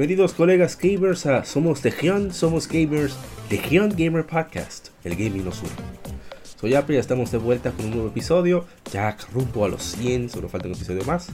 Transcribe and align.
Bienvenidos 0.00 0.32
colegas 0.32 0.78
gamers 0.80 1.26
a 1.26 1.44
Somos 1.44 1.84
Legión, 1.84 2.32
Somos 2.32 2.66
Gamers, 2.66 3.18
Legión 3.50 3.92
Gamer 3.94 4.24
Podcast, 4.24 4.88
el 5.04 5.14
gaming 5.14 5.44
nos 5.44 5.60
une. 5.60 5.72
Soy 6.58 6.74
Apri, 6.74 6.94
ya 6.94 7.00
estamos 7.00 7.30
de 7.30 7.36
vuelta 7.36 7.70
con 7.72 7.84
un 7.84 7.90
nuevo 7.90 8.08
episodio, 8.08 8.64
ya 8.90 9.14
rumbo 9.30 9.66
a 9.66 9.68
los 9.68 9.82
100, 9.82 10.30
solo 10.30 10.48
falta 10.48 10.68
un 10.68 10.74
episodio 10.74 11.04
más. 11.04 11.28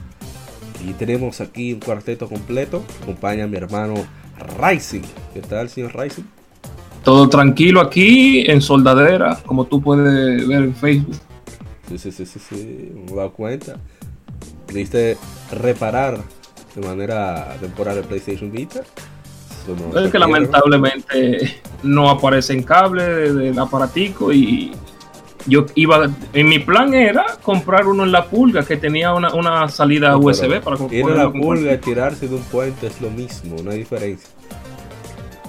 Y 0.85 0.91
tenemos 0.95 1.39
aquí 1.39 1.71
un 1.71 1.79
cuarteto 1.79 2.27
completo, 2.27 2.83
acompaña 3.03 3.47
mi 3.47 3.55
hermano 3.55 4.05
Rising. 4.61 5.03
¿Qué 5.33 5.39
tal, 5.39 5.69
señor 5.69 5.97
Rising? 5.97 6.25
Todo 7.05 7.29
tranquilo 7.29 7.79
aquí 7.79 8.41
en 8.51 8.59
Soldadera, 8.59 9.39
como 9.45 9.63
tú 9.63 9.81
puedes 9.81 10.45
ver 10.45 10.63
en 10.63 10.75
Facebook. 10.75 11.15
Sí, 11.87 11.97
sí, 11.97 12.11
sí, 12.11 12.25
sí, 12.25 12.39
sí, 12.49 12.91
me 12.93 13.13
he 13.13 13.15
dado 13.15 13.31
cuenta. 13.31 13.77
Pudiste 14.67 15.15
reparar 15.53 16.19
de 16.77 16.87
manera 16.87 17.57
temporal 17.59 17.97
el 17.97 18.03
PlayStation 18.03 18.51
Vita. 18.51 18.81
es 19.95 20.11
que 20.11 20.19
lamentablemente 20.19 21.59
no 21.83 22.09
aparece 22.09 22.53
en 22.53 22.63
cable 22.63 23.33
del 23.33 23.57
aparatico 23.57 24.31
y 24.31 24.71
yo 25.47 25.65
iba, 25.75 26.09
en 26.33 26.49
mi 26.49 26.59
plan 26.59 26.93
era 26.93 27.25
comprar 27.41 27.87
uno 27.87 28.03
en 28.03 28.11
la 28.11 28.25
pulga 28.25 28.63
que 28.63 28.77
tenía 28.77 29.13
una, 29.13 29.69
salida 29.69 30.17
USB 30.17 30.61
para 30.61 30.77
Ir 30.91 31.05
a 31.05 31.23
la 31.23 31.31
pulga 31.31 31.73
y 31.73 31.77
tirarse 31.77 32.27
de 32.27 32.35
un 32.35 32.43
puente 32.43 32.87
es 32.87 33.01
lo 33.01 33.09
mismo, 33.09 33.55
no 33.63 33.71
hay 33.71 33.79
diferencia. 33.79 34.29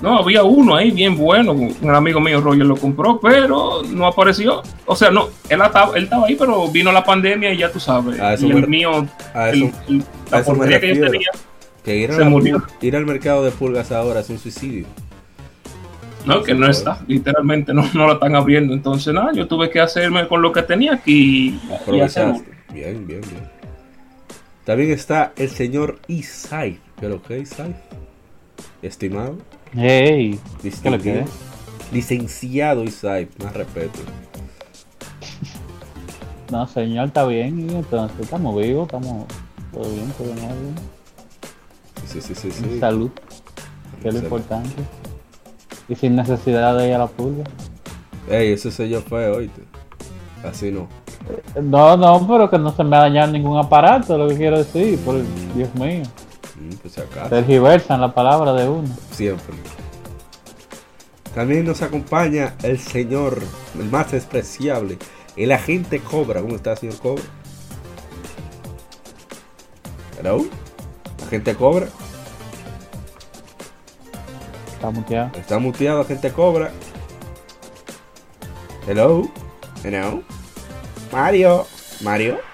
No, 0.00 0.18
había 0.18 0.44
uno 0.44 0.76
ahí 0.76 0.90
bien 0.90 1.16
bueno, 1.16 1.52
un 1.52 1.94
amigo 1.94 2.20
mío 2.20 2.40
Roger 2.40 2.64
lo 2.64 2.76
compró, 2.76 3.18
pero 3.20 3.82
no 3.82 4.06
apareció. 4.06 4.62
O 4.86 4.94
sea, 4.94 5.10
no, 5.10 5.28
él 5.48 5.60
estaba, 5.60 5.96
él 5.96 6.04
estaba 6.04 6.26
ahí, 6.26 6.36
pero 6.36 6.68
vino 6.68 6.92
la 6.92 7.04
pandemia 7.04 7.52
y 7.52 7.58
ya 7.58 7.72
tú 7.72 7.80
sabes. 7.80 8.18
y 8.40 8.50
el 8.50 8.68
mío, 8.68 9.06
a 9.34 9.50
eso, 9.50 9.70
la 10.30 10.42
porquería 10.42 10.80
que 10.80 10.94
yo 10.94 11.10
tenía, 11.10 11.28
que 11.84 11.96
ir, 11.96 12.12
se 12.12 12.24
murió. 12.24 12.62
ir 12.80 12.96
al 12.96 13.06
mercado 13.06 13.42
de 13.42 13.50
pulgas 13.50 13.90
ahora 13.90 14.20
es 14.20 14.30
un 14.30 14.38
suicidio. 14.38 14.86
No, 16.24 16.42
que 16.42 16.52
no 16.52 16.68
está, 16.68 17.02
literalmente 17.06 17.72
no, 17.72 17.88
no 17.94 18.06
lo 18.06 18.12
están 18.14 18.36
abriendo. 18.36 18.74
Entonces, 18.74 19.12
nada, 19.14 19.32
yo 19.32 19.48
tuve 19.48 19.70
que 19.70 19.80
hacerme 19.80 20.28
con 20.28 20.42
lo 20.42 20.52
que 20.52 20.62
tenía 20.62 20.94
aquí. 20.94 21.58
Bien, 22.72 23.06
bien, 23.06 23.20
bien. 23.22 23.58
También 24.64 24.90
está 24.90 25.32
el 25.36 25.48
señor 25.48 25.98
Isai. 26.06 26.78
¿Pero 27.00 27.22
qué, 27.22 27.38
Isai? 27.38 27.74
Estimado. 28.82 29.38
Hey, 29.74 30.38
¿qué 30.82 30.90
lo 30.90 30.98
que 30.98 31.24
Licenciado 31.92 32.84
Isai, 32.84 33.28
más 33.42 33.54
respeto. 33.54 33.98
No, 36.50 36.66
señor, 36.66 37.08
está 37.08 37.26
bien. 37.26 37.68
Entonces, 37.70 38.20
estamos 38.20 38.60
vivos, 38.60 38.86
estamos 38.86 39.26
todo 39.72 39.90
bien, 39.90 40.10
todo 40.16 40.32
bien. 40.32 40.74
Sí, 42.06 42.20
sí, 42.20 42.34
sí, 42.34 42.50
sí. 42.50 42.78
Salud, 42.80 43.10
que 44.02 44.08
es 44.08 44.14
lo 44.14 44.20
importante. 44.20 44.82
Y 45.88 45.94
sin 45.94 46.16
necesidad 46.16 46.76
de 46.76 46.88
ir 46.88 46.94
a 46.94 46.98
la 46.98 47.06
pulga. 47.06 47.44
Ey, 48.30 48.52
ese 48.52 48.70
sello 48.70 49.02
fue 49.02 49.28
hoy. 49.28 49.50
Así 50.44 50.70
no. 50.70 50.88
No, 51.60 51.96
no, 51.96 52.26
pero 52.26 52.48
que 52.48 52.58
no 52.58 52.72
se 52.72 52.84
me 52.84 52.96
ha 52.96 53.00
dañado 53.00 53.32
ningún 53.32 53.58
aparato, 53.58 54.16
lo 54.16 54.28
que 54.28 54.36
quiero 54.36 54.58
decir, 54.58 54.98
por 55.00 55.16
Dios 55.54 55.74
mío. 55.74 56.02
Mm, 56.58 56.74
pues. 56.82 56.94
Tergiversan 57.30 58.00
la 58.00 58.12
palabra 58.12 58.52
de 58.52 58.68
uno. 58.68 58.88
Siempre. 59.12 59.54
También 61.34 61.64
nos 61.66 61.82
acompaña 61.82 62.54
el 62.62 62.78
señor, 62.78 63.40
el 63.78 63.90
más 63.90 64.10
despreciable, 64.10 64.98
el 65.36 65.52
agente 65.52 66.00
Cobra. 66.00 66.40
¿Cómo 66.40 66.56
está, 66.56 66.74
señor 66.74 66.98
Cobra? 66.98 67.22
Hello? 70.18 70.44
Agente 71.26 71.54
Cobra. 71.54 71.86
Está 74.72 74.90
muteado. 74.90 75.30
Está 75.38 75.58
muteado, 75.58 76.00
agente 76.00 76.32
Cobra. 76.32 76.72
Hello. 78.86 79.28
Hello. 79.84 80.22
Mario. 81.12 81.66
Mario. 82.00 82.47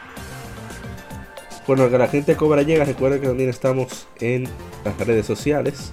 Bueno, 1.66 1.88
que 1.88 1.96
la 1.96 2.08
gente 2.08 2.36
Cobra 2.36 2.60
llega, 2.60 2.84
recuerden 2.84 3.22
que 3.22 3.26
también 3.26 3.48
estamos 3.48 4.06
en 4.20 4.44
las 4.84 4.98
redes 4.98 5.24
sociales. 5.24 5.92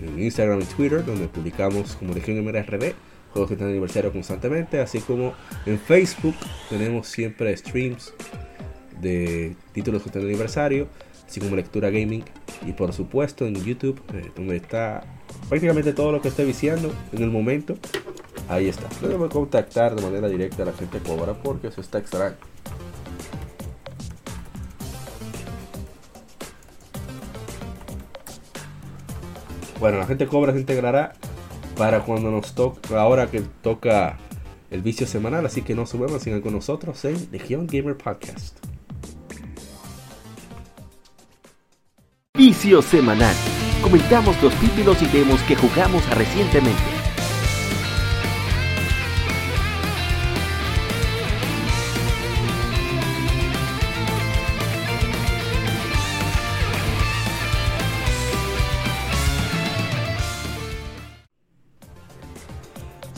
En 0.00 0.20
Instagram 0.20 0.60
y 0.60 0.64
Twitter, 0.64 1.04
donde 1.04 1.28
publicamos 1.28 1.94
como 1.94 2.12
Legión 2.12 2.44
MRRD, 2.44 2.94
juegos 3.32 3.48
que 3.48 3.54
están 3.54 3.68
aniversario 3.68 4.12
constantemente. 4.12 4.80
Así 4.80 4.98
como 4.98 5.34
en 5.66 5.78
Facebook 5.78 6.34
tenemos 6.68 7.06
siempre 7.06 7.56
streams 7.56 8.12
de 9.00 9.54
títulos 9.72 10.02
que 10.02 10.08
están 10.08 10.22
de 10.22 10.30
aniversario, 10.30 10.88
así 11.24 11.38
como 11.38 11.54
lectura 11.54 11.90
gaming. 11.90 12.24
Y 12.66 12.72
por 12.72 12.92
supuesto 12.92 13.46
en 13.46 13.54
YouTube, 13.54 14.02
eh, 14.14 14.32
donde 14.34 14.56
está 14.56 15.04
prácticamente 15.48 15.92
todo 15.92 16.10
lo 16.10 16.20
que 16.20 16.26
esté 16.26 16.44
viciando 16.44 16.92
en 17.12 17.22
el 17.22 17.30
momento. 17.30 17.76
Ahí 18.48 18.66
está. 18.68 18.88
No 19.06 19.28
contactar 19.28 19.94
de 19.94 20.02
manera 20.02 20.28
directa 20.28 20.64
a 20.64 20.66
la 20.66 20.72
gente 20.72 20.98
cobra 20.98 21.34
porque 21.34 21.68
eso 21.68 21.80
está 21.80 21.98
extraño. 21.98 22.34
Bueno, 29.82 29.98
la 29.98 30.06
gente 30.06 30.28
cobra 30.28 30.52
se 30.52 30.60
integrará 30.60 31.12
para 31.76 32.04
cuando 32.04 32.30
nos 32.30 32.54
toque, 32.54 32.94
ahora 32.94 33.28
que 33.28 33.40
toca 33.40 34.16
el 34.70 34.80
vicio 34.80 35.08
semanal, 35.08 35.44
así 35.44 35.62
que 35.62 35.74
no 35.74 35.86
subamos, 35.86 36.22
sigan 36.22 36.40
con 36.40 36.52
nosotros 36.52 37.04
en 37.04 37.16
Legion 37.32 37.66
Gamer 37.66 37.96
Podcast. 37.96 38.58
Vicio 42.38 42.80
semanal. 42.80 43.34
Comentamos 43.82 44.40
los 44.40 44.54
títulos 44.60 45.02
y 45.02 45.06
demos 45.06 45.42
que 45.42 45.56
jugamos 45.56 46.08
recientemente. 46.16 47.01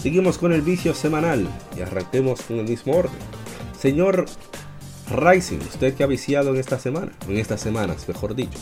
Seguimos 0.05 0.37
con 0.37 0.53
el 0.53 0.61
vicio 0.61 0.93
semanal 0.93 1.49
y 1.75 1.81
arranquemos 1.81 2.43
con 2.43 2.59
el 2.59 2.69
mismo 2.69 2.95
orden. 2.95 3.17
Señor 3.75 4.27
Rising, 5.11 5.61
¿usted 5.61 5.95
qué 5.95 6.05
ha 6.05 6.07
viciado 6.07 6.51
en 6.51 6.59
esta 6.59 6.79
semana? 6.79 7.11
En 7.27 7.39
estas 7.39 7.63
semanas, 7.63 8.07
mejor 8.07 8.35
dicho. 8.35 8.59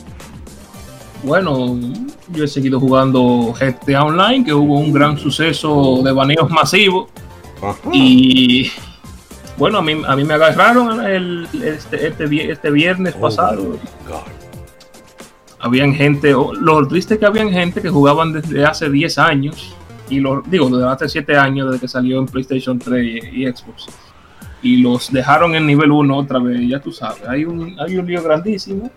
Bueno, 1.25 1.81
yo 2.29 2.45
he 2.45 2.47
seguido 2.47 2.79
jugando 2.79 3.53
GTA 3.59 4.05
Online, 4.05 4.45
que 4.45 4.55
hubo 4.55 4.79
un 4.79 4.93
gran 4.93 5.19
suceso 5.19 6.01
de 6.05 6.13
baneos 6.13 6.49
masivos. 6.49 7.09
Y 7.93 8.71
bueno, 9.57 9.79
a 9.79 9.83
mí, 9.83 10.01
a 10.07 10.15
mí 10.15 10.23
me 10.23 10.35
agarraron 10.35 11.05
el, 11.05 11.49
este, 11.55 12.07
este, 12.07 12.53
este 12.53 12.71
viernes 12.71 13.17
oh 13.19 13.21
pasado. 13.21 13.81
Habían 15.59 15.93
gente, 15.93 16.31
lo 16.31 16.87
triste 16.87 17.15
es 17.15 17.21
que 17.21 17.27
habían 17.27 17.51
gente 17.51 17.83
que 17.83 17.91
jugaban 17.91 18.33
desde 18.33 18.65
hace 18.65 18.89
10 18.89 19.19
años 19.19 19.75
y 20.13 20.21
lo 20.21 20.43
digo, 20.43 20.69
desde 20.69 20.89
hace 20.89 21.09
7 21.09 21.37
años 21.37 21.71
desde 21.71 21.81
que 21.81 21.89
salió 21.89 22.19
en 22.19 22.27
PlayStation 22.27 22.79
3 22.79 23.25
y, 23.33 23.47
Xbox. 23.47 23.87
Y 24.63 24.77
los 24.77 25.11
dejaron 25.11 25.55
en 25.55 25.67
nivel 25.67 25.91
1 25.91 26.17
otra 26.17 26.39
vez, 26.39 26.61
ya 26.69 26.79
tú 26.79 26.93
sabes, 26.93 27.27
hay 27.27 27.45
un, 27.45 27.75
hay 27.81 27.97
un 27.97 28.07
lío 28.07 28.23
grandísimo. 28.23 28.91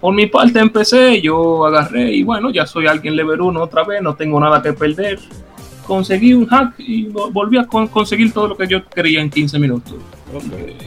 Por 0.00 0.14
mi 0.14 0.26
parte 0.26 0.58
empecé, 0.58 1.20
yo 1.20 1.66
agarré 1.66 2.10
y 2.12 2.22
bueno, 2.22 2.50
ya 2.50 2.66
soy 2.66 2.86
alguien 2.86 3.14
level 3.14 3.40
1 3.40 3.62
otra 3.62 3.84
vez, 3.84 4.00
no 4.00 4.14
tengo 4.14 4.40
nada 4.40 4.62
que 4.62 4.72
perder. 4.72 5.18
Conseguí 5.86 6.32
un 6.32 6.46
hack 6.46 6.74
y 6.78 7.04
volví 7.06 7.58
a 7.58 7.66
conseguir 7.66 8.32
todo 8.32 8.48
lo 8.48 8.56
que 8.56 8.66
yo 8.66 8.84
quería 8.86 9.20
en 9.20 9.30
15 9.30 9.58
minutos. 9.58 9.94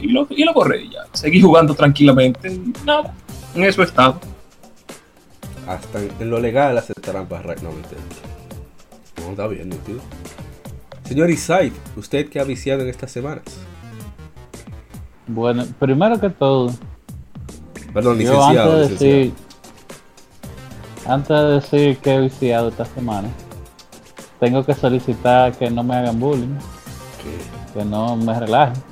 Y, 0.02 0.08
lo, 0.08 0.26
y 0.28 0.44
lo 0.44 0.52
corrí 0.52 0.90
ya. 0.90 1.06
Seguí 1.12 1.40
jugando 1.40 1.74
tranquilamente. 1.74 2.60
Nada, 2.84 3.14
en 3.54 3.64
eso 3.64 3.80
he 3.80 3.86
estado. 3.86 4.20
Hasta 5.66 6.00
en 6.00 6.30
lo 6.30 6.40
legal 6.40 6.76
hacer 6.76 6.96
trampas, 6.96 7.62
no, 7.62 7.70
no, 9.24 9.30
está 9.30 9.46
bien, 9.46 9.70
tío. 9.70 9.96
Señor 11.04 11.30
Isai, 11.30 11.72
¿usted 11.96 12.28
qué 12.28 12.40
ha 12.40 12.44
viciado 12.44 12.82
en 12.82 12.88
estas 12.88 13.10
semanas? 13.10 13.44
Bueno, 15.26 15.64
primero 15.78 16.18
que 16.20 16.30
todo, 16.30 16.72
Perdón, 17.92 18.18
licenciado. 18.18 18.48
antes 18.48 18.98
de 19.00 19.06
licenciado. 19.06 19.28
decir, 19.28 19.34
antes 21.06 21.28
de 21.36 21.44
decir 21.44 21.98
que 21.98 22.14
he 22.14 22.20
viciado 22.20 22.68
esta 22.68 22.84
semana, 22.84 23.28
tengo 24.38 24.64
que 24.64 24.74
solicitar 24.74 25.52
que 25.56 25.70
no 25.70 25.82
me 25.82 25.96
hagan 25.96 26.18
bullying, 26.18 26.56
que 27.74 27.84
no 27.84 28.16
me 28.16 28.38
relajen 28.38 28.82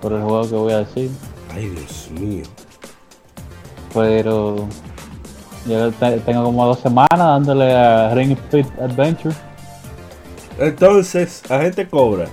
por 0.00 0.12
el 0.12 0.22
juego 0.22 0.48
que 0.48 0.54
voy 0.54 0.72
a 0.72 0.78
decir. 0.78 1.10
Ay, 1.54 1.68
Dios 1.68 2.10
mío. 2.12 2.44
Pero 3.94 4.68
yo 5.68 5.92
te- 5.92 6.18
tengo 6.20 6.44
como 6.44 6.66
dos 6.66 6.80
semanas 6.80 7.08
dándole 7.18 7.72
a 7.74 8.14
Ring 8.14 8.36
Fit 8.50 8.66
Adventure. 8.80 9.34
Entonces, 10.58 11.42
agente 11.50 11.86
cobra. 11.88 12.26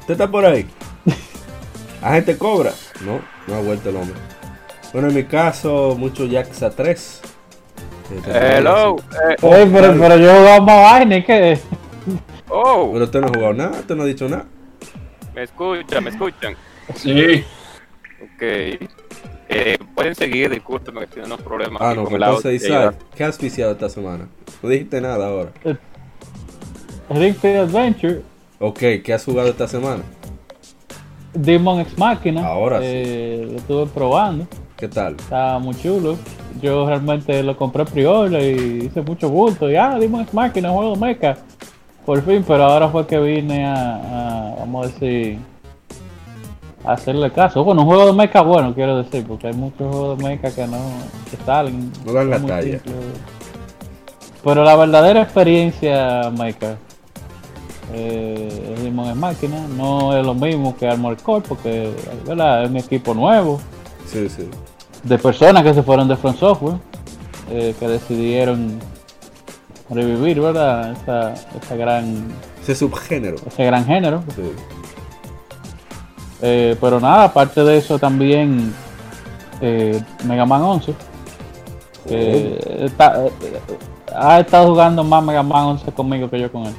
¿Usted 0.00 0.12
está 0.12 0.30
por 0.30 0.44
ahí? 0.44 0.66
Agente 2.02 2.36
cobra. 2.36 2.72
No, 3.04 3.20
no 3.46 3.54
ha 3.54 3.60
vuelto 3.62 3.88
el 3.90 3.96
hombre. 3.96 4.16
Bueno, 4.92 5.08
en 5.08 5.14
mi 5.14 5.24
caso, 5.24 5.94
mucho 5.98 6.26
Jaxa 6.30 6.70
3. 6.70 7.20
Eh, 8.26 8.54
Hello. 8.58 8.96
eh, 8.96 9.36
Ey, 9.40 9.70
pero, 9.72 9.94
pero 9.98 10.16
yo 10.16 10.34
jugaba 10.34 10.60
más 10.60 10.92
vaina, 10.92 11.16
¿y 11.16 11.22
¿qué? 11.24 11.58
oh, 12.48 12.90
Pero 12.92 13.04
usted 13.04 13.20
no 13.20 13.26
ha 13.28 13.30
jugado 13.30 13.52
nada, 13.54 13.70
usted 13.78 13.94
no 13.94 14.02
ha 14.02 14.06
dicho 14.06 14.28
nada. 14.28 14.46
me 15.34 15.44
escuchan, 15.44 16.04
me 16.04 16.10
escuchan. 16.10 16.56
Sí. 16.96 17.44
Ok. 18.20 18.90
Eh, 19.52 19.76
pueden 19.96 20.14
seguir, 20.14 20.48
discúlpenme 20.48 21.00
que 21.00 21.06
tienen 21.08 21.32
unos 21.32 21.42
problemas 21.44 21.82
Ah, 21.82 21.92
no, 21.94 22.04
con 22.04 22.14
el 22.14 22.22
entonces 22.22 22.44
audio. 22.62 22.78
Isaac, 22.82 22.94
¿qué 23.16 23.24
has 23.24 23.36
viciado 23.38 23.72
esta 23.72 23.88
semana? 23.88 24.28
No 24.62 24.68
dijiste 24.68 25.00
nada 25.00 25.26
ahora. 25.26 25.50
Ring 27.10 27.34
Fit 27.34 27.56
Adventure, 27.56 28.22
Ok, 28.60 28.78
¿qué 29.02 29.12
has 29.12 29.24
jugado 29.24 29.48
esta 29.48 29.66
semana? 29.66 30.02
Demon 31.34 31.80
X 31.80 31.98
Machina. 31.98 32.46
Ahora 32.46 32.78
sí. 32.78 32.84
eh, 32.86 33.48
Lo 33.50 33.56
estuve 33.58 33.86
probando. 33.86 34.46
¿Qué 34.76 34.86
tal? 34.88 35.16
Estaba 35.18 35.58
muy 35.58 35.74
chulo. 35.74 36.16
Yo 36.60 36.86
realmente 36.86 37.42
lo 37.42 37.56
compré 37.56 37.84
pre-order 37.86 38.40
y 38.42 38.84
hice 38.86 39.00
mucho 39.02 39.28
gusto. 39.30 39.70
Y 39.70 39.76
ah, 39.76 39.96
Demon 39.98 40.20
X 40.22 40.34
Machina, 40.34 40.70
juego 40.70 40.94
de 40.94 41.00
mecha. 41.00 41.36
Por 42.06 42.22
fin, 42.22 42.44
pero 42.46 42.64
ahora 42.64 42.88
fue 42.88 43.06
que 43.06 43.18
vine 43.18 43.64
a, 43.66 44.52
a, 44.52 44.54
vamos 44.60 44.86
a 44.86 44.90
decir, 44.90 45.38
hacerle 46.92 47.30
caso. 47.30 47.62
Bueno, 47.64 47.82
un 47.82 47.88
juego 47.88 48.06
de 48.06 48.12
mecha 48.12 48.40
bueno, 48.42 48.74
quiero 48.74 48.98
decir, 49.02 49.24
porque 49.26 49.48
hay 49.48 49.52
muchos 49.54 49.88
juegos 49.90 50.18
de 50.18 50.24
mecha 50.24 50.54
que 50.54 50.66
no 50.66 50.78
que 51.30 51.36
salen. 51.44 51.92
No 52.04 52.12
dan 52.12 52.30
la 52.30 52.38
talla. 52.40 52.62
simples. 52.80 52.94
Pero 54.42 54.64
la 54.64 54.74
verdadera 54.76 55.22
experiencia 55.22 56.30
mecha 56.30 56.76
eh, 57.92 58.74
es 58.76 58.82
Demon 58.82 59.06
X 59.06 59.16
Machina. 59.16 59.66
No 59.76 60.16
es 60.16 60.24
lo 60.24 60.34
mismo 60.34 60.76
que 60.76 60.88
Armor 60.88 61.16
Core, 61.18 61.44
porque 61.48 61.90
¿verdad? 62.26 62.64
es 62.64 62.70
un 62.70 62.76
equipo 62.78 63.12
nuevo 63.14 63.60
Sí, 64.06 64.28
sí. 64.28 64.48
de 65.04 65.18
personas 65.18 65.62
que 65.62 65.74
se 65.74 65.82
fueron 65.82 66.08
de 66.08 66.16
Front 66.16 66.38
Software, 66.38 66.76
eh, 67.50 67.74
que 67.78 67.86
decidieron 67.88 68.78
revivir, 69.90 70.40
¿verdad? 70.40 70.92
Esa, 70.92 71.34
esa 71.34 71.76
gran, 71.76 72.28
Ese 72.62 72.74
subgénero. 72.74 73.36
ese 73.46 73.64
gran 73.64 73.84
género. 73.84 74.22
Sí. 74.34 74.42
Eh, 76.42 76.76
pero 76.80 77.00
nada, 77.00 77.24
aparte 77.24 77.62
de 77.62 77.76
eso 77.76 77.98
también 77.98 78.72
eh, 79.60 80.02
Mega 80.24 80.46
Man 80.46 80.62
11. 80.62 80.94
que 82.08 82.58
está- 82.86 83.26
eh, 83.26 83.30
ha 84.14 84.40
estado 84.40 84.68
jugando 84.68 85.04
más 85.04 85.22
Mega 85.22 85.42
Man 85.42 85.64
11 85.66 85.92
conmigo 85.92 86.30
que 86.30 86.40
yo 86.40 86.50
con 86.50 86.66
él. 86.66 86.74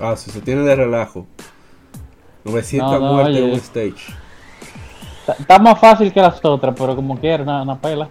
Ah, 0.00 0.14
si 0.16 0.30
se 0.30 0.40
tiene 0.40 0.62
de 0.62 0.76
relajo. 0.76 1.26
900 2.44 2.92
No, 2.92 3.00
no, 3.00 3.12
muertes 3.14 3.36
en 3.36 3.44
un 3.44 3.50
stage. 3.52 4.14
Está, 5.20 5.32
está 5.40 5.58
más 5.58 5.78
fácil 5.80 6.12
que 6.12 6.20
las 6.20 6.44
otras, 6.44 6.74
pero 6.78 6.94
como 6.94 7.18
quiera, 7.18 7.42
una, 7.42 7.62
una 7.62 7.80
pela. 7.80 8.08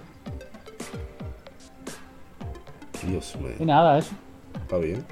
Dios 3.06 3.36
mío. 3.40 3.52
Y 3.60 3.66
nada, 3.66 3.98
eso. 4.00 4.12
Está 4.62 4.78
bien. 4.78 5.06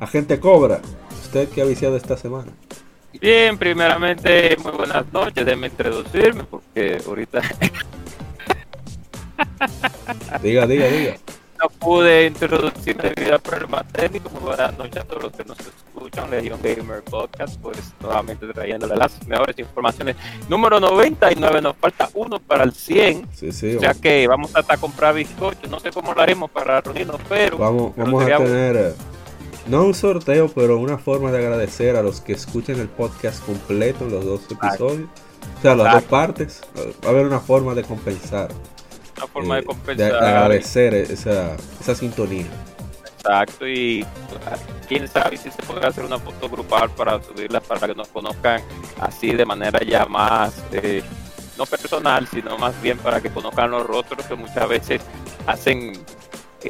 Agente 0.00 0.40
Cobra, 0.40 0.80
¿usted 1.22 1.48
qué 1.50 1.62
ha 1.62 1.64
viciado 1.64 1.96
esta 1.96 2.16
semana? 2.16 2.52
Bien, 3.20 3.56
primeramente, 3.58 4.56
muy 4.62 4.72
buenas 4.72 5.10
noches. 5.12 5.44
Déjenme 5.44 5.68
introducirme 5.68 6.44
porque 6.44 6.98
ahorita 7.06 7.40
Diga, 10.42 10.66
diga, 10.66 10.86
diga. 10.88 11.16
no 11.62 11.68
pude 11.70 12.26
introducirme 12.26 13.12
debido 13.14 13.36
a 13.36 13.38
problemas 13.38 13.86
técnicos. 13.92 14.32
Muy 14.32 14.42
buenas 14.42 14.76
noches 14.76 14.96
a 14.98 15.04
todos 15.04 15.22
los 15.24 15.32
que 15.32 15.44
nos 15.44 15.58
escuchan. 15.58 16.30
Legion 16.30 16.60
Gamer 16.62 17.02
Podcast, 17.02 17.58
pues 17.60 17.78
nuevamente 18.00 18.46
trayéndole 18.52 18.94
las 18.96 19.26
mejores 19.26 19.58
informaciones. 19.58 20.16
Número 20.48 20.78
99, 20.80 21.62
nos 21.62 21.76
falta 21.76 22.08
uno 22.14 22.38
para 22.38 22.64
el 22.64 22.72
100. 22.72 23.28
Sí, 23.32 23.52
sí. 23.52 23.76
O 23.76 23.80
sea 23.80 23.94
que 23.94 24.26
vamos 24.28 24.54
hasta 24.54 24.76
comprar 24.76 25.14
bizcochos. 25.14 25.70
No 25.70 25.80
sé 25.80 25.90
cómo 25.90 26.12
lo 26.12 26.20
haremos 26.20 26.50
para 26.50 26.80
reunirnos, 26.80 27.20
pero 27.28 27.58
Vamos, 27.58 27.92
a 27.96 28.36
tener, 28.38 28.76
eh, 28.76 28.94
no 29.66 29.84
un 29.84 29.94
sorteo, 29.94 30.48
pero 30.48 30.78
una 30.78 30.98
forma 30.98 31.30
de 31.30 31.38
agradecer 31.38 31.96
a 31.96 32.02
los 32.02 32.20
que 32.20 32.32
escuchen 32.32 32.80
el 32.80 32.88
podcast 32.88 33.44
completo, 33.44 34.06
los 34.06 34.24
dos 34.24 34.42
episodios. 34.50 35.08
O 35.58 35.62
sea, 35.62 35.74
las 35.74 35.94
dos 35.94 36.02
partes. 36.04 36.60
Va 37.04 37.08
a 37.08 37.10
haber 37.10 37.26
una 37.26 37.40
forma 37.40 37.74
de 37.74 37.82
compensar. 37.82 38.50
una 39.16 39.26
forma 39.26 39.56
eh, 39.56 39.60
de 39.60 39.66
compensar. 39.66 40.12
de 40.12 40.18
agradecer 40.18 40.94
esa, 40.94 41.56
esa 41.80 41.94
sintonía. 41.94 42.46
Exacto, 43.24 43.66
y 43.66 44.04
quién 44.86 45.08
sabe 45.08 45.38
si 45.38 45.50
se 45.50 45.62
puede 45.62 45.86
hacer 45.86 46.04
una 46.04 46.18
foto 46.18 46.46
grupal 46.50 46.90
para 46.90 47.22
subirla 47.22 47.58
para 47.60 47.86
que 47.86 47.94
nos 47.94 48.08
conozcan 48.08 48.60
así 49.00 49.30
de 49.30 49.46
manera 49.46 49.80
ya 49.82 50.04
más, 50.04 50.62
eh, 50.72 51.02
no 51.56 51.64
personal, 51.64 52.26
sino 52.28 52.58
más 52.58 52.80
bien 52.82 52.98
para 52.98 53.22
que 53.22 53.30
conozcan 53.30 53.70
los 53.70 53.86
rostros 53.86 54.26
que 54.26 54.34
muchas 54.34 54.68
veces 54.68 55.00
hacen, 55.46 55.94
eh, 55.94 55.98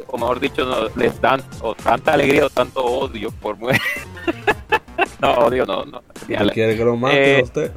o 0.07 0.17
mejor 0.17 0.39
dicho, 0.39 0.65
no, 0.65 0.87
les 0.95 1.19
dan 1.21 1.41
o 1.61 1.73
tanta 1.75 2.13
alegría 2.13 2.45
o 2.45 2.49
tanto 2.49 2.83
odio 2.83 3.31
por 3.31 3.57
mu- 3.57 3.69
no, 5.21 5.31
odio 5.33 5.65
no, 5.65 5.85
no. 5.85 6.01
Ya 6.27 6.39
¿No 6.39 6.45
le- 6.45 6.53
quiere 6.53 6.75
que 6.77 6.83
lo 6.83 6.95
mate 6.95 7.37
Eh. 7.37 7.39
a 7.39 7.43
usted? 7.43 7.71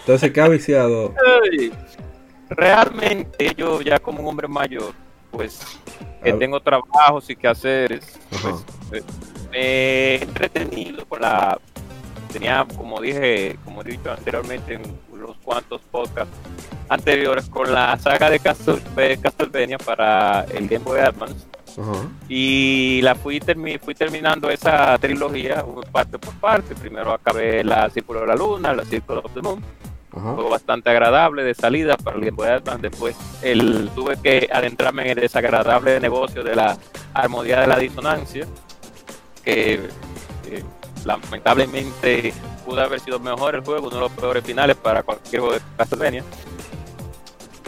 Entonces, 0.00 0.32
¿qué 0.32 0.40
ha 0.40 0.48
viciado? 0.48 1.14
Realmente 2.48 3.54
yo 3.56 3.80
ya 3.80 3.98
como 4.00 4.20
un 4.20 4.26
hombre 4.28 4.48
mayor, 4.48 4.92
pues 5.30 5.60
que 6.22 6.30
A- 6.30 6.38
tengo 6.38 6.60
trabajos 6.60 7.30
y 7.30 7.36
que 7.36 7.46
hacer, 7.48 8.00
pues, 8.42 8.64
eh, 8.92 9.02
me 9.50 9.58
he 9.58 10.22
entretenido 10.22 11.04
con 11.06 11.20
la 11.20 11.58
tenía 12.32 12.64
como 12.76 13.00
dije 13.00 13.56
como 13.64 13.82
he 13.82 13.84
dicho 13.84 14.10
anteriormente 14.12 14.74
en 14.74 14.82
unos 15.24 15.36
cuantos 15.38 15.80
podcasts 15.90 16.34
anteriores 16.88 17.48
con 17.48 17.72
la 17.72 17.96
saga 17.98 18.30
de 18.30 18.40
Castle- 18.40 18.82
de 18.96 19.18
Castlevania 19.18 19.78
para 19.78 20.44
el 20.52 20.66
Game 20.68 20.84
Boy 20.84 20.98
Advance 21.00 21.46
Ajá. 21.80 21.92
y 22.28 23.00
la 23.02 23.14
fui 23.14 23.38
termi- 23.40 23.78
fui 23.78 23.94
terminando 23.94 24.50
esa 24.50 24.98
trilogía 24.98 25.64
parte 25.92 26.18
por 26.18 26.34
parte 26.34 26.74
primero 26.74 27.12
acabé 27.12 27.62
la 27.62 27.88
Círculo 27.90 28.20
de 28.22 28.26
la 28.26 28.34
Luna 28.34 28.72
la 28.74 28.84
Círculo 28.84 29.20
of 29.24 29.32
the 29.34 29.40
Moon 29.40 29.62
Ajá. 30.12 30.34
juego 30.34 30.50
bastante 30.50 30.90
agradable 30.90 31.44
de 31.44 31.54
salida 31.54 31.96
para 31.96 32.16
el 32.16 32.24
Game 32.24 32.36
Boy 32.36 32.48
Advance. 32.48 32.82
Después 32.82 33.16
el, 33.42 33.88
tuve 33.94 34.16
que 34.20 34.48
adentrarme 34.52 35.02
en 35.02 35.08
el 35.10 35.20
desagradable 35.20 36.00
negocio 36.00 36.42
de 36.42 36.56
la 36.56 36.76
armonía 37.14 37.60
de 37.60 37.68
la 37.68 37.78
disonancia, 37.78 38.44
que 39.44 39.88
lamentablemente 41.04 42.32
pudo 42.64 42.80
haber 42.82 43.00
sido 43.00 43.18
mejor 43.18 43.54
el 43.54 43.62
juego, 43.62 43.86
uno 43.88 43.96
de 43.96 44.00
los 44.02 44.12
peores 44.12 44.44
finales 44.44 44.76
para 44.76 45.02
cualquier 45.02 45.40
juego 45.40 45.54
de 45.56 45.60
Castlevania. 45.76 46.24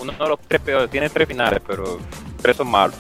Uno 0.01 0.13
de 0.13 0.29
los 0.29 0.39
tres 0.49 0.61
peores, 0.61 0.91
tiene 0.91 1.09
tres 1.09 1.29
finales, 1.29 1.61
pero 1.67 1.99
tres 2.41 2.57
son 2.57 2.69
malos. 2.69 2.97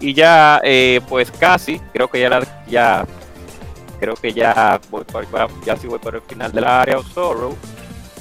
Y 0.00 0.12
ya, 0.14 0.60
eh, 0.64 1.00
pues 1.08 1.30
casi, 1.30 1.78
creo 1.92 2.08
que 2.08 2.20
ya, 2.20 2.28
la- 2.28 2.64
ya 2.66 3.06
creo 4.00 4.14
que 4.14 4.32
ya 4.32 4.80
voy 4.90 5.04
por, 5.04 5.24
ya 5.64 5.76
sí 5.76 5.86
voy 5.86 5.98
por 6.00 6.16
el 6.16 6.22
final 6.22 6.50
del 6.50 6.64
Area 6.64 6.98
of 6.98 7.06
Sorrow, 7.12 7.56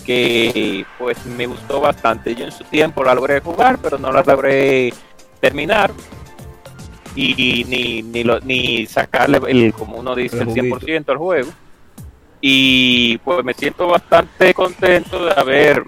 que 0.05 0.85
pues 0.99 1.25
me 1.25 1.47
gustó 1.47 1.81
bastante. 1.81 2.35
Yo 2.35 2.45
en 2.45 2.51
su 2.51 2.63
tiempo 2.65 3.03
la 3.03 3.15
logré 3.15 3.39
jugar, 3.41 3.79
pero 3.81 3.97
no 3.97 4.11
la 4.11 4.21
logré 4.21 4.93
terminar. 5.39 5.91
Y 7.15 7.65
ni, 7.67 8.01
ni, 8.01 8.23
lo- 8.23 8.39
ni 8.39 8.85
sacarle 8.85 9.39
el, 9.47 9.73
como 9.73 9.97
uno 9.97 10.15
dice, 10.15 10.37
El 10.37 10.41
el 10.43 10.47
juguito. 10.47 10.79
100% 10.79 11.09
al 11.11 11.17
juego. 11.17 11.51
Y 12.39 13.17
pues 13.19 13.43
me 13.43 13.53
siento 13.53 13.87
bastante 13.87 14.53
contento 14.53 15.25
de 15.25 15.33
haber 15.35 15.83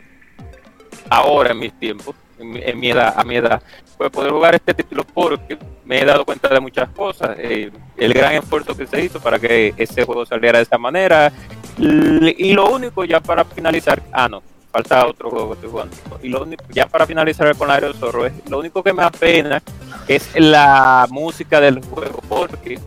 ahora 1.10 1.52
en 1.52 1.60
mis 1.60 1.74
tiempos, 1.80 2.16
en 2.40 2.50
mi, 2.52 2.60
en 2.62 2.80
mi 2.80 2.90
edad, 2.92 3.14
a 3.18 3.24
mi 3.24 3.36
edad, 3.38 3.62
pues 3.98 4.10
poder 4.12 4.32
jugar 4.32 4.56
este 4.56 4.74
título 4.74 5.04
porque 5.04 5.58
me 5.86 6.02
he 6.02 6.06
dado 6.06 6.26
cuenta 6.26 6.50
de 6.50 6.60
muchas 6.60 6.90
cosas. 6.90 7.36
eh, 7.40 7.72
el 7.98 8.14
gran 8.14 8.34
esfuerzo 8.34 8.76
que 8.76 8.86
se 8.88 9.04
hizo 9.06 9.20
para 9.20 9.40
que 9.40 9.74
ese 9.78 10.04
juego 10.06 10.26
saliera 10.26 10.60
de 10.60 10.64
esta 10.64 10.78
manera. 10.78 11.32
Y 11.78 12.54
lo 12.54 12.70
único 12.70 13.04
ya 13.04 13.20
para 13.20 13.44
finalizar, 13.46 14.02
ah 14.12 14.28
no, 14.30 14.44
falta 14.74 15.06
otro 15.06 15.30
juego 15.30 15.50
que 15.50 15.54
estoy 15.54 15.70
jugando. 15.70 15.96
Y 16.24 16.30
lo 16.30 16.42
único, 16.42 16.64
ya 16.70 16.88
para 16.88 17.06
finalizar 17.06 17.56
con 17.56 17.70
Aero 17.70 17.94
Zorro, 17.94 18.26
es, 18.26 18.34
lo 18.50 18.58
único 18.60 18.82
que 18.82 18.92
me 18.92 19.04
apena 19.04 19.62
es 20.08 20.30
la 20.36 21.06
música 21.12 21.62
del 21.62 21.80
juego 21.86 22.20
porque 22.28 22.80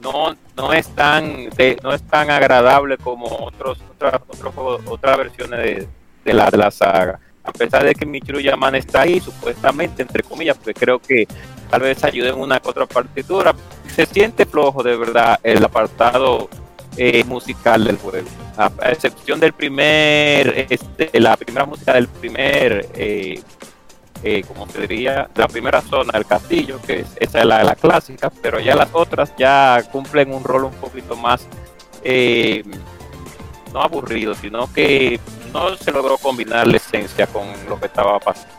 no, 0.00 0.34
no 0.56 0.72
es 0.72 0.88
tan 0.94 1.50
de- 1.50 1.76
no 1.82 1.92
es 1.92 2.02
tan 2.04 2.30
agradable 2.30 2.96
como 2.98 3.26
otros 3.26 3.78
otras 3.94 4.14
otros 4.28 4.54
juegos, 4.54 4.80
otras 4.86 5.18
versiones 5.18 5.58
de, 5.58 5.88
de 6.24 6.32
la 6.34 6.50
de 6.50 6.56
la 6.58 6.70
saga 6.70 7.18
a 7.42 7.52
pesar 7.52 7.84
de 7.84 7.94
que 7.94 8.06
Michiru 8.06 8.40
Yaman 8.40 8.74
está 8.76 9.02
ahí, 9.02 9.20
supuestamente, 9.20 10.00
entre 10.00 10.22
comillas, 10.22 10.56
porque 10.56 10.72
creo 10.72 10.98
que 10.98 11.28
tal 11.68 11.82
vez 11.82 12.02
ayude 12.02 12.30
en 12.30 12.38
una 12.40 12.58
que 12.58 12.70
otra 12.70 12.86
partitura, 12.86 13.54
se 13.94 14.06
siente 14.06 14.46
flojo 14.46 14.82
de 14.82 14.96
verdad 14.96 15.38
el 15.42 15.62
apartado 15.62 16.48
eh, 16.96 17.24
musical 17.24 17.84
del 17.84 17.98
juego. 17.98 18.28
A, 18.56 18.70
excepción 18.90 19.40
del 19.40 19.52
primer, 19.52 20.66
este, 20.70 21.20
la 21.20 21.36
primera 21.36 21.66
música 21.66 21.94
del 21.94 22.08
primer, 22.08 22.88
eh, 22.94 23.40
eh, 24.22 24.42
como 24.46 24.68
se 24.68 24.86
diría, 24.86 25.28
la 25.34 25.48
primera 25.48 25.80
zona 25.82 26.12
del 26.12 26.26
castillo, 26.26 26.80
que 26.86 27.00
es, 27.00 27.08
esa 27.16 27.40
es 27.40 27.46
la, 27.46 27.64
la 27.64 27.74
clásica, 27.74 28.30
pero 28.42 28.60
ya 28.60 28.74
las 28.74 28.88
otras 28.92 29.32
ya 29.36 29.82
cumplen 29.90 30.32
un 30.32 30.44
rol 30.44 30.64
un 30.64 30.74
poquito 30.74 31.16
más, 31.16 31.46
eh, 32.02 32.62
no 33.72 33.82
aburrido, 33.82 34.34
sino 34.34 34.72
que 34.72 35.18
no 35.52 35.76
se 35.76 35.90
logró 35.90 36.16
combinar 36.18 36.66
la 36.66 36.76
esencia 36.76 37.26
con 37.26 37.46
lo 37.68 37.78
que 37.78 37.86
estaba 37.86 38.18
pasando. 38.20 38.54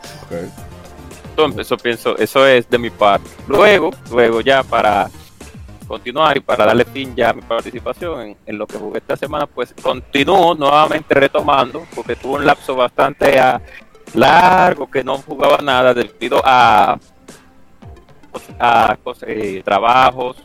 Entonces, 1.30 1.66
eso 1.66 1.76
pienso, 1.76 2.16
eso 2.18 2.46
es 2.46 2.68
de 2.68 2.78
mi 2.78 2.90
parte. 2.90 3.28
Luego, 3.46 3.90
luego 4.10 4.40
ya 4.40 4.62
para 4.62 5.10
continuar 5.86 6.36
y 6.36 6.40
para 6.40 6.66
darle 6.66 6.84
fin 6.84 7.14
ya 7.16 7.30
a 7.30 7.32
mi 7.32 7.42
participación 7.42 8.20
en, 8.20 8.36
en 8.46 8.58
lo 8.58 8.66
que 8.66 8.76
jugué 8.78 8.98
esta 8.98 9.16
semana, 9.16 9.46
pues 9.46 9.74
continúo 9.80 10.54
nuevamente 10.54 11.14
retomando, 11.14 11.84
porque 11.94 12.16
tuve 12.16 12.34
un 12.40 12.46
lapso 12.46 12.74
bastante 12.76 13.38
ah, 13.38 13.60
largo 14.14 14.90
que 14.90 15.02
no 15.04 15.18
jugaba 15.18 15.58
nada 15.58 15.94
debido 15.94 16.40
a, 16.44 16.98
a 18.58 18.96
cos- 19.04 19.24
eh, 19.26 19.62
trabajos, 19.64 20.36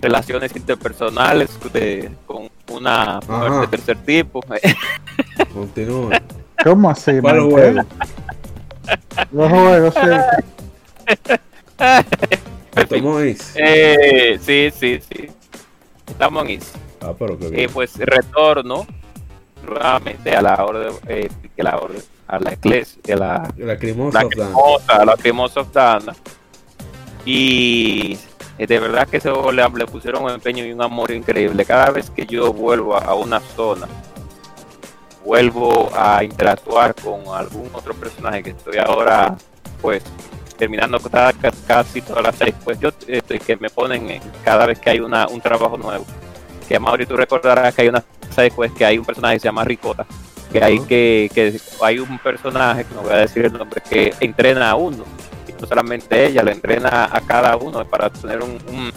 relaciones 0.00 0.54
interpersonales 0.56 1.58
de- 1.72 2.10
con 2.26 2.50
una 2.70 3.20
mujer 3.28 3.52
Ajá. 3.52 3.60
de 3.60 3.66
tercer 3.68 3.96
tipo. 3.98 4.40
Continúa. 5.54 6.20
¿Cómo 6.64 6.90
así, 6.90 7.20
juego? 7.20 7.82
Los 9.32 9.50
juegos, 9.50 9.94
sí. 10.02 10.10
Tomó 12.88 13.18
Ace. 13.18 13.52
Eh, 13.56 14.38
sí, 14.40 14.70
sí, 14.78 15.00
sí. 15.10 15.28
Estamos 16.06 16.44
en 16.44 16.50
eso. 16.60 16.78
Ah, 17.00 17.12
pero 17.18 17.38
qué 17.38 17.46
Eh, 17.46 17.50
bien. 17.50 17.70
pues 17.72 17.96
retorno 17.98 18.86
nuevamente 19.66 20.30
a 20.34 20.42
la 20.42 20.64
orden, 20.64 20.92
eh, 21.08 21.28
que 21.56 21.62
la 21.62 21.76
orden, 21.78 22.02
a 22.28 22.38
la 22.38 22.52
iglesia, 22.54 23.14
a 23.14 23.16
la, 23.18 23.54
La 23.56 23.76
Crimosa 23.76 24.20
la 24.20 24.26
of 24.26 24.34
Dance. 24.34 24.52
cremosa, 24.54 24.96
a 24.96 25.04
la 25.04 25.16
cremosa 25.16 25.60
of 25.60 25.72
Dana. 25.72 26.14
Y 27.24 28.18
eh, 28.58 28.66
de 28.66 28.78
verdad 28.80 29.08
que 29.08 29.20
juego 29.20 29.52
le, 29.52 29.68
le 29.68 29.86
pusieron 29.86 30.24
un 30.24 30.30
empeño 30.30 30.64
y 30.64 30.72
un 30.72 30.82
amor 30.82 31.10
increíble. 31.12 31.64
Cada 31.64 31.90
vez 31.90 32.10
que 32.10 32.26
yo 32.26 32.52
vuelvo 32.52 32.96
a, 32.96 33.00
a 33.00 33.14
una 33.14 33.40
zona, 33.40 33.86
vuelvo 35.24 35.90
a 35.94 36.24
interactuar 36.24 36.94
con 36.96 37.20
algún 37.34 37.68
otro 37.72 37.94
personaje 37.94 38.42
que 38.42 38.50
estoy 38.50 38.78
ahora, 38.78 39.36
pues, 39.80 40.02
terminando 40.62 41.00
cada- 41.00 41.32
casi 41.66 42.00
todas 42.02 42.22
las 42.22 42.36
seis, 42.36 42.54
pues 42.62 42.78
yo 42.78 42.90
estoy 43.08 43.40
que 43.40 43.56
me 43.56 43.68
ponen 43.68 44.08
en- 44.08 44.22
cada 44.44 44.64
vez 44.64 44.78
que 44.78 44.90
hay 44.90 45.00
una, 45.00 45.26
un 45.26 45.40
trabajo 45.40 45.76
nuevo. 45.76 46.06
Que 46.68 46.78
Mauri, 46.78 47.04
tú 47.04 47.16
recordarás 47.16 47.74
que 47.74 47.82
hay 47.82 47.88
una 47.88 48.04
seis, 48.32 48.52
pues, 48.54 48.70
que 48.70 48.84
hay 48.84 48.96
un 48.96 49.04
personaje 49.04 49.34
que 49.34 49.40
se 49.40 49.48
llama 49.48 49.64
Ricota, 49.64 50.06
que 50.52 50.62
hay 50.62 50.78
que, 50.78 51.28
que 51.34 51.58
hay 51.82 51.98
un 51.98 52.16
personaje, 52.20 52.84
que 52.84 52.94
no 52.94 53.02
voy 53.02 53.12
a 53.12 53.16
decir 53.16 53.44
el 53.44 53.52
nombre, 53.52 53.82
que 53.90 54.14
entrena 54.20 54.70
a 54.70 54.76
uno. 54.76 55.04
Y 55.48 55.60
no 55.60 55.66
solamente 55.66 56.26
ella, 56.26 56.44
le 56.44 56.52
entrena 56.52 57.08
a 57.12 57.20
cada 57.22 57.56
uno 57.56 57.84
para 57.84 58.08
tener 58.08 58.40
un, 58.40 58.52
un- 58.68 58.92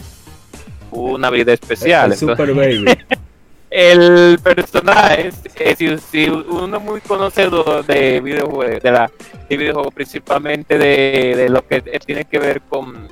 una 0.92 1.26
habilidad 1.26 1.54
especial. 1.54 2.12
El 2.12 2.18
Entonces, 2.20 2.46
Super 2.46 2.54
Baby. 2.54 2.84
el 3.70 4.38
personaje, 4.42 5.30
eh, 5.56 5.74
si, 5.76 5.98
si 5.98 6.28
uno 6.28 6.76
es 6.76 6.82
muy 6.82 7.00
conocedor 7.00 7.84
de 7.84 8.20
videojuegos, 8.20 8.82
de, 8.82 8.90
la, 8.90 9.10
de 9.48 9.56
videojuegos 9.56 9.94
principalmente 9.94 10.78
de, 10.78 11.34
de 11.36 11.48
lo 11.48 11.66
que 11.66 11.80
tiene 11.80 12.24
que 12.24 12.38
ver 12.38 12.62
con 12.62 13.08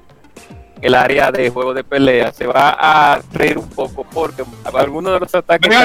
el 0.81 0.95
área 0.95 1.33
de 1.33 1.51
juegos 1.51 1.75
de 1.75 1.83
pelea, 1.83 2.33
se 2.33 2.47
va 2.47 2.77
a 2.79 3.21
reír 3.33 3.59
un 3.59 3.69
poco 3.71 4.05
porque 4.05 4.45
algunos 4.75 5.15
de 5.15 5.21
los 5.21 5.35
ataques... 5.35 5.75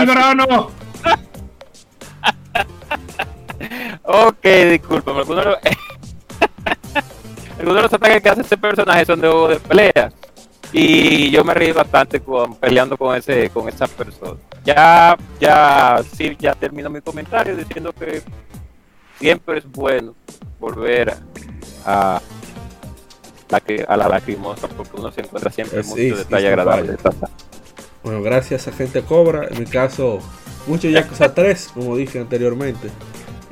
Ok, 4.04 4.44
disculpa, 4.72 5.12
algunos 5.12 5.46
de 5.46 5.52
los, 5.52 5.60
algunos 7.60 7.76
de 7.76 7.82
los 7.82 7.94
ataques 7.94 8.24
que 8.24 8.30
hace 8.30 8.42
este 8.42 8.58
personaje 8.58 9.06
son 9.06 9.22
de 9.22 9.28
juegos 9.28 9.50
de 9.52 9.60
pelea. 9.60 10.12
Y 10.72 11.32
yo 11.32 11.44
me 11.44 11.54
reí 11.54 11.72
bastante 11.72 12.20
con, 12.20 12.56
peleando 12.56 12.96
con 12.98 13.16
ese 13.16 13.50
con 13.50 13.68
esa 13.68 13.88
persona. 13.88 14.40
Ya, 14.64 15.18
ya, 15.40 16.02
sí, 16.16 16.36
ya 16.40 16.54
termino 16.54 16.90
mi 16.90 17.02
comentario 17.02 17.56
diciendo 17.56 17.92
que 17.92 18.22
siempre 19.20 19.58
es 19.60 19.66
bueno 19.72 20.14
volver 20.60 21.16
a, 21.86 22.18
a, 22.18 22.22
la, 23.50 23.60
que- 23.62 23.84
a 23.88 23.98
la 23.98 24.08
lacrimosa 24.08 24.68
porque 24.68 24.98
uno 24.98 25.12
se 25.12 25.22
encuentra 25.22 25.52
siempre 25.52 25.80
Es- 25.80 25.88
mucho 25.88 26.02
sí, 26.02 26.10
detalle 26.12 26.42
sí, 26.42 26.48
agradable. 26.48 26.98
Bueno, 28.04 28.22
gracias 28.22 28.68
a 28.68 28.72
Gente 28.72 29.02
Cobra. 29.02 29.48
En 29.50 29.60
mi 29.60 29.66
caso, 29.66 30.20
mucho 30.68 30.88
Yakuza 30.88 31.34
3, 31.34 31.72
como 31.74 31.96
dije 31.98 32.20
anteriormente. 32.20 32.90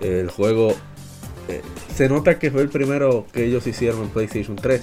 El 0.01 0.29
juego 0.29 0.75
eh, 1.47 1.63
se 1.95 2.07
nota 2.07 2.37
que 2.37 2.51
fue 2.51 2.61
el 2.61 2.69
primero 2.69 3.25
que 3.33 3.45
ellos 3.45 3.65
hicieron 3.65 4.03
en 4.03 4.09
PlayStation 4.09 4.55
3. 4.55 4.81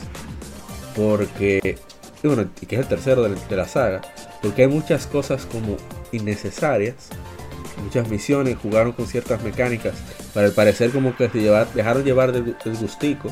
Porque, 0.97 1.79
bueno, 2.28 2.49
que 2.54 2.76
es 2.76 2.81
el 2.81 2.88
tercero 2.88 3.23
de 3.23 3.57
la, 3.57 3.69
saga. 3.69 4.00
Porque 4.43 4.62
hay 4.62 4.69
muchas 4.69 5.07
cosas 5.07 5.47
como 5.47 5.76
innecesarias. 6.12 7.11
Muchas 7.83 8.09
misiones 8.09 8.57
jugaron 8.57 8.93
con 8.93 9.07
ciertas 9.07 9.43
mecánicas. 9.43 9.95
Para 10.33 10.47
el 10.47 10.52
parecer, 10.52 10.90
como 10.90 11.16
que 11.16 11.28
dejaron 11.28 12.04
llevar 12.04 12.33
del, 12.33 12.57
del 12.64 12.76
gustico. 12.76 13.31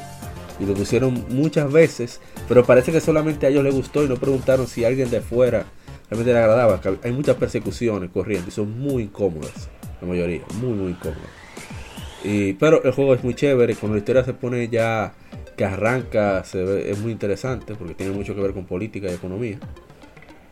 Y 0.61 0.67
lo 0.67 0.75
pusieron 0.75 1.25
muchas 1.31 1.73
veces. 1.73 2.21
Pero 2.49 2.65
parece 2.65 2.93
que 2.93 3.01
solamente 3.01 3.47
a 3.47 3.49
ellos 3.49 3.65
les 3.65 3.75
gustó 3.75 4.05
y 4.05 4.09
no 4.09 4.17
preguntaron 4.17 4.67
si 4.67 4.85
alguien 4.85 5.11
de 5.11 5.21
fuera 5.21 5.65
realmente 6.13 6.33
le 6.33 6.39
agradaba. 6.39 6.81
Hay 7.03 7.13
muchas 7.13 7.37
persecuciones 7.37 8.11
corriendo 8.11 8.49
y 8.49 8.51
son 8.51 8.79
muy 8.79 9.05
incómodas. 9.05 9.71
La 10.01 10.07
mayoría, 10.07 10.43
muy, 10.61 10.73
muy 10.73 10.91
incómodas. 10.91 11.31
Y, 12.25 12.53
pero 12.55 12.85
el 12.85 12.93
juego 12.93 13.15
es 13.15 13.25
muy 13.25 13.35
chévere. 13.35 13.75
Cuando 13.75 13.97
la 13.97 14.01
historia 14.01 14.25
se 14.25 14.35
pone 14.35 14.69
ya 14.69 15.15
que 15.57 15.65
arranca, 15.65 16.41
es 16.41 16.99
muy 16.99 17.13
interesante 17.13 17.75
porque 17.75 17.95
tiene 17.95 18.13
mucho 18.13 18.35
que 18.35 18.41
ver 18.41 18.53
con 18.53 18.65
política 18.65 19.11
y 19.11 19.15
economía. 19.15 19.59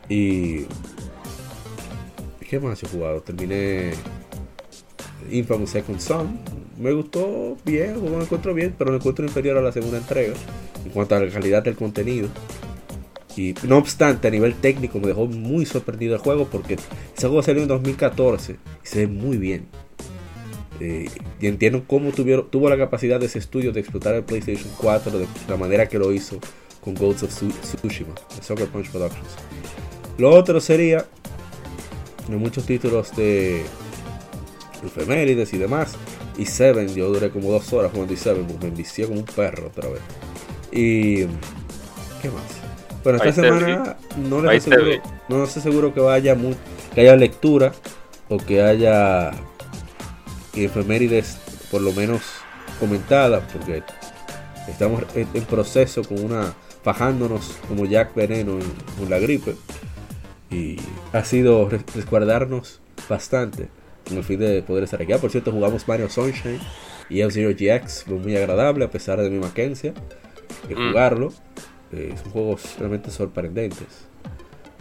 Y. 0.09 0.66
¿Qué 2.49 2.59
más 2.59 2.83
he 2.83 2.88
jugado? 2.88 3.21
Terminé 3.21 3.92
Infamous 5.30 5.71
Second 5.71 6.00
Son. 6.00 6.40
Me 6.78 6.92
gustó 6.92 7.57
bien, 7.64 7.95
lo 8.00 8.21
encuentro 8.21 8.54
bien, 8.54 8.75
pero 8.76 8.90
lo 8.90 8.97
encuentro 8.97 9.25
inferior 9.25 9.59
a 9.59 9.62
la 9.62 9.71
segunda 9.71 9.99
entrega 9.99 10.35
en 10.85 10.90
cuanto 10.90 11.14
a 11.14 11.21
la 11.21 11.30
calidad 11.30 11.62
del 11.62 11.76
contenido. 11.76 12.28
Y 13.37 13.54
no 13.66 13.78
obstante, 13.78 14.28
a 14.28 14.30
nivel 14.30 14.54
técnico 14.54 14.99
me 14.99 15.07
dejó 15.09 15.26
muy 15.26 15.64
sorprendido 15.64 16.14
el 16.14 16.21
juego 16.21 16.49
porque 16.50 16.75
ese 16.75 17.26
juego 17.26 17.42
salió 17.42 17.62
en 17.62 17.69
2014 17.69 18.52
y 18.52 18.57
se 18.87 19.00
ve 19.00 19.07
muy 19.07 19.37
bien. 19.37 19.66
Eh, 20.80 21.08
y 21.40 21.46
entiendo 21.46 21.84
cómo 21.87 22.10
tuvieron, 22.10 22.49
tuvo 22.50 22.68
la 22.70 22.78
capacidad 22.78 23.20
de 23.20 23.26
ese 23.26 23.38
estudio 23.38 23.70
de 23.72 23.80
explotar 23.80 24.14
el 24.14 24.22
PlayStation 24.25 24.70
4 24.78 25.18
de 25.18 25.26
la 25.49 25.56
manera 25.56 25.87
que 25.87 25.99
lo 25.99 26.10
hizo 26.12 26.38
con 26.82 26.94
Ghost 26.94 27.22
of 27.25 27.30
Tsu- 27.42 27.52
Tsushima, 27.60 28.14
de 28.37 28.42
Soccer 28.42 28.66
Punch 28.68 28.90
Productions. 28.90 29.28
Lo 30.16 30.30
otro 30.30 30.58
sería 30.60 31.04
de 32.28 32.37
muchos 32.37 32.64
títulos 32.64 33.14
de 33.16 33.62
efemérides 34.84 35.52
y 35.52 35.58
demás. 35.58 35.92
Y 36.38 36.46
Seven, 36.46 36.94
yo 36.94 37.08
duré 37.12 37.30
como 37.30 37.50
dos 37.50 37.70
horas 37.72 37.90
jugando 37.92 38.14
y 38.14 38.16
Seven, 38.16 38.46
porque 38.46 38.64
me 38.64 38.68
envicié 38.70 39.06
como 39.06 39.18
un 39.20 39.26
perro 39.26 39.66
otra 39.66 39.88
vez. 39.90 40.00
Y. 40.72 41.25
¿Qué 42.22 42.28
más? 42.28 42.42
Bueno, 43.02 43.16
esta 43.22 43.28
Ahí 43.28 43.32
semana 43.50 43.96
no 44.28 44.42
les 44.42 44.66
aseguro, 44.66 45.02
no 45.28 45.44
estoy 45.44 45.62
seguro 45.62 45.94
que 45.94 46.00
vaya 46.00 46.34
mu- 46.34 46.54
que 46.94 47.00
haya 47.02 47.16
lectura 47.16 47.72
o 48.28 48.37
que 48.38 48.62
haya 48.62 49.30
efemérides 50.54 51.38
por 51.71 51.80
lo 51.80 51.92
menos 51.92 52.23
comentadas, 52.78 53.42
porque 53.52 53.83
estamos 54.69 55.02
en, 55.14 55.45
proceso 55.45 56.02
con 56.02 56.23
una 56.25 56.54
fajándonos 56.83 57.59
como 57.69 57.85
Jack 57.87 58.14
Veneno 58.14 58.52
en- 58.52 58.73
con 58.99 59.11
la 59.11 59.19
gripe 59.19 59.54
y 60.50 60.76
ha 61.12 61.25
sido 61.25 61.69
res- 61.69 61.85
resguardarnos 61.95 62.80
bastante 63.09 63.69
con 64.09 64.16
el 64.19 64.25
fin 64.25 64.40
de 64.40 64.62
poder 64.62 64.85
estar 64.85 65.00
aquí. 65.02 65.12
Ah, 65.12 65.19
por 65.19 65.30
cierto, 65.30 65.52
jugamos 65.52 65.87
Mario 65.87 66.09
Sunshine 66.09 66.59
y 67.09 67.21
F-Zero 67.21 67.50
GX, 67.50 68.04
fue 68.04 68.14
muy 68.16 68.37
agradable 68.37 68.85
a 68.85 68.90
pesar 68.90 69.21
de 69.21 69.30
mi 69.30 69.38
Mackenzie 69.38 69.92
de 70.69 70.75
Mm. 70.75 70.88
jugarlo. 70.88 71.33
Eh, 71.92 72.14
son 72.23 72.33
juegos 72.33 72.76
realmente 72.78 73.11
sorprendentes. 73.11 73.87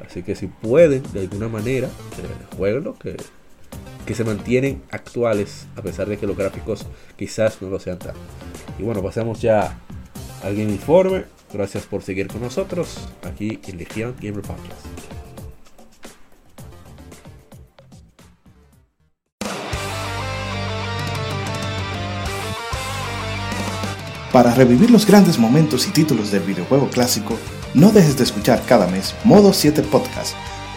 Así 0.05 0.23
que 0.23 0.35
si 0.35 0.47
pueden, 0.47 1.03
de 1.11 1.21
alguna 1.21 1.47
manera, 1.49 1.87
eh, 1.87 2.55
jueguenlo, 2.55 2.93
que, 2.97 3.17
que 4.05 4.15
se 4.15 4.23
mantienen 4.23 4.81
actuales 4.91 5.67
a 5.75 5.81
pesar 5.81 6.09
de 6.09 6.17
que 6.17 6.25
los 6.25 6.35
gráficos 6.35 6.85
quizás 7.15 7.61
no 7.61 7.69
lo 7.69 7.79
sean 7.79 7.99
tanto. 7.99 8.19
Y 8.77 8.83
bueno, 8.83 9.03
pasemos 9.03 9.41
ya 9.41 9.79
al 10.43 10.55
Game 10.55 10.71
Informe. 10.71 11.25
Gracias 11.53 11.85
por 11.85 12.01
seguir 12.01 12.27
con 12.27 12.41
nosotros 12.41 12.97
aquí 13.23 13.59
en 13.67 13.77
Legion 13.77 14.15
Gamer 14.19 14.41
Podcast. 14.41 14.85
Para 24.31 24.53
revivir 24.53 24.91
los 24.91 25.07
grandes 25.07 25.39
momentos 25.39 25.87
y 25.87 25.91
títulos 25.91 26.29
del 26.31 26.43
videojuego 26.43 26.87
clásico, 26.89 27.35
no 27.73 27.91
dejes 27.91 28.17
de 28.17 28.23
escuchar 28.23 28.63
cada 28.67 28.87
mes 28.87 29.15
Modo 29.23 29.53
7 29.53 29.81
Podcast. 29.83 30.35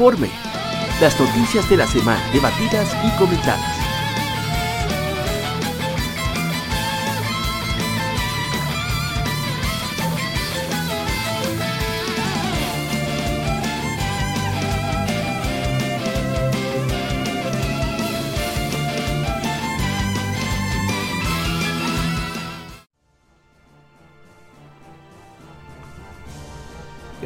Informe. 0.00 0.30
Las 1.02 1.20
noticias 1.20 1.68
de 1.68 1.76
la 1.76 1.86
semana 1.86 2.22
debatidas 2.32 2.96
y 3.04 3.10
comentadas. 3.18 3.89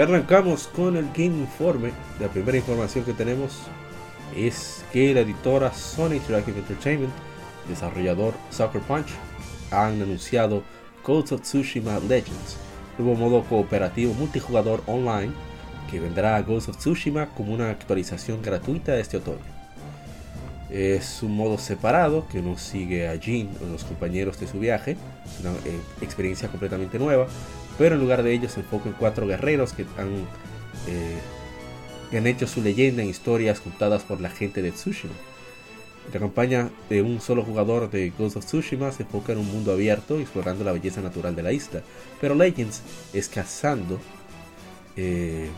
Arrancamos 0.04 0.66
con 0.66 0.96
el 0.96 1.06
Game 1.06 1.38
Informe. 1.38 1.90
La 2.20 2.28
primera 2.28 2.58
información 2.58 3.04
que 3.04 3.14
tenemos 3.14 3.62
es 4.36 4.84
que 4.92 5.14
la 5.14 5.20
editora 5.20 5.72
Sony 5.72 6.14
Interactive 6.14 6.58
Entertainment, 6.58 7.12
desarrollador 7.68 8.34
Sucker 8.50 8.82
Punch, 8.82 9.08
han 9.70 10.02
anunciado 10.02 10.62
Ghost 11.06 11.32
of 11.32 11.40
Tsushima 11.40 11.98
Legends, 12.00 12.58
nuevo 12.98 13.18
modo 13.18 13.44
cooperativo 13.44 14.12
multijugador 14.14 14.82
online 14.86 15.32
que 15.90 16.00
vendrá 16.00 16.36
a 16.36 16.42
Ghost 16.42 16.68
of 16.68 16.76
Tsushima 16.76 17.30
como 17.30 17.54
una 17.54 17.70
actualización 17.70 18.42
gratuita 18.42 18.98
este 18.98 19.16
otoño. 19.16 19.54
Es 20.68 21.22
un 21.22 21.34
modo 21.34 21.56
separado 21.56 22.26
que 22.28 22.42
no 22.42 22.58
sigue 22.58 23.08
a 23.08 23.18
Jin 23.18 23.48
o 23.62 23.72
los 23.72 23.84
compañeros 23.84 24.38
de 24.38 24.48
su 24.48 24.58
viaje, 24.58 24.96
una 25.40 25.52
eh, 25.64 25.80
experiencia 26.02 26.48
completamente 26.48 26.98
nueva, 26.98 27.26
pero 27.78 27.94
en 27.94 28.00
lugar 28.00 28.22
de 28.22 28.32
ello 28.32 28.48
se 28.48 28.60
enfoca 28.60 28.88
en 28.88 28.94
cuatro 28.94 29.26
guerreros 29.26 29.72
que 29.72 29.86
han, 29.96 30.12
eh, 30.86 31.18
que 32.10 32.18
han 32.18 32.26
hecho 32.26 32.46
su 32.46 32.62
leyenda 32.62 33.02
en 33.02 33.08
historias 33.08 33.60
contadas 33.60 34.02
por 34.02 34.20
la 34.20 34.30
gente 34.30 34.62
de 34.62 34.72
Tsushima. 34.72 35.14
La 36.12 36.20
campaña 36.20 36.70
de 36.90 37.02
un 37.02 37.20
solo 37.20 37.42
jugador 37.42 37.90
de 37.90 38.12
Ghost 38.16 38.36
of 38.36 38.44
Tsushima 38.44 38.92
se 38.92 39.04
enfoca 39.04 39.32
en 39.32 39.38
un 39.38 39.46
mundo 39.46 39.72
abierto 39.72 40.20
explorando 40.20 40.62
la 40.62 40.72
belleza 40.72 41.00
natural 41.00 41.34
de 41.34 41.42
la 41.42 41.52
isla, 41.52 41.82
pero 42.20 42.34
Legends 42.34 42.82
es 43.12 43.28
cazando. 43.28 43.98
Eh, 44.96 45.48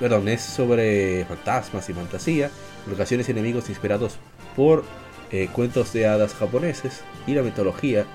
perdón, 0.00 0.28
es 0.28 0.40
sobre 0.40 1.24
fantasmas 1.26 1.88
y 1.90 1.92
fantasía, 1.92 2.50
locaciones 2.88 3.28
y 3.28 3.32
enemigos 3.32 3.68
inspirados 3.68 4.16
por 4.56 4.84
eh, 5.30 5.48
cuentos 5.52 5.92
de 5.92 6.06
hadas 6.06 6.34
japoneses 6.34 7.02
y 7.26 7.34
la 7.34 7.42
mitología 7.42 8.06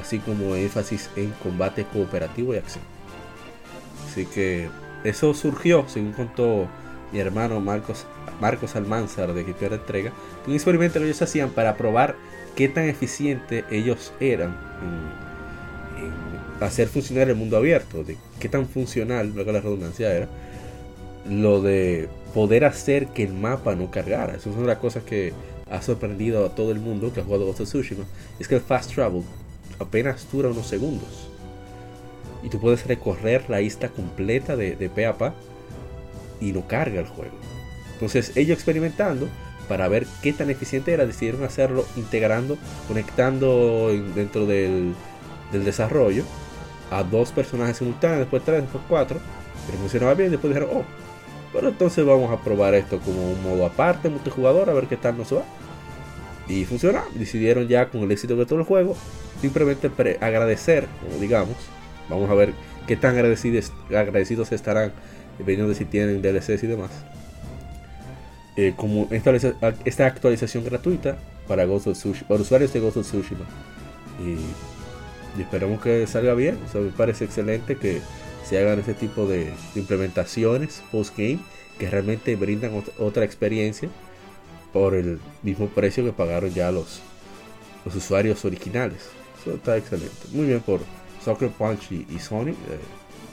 así 0.00 0.18
como 0.18 0.54
énfasis 0.54 1.10
en 1.16 1.30
combate 1.42 1.84
cooperativo 1.84 2.54
y 2.54 2.58
acción. 2.58 2.84
Así 4.08 4.26
que 4.26 4.68
eso 5.04 5.34
surgió, 5.34 5.88
según 5.88 6.12
contó 6.12 6.66
mi 7.12 7.18
hermano 7.18 7.60
Marcos, 7.60 8.06
Marcos 8.40 8.76
Almanzar 8.76 9.32
de 9.32 9.42
Equipo 9.42 9.68
de 9.68 9.76
Entrega, 9.76 10.12
un 10.46 10.54
experimento 10.54 10.98
que 10.98 11.06
ellos 11.06 11.22
hacían 11.22 11.50
para 11.50 11.76
probar 11.76 12.16
qué 12.54 12.68
tan 12.68 12.88
eficiente 12.88 13.64
ellos 13.70 14.12
eran 14.20 14.56
en, 15.98 16.04
en 16.04 16.64
hacer 16.64 16.88
funcionar 16.88 17.28
el 17.28 17.36
mundo 17.36 17.56
abierto, 17.56 18.04
de 18.04 18.16
qué 18.38 18.48
tan 18.48 18.66
funcional, 18.66 19.32
luego 19.34 19.52
la 19.52 19.60
redundancia 19.60 20.12
era, 20.12 20.28
lo 21.28 21.60
de 21.60 22.08
poder 22.34 22.64
hacer 22.64 23.08
que 23.08 23.22
el 23.22 23.32
mapa 23.32 23.74
no 23.74 23.90
cargara. 23.90 24.34
Eso 24.34 24.50
es 24.50 24.56
una 24.56 24.62
de 24.62 24.68
las 24.68 24.78
cosas 24.78 25.02
que 25.04 25.32
ha 25.70 25.82
sorprendido 25.82 26.44
a 26.44 26.54
todo 26.54 26.72
el 26.72 26.80
mundo 26.80 27.12
que 27.12 27.20
ha 27.20 27.24
jugado 27.24 27.46
Ghost 27.46 27.60
of 27.60 27.68
Tsushima. 27.68 28.04
Es 28.38 28.48
que 28.48 28.56
el 28.56 28.60
fast 28.60 28.92
travel 28.92 29.22
apenas 29.80 30.30
dura 30.30 30.50
unos 30.50 30.66
segundos. 30.66 31.28
Y 32.42 32.48
tú 32.48 32.60
puedes 32.60 32.86
recorrer 32.86 33.44
la 33.48 33.60
isla 33.60 33.88
completa 33.88 34.56
de, 34.56 34.76
de 34.76 34.88
pa 34.88 35.34
y 36.40 36.52
no 36.52 36.66
carga 36.66 37.00
el 37.00 37.06
juego. 37.06 37.34
Entonces 37.94 38.36
ellos 38.36 38.56
experimentando 38.56 39.28
para 39.68 39.88
ver 39.88 40.06
qué 40.22 40.32
tan 40.32 40.50
eficiente 40.50 40.92
era, 40.92 41.06
decidieron 41.06 41.44
hacerlo 41.44 41.84
integrando, 41.96 42.56
conectando 42.88 43.88
dentro 44.14 44.46
del, 44.46 44.94
del 45.52 45.64
desarrollo 45.64 46.24
a 46.90 47.04
dos 47.04 47.30
personajes 47.30 47.76
simultáneos, 47.76 48.20
después 48.20 48.42
tres, 48.44 48.62
después 48.62 48.82
cuatro, 48.88 49.20
pero 49.66 49.78
funcionaba 49.78 50.14
bien, 50.14 50.30
después 50.30 50.52
dijeron, 50.52 50.76
oh, 50.76 50.84
pero 51.52 51.68
entonces 51.68 52.04
vamos 52.04 52.30
a 52.32 52.42
probar 52.42 52.74
esto 52.74 52.98
como 53.00 53.30
un 53.30 53.42
modo 53.42 53.66
aparte, 53.66 54.08
multijugador, 54.08 54.70
a 54.70 54.72
ver 54.72 54.86
qué 54.86 54.96
tal 54.96 55.16
nos 55.16 55.32
va. 55.32 55.42
Y 56.50 56.64
funcionó, 56.64 57.02
decidieron 57.14 57.68
ya 57.68 57.88
con 57.90 58.00
el 58.02 58.10
éxito 58.10 58.34
de 58.34 58.44
todo 58.44 58.58
el 58.58 58.64
juego, 58.64 58.96
simplemente 59.40 59.88
agradecer, 60.20 60.88
digamos, 61.20 61.54
vamos 62.08 62.28
a 62.28 62.34
ver 62.34 62.52
qué 62.88 62.96
tan 62.96 63.14
agradecidos, 63.14 63.72
agradecidos 63.88 64.50
estarán, 64.50 64.92
dependiendo 65.38 65.68
de 65.68 65.76
si 65.76 65.84
tienen 65.84 66.22
DLCs 66.22 66.64
y 66.64 66.66
demás. 66.66 66.90
Eh, 68.56 68.74
como 68.76 69.06
esta, 69.12 70.06
actualización 70.06 70.64
gratuita 70.64 71.18
para, 71.46 71.66
Ghost 71.66 71.86
usuarios 71.86 72.72
de 72.72 72.80
Ghost 72.80 72.96
of 72.96 73.06
Tsushima. 73.06 73.46
Y, 74.18 75.38
y 75.38 75.42
esperamos 75.42 75.80
que 75.80 76.04
salga 76.08 76.34
bien. 76.34 76.58
Me 76.74 76.90
parece 76.90 77.26
excelente 77.26 77.76
que 77.76 78.00
se 78.44 78.58
hagan 78.58 78.80
ese 78.80 78.94
tipo 78.94 79.26
de, 79.26 79.52
implementaciones 79.76 80.82
post-game 80.90 81.38
que 81.78 81.88
realmente 81.88 82.34
brindan 82.34 82.74
ot 82.74 82.92
otra 82.98 83.24
experiencia 83.24 83.88
por 84.72 84.94
el 84.94 85.18
mismo 85.42 85.66
precio 85.68 86.04
que 86.04 86.12
pagaron 86.12 86.50
ya 86.50 86.70
los, 86.70 87.00
los 87.84 87.94
usuarios 87.94 88.44
originales. 88.44 89.10
Eso 89.40 89.54
está 89.54 89.76
excelente. 89.76 90.10
Muy 90.32 90.46
bien 90.46 90.60
por 90.60 90.80
Soccer 91.24 91.50
Punch 91.50 91.92
y, 91.92 92.18
Sony 92.18 92.50
eh, 92.50 92.56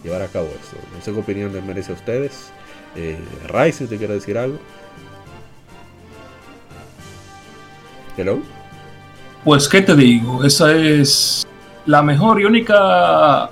llevar 0.03 0.21
a 0.21 0.27
cabo 0.27 0.47
esto. 0.47 0.77
No 0.95 1.01
sé 1.01 1.11
qué 1.11 1.19
opinión 1.19 1.53
les 1.53 1.63
merece 1.63 1.91
a 1.91 1.95
ustedes. 1.95 2.51
Eh, 2.95 3.17
Ryzen, 3.47 3.87
¿te 3.87 3.97
quiere 3.97 4.15
decir 4.15 4.37
algo? 4.37 4.57
Hello. 8.17 8.39
Pues, 9.43 9.67
¿qué 9.67 9.81
te 9.81 9.95
digo? 9.95 10.43
Esa 10.43 10.75
es 10.75 11.45
la 11.85 12.01
mejor 12.01 12.41
y 12.41 12.45
única. 12.45 13.49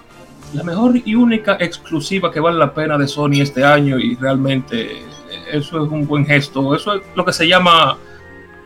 La 0.53 0.63
mejor 0.63 0.95
y 1.03 1.15
única 1.15 1.57
exclusiva 1.59 2.31
que 2.31 2.39
vale 2.39 2.57
la 2.57 2.73
pena 2.73 2.97
de 2.97 3.07
Sony 3.07 3.41
este 3.41 3.63
año 3.63 3.99
y 3.99 4.15
realmente 4.15 5.03
eso 5.51 5.85
es 5.85 5.91
un 5.91 6.07
buen 6.07 6.25
gesto. 6.25 6.75
Eso 6.75 6.95
es 6.95 7.01
lo 7.15 7.25
que 7.25 7.33
se 7.33 7.47
llama 7.47 7.97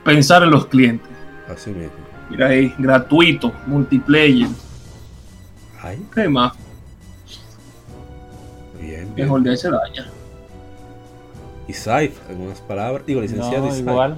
pensar 0.04 0.44
en 0.44 0.52
los 0.52 0.66
clientes. 0.68 1.10
Así 1.48 1.72
mismo. 1.72 1.94
Mira 2.30 2.48
ahí, 2.48 2.74
gratuito, 2.78 3.52
multiplayer. 3.66 4.50
Ay, 5.82 6.06
¿Qué 6.14 6.28
más? 6.28 6.54
bien, 8.80 9.14
bien. 9.16 9.28
Mejor 9.28 9.42
de 9.42 9.52
ahí 9.52 9.58
se 9.58 9.70
daña. 9.70 10.10
Y 11.68 11.74
Saif, 11.74 12.20
algunas 12.30 12.60
palabras. 12.62 13.06
Digo, 13.06 13.22
licenciado 13.22 13.68
No, 13.68 13.76
igual. 13.76 14.16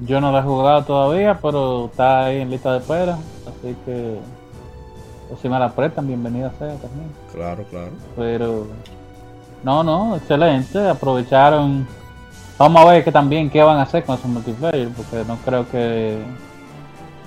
Yo 0.00 0.20
no 0.20 0.32
lo 0.32 0.38
he 0.38 0.42
jugado 0.42 0.84
todavía, 0.84 1.38
pero 1.40 1.86
está 1.86 2.26
ahí 2.26 2.40
en 2.40 2.50
lista 2.50 2.72
de 2.72 2.78
espera. 2.78 3.18
Así 3.46 3.76
que. 3.84 4.18
O 5.30 5.36
si 5.36 5.48
me 5.48 5.58
la 5.58 5.74
prestan, 5.74 6.06
bienvenida 6.06 6.52
sea 6.58 6.74
también. 6.76 7.10
Claro, 7.32 7.64
claro. 7.70 7.90
Pero. 8.16 8.66
No, 9.64 9.82
no, 9.84 10.16
excelente. 10.16 10.88
Aprovecharon. 10.88 11.86
Vamos 12.58 12.82
a 12.82 12.90
ver 12.90 13.04
que 13.04 13.12
también 13.12 13.48
qué 13.50 13.62
van 13.62 13.78
a 13.78 13.82
hacer 13.82 14.04
con 14.04 14.16
esos 14.16 14.28
multiplayer, 14.30 14.88
porque 14.90 15.24
no 15.26 15.36
creo 15.44 15.68
que. 15.70 16.18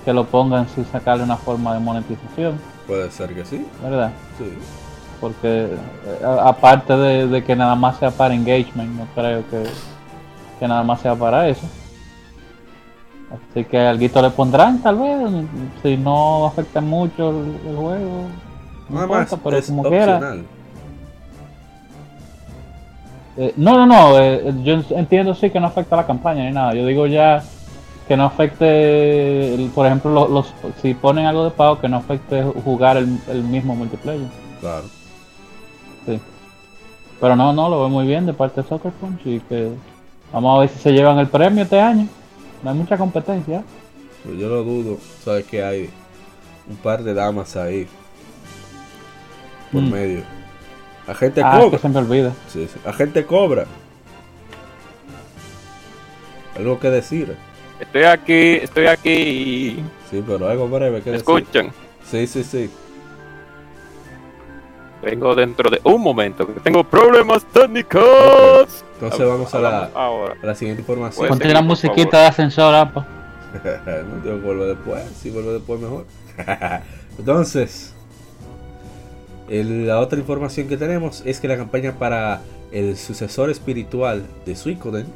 Que 0.04 0.12
lo 0.12 0.24
pongan 0.24 0.68
sin 0.68 0.84
sacarle 0.86 1.24
una 1.24 1.36
forma 1.36 1.74
de 1.74 1.80
monetización, 1.80 2.60
Puede 2.86 3.10
ser 3.10 3.34
que 3.34 3.44
sí. 3.44 3.66
¿verdad? 3.82 4.12
Sí. 4.38 4.44
Porque 5.20 5.64
eh, 5.64 6.24
a- 6.24 6.48
aparte 6.48 6.96
de, 6.96 7.26
de 7.26 7.42
que 7.42 7.56
nada 7.56 7.74
más 7.74 7.98
sea 7.98 8.12
para 8.12 8.32
engagement, 8.32 8.90
no 8.96 9.06
creo 9.16 9.42
que, 9.50 9.64
que 10.60 10.68
nada 10.68 10.84
más 10.84 11.00
sea 11.00 11.16
para 11.16 11.48
eso. 11.48 11.66
Así 13.50 13.64
que 13.64 13.78
algo 13.80 14.22
le 14.22 14.30
pondrán 14.30 14.80
tal 14.80 14.96
vez, 14.98 15.16
si 15.82 15.96
no 15.96 16.46
afecta 16.46 16.80
mucho 16.80 17.30
el, 17.30 17.56
el 17.68 17.76
juego. 17.76 18.22
No 18.88 18.94
Nada 18.94 19.06
más, 19.08 19.22
importa, 19.32 19.40
pero 19.42 19.56
es 19.56 19.66
como 19.66 19.82
quiera. 19.82 20.34
Eh, 23.38 23.52
no, 23.56 23.76
no, 23.76 23.86
no, 23.86 24.18
eh, 24.18 24.52
yo 24.64 24.80
entiendo 24.90 25.34
sí 25.34 25.50
que 25.50 25.60
no 25.60 25.66
afecta 25.66 25.94
a 25.96 26.00
la 26.02 26.06
campaña 26.06 26.44
ni 26.44 26.52
nada. 26.52 26.74
Yo 26.74 26.86
digo 26.86 27.06
ya 27.06 27.42
que 28.08 28.16
no 28.16 28.24
afecte, 28.24 29.54
el- 29.54 29.70
por 29.70 29.84
ejemplo, 29.86 30.10
los, 30.10 30.30
los- 30.30 30.54
si 30.80 30.94
ponen 30.94 31.26
algo 31.26 31.44
de 31.44 31.50
pago, 31.50 31.78
que 31.80 31.88
no 31.88 31.98
afecte 31.98 32.42
jugar 32.64 32.96
el, 32.96 33.18
el 33.28 33.42
mismo 33.42 33.74
multiplayer. 33.74 34.28
Claro. 34.60 34.84
Sí. 36.06 36.18
Pero 37.20 37.36
no, 37.36 37.52
no, 37.52 37.68
lo 37.68 37.80
veo 37.80 37.88
muy 37.88 38.06
bien 38.06 38.24
de 38.26 38.32
parte 38.32 38.62
de 38.62 38.68
Soccer 38.68 38.92
Punch 38.92 39.20
y 39.26 39.40
que 39.40 39.70
vamos 40.32 40.56
a 40.56 40.60
ver 40.60 40.68
si 40.68 40.78
se 40.78 40.92
llevan 40.92 41.18
el 41.18 41.26
premio 41.28 41.64
este 41.64 41.80
año. 41.80 42.06
No 42.62 42.70
hay 42.70 42.76
mucha 42.76 42.96
competencia. 42.96 43.62
Pero 44.22 44.36
yo 44.36 44.48
lo 44.48 44.62
dudo. 44.64 44.98
Sabes 45.24 45.44
que 45.46 45.62
hay 45.62 45.90
un 46.70 46.76
par 46.76 47.02
de 47.02 47.12
damas 47.12 47.56
ahí. 47.56 47.86
Por 49.72 49.82
Mm. 49.82 49.90
medio. 49.90 50.22
La 51.06 51.14
gente 51.14 51.40
Ah, 51.44 51.50
es 51.52 51.56
que 51.58 51.64
cobra. 51.64 51.78
se 51.78 51.88
me 51.88 51.98
olvida. 51.98 52.32
Sí, 52.48 52.68
sí. 52.72 52.80
La 52.84 52.92
gente 52.92 53.24
cobra. 53.26 53.64
Algo 56.56 56.78
que 56.80 56.90
decir. 56.90 57.36
Estoy 57.78 58.04
aquí, 58.04 58.54
estoy 58.62 58.86
aquí. 58.86 59.84
Sí, 60.10 60.24
pero 60.26 60.48
algo 60.48 60.68
breve 60.68 61.02
que 61.02 61.10
¿Me 61.10 61.18
decir. 61.18 61.36
escuchan? 61.36 61.72
Sí, 62.10 62.26
sí, 62.26 62.42
sí. 62.42 62.70
Vengo 65.02 65.34
dentro 65.34 65.70
de 65.70 65.80
un 65.84 66.00
momento, 66.00 66.46
que 66.46 66.58
tengo 66.60 66.82
problemas 66.82 67.44
técnicos. 67.52 68.84
Entonces 68.94 69.26
vamos 69.26 69.54
a 69.54 69.60
la, 69.60 69.90
ahora. 69.94 70.34
a 70.42 70.46
la 70.46 70.54
siguiente 70.54 70.80
información. 70.80 71.28
Ponte 71.28 71.48
la 71.52 71.60
musiquita 71.62 72.20
de 72.22 72.26
ascensor, 72.26 72.74
apa. 72.74 73.06
no 73.64 74.22
tengo 74.22 74.40
que 74.40 74.46
volver 74.46 74.68
después. 74.68 75.04
Si 75.20 75.30
vuelvo 75.30 75.52
después, 75.52 75.78
mejor. 75.80 76.06
Entonces, 77.18 77.94
la 79.48 80.00
otra 80.00 80.18
información 80.18 80.68
que 80.68 80.76
tenemos 80.76 81.22
es 81.24 81.40
que 81.40 81.48
la 81.48 81.56
campaña 81.56 81.98
para 81.98 82.42
el 82.72 82.96
sucesor 82.96 83.50
espiritual 83.50 84.26
de 84.44 84.56
Suicoden, 84.56 85.06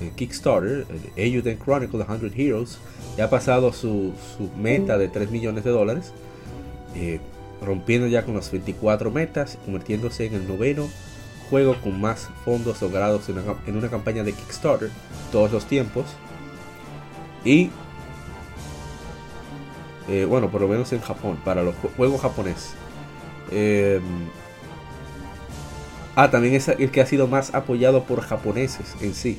el 0.00 0.10
Kickstarter, 0.10 0.86
el 1.16 1.58
Chronicle 1.58 2.04
100 2.04 2.32
Heroes, 2.36 2.78
ya 3.16 3.24
ha 3.24 3.30
pasado 3.30 3.72
su, 3.72 4.12
meta 4.56 4.98
de 4.98 5.08
3 5.08 5.30
millones 5.30 5.64
de 5.64 5.70
dólares, 5.70 6.12
eh, 6.94 7.18
rompiendo 7.62 8.06
ya 8.06 8.24
con 8.24 8.34
las 8.36 8.50
24 8.52 9.10
metas, 9.10 9.58
convirtiéndose 9.64 10.26
en 10.26 10.34
el 10.34 10.46
noveno 10.46 10.88
juego 11.50 11.76
con 11.82 12.00
más 12.00 12.28
fondos 12.44 12.82
logrados 12.82 13.28
en 13.28 13.76
una, 13.76 13.88
campaña 13.88 14.22
de 14.24 14.32
Kickstarter 14.32 14.90
todos 15.32 15.52
los 15.52 15.64
tiempos. 15.66 16.04
Y 17.44 17.70
eh, 20.08 20.24
bueno, 20.24 20.50
por 20.50 20.60
lo 20.60 20.68
menos 20.68 20.92
en 20.92 21.00
Japón, 21.00 21.38
para 21.44 21.62
los 21.62 21.74
jue- 21.76 21.90
juegos 21.96 22.20
japoneses. 22.20 22.74
Eh, 23.50 24.00
ah, 26.14 26.30
también 26.30 26.54
es 26.54 26.68
el 26.68 26.90
que 26.90 27.00
ha 27.00 27.06
sido 27.06 27.28
más 27.28 27.54
apoyado 27.54 28.04
por 28.04 28.20
japoneses 28.20 28.96
en 29.00 29.14
sí. 29.14 29.38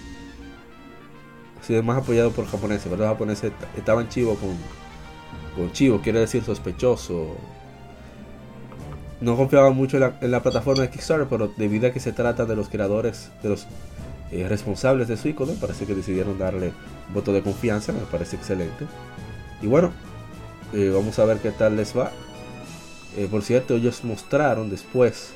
Ha 1.60 1.64
sido 1.64 1.84
más 1.84 1.98
apoyado 1.98 2.32
por 2.32 2.46
japoneses, 2.48 2.84
pero 2.86 2.98
los 2.98 3.08
japoneses 3.08 3.52
est- 3.52 3.78
estaban 3.78 4.08
chivo 4.10 4.36
con, 4.38 4.58
con 5.56 5.72
chivo, 5.74 6.02
quiere 6.02 6.20
decir 6.22 6.44
sospechoso. 6.44 7.38
No 9.20 9.36
confiaban 9.36 9.76
mucho 9.76 9.98
en 9.98 10.32
la, 10.32 10.42
plataforma 10.44 10.84
de 10.84 10.90
Kickstarter, 10.90 11.28
pero 11.28 11.48
debido 11.58 11.88
a 11.88 11.92
que 11.92 12.00
se 12.00 12.12
trata 12.14 12.46
de 12.46 12.56
los 12.56 12.70
creadores, 12.70 13.32
de 13.42 13.50
los 13.50 13.68
eh, 14.32 14.48
responsables 14.48 15.08
de 15.08 15.18
Suicoden, 15.18 15.60
parece 15.60 15.86
que 15.88 15.96
decidieron 15.96 16.38
darle 16.38 16.74
voto 17.14 17.34
de 17.34 17.42
confianza, 17.42 17.94
me 17.94 18.02
parece 18.02 18.36
excelente. 18.36 18.86
Y 19.62 19.68
bueno, 19.68 19.92
eh, 20.74 20.92
vamos 20.94 21.20
a 21.20 21.26
ver 21.26 21.40
qué 21.40 21.52
tal 21.52 21.78
les 21.78 21.98
va. 21.98 22.12
Eh, 23.18 23.28
por 23.30 23.44
cierto, 23.44 23.76
ellos 23.76 24.04
mostraron 24.04 24.70
después 24.70 25.32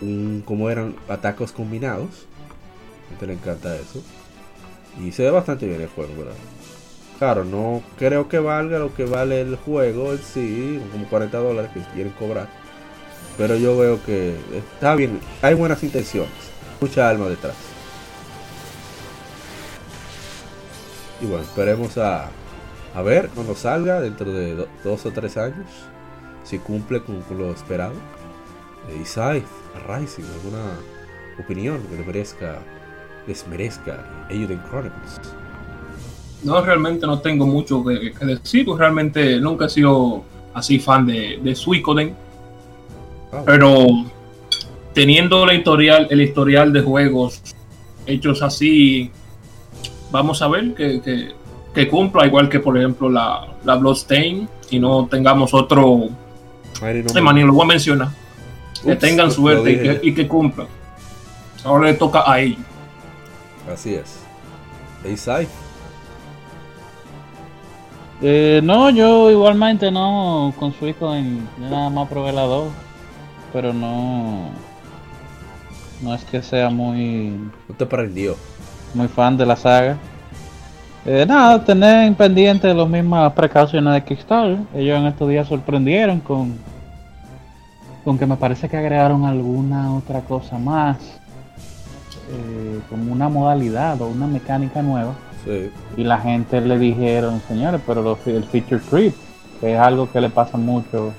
un, 0.00 0.42
cómo 0.46 0.70
eran 0.70 0.94
atacos 1.08 1.52
combinados. 1.52 2.26
A 3.06 3.10
gente 3.10 3.26
le 3.28 3.32
encanta 3.34 3.74
eso. 3.76 4.02
Y 5.02 5.12
se 5.12 5.24
ve 5.24 5.30
bastante 5.30 5.66
bien 5.66 5.80
el 5.80 5.88
juego, 5.88 6.12
¿verdad? 6.16 6.34
Claro, 7.18 7.44
no 7.44 7.82
creo 7.98 8.28
que 8.28 8.38
valga 8.38 8.78
lo 8.78 8.94
que 8.94 9.04
vale 9.04 9.40
el 9.40 9.56
juego 9.56 10.12
en 10.12 10.18
sí, 10.20 10.80
como 10.92 11.06
40 11.08 11.38
dólares 11.38 11.70
que 11.74 11.80
quieren 11.94 12.12
cobrar. 12.14 12.48
Pero 13.38 13.56
yo 13.56 13.76
veo 13.78 14.02
que 14.04 14.36
está 14.56 14.94
bien, 14.94 15.20
hay 15.42 15.54
buenas 15.54 15.82
intenciones, 15.82 16.30
mucha 16.80 17.08
alma 17.08 17.28
detrás. 17.28 17.54
Y 21.20 21.26
bueno, 21.26 21.44
esperemos 21.44 21.96
a, 21.98 22.28
a 22.94 23.02
ver 23.02 23.28
cuando 23.34 23.54
salga 23.54 24.00
dentro 24.00 24.32
de 24.32 24.54
do- 24.54 24.68
dos 24.82 25.06
o 25.06 25.10
tres 25.12 25.36
años 25.36 25.66
si 26.44 26.58
cumple 26.58 27.02
con, 27.02 27.20
con 27.22 27.38
lo 27.38 27.50
esperado. 27.50 27.94
Eh, 28.90 29.04
Scythe, 29.04 29.46
Rising, 29.88 30.24
alguna 30.34 30.78
opinión 31.42 31.80
que 31.88 31.96
le 31.96 32.04
merezca, 32.04 32.58
les 33.26 33.46
merezca 33.48 34.26
Chronicles. 34.28 35.20
No, 36.42 36.60
realmente 36.60 37.06
no 37.06 37.20
tengo 37.20 37.46
mucho 37.46 37.82
que, 37.84 38.12
que 38.12 38.26
decir, 38.26 38.66
pues 38.66 38.78
realmente 38.78 39.40
nunca 39.40 39.64
he 39.64 39.70
sido 39.70 40.22
así 40.52 40.78
fan 40.78 41.06
de, 41.06 41.40
de 41.42 41.54
Suicoden, 41.54 42.14
Ah, 43.34 43.42
pero 43.44 43.86
teniendo 44.92 45.44
la 45.44 45.54
historial, 45.54 46.06
el 46.10 46.20
historial 46.20 46.72
de 46.72 46.82
juegos 46.82 47.42
hechos 48.06 48.42
así, 48.42 49.10
vamos 50.12 50.40
a 50.40 50.48
ver 50.48 50.74
que, 50.74 51.00
que, 51.00 51.32
que 51.74 51.88
cumpla, 51.88 52.26
igual 52.26 52.48
que 52.48 52.60
por 52.60 52.78
ejemplo 52.78 53.08
la, 53.08 53.48
la 53.64 53.74
Bloodstain, 53.74 54.48
y 54.70 54.78
no 54.78 55.08
tengamos 55.10 55.52
otro, 55.52 56.08
Mighty 56.84 57.14
No 57.14 57.22
man, 57.22 57.34
ni 57.36 57.42
lo 57.42 57.52
voy 57.52 57.64
a 57.64 57.68
mencionar, 57.68 58.08
que 58.82 58.92
Ups, 58.92 58.98
tengan 58.98 59.26
lo 59.26 59.32
suerte 59.32 59.72
y 59.72 59.78
que, 59.78 60.00
y 60.02 60.14
que 60.14 60.28
cumplan. 60.28 60.66
Ahora 61.64 61.86
le 61.86 61.94
toca 61.94 62.30
a 62.30 62.40
ellos. 62.40 62.60
Así 63.72 63.94
es. 63.94 64.20
Scythe, 65.16 65.48
Eh, 68.22 68.60
no, 68.62 68.88
yo 68.90 69.30
igualmente 69.30 69.90
no 69.90 70.54
con 70.58 70.72
Suicoden, 70.72 71.46
yo 71.60 71.68
nada 71.68 71.90
más 71.90 72.08
probé 72.08 72.32
la 72.32 72.42
2, 72.42 72.68
pero 73.52 73.74
no, 73.74 74.48
no 76.00 76.14
es 76.14 76.24
que 76.24 76.40
sea 76.42 76.70
muy, 76.70 77.30
no 77.68 77.74
te 77.76 77.84
prendió. 77.84 78.36
muy 78.94 79.08
fan 79.08 79.36
de 79.36 79.44
la 79.44 79.56
saga. 79.56 79.98
Eh, 81.04 81.26
nada, 81.28 81.62
tener 81.62 82.06
en 82.06 82.14
pendiente 82.14 82.72
las 82.72 82.88
mismas 82.88 83.30
precauciones 83.34 83.92
de 83.92 84.04
Kickstarter. 84.04 84.58
Ellos 84.74 84.98
en 84.98 85.06
estos 85.06 85.28
días 85.28 85.46
sorprendieron 85.46 86.20
con, 86.20 86.56
con 88.04 88.18
que 88.18 88.26
me 88.26 88.36
parece 88.36 88.68
que 88.68 88.76
agregaron 88.76 89.24
alguna 89.24 89.94
otra 89.94 90.20
cosa 90.20 90.58
más, 90.58 90.98
eh, 92.30 92.80
como 92.90 93.12
una 93.12 93.28
modalidad 93.28 94.00
o 94.02 94.08
una 94.08 94.26
mecánica 94.26 94.82
nueva. 94.82 95.14
Sí. 95.44 95.70
Y 95.96 96.04
la 96.04 96.18
gente 96.18 96.60
le 96.60 96.78
dijeron, 96.78 97.40
señores, 97.48 97.80
pero 97.86 98.02
lo- 98.02 98.18
el 98.26 98.44
feature 98.44 98.80
creep, 98.90 99.14
que 99.60 99.74
es 99.74 99.78
algo 99.80 100.10
que 100.10 100.20
le 100.20 100.30
pasa 100.30 100.56
mucho 100.56 101.12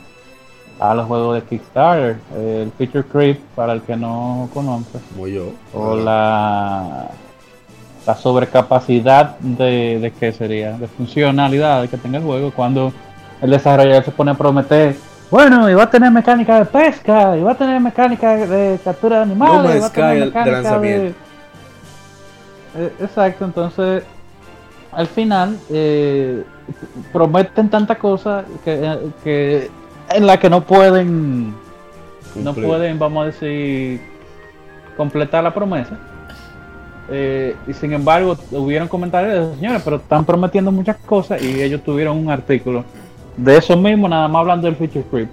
a 0.80 0.94
los 0.94 1.08
juegos 1.08 1.36
de 1.36 1.42
Kickstarter. 1.44 2.18
Eh, 2.36 2.62
el 2.66 2.72
feature 2.72 3.04
creep, 3.08 3.40
para 3.56 3.74
el 3.74 3.82
que 3.82 3.96
no 3.96 4.50
conoce, 4.54 5.00
Como 5.14 5.28
yo. 5.28 5.52
o 5.74 5.96
la, 5.96 7.08
la 8.06 8.16
sobrecapacidad 8.16 9.38
de, 9.40 10.00
de 10.00 10.12
qué 10.12 10.32
sería, 10.32 10.74
de 10.78 10.88
funcionalidad 10.88 11.88
que 11.90 11.98
tenga 11.98 12.18
el 12.18 12.24
juego 12.24 12.52
cuando 12.52 12.92
el 13.42 13.50
desarrollador 13.52 14.04
se 14.04 14.12
pone 14.12 14.32
a 14.32 14.36
prometer. 14.36 14.96
Bueno, 15.32 15.70
y 15.70 15.74
va 15.74 15.84
a 15.84 15.90
tener 15.90 16.12
mecánica 16.12 16.60
de 16.60 16.66
pesca, 16.66 17.36
y 17.36 17.42
va 17.42 17.52
a 17.52 17.58
tener 17.58 17.82
mecánica 17.82 18.36
de 18.36 18.80
captura 18.84 19.18
de 19.18 19.24
animales, 19.24 19.64
No 19.64 19.76
y 19.76 19.80
va 19.80 19.88
a 19.88 19.92
tener 19.92 20.10
Sky 20.12 20.20
de 20.20 20.26
mecánica 20.26 20.62
lanzamiento. 20.62 21.20
Eh, 22.78 22.94
exacto, 23.00 23.46
entonces 23.46 24.04
al 24.92 25.08
final 25.08 25.58
eh, 25.70 26.44
prometen 27.12 27.70
tanta 27.70 27.96
cosa 27.96 28.46
que, 28.64 28.98
que 29.24 29.70
en 30.10 30.28
la 30.28 30.38
que 30.38 30.50
no 30.50 30.62
pueden 30.62 31.54
no 32.36 32.54
pueden 32.54 33.00
vamos 33.00 33.24
a 33.24 33.26
decir 33.28 34.02
completar 34.98 35.44
la 35.44 35.54
promesa 35.54 35.98
Eh, 37.08 37.56
y 37.68 37.74
sin 37.74 37.94
embargo 37.94 38.36
hubieron 38.52 38.88
comentarios 38.88 39.50
de 39.50 39.56
señores 39.56 39.82
pero 39.84 39.98
están 39.98 40.26
prometiendo 40.26 40.72
muchas 40.72 40.98
cosas 40.98 41.42
y 41.42 41.62
ellos 41.62 41.84
tuvieron 41.84 42.18
un 42.18 42.32
artículo 42.32 42.84
de 43.38 43.58
eso 43.58 43.76
mismo 43.76 44.08
nada 44.08 44.28
más 44.28 44.42
hablando 44.42 44.68
del 44.68 44.76
feature 44.76 45.06
creep 45.10 45.30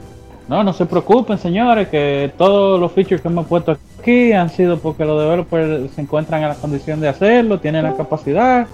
no 0.49 0.65
no 0.65 0.73
se 0.73 0.87
preocupen 0.87 1.38
señores 1.38 1.88
que 1.88 2.33
todos 2.37 2.79
los 2.81 2.93
features 2.93 3.21
que 3.23 3.29
hemos 3.29 3.47
puesto 3.47 3.77
aquí 4.01 4.33
han 4.33 4.51
sido 4.51 4.79
porque 4.79 5.05
los 5.05 5.21
developers 5.21 5.93
se 5.93 6.01
encuentran 6.01 6.43
en 6.43 6.49
la 6.49 6.55
condición 6.57 7.01
de 7.01 7.09
hacerlo 7.09 7.61
tienen 7.61 7.85
la 7.85 7.97
capacidad 7.97 8.67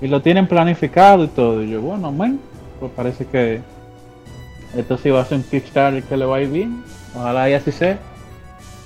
y 0.00 0.08
lo 0.08 0.20
tienen 0.20 0.46
planificado 0.46 1.24
y 1.24 1.28
todo. 1.28 1.62
Y 1.62 1.70
yo, 1.70 1.80
bueno, 1.80 2.12
man, 2.12 2.38
pues 2.80 2.92
parece 2.94 3.26
que 3.26 3.62
esto 4.76 4.98
sí 4.98 5.10
va 5.10 5.22
a 5.22 5.24
ser 5.24 5.38
un 5.38 5.44
Kickstarter 5.44 6.02
que 6.02 6.16
le 6.16 6.26
va 6.26 6.36
a 6.36 6.40
ir 6.42 6.50
bien. 6.50 6.84
Ojalá 7.14 7.48
y 7.48 7.54
así 7.54 7.72
sea. 7.72 7.98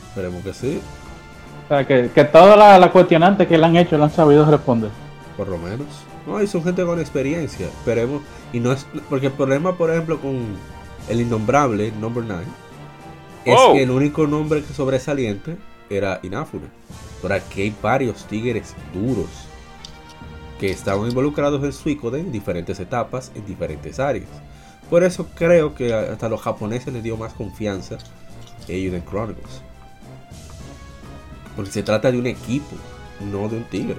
Esperemos 0.09 0.43
que 0.43 0.53
sí, 0.53 0.81
O 1.65 1.69
sea, 1.69 1.87
que, 1.87 2.11
que 2.15 2.25
todas 2.25 2.57
las 2.57 2.81
las 2.81 2.91
cuestionantes 2.91 3.47
que 3.47 3.59
le 3.59 3.67
han 3.67 3.77
hecho 3.77 3.97
le 3.97 4.05
han 4.05 4.11
sabido 4.11 4.49
responder. 4.49 4.91
por 5.37 5.49
lo 5.49 5.59
menos. 5.59 5.87
No, 6.27 6.43
y 6.43 6.47
son 6.47 6.63
gente 6.63 6.85
con 6.85 7.01
experiencia. 7.01 7.67
Esperemos. 7.67 8.23
Y 8.53 8.61
no 8.61 8.73
es. 8.73 8.87
Porque 9.09 9.27
el 9.27 9.33
problema, 9.33 9.77
por 9.77 9.91
ejemplo, 9.91 10.21
con 10.21 10.39
el 11.09 11.21
innombrable, 11.21 11.93
Number 11.93 12.25
9, 12.25 12.45
es 13.45 13.55
Wow. 13.55 13.75
que 13.75 13.83
el 13.83 13.91
único 13.91 14.27
nombre 14.27 14.63
que 14.63 14.75
sobresaliente 14.75 15.57
era 15.89 16.21
Inafune. 16.23 16.67
Pero 17.23 17.35
aquí 17.35 17.63
hay 17.63 17.75
varios 17.83 18.25
tigres 18.27 18.75
duros 18.95 19.29
que 20.59 20.71
estaban 20.71 21.09
involucrados 21.09 21.65
en 21.65 21.73
Suicode 21.73 22.21
en 22.21 22.31
diferentes 22.33 22.79
etapas, 22.81 23.33
en 23.35 23.47
diferentes 23.47 23.99
áreas. 23.99 24.29
Por 24.91 25.05
eso 25.05 25.27
creo 25.35 25.75
que 25.75 25.95
hasta 25.95 26.29
los 26.29 26.41
japoneses 26.43 26.93
les 26.93 27.03
dio 27.03 27.17
más 27.17 27.33
confianza 27.33 27.97
a 28.69 28.73
Euden 28.73 29.03
Chronicles. 29.03 29.63
Porque 31.57 31.71
se 31.71 31.83
trata 31.83 32.11
de 32.11 32.19
un 32.19 32.27
equipo, 32.27 32.77
no 33.33 33.49
de 33.49 33.57
un 33.57 33.65
tigre. 33.65 33.97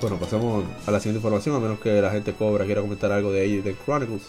Bueno, 0.00 0.18
pasamos 0.18 0.64
a 0.86 0.90
la 0.90 1.00
siguiente 1.00 1.18
información, 1.18 1.56
a 1.56 1.58
menos 1.58 1.80
que 1.80 2.00
la 2.02 2.10
gente 2.10 2.34
cobra 2.34 2.66
quiera 2.66 2.82
comentar 2.82 3.10
algo 3.12 3.32
de 3.32 3.44
Euden 3.46 3.76
Chronicles. 3.84 4.22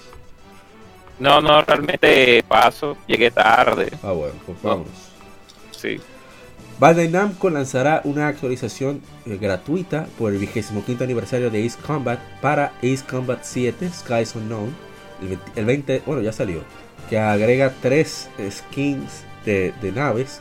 No, 1.19 1.41
no, 1.41 1.61
realmente 1.61 2.43
paso, 2.47 2.95
llegué 3.07 3.31
tarde. 3.31 3.91
Ah, 4.03 4.11
bueno, 4.11 4.35
pues 4.45 4.61
vamos. 4.61 4.87
Sí. 5.71 5.99
Bandai 6.79 7.07
Namco 7.07 7.49
lanzará 7.49 8.01
una 8.03 8.27
actualización 8.27 9.01
eh, 9.25 9.37
gratuita 9.41 10.07
por 10.17 10.31
el 10.31 10.37
25 10.37 11.03
aniversario 11.03 11.49
de 11.49 11.65
Ace 11.65 11.77
Combat 11.79 12.19
para 12.39 12.73
Ace 12.77 13.03
Combat 13.09 13.39
7 13.41 13.89
Skies 13.89 14.35
Unknown. 14.35 14.75
El 15.21 15.29
20, 15.29 15.51
el 15.55 15.65
20 15.65 16.03
bueno, 16.05 16.21
ya 16.21 16.31
salió. 16.31 16.61
Que 17.09 17.17
agrega 17.17 17.73
tres 17.81 18.29
skins 18.51 19.23
de, 19.43 19.73
de 19.81 19.91
naves 19.91 20.39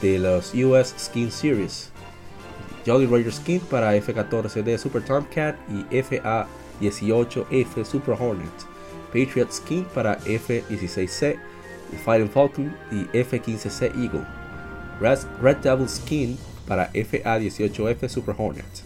de 0.00 0.18
los 0.18 0.54
US 0.54 0.94
Skin 0.98 1.30
Series. 1.30 1.92
Jolly 2.86 3.06
Roger 3.06 3.32
Skin 3.32 3.60
para 3.60 3.94
F-14D 3.96 4.78
Super 4.78 5.02
Tomcat 5.04 5.56
y 5.68 5.84
FA-18F 6.02 7.84
Super 7.84 8.16
Hornet. 8.18 8.52
Patriot 9.12 9.50
Skin 9.50 9.84
para 9.94 10.18
F-16C 10.26 11.38
Fighting 12.04 12.28
Falcon 12.28 12.74
y 12.90 13.06
F-15C 13.16 13.92
Eagle. 13.96 14.26
Red, 15.00 15.56
Devil 15.62 15.88
Skin 15.88 16.38
para 16.66 16.86
FA-18F 16.92 18.08
Super 18.08 18.34
Hornet. 18.36 18.82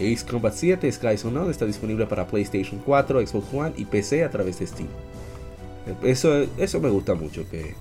Ace 0.00 0.24
Combat 0.24 0.52
7 0.52 0.90
Skies 0.90 1.24
Unknown 1.24 1.50
está 1.50 1.66
disponible 1.66 2.06
para 2.06 2.26
PlayStation 2.26 2.80
4, 2.84 3.26
Xbox 3.26 3.46
One 3.52 3.72
y 3.76 3.84
PC 3.84 4.24
a 4.24 4.30
través 4.30 4.58
de 4.58 4.66
Steam. 4.66 4.88
Eso, 6.02 6.46
eso 6.58 6.80
me 6.80 6.88
gusta 6.88 7.14
mucho, 7.14 7.48
que 7.48 7.74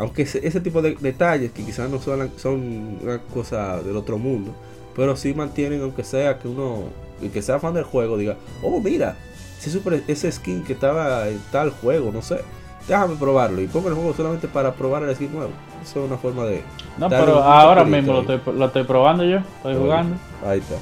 aunque 0.00 0.22
ese, 0.22 0.46
ese 0.46 0.60
tipo 0.60 0.80
de 0.80 0.96
detalles 0.98 1.52
que 1.52 1.62
quizás 1.62 1.90
no 1.90 2.00
son, 2.00 2.30
son 2.38 2.98
una 3.02 3.18
cosa 3.18 3.82
del 3.82 3.96
otro 3.96 4.18
mundo, 4.18 4.52
pero 4.96 5.14
sí 5.14 5.34
mantienen, 5.34 5.82
aunque 5.82 6.04
sea 6.04 6.38
que 6.38 6.48
uno, 6.48 6.84
el 7.20 7.30
que 7.30 7.42
sea 7.42 7.60
fan 7.60 7.74
del 7.74 7.84
juego, 7.84 8.16
diga, 8.16 8.36
oh 8.62 8.80
mira, 8.80 9.16
ese, 9.58 9.70
super, 9.70 10.02
ese 10.08 10.32
skin 10.32 10.64
que 10.64 10.72
estaba 10.72 11.28
en 11.28 11.38
tal 11.52 11.70
juego, 11.70 12.10
no 12.12 12.22
sé, 12.22 12.40
déjame 12.88 13.16
probarlo 13.16 13.60
y 13.60 13.66
pongo 13.66 13.88
el 13.88 13.94
juego 13.94 14.14
solamente 14.14 14.48
para 14.48 14.72
probar 14.72 15.02
el 15.02 15.14
skin 15.14 15.32
nuevo. 15.32 15.52
Eso 15.82 16.02
es 16.02 16.08
una 16.08 16.18
forma 16.18 16.44
de... 16.44 16.62
No, 16.96 17.08
pero 17.10 17.42
ahora 17.42 17.84
mismo 17.84 18.14
lo 18.14 18.20
estoy, 18.20 18.40
lo 18.54 18.66
estoy 18.66 18.84
probando 18.84 19.22
yo, 19.24 19.38
estoy 19.38 19.76
jugando. 19.76 20.16
Ahí 20.46 20.60
está. 20.60 20.76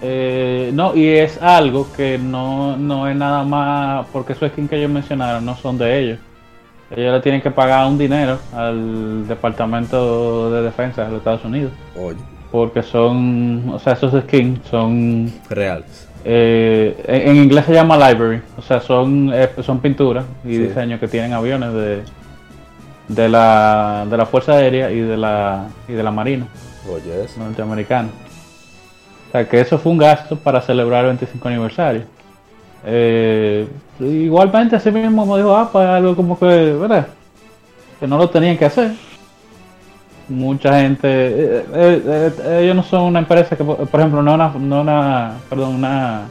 Eh, 0.00 0.70
no, 0.72 0.94
y 0.94 1.06
es 1.06 1.42
algo 1.42 1.92
que 1.92 2.18
no, 2.18 2.76
no 2.76 3.08
es 3.08 3.16
nada 3.16 3.42
más 3.44 4.06
porque 4.12 4.32
esos 4.32 4.50
skins 4.52 4.70
que 4.70 4.76
ellos 4.76 4.90
mencionaron 4.90 5.44
no 5.44 5.54
son 5.56 5.76
de 5.76 6.00
ellos. 6.00 6.18
Ellos 6.90 7.12
le 7.14 7.20
tienen 7.20 7.42
que 7.42 7.50
pagar 7.50 7.86
un 7.86 7.98
dinero 7.98 8.38
al 8.54 9.28
Departamento 9.28 10.50
de 10.50 10.62
Defensa 10.62 11.04
de 11.04 11.10
los 11.10 11.18
Estados 11.18 11.44
Unidos. 11.44 11.72
Oye, 11.96 12.16
Porque 12.50 12.82
son, 12.82 13.68
o 13.74 13.78
sea, 13.78 13.92
esos 13.92 14.12
skins 14.22 14.60
son, 14.70 15.30
reales. 15.50 16.08
eh, 16.24 16.96
en, 17.06 17.28
en 17.30 17.36
inglés 17.44 17.66
se 17.66 17.74
llama 17.74 17.96
library, 17.96 18.40
o 18.56 18.62
sea, 18.62 18.80
son, 18.80 19.30
eh, 19.34 19.50
son 19.62 19.80
pinturas 19.80 20.24
y 20.44 20.54
Sí. 20.54 20.58
diseños 20.58 20.98
que 20.98 21.08
tienen 21.08 21.34
aviones 21.34 21.72
de, 21.74 22.02
de, 23.08 23.28
la, 23.28 24.06
de 24.10 24.16
la 24.16 24.24
Fuerza 24.26 24.54
Aérea 24.54 24.90
y 24.90 25.00
de 25.00 25.16
la, 25.18 25.66
y 25.88 25.92
de 25.92 26.02
la 26.02 26.10
Marina 26.10 26.46
Oye, 26.90 27.22
eso. 27.24 27.38
norteamericano. 27.40 28.08
O 29.28 29.32
sea, 29.32 29.46
que 29.46 29.60
eso 29.60 29.76
fue 29.78 29.92
un 29.92 29.98
gasto 29.98 30.36
para 30.36 30.62
celebrar 30.62 31.00
el 31.04 31.08
25 31.08 31.48
aniversario. 31.48 32.02
Eh, 32.84 33.68
igualmente, 34.00 34.76
así 34.76 34.90
mismo 34.90 35.26
me 35.26 35.36
dijo, 35.38 35.56
ah, 35.56 35.68
pues 35.70 35.86
algo 35.86 36.14
como 36.16 36.38
que, 36.38 36.46
¿verdad? 36.46 37.08
Que 38.00 38.06
no 38.06 38.16
lo 38.18 38.28
tenían 38.30 38.56
que 38.56 38.64
hacer. 38.66 38.92
Mucha 40.28 40.80
gente, 40.80 41.08
eh, 41.08 41.64
eh, 41.74 42.60
ellos 42.62 42.76
no 42.76 42.82
son 42.82 43.02
una 43.04 43.20
empresa 43.20 43.56
que, 43.56 43.64
por 43.64 44.00
ejemplo, 44.00 44.22
no 44.22 44.34
una, 44.34 44.48
no 44.48 44.80
una, 44.82 45.32
perdón, 45.48 45.74
una, 45.76 46.22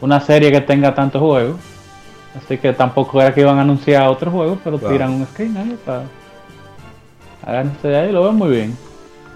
una 0.00 0.20
serie 0.20 0.50
que 0.50 0.60
tenga 0.60 0.94
tantos 0.94 1.22
juegos. 1.22 1.56
Así 2.36 2.58
que 2.58 2.72
tampoco 2.72 3.20
era 3.20 3.32
que 3.32 3.42
iban 3.42 3.58
a 3.58 3.62
anunciar 3.62 4.08
otro 4.08 4.30
juego, 4.30 4.58
pero 4.64 4.78
Claro. 4.78 4.92
tiran 4.94 5.10
un 5.12 5.26
skin 5.26 5.56
ahí 5.56 5.78
para. 5.84 6.02
Háganse 7.46 7.88
de 7.88 7.96
ahí, 7.96 8.12
lo 8.12 8.24
ven 8.24 8.34
muy 8.36 8.48
bien. 8.50 8.76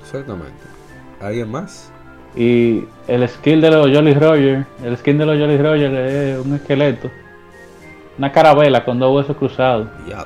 Exactamente. 0.03 0.53
¿Alguien 1.21 1.51
más? 1.51 1.93
Y 2.37 2.85
el 3.09 3.27
skill 3.29 3.61
de 3.63 3.71
los 3.71 3.87
Jolly 3.91 4.13
Roger, 4.15 4.67
el 4.85 4.97
skin 4.99 5.17
de 5.19 5.27
los 5.27 5.39
Jolly 5.39 5.57
Roger 5.57 5.95
es 5.95 6.39
un 6.39 6.55
esqueleto. 6.55 7.11
Una 8.19 8.31
carabela 8.33 8.85
con 8.85 8.99
dos 8.99 9.15
huesos 9.17 9.37
cruzados. 9.37 9.89
Ya. 10.09 10.25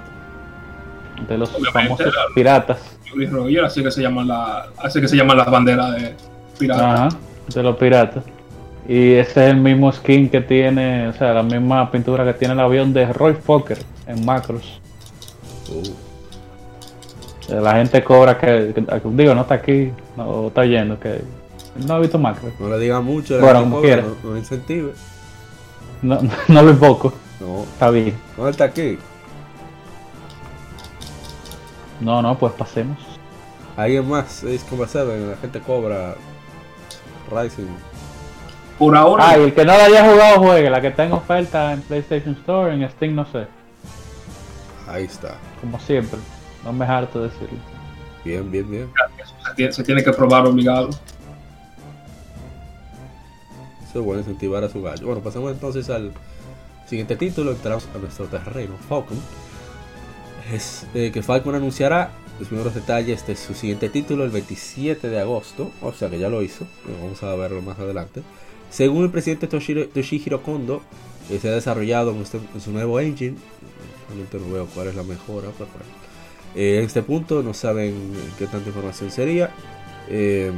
De 1.29 1.39
los 1.39 1.51
Obviamente, 1.51 1.73
famosos 1.73 2.13
claro. 2.13 2.29
piratas. 2.35 2.97
Jolly 3.11 3.27
Roger, 3.27 3.65
así 3.65 3.83
que 3.83 3.91
se 3.91 4.03
llaman 4.03 4.27
la, 4.29 4.67
así 4.79 5.01
que 5.01 5.09
se 5.09 5.17
llaman 5.17 5.37
las 5.37 5.51
banderas 5.51 5.95
de 6.01 6.15
piratas. 6.59 6.83
Ajá, 6.85 7.09
de 7.55 7.63
los 7.63 7.77
piratas. 7.77 8.25
Y 8.89 9.13
ese 9.13 9.45
es 9.47 9.51
el 9.53 9.57
mismo 9.59 9.93
skin 9.93 10.29
que 10.29 10.41
tiene, 10.41 11.09
o 11.09 11.13
sea, 11.13 11.33
la 11.35 11.43
misma 11.43 11.91
pintura 11.91 12.25
que 12.25 12.33
tiene 12.35 12.55
el 12.55 12.61
avión 12.61 12.93
de 12.93 13.13
Roy 13.13 13.35
Fokker 13.35 13.79
en 14.07 14.25
Macros. 14.25 14.81
Uh, 15.69 17.53
La 17.61 17.75
gente 17.75 18.03
cobra 18.03 18.37
que, 18.39 18.73
que- 18.75 19.01
digo, 19.11 19.35
no 19.35 19.43
está 19.43 19.55
aquí, 19.55 19.93
no 20.17 20.49
está 20.49 20.65
yendo, 20.65 20.99
que 20.99 21.21
no 21.77 21.95
ha 21.95 21.99
visto 21.99 22.19
Macros. 22.19 22.53
no 22.59 22.69
le 22.69 22.79
diga 22.79 23.01
mucho. 23.01 23.37
la 23.37 23.43
Bueno, 23.43 23.61
como 23.61 23.81
quiera. 23.81 24.03
No, 24.03 24.17
no 24.25 24.33
le 24.35 24.39
incentive. 24.41 24.93
No, 26.03 26.19
no 26.49 26.63
lo 26.63 26.71
invoco, 26.71 27.13
No. 27.41 27.63
está 27.65 27.91
bien. 27.91 28.17
¿Dónde 28.37 28.51
está 28.53 28.65
aquí? 28.65 28.99
No, 32.01 32.23
no, 32.23 32.39
pues 32.39 32.53
pasemos. 32.55 32.99
¿Alguien 33.77 34.09
más? 34.09 34.43
Es 34.43 34.65
conversar. 34.65 35.07
La 35.07 35.37
gente 35.37 35.61
cobra. 35.61 36.15
Rising. 37.31 37.67
Por 38.79 38.97
ahora, 38.97 39.29
Ah, 39.31 39.39
y 39.39 39.43
el 39.43 39.55
que 39.55 39.65
no 39.65 39.73
la 39.77 39.85
haya 39.85 40.11
jugado, 40.11 40.39
juegue. 40.41 40.71
La 40.71 40.81
que 40.81 40.89
en 40.97 41.13
oferta 41.13 41.73
en 41.75 41.83
PlayStation 41.83 42.35
Store, 42.35 42.73
en 42.75 42.89
Steam, 42.91 43.15
no 43.15 43.27
sé. 43.27 43.47
Ahí 44.89 45.05
está. 45.05 45.37
Como 45.61 45.79
siempre. 45.79 46.19
No 46.65 46.73
me 46.73 46.85
harto 46.87 47.23
decirlo. 47.23 47.59
Bien, 48.25 48.51
bien, 48.51 48.71
bien. 48.71 48.91
se 49.49 49.55
tiene, 49.55 49.73
se 49.73 49.85
tiene 49.85 50.03
que 50.03 50.13
probar 50.13 50.47
obligado. 50.47 50.91
Eso 53.91 53.99
es 54.01 54.05
bueno 54.05 54.21
incentivar 54.21 54.63
a 54.65 54.69
su 54.69 54.81
gallo. 54.83 55.07
Bueno, 55.07 55.21
pasamos 55.23 55.51
entonces 55.53 55.91
al 55.91 56.13
siguiente 56.89 57.17
título. 57.17 57.51
Entramos 57.53 57.89
a 57.95 57.99
nuestro 57.99 58.27
terreno, 58.27 58.75
Falcon. 58.89 59.19
Es 60.53 60.87
eh, 60.95 61.11
que 61.13 61.23
Falcon 61.23 61.55
anunciará 61.55 62.11
los 62.39 62.49
primeros 62.49 62.75
detalles 62.75 63.27
de 63.27 63.37
su 63.37 63.55
siguiente 63.55 63.89
título 63.89 64.25
el 64.25 64.31
27 64.31 65.09
de 65.09 65.21
agosto. 65.21 65.71
O 65.83 65.93
sea 65.93 66.09
que 66.09 66.19
ya 66.19 66.29
lo 66.29 66.43
hizo. 66.43 66.67
Vamos 67.03 67.23
a 67.23 67.35
verlo 67.35 67.63
más 67.63 67.79
adelante. 67.79 68.23
Según 68.71 69.05
el 69.05 69.11
presidente 69.11 69.49
Toshiro- 69.49 69.89
Toshihiro 69.89 70.43
Kondo, 70.43 70.83
eh, 71.29 71.39
se 71.41 71.49
ha 71.49 71.53
desarrollado 71.53 72.13
en, 72.13 72.23
este- 72.23 72.41
en 72.55 72.61
su 72.61 72.71
nuevo 72.73 72.99
engine. 73.01 73.37
Realmente 74.09 74.39
no 74.39 74.53
veo 74.53 74.67
cuál 74.67 74.89
es 74.89 74.95
la 74.95 75.03
mejora. 75.03 75.49
pero 75.59 75.69
bueno. 75.71 76.01
Eh, 76.55 76.79
en 76.79 76.85
este 76.85 77.03
punto 77.03 77.43
no 77.43 77.55
saben 77.55 78.13
qué 78.39 78.47
tanta 78.47 78.69
información 78.69 79.11
sería. 79.11 79.51
Eh, 80.09 80.51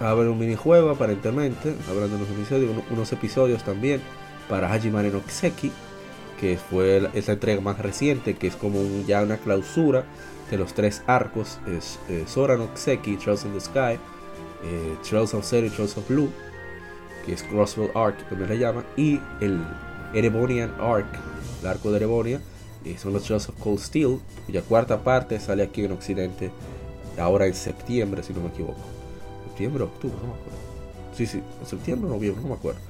haber 0.00 0.28
un 0.28 0.38
minijuego 0.38 0.90
aparentemente, 0.90 1.74
hablando 1.88 2.16
de 2.16 2.24
unos 2.24 2.30
episodios, 2.30 2.70
uno- 2.70 2.84
unos 2.90 3.12
episodios 3.12 3.64
también 3.64 4.00
para 4.48 4.72
Hajimare 4.72 5.10
no 5.10 5.22
Kiseki, 5.22 5.70
que 6.40 6.58
fue 6.58 7.08
esa 7.14 7.32
entrega 7.32 7.60
más 7.60 7.78
reciente, 7.78 8.34
que 8.34 8.46
es 8.48 8.56
como 8.56 8.80
ya 9.06 9.22
una 9.22 9.36
clausura 9.38 10.04
de 10.50 10.58
los 10.58 10.74
tres 10.74 11.02
arcos, 11.06 11.58
es 11.66 11.98
eh, 12.08 12.24
Sora 12.26 12.56
no 12.56 12.72
Kiseki, 12.74 13.16
Trails 13.16 13.44
in 13.44 13.52
the 13.52 13.60
Sky, 13.60 13.98
eh, 14.64 14.96
Trails 15.08 15.32
of 15.34 15.44
Zero 15.44 15.66
y 15.66 15.70
Trails 15.70 15.96
of 15.96 16.08
Blue, 16.08 16.28
que 17.24 17.32
es 17.32 17.42
Crossroad 17.44 17.90
Arc, 17.94 18.28
también 18.28 18.50
le 18.50 18.58
llama, 18.58 18.84
y 18.96 19.20
el 19.40 19.58
Erebonian 20.12 20.74
Arc, 20.80 21.06
el 21.62 21.66
arco 21.68 21.90
de 21.90 21.96
Erebonia, 21.96 22.40
eh, 22.84 22.96
son 22.98 23.14
los 23.14 23.22
Trails 23.24 23.48
of 23.48 23.54
Cold 23.58 23.78
Steel, 23.78 24.18
cuya 24.44 24.60
cuarta 24.60 25.02
parte 25.02 25.40
sale 25.40 25.62
aquí 25.62 25.84
en 25.84 25.92
Occidente 25.92 26.50
ahora 27.18 27.46
en 27.46 27.54
septiembre, 27.54 28.22
si 28.22 28.34
no 28.34 28.40
me 28.42 28.48
equivoco. 28.48 28.93
Septiembre, 29.54 29.84
octubre, 29.84 30.16
no 30.20 30.28
me 30.28 30.34
acuerdo. 30.34 30.58
Sí, 31.16 31.26
sí, 31.26 31.40
septiembre 31.64 32.10
o 32.10 32.14
noviembre, 32.14 32.42
no 32.42 32.48
me 32.48 32.54
acuerdo. 32.54 32.80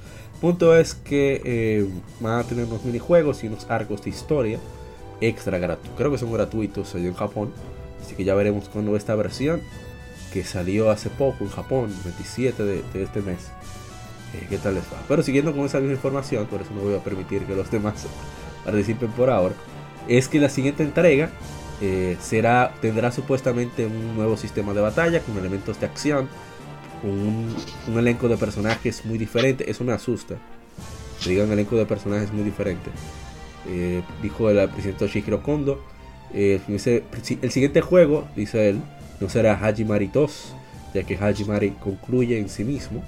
Punto 0.41 0.75
es 0.75 0.95
que 0.95 1.41
eh, 1.45 1.87
van 2.19 2.39
a 2.39 2.43
tener 2.43 2.65
unos 2.65 2.83
minijuegos 2.83 3.43
y 3.43 3.47
unos 3.47 3.69
arcos 3.69 4.01
de 4.03 4.09
historia 4.09 4.59
extra 5.21 5.59
gratuitos. 5.59 5.95
Creo 5.97 6.11
que 6.11 6.17
son 6.17 6.31
gratuitos 6.33 6.95
allá 6.95 7.07
en 7.07 7.13
Japón. 7.13 7.53
Así 8.03 8.15
que 8.15 8.23
ya 8.23 8.33
veremos 8.35 8.67
cuando 8.69 8.95
esta 8.95 9.15
versión 9.15 9.61
que 10.33 10.43
salió 10.43 10.89
hace 10.89 11.09
poco 11.09 11.43
en 11.43 11.49
Japón, 11.51 11.93
27 12.03 12.63
de, 12.63 12.83
de 12.93 13.03
este 13.03 13.21
mes. 13.21 13.51
eh, 14.33 14.45
¿Qué 14.49 14.57
tal 14.57 14.73
les 14.75 14.83
va? 14.85 15.01
Pero 15.07 15.21
siguiendo 15.23 15.53
con 15.55 15.65
esa 15.65 15.79
misma 15.79 15.93
información, 15.93 16.47
por 16.47 16.61
eso 16.61 16.71
no 16.73 16.81
voy 16.81 16.95
a 16.95 17.03
permitir 17.03 17.43
que 17.45 17.55
los 17.55 17.69
demás 17.71 18.07
participen 18.65 19.11
por 19.11 19.29
ahora. 19.29 19.55
Es 20.07 20.27
que 20.27 20.39
la 20.39 20.49
siguiente 20.49 20.83
entrega 20.83 21.29
eh, 21.81 22.17
será, 22.19 22.73
tendrá 22.81 23.11
supuestamente 23.11 23.85
un 23.85 24.15
nuevo 24.15 24.35
sistema 24.37 24.73
de 24.73 24.81
batalla 24.81 25.21
con 25.21 25.37
elementos 25.37 25.79
de 25.79 25.85
acción, 25.85 26.27
un, 27.07 27.97
elenco 27.97 28.27
de 28.27 28.37
personajes 28.37 29.05
muy 29.05 29.17
diferente. 29.17 29.69
Eso 29.69 29.83
me 29.83 29.93
asusta. 29.93 30.35
Digan 31.25 31.51
elenco 31.51 31.75
de 31.75 31.85
personajes 31.85 32.31
muy 32.31 32.43
diferente. 32.43 32.89
Eh, 33.67 34.01
dijo 34.21 34.49
el 34.49 34.69
presidente 34.69 34.99
Toshihiro 34.99 35.41
Kondo. 35.41 35.83
eh, 36.33 36.61
el 36.67 37.51
siguiente 37.51 37.81
juego, 37.81 38.27
dice 38.35 38.69
él, 38.69 38.81
no 39.19 39.29
será 39.29 39.53
Hajimari 39.53 40.07
2, 40.07 40.55
ya 40.93 41.03
que 41.03 41.15
Hajimari 41.15 41.71
concluye 41.71 42.37
en 42.37 42.49
sí 42.49 42.63
mismo. 42.63 43.03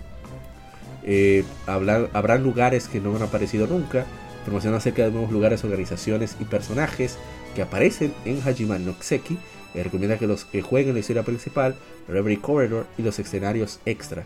Eh, 1.03 1.45
habrán 1.65 2.43
lugares 2.43 2.87
que 2.87 2.99
no 2.99 3.15
han 3.15 3.21
aparecido 3.21 3.67
nunca. 3.67 4.05
Información 4.39 4.73
acerca 4.75 5.03
de 5.03 5.11
nuevos 5.11 5.31
lugares, 5.31 5.63
organizaciones 5.63 6.35
y 6.39 6.45
personajes 6.45 7.17
que 7.55 7.61
aparecen 7.61 8.13
en 8.25 8.41
Hajimari 8.41 8.83
no 8.83 8.97
Kiseki. 8.97 9.37
Eh, 9.73 9.83
recomienda 9.83 10.17
que 10.17 10.27
los 10.27 10.45
que 10.45 10.61
jueguen 10.61 10.93
la 10.93 10.99
historia 10.99 11.23
principal, 11.23 11.75
Reverie 12.07 12.39
Corridor 12.39 12.85
y 12.97 13.01
los 13.01 13.19
escenarios 13.19 13.79
extra. 13.85 14.23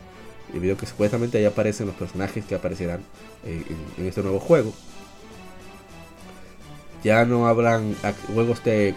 Debido 0.54 0.76
a 0.76 0.78
que 0.78 0.86
supuestamente 0.86 1.38
ahí 1.38 1.46
aparecen 1.46 1.88
los 1.88 1.96
personajes 1.96 2.44
que 2.46 2.56
aparecerán 2.56 3.02
eh, 3.46 3.63
en, 3.70 4.02
en 4.04 4.08
este 4.08 4.22
nuevo 4.22 4.39
juego. 4.39 4.74
Ya 7.04 7.26
no 7.26 7.48
habrán 7.48 7.96
juegos 8.34 8.63
de, 8.63 8.96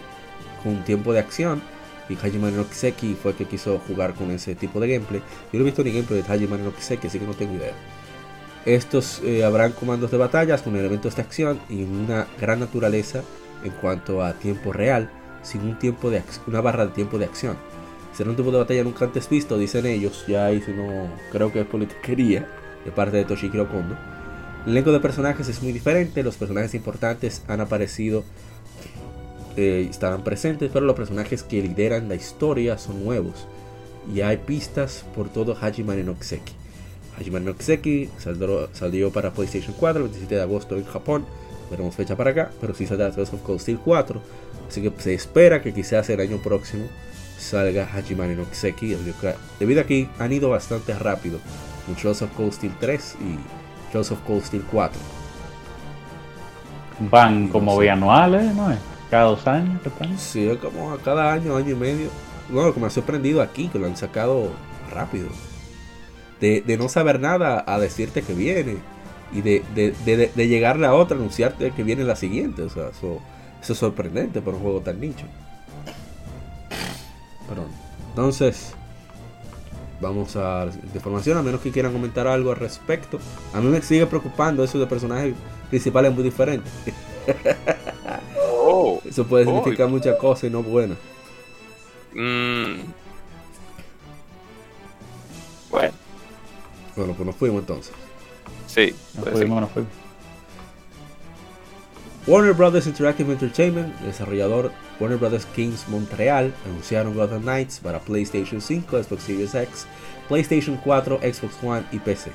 con 0.63 0.83
tiempo 0.83 1.13
de 1.13 1.19
acción. 1.19 1.61
Y 2.07 2.13
Hajimari 2.15 2.55
no 2.55 2.67
Kiseki 2.67 3.15
fue 3.15 3.31
el 3.31 3.37
que 3.37 3.45
quiso 3.45 3.79
jugar 3.87 4.13
con 4.13 4.29
ese 4.29 4.53
tipo 4.53 4.79
de 4.79 4.87
gameplay. 4.87 5.21
Yo 5.51 5.59
no 5.59 5.61
he 5.61 5.65
visto 5.65 5.83
ni 5.83 5.91
gameplay 5.91 6.21
de 6.21 6.27
Hajimari 6.31 6.61
no 6.61 6.75
Kiseki, 6.75 7.07
así 7.07 7.19
que 7.19 7.25
no 7.25 7.33
tengo 7.33 7.55
idea. 7.55 7.73
Estos 8.65 9.21
eh, 9.23 9.43
habrán 9.43 9.71
comandos 9.71 10.11
de 10.11 10.17
batallas 10.17 10.61
con 10.61 10.75
elementos 10.75 11.15
de 11.15 11.21
acción 11.21 11.59
y 11.69 11.83
una 11.83 12.27
gran 12.39 12.59
naturaleza 12.59 13.21
en 13.63 13.71
cuanto 13.71 14.23
a 14.23 14.33
tiempo 14.33 14.73
real, 14.73 15.09
sin 15.41 15.61
un 15.61 15.79
tiempo 15.79 16.09
de 16.09 16.21
una 16.47 16.61
barra 16.61 16.85
de 16.85 16.91
tiempo 16.91 17.17
de 17.17 17.25
acción. 17.25 17.57
Será 18.17 18.29
un 18.29 18.35
tipo 18.35 18.51
de 18.51 18.57
batalla 18.57 18.83
nunca 18.83 19.05
antes 19.05 19.27
visto, 19.29 19.57
dicen 19.57 19.85
ellos. 19.85 20.23
Ya 20.27 20.45
ahí 20.45 20.61
si 20.61 20.71
creo 21.31 21.51
que 21.51 21.61
es 21.61 21.65
politiquería 21.67 22.47
de 22.85 22.91
parte 22.91 23.17
de 23.17 23.25
Toshihiro 23.25 23.67
Kondo. 23.69 23.95
El 24.65 24.71
elenco 24.71 24.91
de 24.91 24.99
personajes 24.99 25.47
es 25.49 25.61
muy 25.61 25.71
diferente, 25.73 26.23
los 26.23 26.37
personajes 26.37 26.73
importantes 26.73 27.43
han 27.47 27.61
aparecido, 27.61 28.23
eh, 29.57 29.87
estarán 29.89 30.23
presentes, 30.23 30.69
pero 30.73 30.85
los 30.85 30.95
personajes 30.95 31.43
que 31.43 31.61
lideran 31.61 32.09
la 32.09 32.15
historia 32.15 32.77
son 32.77 33.03
nuevos. 33.03 33.47
Y 34.13 34.21
hay 34.21 34.37
pistas 34.37 35.05
por 35.15 35.29
todo 35.29 35.55
Hajimari 35.59 36.03
no 36.03 36.17
Kiseki. 36.17 36.53
Hajimari 37.19 37.45
no 37.45 37.55
Kiseki 37.55 38.09
saldrá- 38.19 38.67
salió 38.73 39.11
para 39.11 39.31
PlayStation 39.31 39.75
4 39.79 40.03
el 40.03 40.09
27 40.09 40.35
de 40.35 40.41
agosto 40.41 40.75
en 40.77 40.85
Japón. 40.85 41.25
Veremos 41.71 41.95
fecha 41.95 42.15
para 42.15 42.31
acá, 42.31 42.51
pero 42.61 42.73
sí 42.75 42.85
saldrá 42.85 43.11
Tales 43.11 43.33
of 43.33 43.41
Cold 43.41 43.59
Steel 43.59 43.79
4. 43.79 44.21
Así 44.67 44.81
que 44.81 44.91
se 45.01 45.13
espera 45.13 45.61
que 45.61 45.73
quizás 45.73 46.09
el 46.09 46.19
año 46.19 46.37
próximo 46.37 46.85
salga 47.37 47.87
Hajimari 47.93 48.35
no 48.35 48.45
Kiseki. 48.49 48.95
debido 49.59 49.81
a 49.81 49.83
que- 49.85 50.09
han 50.19 50.31
ido 50.31 50.49
bastante 50.49 50.93
rápido 50.93 51.39
en 51.87 51.95
Tales 51.95 52.21
of 52.21 52.31
Cold 52.35 52.53
Steel 52.53 52.73
3 52.79 53.15
y 53.19 53.91
Tales 53.91 54.11
of 54.11 54.19
Cold 54.21 54.43
Steel 54.43 54.63
4. 54.71 54.99
Van 57.11 57.49
como 57.49 57.71
No 57.73 57.77
sé. 57.77 57.83
bianuales, 57.83 58.55
¿no 58.55 58.71
es? 58.71 58.77
Cada 59.09 59.25
dos 59.25 59.45
años 59.47 59.81
que 59.81 59.89
están. 59.89 60.17
Sí, 60.17 60.47
es 60.47 60.57
como 60.57 60.91
a 60.93 60.97
cada 60.99 61.33
año, 61.33 61.55
año 61.55 61.71
y 61.71 61.75
medio. 61.75 62.09
No, 62.49 62.63
lo 62.63 62.73
que 62.73 62.79
me 62.79 62.87
ha 62.87 62.89
sorprendido 62.89 63.41
aquí, 63.41 63.67
que 63.67 63.79
lo 63.79 63.85
han 63.85 63.97
sacado 63.97 64.49
rápido. 64.93 65.27
De, 66.39 66.61
de 66.61 66.77
no 66.77 66.89
saber 66.89 67.19
nada 67.19 67.63
a 67.67 67.79
decirte 67.79 68.21
que 68.21 68.33
viene. 68.33 68.77
Y 69.33 69.41
de, 69.41 69.63
de, 69.73 69.93
de, 70.05 70.31
de 70.33 70.47
llegarle 70.47 70.87
a 70.87 70.93
otra, 70.93 71.17
anunciarte 71.17 71.71
que 71.71 71.83
viene 71.83 72.03
la 72.03 72.15
siguiente. 72.15 72.61
O 72.61 72.69
sea, 72.69 72.89
eso, 72.89 73.19
eso 73.61 73.73
es 73.73 73.79
sorprendente 73.79 74.41
para 74.41 74.55
un 74.57 74.63
juego 74.63 74.79
tan 74.81 74.99
nicho. 74.99 75.25
Perdón. 77.47 77.67
Entonces, 78.09 78.73
vamos 80.01 80.35
a 80.35 80.65
la 80.65 80.71
siguiente 80.71 80.97
información, 80.97 81.37
a 81.37 81.41
menos 81.41 81.61
que 81.61 81.71
quieran 81.71 81.91
comentar 81.93 82.27
algo 82.27 82.51
al 82.51 82.57
respecto. 82.57 83.19
A 83.53 83.61
mí 83.61 83.67
me 83.67 83.81
sigue 83.81 84.05
preocupando 84.05 84.63
eso 84.63 84.79
de 84.79 84.87
personajes 84.87 85.35
principales 85.69 86.13
muy 86.13 86.23
diferentes. 86.23 86.71
Oh, 88.67 89.01
Eso 89.05 89.25
puede 89.25 89.45
Oh. 89.45 89.55
significar 89.57 89.87
muchas 89.89 90.15
cosas 90.17 90.45
y 90.45 90.49
no 90.49 90.63
buenas. 90.63 90.97
mm. 92.13 92.75
Bueno, 95.69 95.93
Bueno, 96.95 97.13
pues 97.13 97.25
nos 97.25 97.35
fuimos 97.35 97.59
entonces. 97.61 97.93
sí. 98.67 98.95
Nos 99.15 99.29
fuimos, 99.29 99.61
nos 99.61 99.69
fuimos. 99.71 99.91
Warner 102.27 102.53
Brothers 102.53 102.87
Interactive 102.87 103.31
Entertainment, 103.31 103.93
desarrollador 104.01 104.71
Warner 104.99 105.17
Brothers 105.19 105.45
Games 105.55 105.85
Montreal, 105.89 106.53
anunciaron 106.65 107.13
Gotham 107.13 107.43
Knights 107.43 107.79
para 107.79 107.99
PlayStation 107.99 108.59
5, 108.61 109.03
Xbox 109.03 109.23
Series 109.23 109.53
X, 109.53 109.85
PlayStation 110.27 110.77
4, 110.83 111.19
Xbox 111.19 111.55
One 111.63 111.83
y 111.91 111.99
PC. 111.99 112.31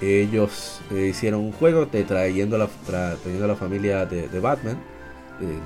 Ellos 0.00 0.80
eh, 0.90 1.08
hicieron 1.10 1.40
un 1.40 1.52
juego 1.52 1.86
de 1.86 2.02
trayendo 2.04 2.58
la, 2.58 2.66
tra- 2.86 3.16
trayendo 3.18 3.44
a 3.44 3.48
la 3.48 3.56
familia 3.56 4.04
de, 4.04 4.28
Batman 4.40 4.78
de 5.40 5.58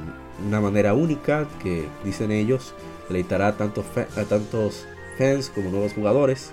una 0.46 0.60
manera 0.60 0.92
única 0.92 1.46
que 1.62 1.86
dicen 2.04 2.30
ellos 2.32 2.74
deleitará 3.08 3.46
a 3.48 3.52
a 4.16 4.24
tantos 4.24 4.86
fans 5.18 5.50
como 5.54 5.70
nuevos 5.70 5.92
jugadores. 5.94 6.52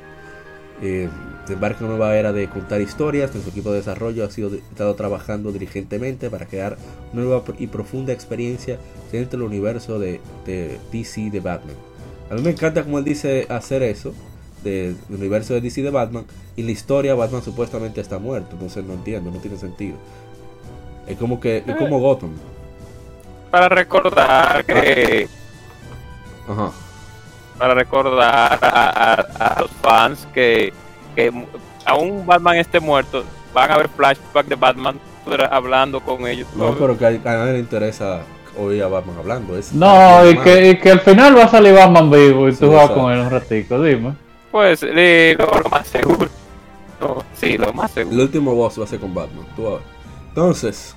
Eh, 0.81 1.09
embarca 1.49 1.79
una 1.83 1.95
nueva 1.95 2.15
era 2.15 2.31
de 2.31 2.47
contar 2.47 2.79
historias. 2.81 3.31
Nuestro 3.33 3.51
equipo 3.51 3.71
de 3.71 3.77
desarrollo 3.77 4.23
ha 4.25 4.29
sido 4.29 4.53
estado 4.53 4.93
trabajando 4.95 5.51
diligentemente 5.51 6.29
para 6.29 6.45
crear 6.45 6.77
una 7.13 7.23
nueva 7.23 7.43
y 7.57 7.67
profunda 7.67 8.13
experiencia 8.13 8.77
dentro 9.11 9.39
del 9.39 9.47
universo 9.47 9.97
de, 9.99 10.21
de 10.45 10.77
DC 10.91 11.31
de 11.31 11.39
Batman. 11.39 11.75
A 12.29 12.35
mí 12.35 12.41
me 12.43 12.51
encanta 12.51 12.83
como 12.83 12.99
él 12.99 13.03
dice 13.05 13.47
hacer 13.49 13.81
eso 13.81 14.13
de- 14.63 14.93
del 15.09 15.17
universo 15.19 15.53
de 15.55 15.61
DC 15.61 15.81
de 15.81 15.89
Batman 15.89 16.25
y 16.55 16.61
la 16.63 16.71
historia 16.71 17.15
Batman 17.15 17.41
supuestamente 17.41 17.99
está 18.01 18.19
muerto. 18.19 18.49
Entonces 18.53 18.83
no 18.85 18.93
entiendo, 18.93 19.31
no 19.31 19.39
tiene 19.39 19.57
sentido. 19.57 19.97
Es 21.07 21.17
como 21.17 21.39
que 21.39 21.63
es 21.65 21.75
como 21.77 21.99
Gotham. 21.99 22.29
Para 23.49 23.67
recordar 23.69 24.63
que 24.63 25.27
Ajá. 26.47 26.71
Para 27.59 27.73
recordar 27.75 28.57
a, 28.63 29.15
a- 29.19 29.55
a 29.55 29.61
los 29.61 29.69
fans 29.81 30.27
que, 30.33 30.73
que 31.15 31.31
aún 31.85 32.25
Batman 32.25 32.55
esté 32.57 32.79
muerto, 32.79 33.23
van 33.53 33.69
a 33.71 33.77
ver 33.77 33.89
flashback 33.89 34.47
de 34.47 34.55
Batman 34.55 34.99
hablando 35.51 35.99
con 35.99 36.25
ellos. 36.25 36.47
No, 36.55 36.73
pero 36.75 36.97
que 36.97 37.05
a, 37.05 37.11
nadie 37.11 37.53
le 37.53 37.59
interesa 37.59 38.21
oír 38.57 38.81
a 38.81 38.87
Batman 38.87 39.17
hablando. 39.19 39.55
Es 39.57 39.71
No, 39.73 40.27
y 40.27 40.35
que, 40.39 40.69
y 40.71 40.77
que 40.79 40.91
al 40.91 41.01
final 41.01 41.37
va 41.37 41.43
a 41.43 41.47
salir 41.49 41.73
Batman 41.75 42.09
vivo 42.09 42.47
y 42.49 42.53
Sí, 42.53 42.61
tú 42.61 42.71
vas 42.71 42.89
con 42.89 43.11
él 43.11 43.19
un 43.19 43.29
ratico, 43.29 43.81
dime. 43.83 44.13
Pues 44.51 44.79
eh, 44.83 45.35
lo, 45.37 45.45
lo 45.59 45.69
más 45.69 45.87
seguro. 45.87 46.27
No, 46.99 47.23
sí, 47.35 47.57
lo 47.57 47.71
más 47.73 47.95
El 47.95 48.05
seguro. 48.05 48.23
último 48.23 48.55
boss 48.55 48.79
va 48.79 48.85
a 48.85 48.87
ser 48.87 48.99
con 48.99 49.13
Batman. 49.13 49.45
Tú 49.55 49.63
vas 49.63 49.73
a 49.73 49.75
ver. 49.75 49.83
Entonces, 50.29 50.95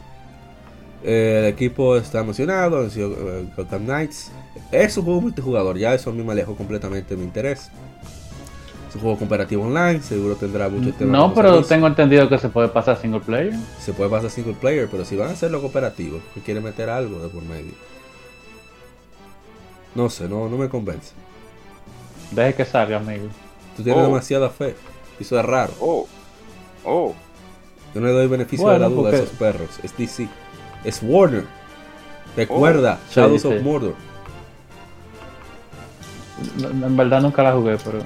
eh, 1.05 1.41
el 1.41 1.45
equipo 1.47 1.97
está 1.97 2.21
emocionado. 2.21 2.79
anunció, 2.79 3.11
eh, 3.13 3.47
Gotham 3.57 3.85
Knights. 3.85 4.31
Es 4.71 4.97
un 4.97 5.05
juego 5.05 5.21
multijugador. 5.21 5.77
Ya 5.79 5.95
eso 5.95 6.11
a 6.11 6.13
mí 6.13 6.23
me 6.23 6.33
alejó 6.33 6.55
completamente 6.57 7.15
de 7.15 7.17
mi 7.21 7.25
interés. 7.25 7.71
Es 8.89 8.97
un 8.97 9.01
juego 9.03 9.19
cooperativo 9.19 9.65
online. 9.65 10.03
Seguro 10.03 10.35
tendrá 10.37 10.69
mucho 10.69 10.93
tema. 10.95 11.17
No, 11.17 11.33
pero 11.35 11.65
tengo 11.65 11.87
entendido 11.87 12.29
que 12.29 12.39
se 12.39 12.49
puede 12.51 12.69
pasar 12.69 13.01
single 13.01 13.21
player. 13.21 13.55
Se 13.81 13.93
puede 13.93 14.11
pasar 14.11 14.31
single 14.31 14.55
player. 14.55 14.89
Pero 14.91 15.05
si 15.05 15.17
van 15.17 15.29
a 15.29 15.33
hacerlo 15.33 15.61
cooperativo, 15.61 16.21
que 16.35 16.41
quiere 16.41 16.61
meter 16.61 16.91
algo 16.91 17.19
de 17.21 17.29
por 17.29 17.43
medio. 17.43 17.73
No 19.95 20.09
sé, 20.09 20.29
no, 20.29 20.49
no 20.49 20.57
me 20.57 20.69
convence. 20.69 21.13
Deje 22.31 22.55
que 22.55 22.65
salga, 22.65 22.97
amigo. 22.97 23.27
Tú 23.77 23.83
tienes 23.83 24.03
Oh. 24.03 24.07
demasiada 24.07 24.49
fe. 24.51 24.75
Y 25.19 25.23
eso 25.23 25.39
es 25.39 25.45
raro. 25.45 25.73
Oh, 25.81 26.07
oh. 26.85 27.15
Yo 27.95 28.01
no 28.01 28.07
le 28.07 28.13
doy 28.15 28.27
beneficio 28.27 28.65
Bueno, 28.65 28.79
de 28.79 28.81
la 28.81 28.89
duda 28.95 29.03
porque- 29.11 29.17
a 29.17 29.23
esos 29.25 29.37
perros. 29.37 29.69
Es 29.83 29.97
DC. 29.97 30.29
Es 30.85 31.01
Warner. 31.03 31.45
Recuerda, 32.37 32.99
Sí, 33.09 33.21
Shadows 33.21 33.43
sí. 33.43 33.49
of 33.49 33.63
Mordor. 33.63 33.95
En 36.59 36.83
en 36.83 36.97
verdad 36.97 37.21
nunca 37.21 37.43
la 37.43 37.53
jugué, 37.53 37.77
pero. 37.85 37.99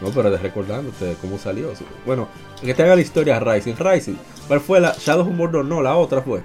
No, 0.00 0.08
pero 0.10 0.30
de 0.30 0.38
recordándote 0.38 1.16
cómo 1.20 1.38
salió. 1.38 1.70
Bueno, 2.04 2.28
que 2.60 2.74
te 2.74 2.82
haga 2.82 2.94
la 2.96 3.00
historia 3.00 3.38
Rising. 3.40 3.74
Rising. 3.78 4.14
¿Cuál 4.48 4.60
fue 4.60 4.80
la? 4.80 4.92
Shadows 4.98 5.28
of 5.28 5.34
Mordor 5.34 5.64
no, 5.64 5.82
la 5.82 5.94
otra 5.96 6.20
fue. 6.22 6.42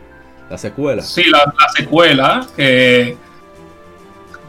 La 0.50 0.58
secuela. 0.58 1.02
Sí, 1.02 1.24
la, 1.32 1.40
la 1.40 1.70
secuela, 1.76 2.48
que 2.56 3.16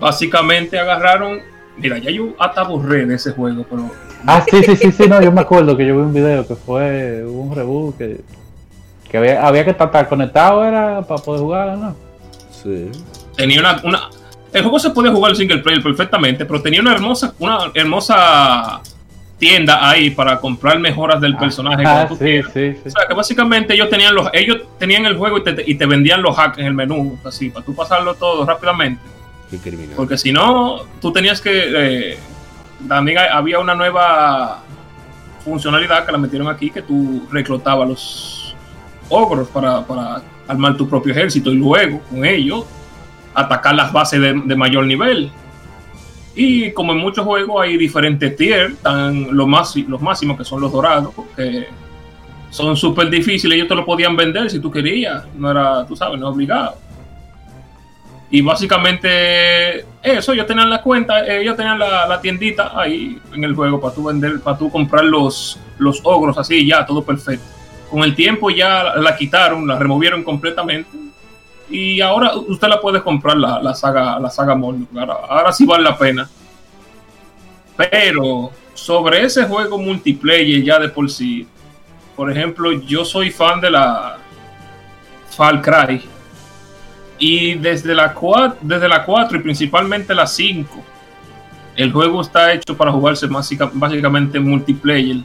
básicamente 0.00 0.78
agarraron. 0.78 1.40
Mira, 1.76 1.98
ya 1.98 2.10
yo 2.10 2.34
hasta 2.38 2.60
aburré 2.62 3.06
de 3.06 3.14
ese 3.14 3.30
juego, 3.32 3.64
pero 3.68 3.90
Ah, 4.26 4.44
sí, 4.48 4.62
sí, 4.62 4.76
sí, 4.76 4.92
sí, 4.92 5.08
no, 5.08 5.20
yo 5.22 5.32
me 5.32 5.40
acuerdo 5.40 5.76
que 5.76 5.86
yo 5.86 5.96
vi 5.96 6.02
un 6.02 6.12
video 6.12 6.46
que 6.46 6.54
fue 6.54 7.24
hubo 7.24 7.42
un 7.42 7.56
reboot 7.56 7.96
que, 7.98 8.20
que 9.12 9.18
había, 9.18 9.46
había 9.46 9.62
que 9.64 9.70
estar 9.70 10.08
conectado 10.08 10.64
era 10.64 11.02
para 11.02 11.22
poder 11.22 11.40
jugar, 11.42 11.76
¿no? 11.78 11.94
Sí. 12.50 12.90
tenía 13.36 13.60
una, 13.60 13.80
una- 13.84 14.08
El 14.52 14.62
juego 14.62 14.78
se 14.78 14.90
podía 14.90 15.12
jugar 15.12 15.36
single 15.36 15.58
player 15.58 15.82
perfectamente, 15.82 16.44
pero 16.46 16.60
tenía 16.60 16.80
una 16.80 16.92
hermosa, 16.94 17.32
una 17.38 17.70
hermosa 17.74 18.80
tienda 19.38 19.88
ahí 19.88 20.10
para 20.10 20.38
comprar 20.38 20.78
mejoras 20.78 21.20
del 21.20 21.36
personaje. 21.36 21.82
Ah, 21.86 22.06
cuando 22.08 22.16
tú 22.16 22.24
sí, 22.24 22.42
sí, 22.54 22.72
sí. 22.82 22.88
O 22.88 22.90
sea, 22.90 23.06
que 23.08 23.14
básicamente 23.14 23.74
ellos 23.74 23.88
tenían 23.90 24.14
los, 24.14 24.28
ellos 24.32 24.58
tenían 24.78 25.04
el 25.06 25.16
juego 25.16 25.38
y 25.38 25.44
te, 25.44 25.62
y 25.66 25.74
te 25.74 25.84
vendían 25.86 26.22
los 26.22 26.38
hacks 26.38 26.58
en 26.58 26.66
el 26.66 26.74
menú, 26.74 27.18
así, 27.24 27.50
para 27.50 27.64
tú 27.66 27.74
pasarlo 27.74 28.14
todo 28.14 28.44
rápidamente. 28.46 29.02
Porque 29.96 30.16
si 30.16 30.32
no, 30.32 30.80
tú 31.00 31.12
tenías 31.12 31.40
que. 31.40 31.50
eh, 32.12 32.18
también 32.88 33.18
había 33.18 33.58
una 33.58 33.74
nueva 33.74 34.60
funcionalidad 35.44 36.06
que 36.06 36.12
la 36.12 36.18
metieron 36.18 36.48
aquí 36.48 36.70
que 36.70 36.82
tú 36.82 37.26
reclutabas 37.30 37.88
los 37.88 38.38
ogros 39.08 39.48
para, 39.48 39.86
para 39.86 40.22
armar 40.48 40.76
tu 40.76 40.88
propio 40.88 41.12
ejército 41.12 41.50
y 41.50 41.56
luego 41.56 42.00
con 42.10 42.24
ello 42.24 42.64
atacar 43.34 43.74
las 43.74 43.92
bases 43.92 44.20
de, 44.20 44.32
de 44.44 44.56
mayor 44.56 44.86
nivel. 44.86 45.30
Y 46.34 46.70
como 46.72 46.92
en 46.92 46.98
muchos 46.98 47.24
juegos 47.24 47.62
hay 47.62 47.76
diferentes 47.76 48.36
tiers, 48.36 48.72
están 48.72 49.36
los, 49.36 49.46
más, 49.46 49.76
los 49.76 50.00
máximos 50.00 50.38
que 50.38 50.44
son 50.44 50.60
los 50.60 50.72
dorados, 50.72 51.12
que 51.36 51.66
son 52.50 52.76
súper 52.76 53.10
difíciles, 53.10 53.56
ellos 53.56 53.68
te 53.68 53.74
lo 53.74 53.84
podían 53.84 54.16
vender 54.16 54.50
si 54.50 54.58
tú 54.58 54.70
querías, 54.70 55.24
no 55.36 55.50
era, 55.50 55.86
tú 55.86 55.94
sabes, 55.94 56.18
no 56.18 56.28
obligado. 56.28 56.76
Y 58.30 58.40
básicamente 58.40 59.84
eso, 60.02 60.32
ellos 60.32 60.46
tenían 60.46 60.70
la 60.70 60.80
cuenta, 60.80 61.26
ellos 61.26 61.54
tenían 61.54 61.78
la, 61.78 62.06
la 62.06 62.18
tiendita 62.18 62.72
ahí 62.74 63.18
en 63.34 63.44
el 63.44 63.54
juego 63.54 63.78
para 63.78 63.94
tú 63.94 64.04
vender, 64.04 64.40
para 64.40 64.56
tú 64.56 64.70
comprar 64.70 65.04
los, 65.04 65.58
los 65.76 66.00
ogros 66.02 66.38
así, 66.38 66.66
ya, 66.66 66.86
todo 66.86 67.02
perfecto. 67.04 67.44
Con 67.92 68.02
el 68.04 68.14
tiempo 68.14 68.48
ya 68.48 68.94
la, 68.96 69.14
quitaron, 69.14 69.66
la 69.68 69.78
removieron 69.78 70.24
completamente. 70.24 70.88
Y 71.68 72.00
ahora 72.00 72.34
usted 72.34 72.66
la 72.66 72.80
puede 72.80 73.02
comprar 73.02 73.36
la, 73.36 73.74
saga, 73.74 74.18
la 74.18 74.30
saga. 74.30 74.58
Ahora, 75.28 75.52
sí 75.52 75.66
vale 75.66 75.84
la 75.84 75.98
pena. 75.98 76.26
Pero 77.76 78.50
sobre 78.72 79.22
ese 79.22 79.44
juego 79.44 79.76
multiplayer 79.76 80.62
ya 80.62 80.78
de 80.78 80.88
por 80.88 81.10
sí, 81.10 81.46
por 82.16 82.32
ejemplo, 82.32 82.72
yo 82.72 83.04
soy 83.04 83.30
fan 83.30 83.60
de 83.60 83.70
la 83.70 84.16
Far 85.28 85.60
Cry. 85.60 86.00
Y 87.18 87.56
desde 87.56 87.94
la 87.94 88.14
4, 88.14 88.56
desde 88.62 88.88
la 88.88 89.04
4 89.04 89.36
y 89.36 89.42
principalmente 89.42 90.14
la 90.14 90.26
5, 90.26 90.82
el 91.76 91.92
juego 91.92 92.22
está 92.22 92.54
hecho 92.54 92.74
para 92.74 92.90
jugarse 92.90 93.26
básica- 93.26 93.70
básicamente 93.70 94.38
en 94.38 94.48
multiplayer. 94.48 95.18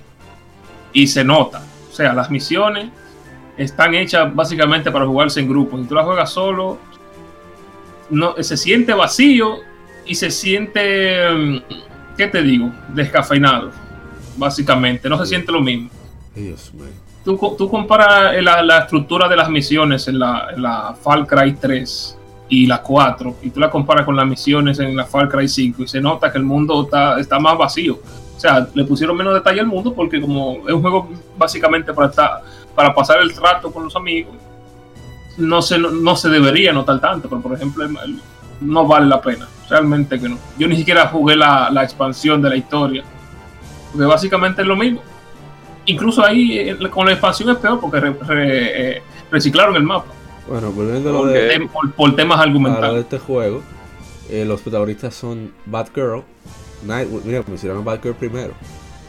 Y 0.92 1.08
se 1.08 1.24
nota. 1.24 1.62
O 1.98 2.04
sea, 2.04 2.14
las 2.14 2.30
misiones 2.30 2.90
están 3.58 3.96
hechas 3.96 4.32
básicamente 4.36 4.92
para 4.92 5.08
jugarse 5.08 5.40
en 5.40 5.50
grupo. 5.50 5.80
Si 5.80 5.86
tú 5.86 5.96
la 5.96 6.04
juegas 6.04 6.30
solo, 6.30 6.78
no, 8.12 8.36
se 8.40 8.56
siente 8.56 8.94
vacío 8.94 9.56
y 10.06 10.14
se 10.14 10.30
siente, 10.30 11.28
mm, 11.28 11.58
¿qué 12.16 12.28
te 12.28 12.44
digo? 12.44 12.70
Descafeinado. 12.90 13.72
Básicamente, 14.36 15.10
no 15.10 15.18
se 15.18 15.26
siente 15.26 15.52
lo 15.52 15.60
mismo 15.60 15.90
Dios 16.36 16.72
mío. 16.72 16.86
tú, 17.26 17.56
tú 17.58 17.68
comparas 17.68 18.36
eh, 18.36 18.44
la, 18.44 18.62
la 18.62 18.82
estructura 18.82 19.28
de 19.28 19.36
las 19.36 19.50
misiones 19.50 20.08
en 20.08 20.20
la, 20.20 20.50
en 20.54 20.62
la 20.62 20.96
Far 21.02 21.26
Cry 21.26 21.54
3 21.54 22.16
y 22.50 22.68
la 22.68 22.84
4 22.84 23.38
y 23.42 23.50
tú 23.50 23.60
la 23.60 23.72
comparas 23.72 24.06
con 24.06 24.16
las 24.16 24.28
misiones 24.28 24.78
en 24.78 24.96
la 24.96 25.06
Far 25.06 25.30
Cry 25.30 25.48
5 25.48 25.82
y 25.82 25.88
se 25.88 26.00
nota 26.00 26.32
que 26.32 26.38
el 26.38 26.44
mundo 26.44 26.84
está, 26.84 27.20
está 27.20 27.40
más 27.40 27.58
vacío. 27.58 28.00
O 28.38 28.40
sea, 28.40 28.68
le 28.74 28.84
pusieron 28.86 29.18
menos 29.18 29.34
detalle 29.34 29.60
al 29.62 29.66
mundo 29.68 29.94
porque 29.94 30.22
como 30.22 30.60
es 30.68 30.74
un 30.74 30.82
juego 30.82 31.10
básicamente 31.38 31.92
para, 31.92 32.10
estar, 32.10 32.42
para 32.76 32.94
pasar 32.94 33.20
el 33.20 33.36
rato 33.36 33.72
con 33.72 33.84
los 33.86 33.96
amigos, 33.96 34.36
no 35.38 35.62
se, 35.62 35.78
no, 35.80 36.16
se 36.16 36.30
debería 36.30 36.72
notar 36.72 37.00
tanto, 37.00 37.28
pero 37.28 37.42
por 37.42 37.54
ejemplo 37.54 37.86
no 38.62 38.86
vale 38.88 39.08
la 39.08 39.20
pena, 39.22 39.48
realmente 39.70 40.20
que 40.20 40.30
no. 40.30 40.38
Yo 40.58 40.68
ni 40.68 40.76
siquiera 40.76 41.08
jugué 41.08 41.36
la, 41.36 41.70
la 41.72 41.84
expansión 41.84 42.42
de 42.42 42.50
la 42.50 42.56
historia, 42.56 43.04
porque 43.92 44.06
básicamente 44.06 44.62
es 44.62 44.68
lo 44.68 44.76
mismo. 44.76 45.02
Incluso 45.86 46.24
ahí 46.24 46.76
con 46.92 47.06
la 47.06 47.14
expansión 47.14 47.50
es 47.50 47.58
peor 47.58 47.80
porque 47.80 48.00
re- 48.00 48.18
re- 48.22 48.98
eh, 48.98 49.02
reciclaron 49.32 49.76
el 49.78 49.84
mapa 49.84 50.08
Bueno, 50.48 50.72
volviendo 50.72 51.10
a 51.10 51.14
lo 51.14 51.26
de, 51.26 51.68
por, 51.72 51.92
por 51.94 52.16
temas 52.16 52.38
a 52.40 52.42
lo 52.42 52.46
de 52.46 52.50
argumentales. 52.50 53.00
este 53.04 53.20
juego, 53.20 53.62
eh, 54.30 54.44
los 54.46 54.62
protagonistas 54.62 55.16
son 55.16 55.54
Batgirl, 55.66 56.24
Nightwing. 56.84 57.22
Mira, 57.26 57.44
mencionaron 57.48 57.84
Batgirl 57.84 58.16
primero. 58.16 58.54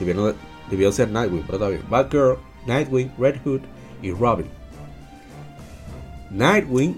Debió, 0.00 0.34
debió 0.70 0.92
ser 0.92 1.10
Nightwing, 1.10 1.42
pero 1.46 1.58
está 1.58 1.68
bien. 1.68 1.82
Batgirl, 1.88 2.36
Nightwing, 2.66 3.10
Red 3.18 3.36
Hood 3.44 3.60
y 4.02 4.12
Robin. 4.12 4.46
Nightwing. 6.30 6.96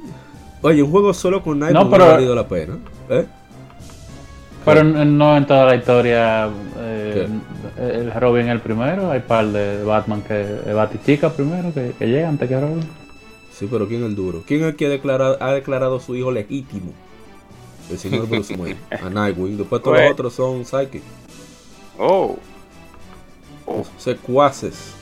Oye, 0.62 0.82
un 0.82 0.90
juego 0.90 1.14
solo 1.14 1.42
con 1.42 1.58
Nightwing 1.58 1.84
No, 1.84 1.90
pero- 1.90 2.04
no 2.04 2.10
ha 2.10 2.14
valido 2.14 2.34
la 2.34 2.46
pena. 2.48 2.78
¿Eh? 3.08 3.26
Pero 4.64 4.84
no 4.84 5.36
en 5.36 5.46
toda 5.46 5.64
la 5.64 5.74
historia 5.76 6.50
eh, 6.78 7.26
el 7.78 8.12
Robin 8.12 8.46
el 8.48 8.60
primero, 8.60 9.10
hay 9.10 9.20
par 9.20 9.46
de 9.46 9.82
Batman 9.82 10.20
que 10.22 10.70
Batichica 10.74 11.30
primero 11.30 11.72
que, 11.72 11.92
que 11.98 12.06
llega 12.06 12.28
antes 12.28 12.46
que 12.46 12.60
Robin. 12.60 12.84
Sí, 13.52 13.66
pero 13.70 13.88
¿quién 13.88 14.02
es 14.02 14.08
el 14.10 14.14
duro? 14.16 14.42
¿Quién 14.46 14.60
es 14.60 14.66
el 14.68 14.76
que 14.76 14.86
ha 15.40 15.52
declarado 15.52 15.98
su 16.00 16.14
hijo 16.14 16.30
legítimo? 16.30 16.92
El 17.90 17.98
señor 17.98 18.26
Bruce 18.28 18.54
Wayne. 18.54 18.78
A 19.04 19.10
Nightwing. 19.10 19.56
Después 19.58 19.82
todos 19.82 19.96
los 19.96 20.02
Pues- 20.06 20.12
otros 20.12 20.32
son 20.34 20.64
psychic. 20.64 21.02
Oh. 21.98 22.36
Secuaces. 23.98 24.94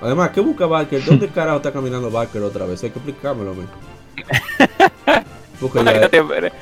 Además, 0.00 0.30
¿qué 0.30 0.40
busca 0.40 0.66
Barker? 0.66 1.04
¿Dónde 1.04 1.28
carajo 1.34 1.56
está 1.56 1.72
caminando 1.72 2.10
Barker 2.10 2.42
otra 2.42 2.66
vez? 2.66 2.82
Hay 2.84 2.90
que 2.90 2.98
explicármelo 2.98 3.54
mí. 3.54 3.64
Porque 5.60 5.82
ya, 5.84 5.92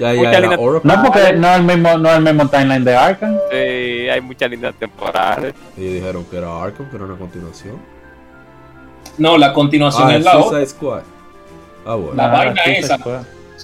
ya, 0.01 0.15
ya 0.15 0.59
Oracle. 0.59 0.81
No 0.91 1.03
porque 1.05 1.35
no 1.35 1.49
es 1.51 1.57
el 1.59 1.65
mismo, 1.65 1.99
no 1.99 2.09
es 2.09 2.17
el 2.17 2.23
mismo 2.23 2.49
timeline 2.49 2.83
de 2.83 2.97
Arkham. 2.97 3.37
Sí, 3.51 3.57
hay 4.09 4.21
muchas 4.23 4.49
líneas 4.51 4.75
temporales. 4.79 5.53
Y 5.77 5.83
dijeron 5.83 6.25
que 6.25 6.39
era 6.39 6.63
Arkham, 6.63 6.89
que 6.89 6.97
era 6.97 7.05
una 7.05 7.17
continuación. 7.19 7.77
No, 9.19 9.37
la 9.37 9.53
continuación 9.53 10.09
Ah, 10.09 10.17
es 10.17 10.25
la 10.25 10.39
otra. 10.39 10.65
Squad. 10.65 11.03
Ah, 11.85 11.95
bueno. 11.95 12.15
La 12.15 12.25
Ajá, 12.25 12.37
vaina 12.39 12.63
sí, 12.65 12.71
se 12.77 12.81
esa. 12.81 12.99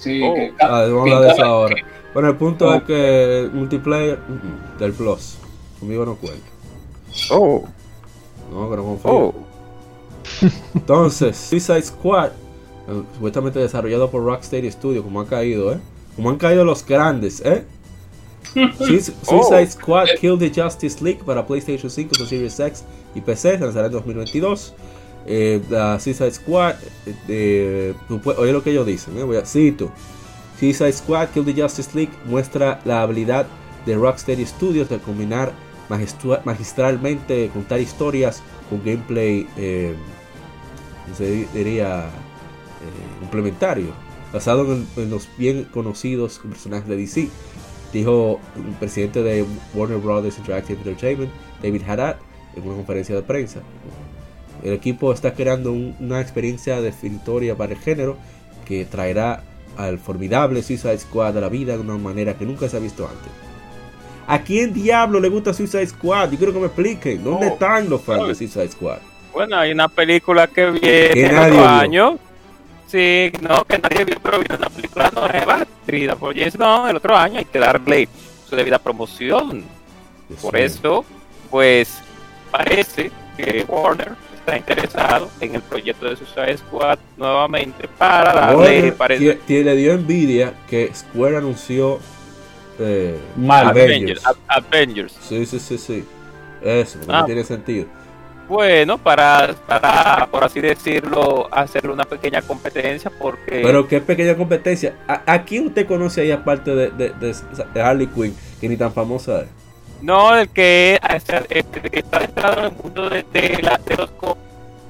Sí, 0.03 0.21
Oh. 0.23 0.33
que- 0.35 0.53
Ah, 0.59 0.81
vamos 0.89 0.97
a 1.11 1.15
hablar 1.15 1.21
de 1.21 1.29
eso 1.33 1.43
ahora. 1.43 1.75
Bueno, 2.13 2.29
el 2.29 2.35
punto 2.35 2.67
Oh. 2.69 2.73
es 2.75 2.83
que 2.83 3.39
el 3.41 3.51
multiplayer 3.51 4.19
del 4.79 4.93
Plus. 4.93 5.37
Conmigo 5.79 6.05
no 6.05 6.15
cuenta. 6.15 6.45
Oh. 7.31 7.63
No, 8.51 8.69
que 8.69 8.75
no 8.77 8.83
confío. 8.83 9.11
Oh. 9.11 9.33
Entonces, 10.75 11.37
Suicide 11.37 11.81
Squad, 11.81 12.27
eh, 12.87 13.03
supuestamente 13.13 13.59
desarrollado 13.59 14.09
por 14.09 14.23
Rocksteady 14.23 14.71
Studio, 14.71 15.03
como 15.03 15.21
ha 15.21 15.27
caído, 15.27 15.73
¿eh? 15.73 15.79
Como 16.15 16.29
han 16.29 16.37
caído 16.37 16.63
los 16.63 16.85
grandes, 16.85 17.41
¿eh? 17.45 17.63
Suic- 18.53 19.13
Suicide 19.23 19.63
Oh. 19.63 19.71
Squad 19.71 20.07
Kill 20.19 20.37
the 20.37 20.51
Justice 20.61 21.03
League 21.03 21.21
para 21.25 21.45
PlayStation 21.45 21.89
5, 21.89 22.13
Series 22.25 22.59
X 22.59 22.83
y 23.15 23.21
PC, 23.21 23.57
se 23.57 23.63
lanzará 23.63 23.87
en 23.87 23.93
2022. 23.93 24.73
Eh, 25.25 25.61
la 25.69 25.99
Suicide 25.99 26.31
Squad, 26.31 26.75
eh, 27.05 27.13
eh, 27.27 27.93
oye 28.37 28.51
lo 28.51 28.61
que 28.63 28.71
ellos 28.71 28.85
dicen, 28.85 29.17
¿eh? 29.17 29.23
Voy 29.23 29.37
a 29.37 29.45
cito. 29.45 29.91
Suicide 30.59 30.91
Squad 30.93 31.29
Kill 31.29 31.45
the 31.45 31.61
Justice 31.61 31.91
League 31.93 32.11
muestra 32.25 32.81
la 32.85 33.01
habilidad 33.01 33.47
de 33.85 33.95
Rocksteady 33.95 34.45
Studios 34.45 34.89
de 34.89 34.99
combinar 34.99 35.51
magistra- 35.89 36.41
magistralmente 36.45 37.49
contar 37.53 37.79
historias 37.81 38.41
con 38.69 38.83
gameplay 38.83 39.47
eh, 39.57 39.93
se 41.17 41.29
di- 41.29 41.47
diría 41.53 42.05
complementario 43.19 43.87
basado 44.31 44.63
en, 44.73 44.87
en 44.95 45.09
los 45.09 45.27
bien 45.37 45.65
conocidos 45.65 46.39
personajes 46.39 46.87
de 46.87 46.95
DC 46.97 47.29
dijo 47.91 48.39
el 48.55 48.73
presidente 48.75 49.21
de 49.21 49.45
Warner 49.73 49.97
Brothers 49.97 50.37
Interactive 50.37 50.77
Entertainment 50.79 51.31
David 51.61 51.81
Haddad 51.87 52.15
en 52.55 52.63
una 52.63 52.75
conferencia 52.75 53.15
de 53.15 53.21
prensa 53.23 53.59
el 54.63 54.73
equipo 54.73 55.11
está 55.13 55.33
creando 55.33 55.71
un- 55.71 55.95
una 55.99 56.21
experiencia 56.21 56.81
definitoria 56.81 57.55
para 57.55 57.73
el 57.73 57.79
género 57.79 58.17
que 58.65 58.85
traerá 58.85 59.43
al 59.77 59.99
formidable 59.99 60.61
Suicide 60.63 60.97
Squad 60.99 61.37
a 61.37 61.41
la 61.41 61.49
vida 61.49 61.73
de 61.73 61.79
una 61.79 61.97
manera 61.97 62.35
que 62.35 62.45
nunca 62.45 62.69
se 62.69 62.77
ha 62.77 62.79
visto 62.79 63.05
antes 63.07 63.31
¿A 64.25 64.39
quién 64.41 64.73
diablo 64.73 65.19
le 65.19 65.27
gusta 65.27 65.53
Suicide 65.53 65.85
Squad? 65.87 66.31
Yo 66.31 66.37
quiero 66.37 66.53
que 66.53 66.59
me 66.59 66.67
expliquen. 66.67 67.23
¿Dónde 67.25 67.47
No, 67.47 67.53
están 67.53 67.89
los 67.89 68.01
fans 68.01 68.21
de 68.21 68.27
no. 68.29 68.35
Suicide 68.35 68.69
Squad? 68.69 68.99
Bueno, 69.33 69.57
hay 69.57 69.73
una 69.73 69.89
película 69.89 70.47
que 70.47 70.71
viene 70.71 71.49
vio. 71.51 71.67
año. 71.67 72.17
Sí, 72.87 73.31
no, 73.41 73.65
que 73.65 73.79
nadie 73.79 74.05
vio, 74.05 74.15
pero 74.23 74.39
viene 74.39 74.55
una 74.55 74.69
película 74.69 75.11
nueva, 75.13 75.67
dirigida 75.85 76.15
por 76.15 76.33
James 76.37 76.55
Gunn 76.55 76.87
el 76.89 76.95
otro 76.95 77.17
año. 77.17 77.39
Hay 77.39 77.45
que 77.45 77.59
darle 77.59 78.07
su 78.47 78.55
debida 78.55 78.79
promoción. 78.79 79.65
Dios 80.29 80.39
Por 80.41 80.55
eso, 80.55 81.03
pues, 81.49 81.97
parece 82.49 83.11
que 83.35 83.65
Warner 83.67 84.13
está 84.45 84.57
interesado 84.57 85.29
en 85.39 85.55
el 85.55 85.61
proyecto 85.61 86.09
de 86.09 86.15
Suicide 86.17 86.57
Squad 86.57 86.99
nuevamente 87.17 87.87
para 87.97 88.33
darle, 88.33 88.91
parece, 88.91 89.39
le 89.47 89.75
dio 89.75 89.93
envidia 89.93 90.53
que 90.69 90.91
Square 90.93 91.37
anunció 91.37 91.99
eh, 92.79 93.17
Mal. 93.37 93.67
Avengers. 93.69 94.25
Avengers. 94.25 94.25
A- 94.47 94.55
Avengers. 94.55 95.17
Sí, 95.21 95.45
sí, 95.45 95.59
sí, 95.59 95.77
sí. 95.77 96.05
Eso, 96.61 96.99
no 97.07 97.13
Ah. 97.15 97.25
tiene 97.25 97.43
sentido. 97.43 97.85
Bueno, 98.49 98.97
para, 98.97 99.55
para, 99.67 100.27
por 100.29 100.43
así 100.43 100.59
decirlo, 100.59 101.47
hacerle 101.51 101.91
una 101.93 102.03
pequeña 102.03 102.41
competencia 102.41 103.09
porque... 103.17 103.61
Pero 103.63 103.87
qué 103.87 104.01
pequeña 104.01 104.35
competencia. 104.35 104.95
¿A, 105.07 105.21
a 105.33 105.43
quién 105.43 105.67
usted 105.67 105.87
conoce 105.87 106.21
ahí 106.21 106.31
aparte 106.31 106.75
de, 106.75 106.89
de, 106.91 107.09
de- 107.11 107.35
de 107.73 107.81
Harley 107.81 108.07
Quinn, 108.07 108.35
que 108.59 108.67
ni 108.67 108.75
tan 108.75 108.91
famosa 108.93 109.41
es? 109.43 109.47
No, 110.03 110.35
el 110.37 110.49
que, 110.49 110.99
este, 111.49 111.81
que 111.89 111.99
está 111.99 112.23
entrado 112.25 112.59
en 112.59 112.65
el 112.65 112.71
mundo 112.83 113.09
de, 113.09 113.23
de, 113.31 113.59
la- 113.61 113.79
de 113.85 113.95
los 113.95 114.11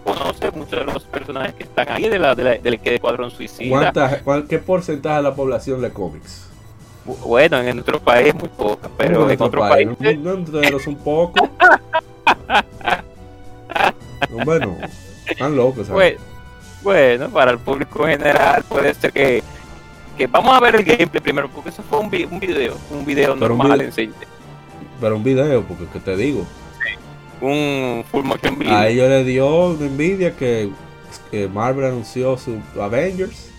conoce 0.04 0.52
muchos 0.52 0.72
de 0.80 0.86
los 0.86 1.04
personajes 1.04 1.54
que 1.54 1.64
están 1.64 1.88
ahí 1.90 2.10
de 2.10 2.18
la, 2.20 2.34
de 2.36 2.44
la- 2.44 2.56
del 2.58 2.80
que 2.80 2.92
de 2.92 3.00
Cuadrón 3.00 3.30
Suicida. 3.32 3.70
¿Cuánta- 3.70 4.20
cuál- 4.24 4.48
¿Qué 4.48 4.58
porcentaje 4.60 5.18
de 5.18 5.22
la 5.22 5.36
población 5.36 5.82
lee 5.82 5.92
cómics? 5.92 6.50
Bu- 7.06 7.18
Bueno, 7.20 7.60
en 7.62 7.76
nuestro 7.76 8.00
país 8.00 8.34
muy 8.34 8.50
poca, 8.50 8.90
pero 8.98 9.30
en 9.30 9.34
otro 9.42 9.46
otros 9.46 9.70
país, 9.70 9.88
países 9.88 10.20
No, 10.20 10.34
un 10.88 10.96
poco. 10.98 11.50
No, 14.30 14.46
bueno, 14.46 14.78
están 15.28 15.56
locos, 15.56 15.88
¿sabes? 15.88 16.18
Bueno, 16.82 17.30
para 17.30 17.52
el 17.52 17.60
público 17.60 18.08
en 18.08 18.20
general 18.20 18.64
puede 18.68 18.94
ser 18.96 19.12
que, 19.14 19.44
que 20.18 20.28
vamos 20.28 20.56
a 20.56 20.60
ver 20.60 20.76
el 20.76 20.84
gameplay 20.84 21.22
primero, 21.22 21.50
porque 21.50 21.70
eso 21.70 21.84
fue 21.88 22.00
un, 22.00 22.10
vi- 22.10 22.26
un 22.26 22.40
video, 22.40 22.76
un 22.90 23.06
video 23.06 23.36
Pero 23.38 23.54
un 23.54 23.58
normal, 23.60 23.80
video- 23.80 23.92
Pero 25.04 25.18
un 25.18 25.24
video, 25.26 25.64
porque 25.64 25.86
que 25.92 26.00
te 26.00 26.16
digo. 26.16 26.46
un 27.42 28.06
full 28.10 28.24
motion 28.24 28.58
video. 28.58 28.74
A 28.74 28.88
ellos 28.88 29.10
le 29.10 29.26
dio 29.26 29.66
una 29.72 29.86
envidia 29.86 30.34
que, 30.34 30.70
que 31.30 31.50
Marvel 31.50 31.84
anunció 31.88 32.38
su 32.38 32.58
Avengers. 32.82 33.50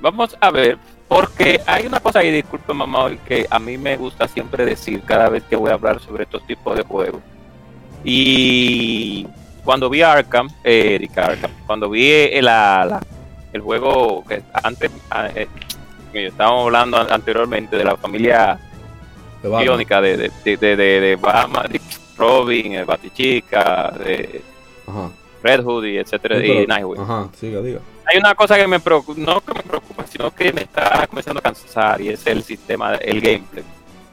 Vamos 0.00 0.36
a 0.40 0.50
ver, 0.50 0.76
porque 1.06 1.60
hay 1.66 1.86
una 1.86 2.00
cosa 2.00 2.18
ahí, 2.18 2.32
disculpe 2.32 2.74
mamá, 2.74 3.08
que 3.28 3.46
a 3.48 3.60
mí 3.60 3.78
me 3.78 3.96
gusta 3.96 4.26
siempre 4.26 4.64
decir 4.64 5.02
cada 5.02 5.28
vez 5.28 5.44
que 5.44 5.54
voy 5.54 5.70
a 5.70 5.74
hablar 5.74 6.00
sobre 6.00 6.24
estos 6.24 6.44
tipos 6.48 6.76
de 6.76 6.82
juegos. 6.82 7.20
Y 8.02 9.26
cuando 9.64 9.88
vi 9.88 10.02
Arkham, 10.02 10.48
eh, 10.64 10.96
Eric 10.96 11.16
Arkham, 11.16 11.50
cuando 11.64 11.88
vi 11.88 12.10
el, 12.10 12.44
la- 12.46 12.84
la- 12.84 13.02
el 13.52 13.60
juego 13.60 14.24
que 14.28 14.42
antes, 14.52 14.90
ah, 15.10 15.28
eh, 15.32 15.46
que 16.12 16.26
estábamos 16.26 16.64
hablando 16.66 16.96
an- 16.98 17.12
anteriormente 17.12 17.76
de 17.76 17.84
la 17.84 17.96
familia 17.96 18.58
de 19.50 19.62
biónica 19.62 20.00
de, 20.00 20.16
de, 20.16 20.30
de, 20.44 20.56
de, 20.56 20.76
de- 20.76 21.00
de 21.00 21.16
Batman, 21.16 21.66
de 21.70 21.80
Robin, 22.16 22.84
Batichica, 22.86 23.92
de. 23.98 24.42
Red 25.42 25.62
Hood 25.64 25.84
y 25.84 25.98
etcétera, 25.98 26.44
y 26.44 26.66
Nightwing. 26.66 27.00
Ajá, 27.00 27.28
siga, 27.38 27.60
diga. 27.60 27.80
Hay 28.06 28.18
una 28.18 28.34
cosa 28.34 28.56
que 28.56 28.66
me 28.66 28.80
preocupa, 28.80 29.20
no 29.20 29.40
que 29.40 29.52
me 29.54 29.62
preocupa, 29.62 30.04
sino 30.06 30.34
que 30.34 30.52
me 30.52 30.62
está 30.62 31.06
comenzando 31.06 31.38
a 31.40 31.42
cansar 31.42 32.00
y 32.00 32.08
es 32.08 32.26
el 32.26 32.42
sistema, 32.42 32.94
el 32.96 33.20
gameplay. 33.20 33.64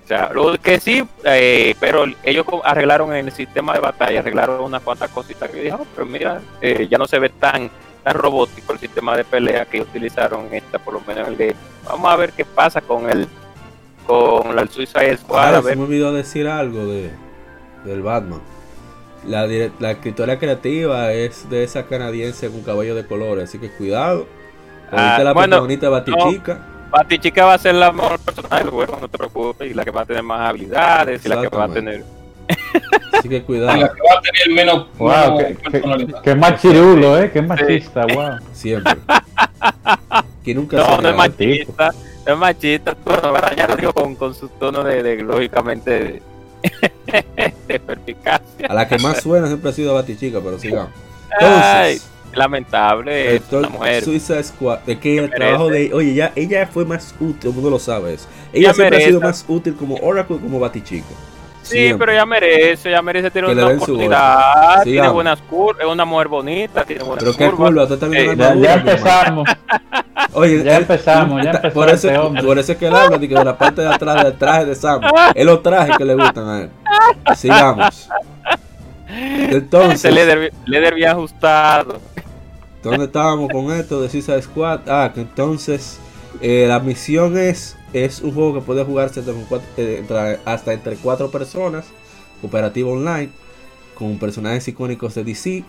O 0.03 0.07
sea, 0.07 0.29
lo 0.33 0.57
que 0.57 0.79
sí, 0.79 1.03
eh, 1.23 1.75
pero 1.79 2.05
ellos 2.23 2.45
arreglaron 2.63 3.13
el 3.13 3.31
sistema 3.31 3.73
de 3.73 3.79
batalla, 3.79 4.19
arreglaron 4.19 4.61
unas 4.61 4.81
cuantas 4.81 5.09
cositas 5.11 5.49
que 5.49 5.61
dije, 5.61 5.73
"Oh, 5.79 5.87
pero 5.95 6.05
mira, 6.05 6.41
eh, 6.61 6.87
ya 6.89 6.97
no 6.97 7.07
se 7.07 7.19
ve 7.19 7.29
tan 7.29 7.69
tan 8.03 8.15
robótico 8.15 8.73
el 8.73 8.79
sistema 8.79 9.15
de 9.15 9.23
pelea 9.23 9.63
que 9.65 9.79
utilizaron 9.79 10.49
esta, 10.53 10.77
por 10.77 10.95
lo 10.95 10.99
menos 11.07 11.25
en 11.25 11.33
el 11.33 11.37
game. 11.39 11.55
Vamos 11.85 12.11
a 12.11 12.17
ver 12.17 12.33
qué 12.33 12.43
pasa 12.43 12.81
con 12.81 13.09
el 13.09 13.27
con 14.05 14.55
la 14.55 14.67
Suicide 14.67 15.17
Squad, 15.17 15.45
Ahora, 15.55 15.57
a 15.59 15.61
se 15.63 15.75
me 15.75 15.83
olvidó 15.83 16.13
decir 16.13 16.47
algo 16.47 16.85
de 16.85 17.11
del 17.85 18.01
Batman. 18.01 18.41
La, 19.27 19.47
la 19.79 19.91
escritora 19.91 20.37
creativa 20.39 21.11
es 21.13 21.49
de 21.49 21.63
esa 21.63 21.85
canadiense 21.85 22.49
con 22.49 22.61
cabello 22.61 22.95
de 22.95 23.05
colores, 23.05 23.45
así 23.45 23.57
que 23.59 23.71
cuidado. 23.71 24.27
Ahorita 24.91 25.15
Ah, 25.17 25.23
la 25.23 25.33
bueno, 25.33 25.49
protagonista 25.57 25.89
Batichica. 25.89 26.59
Batichica 26.91 27.45
va 27.45 27.53
a 27.55 27.57
ser 27.57 27.75
la 27.75 27.91
mejor 27.91 28.19
personaje 28.19 28.63
del 28.63 28.69
juego, 28.71 28.97
no 29.01 29.07
te 29.09 29.17
preocupes, 29.17 29.71
y 29.71 29.73
la 29.73 29.83
que 29.85 29.91
va 29.91 30.01
a 30.01 30.05
tener 30.05 30.23
más 30.23 30.49
habilidades, 30.49 31.25
y 31.25 31.29
la 31.29 31.41
que 31.41 31.47
va 31.49 31.63
a 31.65 31.69
tener 31.69 32.03
Así 33.13 33.29
que 33.29 33.37
Y 33.37 33.41
cuidado, 33.41 33.77
la 33.81 33.87
que 33.93 34.01
va 34.01 34.19
a 34.19 34.21
tener 34.21 34.55
menos, 34.55 34.87
Wow, 34.97 35.09
menos 35.09 35.37
qué, 35.37 35.55
qué, 35.55 35.69
personalidad. 35.71 36.21
qué 36.21 36.35
machirulo, 36.35 37.19
eh, 37.21 37.31
qué 37.31 37.41
machista, 37.41 38.05
wow. 38.13 38.37
siempre. 38.51 38.95
que 40.43 40.53
nunca 40.53 40.77
No, 40.77 40.97
se 40.97 41.01
no 41.01 41.09
es 41.09 41.15
machista, 41.15 41.91
no 41.91 42.12
es 42.25 42.37
machista, 42.37 42.95
¿verdad? 43.05 43.53
ya 43.57 43.67
lo 43.67 43.75
digo 43.75 43.93
con, 43.93 44.15
con 44.15 44.33
su 44.35 44.49
tono 44.49 44.83
de, 44.83 45.03
de, 45.03 45.17
lógicamente, 45.23 45.91
de, 45.91 46.23
de. 47.67 47.81
A 48.67 48.73
la 48.73 48.87
que 48.87 48.97
más 48.99 49.21
suena 49.21 49.47
siempre 49.47 49.69
ha 49.69 49.73
sido 49.73 49.93
Batichica, 49.93 50.39
pero 50.41 50.57
sigamos. 50.59 50.93
Ay, 51.39 51.93
Entonces, 51.95 52.11
lamentable, 52.33 53.35
es 53.35 53.43
una 53.51 53.67
entonces 53.67 53.69
mujer. 53.69 54.03
Suicide 54.03 54.43
Squad, 54.43 54.79
de 54.81 54.99
que 54.99 55.17
el 55.17 55.29
merece. 55.29 55.35
trabajo 55.35 55.69
de 55.69 55.93
oye, 55.93 56.13
ya 56.15 56.31
ella 56.35 56.67
fue 56.67 56.85
más 56.85 57.13
útil, 57.19 57.39
todo 57.39 57.49
el 57.49 57.55
mundo 57.55 57.69
lo 57.71 57.79
sabe 57.79 58.13
eso. 58.15 58.27
Ella 58.53 58.73
siempre 58.73 58.97
ha 58.97 59.01
sido 59.01 59.19
merece. 59.19 59.21
más 59.21 59.45
útil 59.47 59.75
como 59.75 59.97
Oracle 59.97 60.39
como 60.39 60.59
Batichica. 60.59 61.15
Sí, 61.63 61.77
Siempre. 61.77 61.97
pero 61.99 62.11
ella 62.11 62.25
merece, 62.25 62.89
ella 62.89 63.01
merece 63.01 63.31
tener 63.31 63.49
Que 63.49 63.55
una 63.55 63.67
oportunidad, 63.73 64.83
tiene 64.83 65.07
buenas 65.07 65.39
curvas, 65.41 65.77
es 65.81 65.87
una 65.87 66.03
mujer 66.05 66.27
bonita, 66.27 66.83
tiene 66.83 67.03
buenas 67.03 67.23
Pero 67.23 67.37
qué 67.37 67.49
curvas. 67.49 67.69
curva, 67.69 67.87
tú 67.87 67.93
estás 67.93 68.09
viendo 68.09 68.31
Eh, 68.33 68.35
Ya, 68.37 68.55
ya 68.55 68.73
empezamos. 68.75 69.49
Oye, 70.33 70.63
Ya 70.63 70.71
él- 70.75 70.81
empezamos, 70.81 71.43
ya 71.43 71.51
empezó 71.51 71.73
por 71.73 71.89
eso, 71.89 72.09
este 72.09 72.43
por 72.43 72.59
eso 72.59 72.71
es 72.73 72.77
que 72.77 72.87
él 72.87 72.95
habla 72.95 73.17
de 73.17 73.29
que 73.29 73.35
de 73.35 73.45
la 73.45 73.57
parte 73.57 73.81
de 73.81 73.87
atrás 73.93 74.23
del 74.23 74.33
traje 74.37 74.65
de 74.65 74.75
Sam. 74.75 75.01
Es 75.33 75.45
los 75.45 75.63
trajes 75.63 75.97
que 75.97 76.05
le 76.05 76.15
gustan 76.15 76.49
a 76.49 76.61
él. 76.63 76.69
Sigamos. 77.35 78.09
Entonces, 79.09 80.13
leather, 80.13 80.51
leather 80.65 80.95
bien 80.95 81.09
ajustado. 81.11 81.99
¿dónde 82.81 83.05
estábamos 83.05 83.49
con 83.49 83.71
esto 83.71 84.01
de 84.01 84.09
Suicide 84.09 84.41
Squad? 84.41 84.81
Ah, 84.89 85.11
que 85.13 85.21
entonces 85.21 85.99
eh, 86.41 86.65
la 86.67 86.79
misión 86.81 87.37
es 87.37 87.77
es 87.93 88.21
un 88.21 88.33
juego 88.33 88.55
que 88.55 88.61
puede 88.61 88.83
jugarse 88.83 89.23
eh, 89.77 90.39
hasta 90.45 90.73
entre 90.73 90.95
cuatro 90.97 91.31
personas, 91.31 91.85
cooperativo 92.41 92.91
online, 92.91 93.29
con 93.95 94.17
personajes 94.17 94.67
icónicos 94.67 95.15
de 95.15 95.23
DC. 95.23 95.63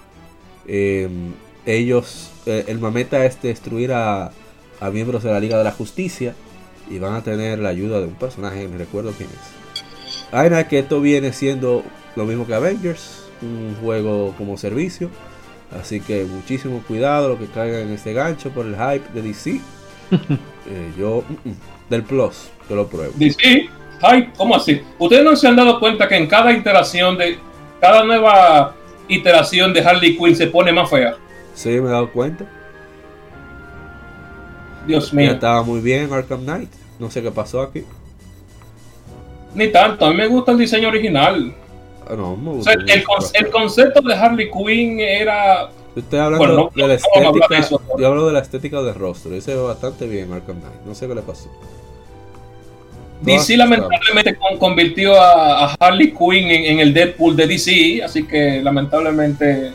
Eh, 0.66 1.08
ellos, 1.66 2.30
eh, 2.46 2.64
el 2.68 2.78
mameta 2.78 3.24
es 3.24 3.40
destruir 3.40 3.92
a, 3.92 4.32
a 4.80 4.90
miembros 4.90 5.22
de 5.22 5.30
la 5.30 5.40
Liga 5.40 5.58
de 5.58 5.64
la 5.64 5.72
Justicia 5.72 6.34
y 6.90 6.98
van 6.98 7.14
a 7.14 7.22
tener 7.22 7.58
la 7.58 7.70
ayuda 7.70 8.00
de 8.00 8.06
un 8.06 8.14
personaje, 8.14 8.66
me 8.68 8.78
recuerdo 8.78 9.12
quién 9.12 9.28
es. 9.30 10.32
Hay 10.32 10.50
nada 10.50 10.68
que 10.68 10.80
esto 10.80 11.00
viene 11.00 11.32
siendo 11.32 11.84
lo 12.16 12.24
mismo 12.24 12.46
que 12.46 12.54
Avengers, 12.54 13.24
un 13.42 13.76
juego 13.82 14.34
como 14.36 14.56
servicio. 14.56 15.10
Así 15.80 16.00
que 16.00 16.24
muchísimo 16.24 16.82
cuidado 16.86 17.28
lo 17.28 17.38
que 17.38 17.46
caiga 17.46 17.80
en 17.80 17.90
este 17.90 18.12
gancho 18.12 18.50
por 18.50 18.66
el 18.66 18.76
hype 18.76 19.12
de 19.12 19.22
DC. 19.22 19.60
Eh, 20.66 20.92
yo, 20.98 21.22
mm, 21.28 21.50
mm, 21.50 21.56
del 21.90 22.02
Plus, 22.02 22.50
yo 22.68 22.76
lo 22.76 22.86
pruebo. 22.86 23.12
DC, 23.16 23.68
ay, 24.02 24.30
¿cómo 24.36 24.56
así? 24.56 24.80
¿Ustedes 24.98 25.24
no 25.24 25.36
se 25.36 25.48
han 25.48 25.56
dado 25.56 25.78
cuenta 25.80 26.08
que 26.08 26.16
en 26.16 26.26
cada 26.26 26.52
iteración 26.52 27.16
de, 27.18 27.38
cada 27.80 28.04
nueva 28.04 28.74
iteración 29.08 29.72
de 29.72 29.80
Harley 29.80 30.16
Quinn 30.16 30.34
se 30.36 30.46
pone 30.46 30.72
más 30.72 30.88
fea? 30.90 31.14
Sí, 31.54 31.68
me 31.68 31.88
he 31.88 31.92
dado 31.92 32.10
cuenta. 32.10 32.44
Dios 34.86 35.10
Ya 35.10 35.16
mío, 35.16 35.30
estaba 35.32 35.62
muy 35.62 35.80
bien 35.80 36.12
Arkham 36.12 36.42
Knight. 36.42 36.70
No 36.98 37.10
sé 37.10 37.22
qué 37.22 37.30
pasó 37.30 37.62
aquí. 37.62 37.84
ni 39.54 39.68
tanto, 39.68 40.04
a 40.06 40.10
mí 40.10 40.16
me 40.16 40.26
gusta 40.26 40.52
el 40.52 40.58
diseño 40.58 40.88
original. 40.88 41.54
Ah, 42.08 42.14
no, 42.16 42.36
me 42.36 42.50
O 42.50 42.52
gusta 42.54 42.72
sea, 42.72 42.80
el, 42.80 42.86
mucho. 43.00 43.06
con- 43.06 43.24
el 43.34 43.50
concepto 43.50 44.00
de 44.02 44.14
Harley 44.14 44.50
Quinn 44.50 45.00
era 45.00 45.70
Yo 45.94 46.00
Estoy 46.02 46.18
hablando 46.18 46.38
Bueno, 46.46 46.70
no- 46.74 46.82
de 46.82 46.88
la 46.88 46.94
estética. 46.94 47.48
de 47.48 48.00
yo 48.02 48.06
hablo 48.08 48.26
de 48.26 48.32
la 48.32 48.38
estética 48.40 48.82
del 48.82 48.94
rostro. 48.94 49.32
Ese 49.34 49.52
se 49.52 49.56
ve 49.56 49.62
bastante 49.62 50.06
bien 50.08 50.32
Arkham 50.32 50.60
Knight. 50.60 50.80
No 50.84 50.94
sé 50.94 51.06
qué 51.06 51.14
le 51.14 51.22
pasó. 51.22 51.48
DC 53.20 53.56
lamentablemente 53.56 54.34
con- 54.36 54.58
convirtió 54.58 55.18
a, 55.20 55.66
a 55.66 55.74
Harley 55.80 56.12
Quinn 56.12 56.50
en, 56.50 56.64
en 56.64 56.80
el 56.80 56.92
Deadpool 56.92 57.36
de 57.36 57.46
DC, 57.46 58.02
así 58.04 58.24
que 58.24 58.60
lamentablemente 58.62 59.72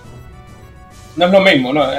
no 1.15 1.25
es 1.25 1.31
lo 1.31 1.41
mismo. 1.41 1.73
¿no? 1.73 1.83
Eh, 1.91 1.97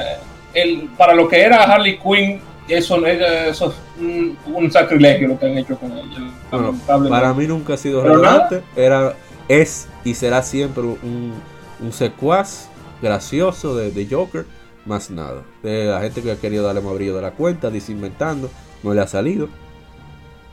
El, 0.55 0.89
para 0.99 1.15
lo 1.15 1.27
que 1.29 1.41
era 1.41 1.63
Harley 1.65 1.99
Quinn, 1.99 2.41
eso, 2.69 3.05
es- 3.07 3.21
eso 3.51 3.69
es 3.71 3.75
un, 4.01 4.37
un 4.55 4.71
sacrilegio 4.71 5.29
lo 5.29 5.39
que 5.39 5.47
han 5.47 5.59
hecho 5.59 5.77
con 5.77 5.91
ella. 5.93 6.31
Bueno, 6.53 6.79
para 7.09 7.33
mí 7.35 7.47
nunca 7.47 7.75
ha 7.75 7.77
sido 7.77 8.03
relevante. 8.03 8.63
Era, 8.77 9.15
es 9.49 9.89
y 10.05 10.15
será 10.15 10.43
siempre 10.43 10.83
un, 10.85 11.33
un 11.81 11.93
secuaz 11.93 12.69
gracioso 13.03 13.77
de, 13.77 13.91
de 13.91 14.07
Joker. 14.11 14.47
Más 14.87 15.11
nada. 15.11 15.43
De 15.63 15.85
la 15.85 16.01
gente 16.01 16.23
que 16.23 16.33
ha 16.33 16.37
querido 16.37 16.65
darle 16.65 16.81
más 16.81 16.95
brillo 16.95 17.15
de 17.15 17.23
la 17.23 17.33
cuenta, 17.33 17.71
desinventando. 17.71 18.51
No 18.83 18.95
le 18.95 19.01
ha 19.01 19.07
salido. 19.07 19.49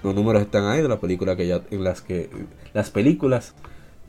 Los 0.03 0.13
números 0.13 0.41
están 0.41 0.65
ahí 0.65 0.81
de 0.81 0.87
las 0.87 0.99
películas 0.99 1.35
que 1.35 1.43
ella, 1.43 1.61
en 1.71 1.83
las 1.83 2.01
que 2.01 2.29
las 2.73 2.89
películas 2.89 3.55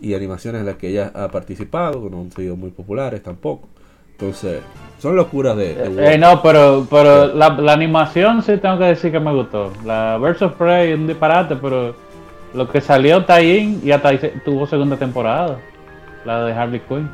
y 0.01 0.15
animaciones 0.15 0.61
en 0.61 0.67
las 0.67 0.77
que 0.77 0.89
ella 0.89 1.11
ha 1.15 1.29
participado, 1.29 2.03
que 2.03 2.11
no 2.11 2.21
han 2.21 2.33
sido 2.33 2.57
muy 2.57 2.71
populares 2.71 3.23
tampoco. 3.23 3.69
Entonces, 4.13 4.61
son 4.99 5.15
locuras 5.15 5.57
de, 5.57 5.75
de 5.75 5.89
Walt. 5.89 5.99
Eh, 6.01 6.19
no, 6.19 6.43
pero, 6.43 6.87
pero 6.91 7.33
la, 7.35 7.51
la 7.51 7.73
animación 7.73 8.43
sí 8.43 8.57
tengo 8.59 8.79
que 8.79 8.85
decir 8.85 9.13
que 9.13 9.21
me 9.21 9.33
gustó. 9.33 9.73
La 9.85 10.19
Birds 10.19 10.43
of 10.43 10.55
Prey 10.55 10.91
es 10.91 10.99
un 10.99 11.07
disparate, 11.07 11.55
pero 11.57 11.95
lo 12.55 12.69
que 12.69 12.81
salió 12.81 13.25
Tie-In 13.25 13.81
y 13.85 13.93
hasta 13.93 14.11
tuvo 14.45 14.67
segunda 14.67 14.97
temporada. 14.97 15.61
La 16.25 16.45
de 16.45 16.53
Harley 16.53 16.81
Quinn. 16.81 17.09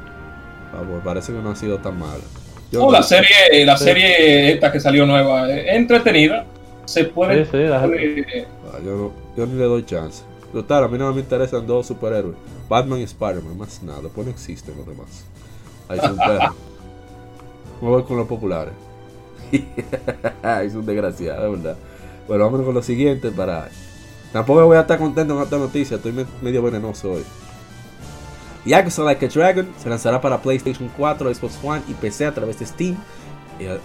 Ah, 0.77 0.83
pues 0.89 1.03
parece 1.05 1.33
que 1.33 1.39
no 1.39 1.51
ha 1.51 1.57
sido 1.57 1.79
tan 1.79 1.99
mala. 1.99 2.15
Yo 2.73 2.83
Oh, 2.83 2.87
no- 2.87 2.93
la 2.93 3.03
serie, 3.03 3.65
la 3.65 3.77
Sí. 3.77 3.85
serie 3.85 4.53
esta 4.53 4.73
que 4.73 4.81
salió 4.81 5.07
nueva, 5.07 5.51
es 5.53 5.77
entretenida. 5.77 6.45
Se 6.87 7.05
puede. 7.05 7.45
Sí, 7.45 7.51
sí, 7.53 7.59
la- 7.59 7.83
puede- 7.85 8.47
Ah, 8.73 8.79
yo, 8.85 8.91
no- 8.97 9.13
yo 9.37 9.47
ni 9.47 9.55
le 9.59 9.65
doy 9.65 9.85
chance. 9.85 10.23
Total, 10.53 10.85
a 10.85 10.89
mí 10.89 10.99
no 10.99 11.13
me 11.13 11.21
interesan 11.21 11.67
dos 11.67 11.87
superhéroes. 11.87 12.37
Batman 12.69 13.01
y 13.01 13.05
Spider-Man, 13.05 13.57
más 13.59 13.83
nada. 13.83 14.01
Después 14.03 14.27
no 14.27 14.33
existen 14.33 14.77
los 14.77 14.87
demás. 14.87 15.25
Ahí 15.89 15.99
son 16.01 16.17
perros. 16.17 16.55
Me 17.83 17.89
voy 17.89 18.03
con 18.05 18.17
los 18.17 18.27
populares. 18.27 18.73
es 19.53 20.75
un 20.75 20.87
desgraciado, 20.87 21.43
de 21.45 21.51
verdad. 21.57 21.77
Bueno, 22.27 22.45
vámonos 22.45 22.67
con 22.67 22.75
lo 22.75 22.83
siguiente 22.83 23.31
para... 23.31 23.69
Tampoco 24.33 24.65
voy 24.67 24.77
a 24.77 24.81
estar 24.81 24.99
contento 24.99 25.35
con 25.35 25.43
esta 25.45 25.59
noticia, 25.59 25.97
estoy 25.97 26.13
me- 26.13 26.27
medio 26.43 26.63
venenoso 26.63 27.13
hoy. 27.13 27.23
Yakuza 28.65 29.05
Like 29.05 29.27
a 29.27 29.29
Dragon 29.29 29.69
se 29.79 29.89
lanzará 29.89 30.21
para 30.21 30.41
PlayStation 30.41 30.91
4, 30.97 31.35
Xbox 31.35 31.59
One 31.63 31.83
y 31.89 31.93
PC 31.95 32.27
a 32.27 32.35
través 32.35 32.59
de 32.59 32.67
Steam 32.67 32.97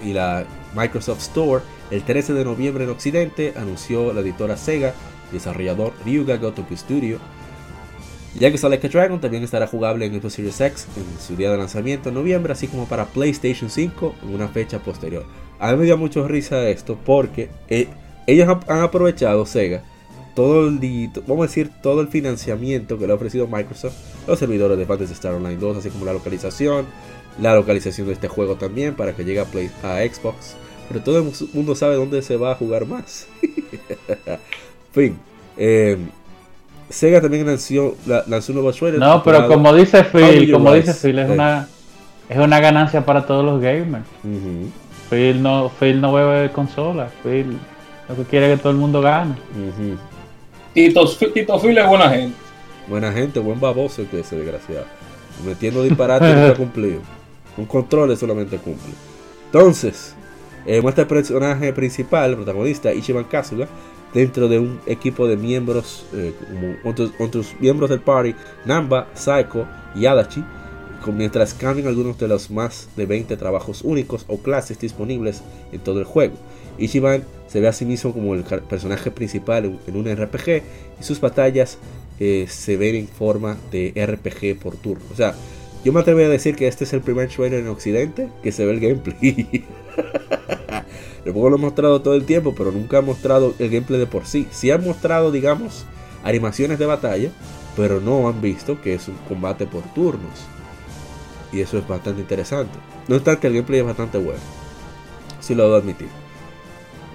y, 0.04 0.14
la 0.14 0.46
Microsoft 0.76 1.22
Store 1.22 1.64
el 1.92 2.04
13 2.04 2.34
de 2.34 2.46
noviembre 2.46 2.84
en 2.84 2.90
Occidente, 2.90 3.54
anunció 3.56 4.14
la 4.14 4.22
editora 4.22 4.58
Sega, 4.58 4.94
desarrollador 5.32 5.94
Ryuga 6.06 6.38
Gotoku 6.38 6.76
Studio. 6.78 7.20
Yakuza 8.40 8.70
Like 8.70 8.88
a 8.88 8.90
Dragon 8.90 9.20
también 9.20 9.44
estará 9.44 9.68
jugable 9.68 10.06
en 10.06 10.14
Xbox 10.14 10.34
Series 10.34 10.62
X 10.62 10.88
en 10.96 11.20
su 11.20 11.36
día 11.36 11.52
de 11.52 11.58
lanzamiento 11.58 12.10
en 12.10 12.16
noviembre, 12.16 12.54
así 12.54 12.68
como 12.68 12.86
para 12.86 13.06
PlayStation 13.06 13.70
5 13.70 14.16
en 14.24 14.36
una 14.36 14.48
fecha 14.48 14.80
posterior. 14.80 15.26
A 15.60 15.72
mí 15.72 15.78
me 15.78 15.86
dio 15.86 15.98
mucho 15.98 16.28
risa 16.28 16.70
esto 16.70 16.98
porque 17.04 17.50
eh, 17.68 17.88
ellos 18.28 18.48
han 18.68 18.80
aprovechado 18.80 19.46
Sega 19.46 19.84
todo 20.36 20.68
el 20.68 20.80
vamos 21.28 21.44
a 21.46 21.48
decir 21.48 21.70
todo 21.82 22.02
el 22.02 22.08
financiamiento 22.08 22.98
que 22.98 23.06
le 23.08 23.14
ha 23.14 23.16
ofrecido 23.16 23.48
Microsoft 23.48 23.94
los 24.28 24.40
servidores 24.40 24.78
de 24.78 24.86
Fantasy 24.86 25.14
Star 25.14 25.34
Online 25.34 25.58
2 25.58 25.78
así 25.78 25.90
como 25.90 26.06
la 26.06 26.14
localización 26.14 26.86
la 27.42 27.56
localización 27.56 28.08
de 28.08 28.14
este 28.14 28.28
juego 28.28 28.56
también 28.56 28.96
para 28.96 29.14
que 29.16 29.24
llegue 29.24 29.40
a, 29.40 29.46
Play, 29.46 29.70
a 29.84 29.98
Xbox 30.00 30.56
pero 30.88 31.02
todo 31.04 31.20
el 31.20 31.32
mundo 31.54 31.76
sabe 31.76 31.96
dónde 31.96 32.22
se 32.22 32.36
va 32.38 32.52
a 32.52 32.56
jugar 32.56 32.86
más 32.86 33.28
fin 34.94 35.18
eh, 35.58 35.98
Sega 36.90 37.22
también 37.22 37.46
lanzó, 37.46 37.96
la- 38.08 38.24
lanzó 38.28 38.52
un 38.52 38.56
nuevo 38.62 38.72
trailer 38.74 39.00
No, 39.00 39.22
pero 39.24 39.48
como 39.48 39.74
dice 39.76 40.04
Phil, 40.06 40.52
como 40.52 40.74
dice 40.74 40.94
Phil, 40.96 41.20
es 41.20 41.30
Eh. 41.30 41.34
una 41.34 41.68
es 42.28 42.38
una 42.38 42.60
ganancia 42.60 43.04
para 43.06 43.26
todos 43.26 43.44
los 43.44 43.60
gamers. 43.60 44.06
Phil 45.10 45.42
no, 45.42 45.70
Phil 45.80 46.00
no 46.00 46.14
bebe 46.14 46.52
consola, 46.52 47.10
Phil 47.24 47.58
lo 48.08 48.16
que 48.16 48.24
quiere 48.24 48.52
es 48.52 48.58
que 48.58 48.62
todo 48.64 48.72
el 48.72 48.78
mundo 48.80 49.02
gane. 49.02 49.36
Tito, 50.74 51.05
Tito 51.34 51.59
Phil 51.59 51.78
es 51.78 51.88
buena 51.88 52.09
gente. 52.09 52.36
buena 52.88 53.11
gente 53.11 53.39
buen 53.39 53.59
baboso 53.59 54.03
que 54.09 54.20
ese 54.22 54.36
desgraciado 54.38 54.86
metiendo 55.45 55.84
disparates 55.84 56.36
nunca 56.36 56.53
cumplido 56.57 57.01
un 57.57 57.65
control 57.65 58.15
solamente 58.17 58.57
cumple 58.57 58.93
entonces 59.45 60.15
eh, 60.65 60.82
muestra 60.82 61.03
el 61.03 61.07
personaje 61.07 61.72
principal, 61.74 62.32
el 62.32 62.36
protagonista, 62.36 62.93
Ichiban 62.93 63.24
Kasuga, 63.24 63.67
dentro 64.13 64.47
de 64.49 64.59
un 64.59 64.80
equipo 64.86 65.26
de 65.26 65.38
miembros, 65.38 66.05
eh, 66.13 66.34
como 66.47 66.76
otros, 66.91 67.11
otros 67.17 67.55
miembros 67.59 67.89
del 67.89 68.01
party, 68.01 68.36
Namba, 68.65 69.07
Saiko 69.15 69.65
y 69.95 70.05
Adachi, 70.05 70.43
con- 71.03 71.15
mientras 71.17 71.53
cambian 71.53 71.88
algunos 71.88 72.17
de 72.20 72.28
los 72.28 72.51
más 72.51 72.89
de 72.97 73.05
20 73.05 73.38
trabajos 73.38 73.82
únicos 73.84 74.26
o 74.28 74.38
clases 74.39 74.78
disponibles 74.80 75.41
en 75.72 75.80
todo 75.80 75.99
el 75.99 76.05
juego. 76.05 76.36
Ichiban 76.80 77.24
se 77.48 77.60
ve 77.60 77.68
a 77.68 77.74
sí 77.74 77.86
mismo 77.86 78.14
como 78.14 78.36
el 78.36 78.44
personaje 78.44 79.12
principal 79.12 79.80
en, 79.88 79.96
un 79.96 80.06
RPG 80.06 80.62
y 81.00 81.04
sus 81.04 81.20
batallas 81.20 81.78
eh, 82.20 82.46
se 82.48 82.78
ven 82.78 82.96
en 82.96 83.08
forma 83.08 83.58
de 83.72 83.94
RPG 83.96 84.60
por 84.60 84.76
turno. 84.76 85.04
O 85.12 85.16
sea, 85.16 85.34
yo 85.84 85.94
me 85.94 86.02
atrevo 86.02 86.20
a 86.20 86.28
decir 86.28 86.56
que 86.56 86.68
este 86.68 86.84
es 86.84 86.94
el 86.94 87.02
primer 87.02 87.30
trailer 87.30 87.62
en 87.62 87.68
Occidente 87.70 88.30
que 88.44 88.52
se 88.52 88.66
ve 88.66 88.74
el 88.74 88.80
gameplay. 88.80 89.66
El 91.26 91.32
juego 91.34 91.50
lo 91.50 91.56
ha 91.56 91.60
mostrado 91.60 92.02
todo 92.02 92.16
el 92.16 92.26
tiempo, 92.26 92.54
pero 92.56 92.72
nunca 92.72 93.00
ha 93.00 93.02
mostrado 93.02 93.56
el 93.60 93.70
gameplay 93.70 94.00
de 94.00 94.06
por 94.06 94.26
sí. 94.26 94.48
Sí 94.52 94.72
han 94.72 94.84
mostrado, 94.84 95.32
digamos, 95.32 95.86
animaciones 96.24 96.80
de 96.80 96.86
batalla, 96.86 97.32
pero 97.76 98.02
no 98.02 98.28
han 98.28 98.42
visto 98.42 98.82
que 98.82 98.94
es 98.94 99.08
un 99.08 99.16
combate 99.28 99.66
por 99.66 99.84
turnos. 99.94 100.46
Y 101.52 101.62
eso 101.62 101.78
es 101.78 101.88
bastante 101.88 102.22
interesante. 102.22 102.78
No 103.08 103.22
que 103.24 103.48
el 103.48 103.54
gameplay 103.54 103.80
es 103.80 103.86
bastante 103.86 104.18
bueno. 104.18 104.42
Sí 105.40 105.56
lo 105.56 105.64
debo 105.64 105.78
admitir. 105.78 106.10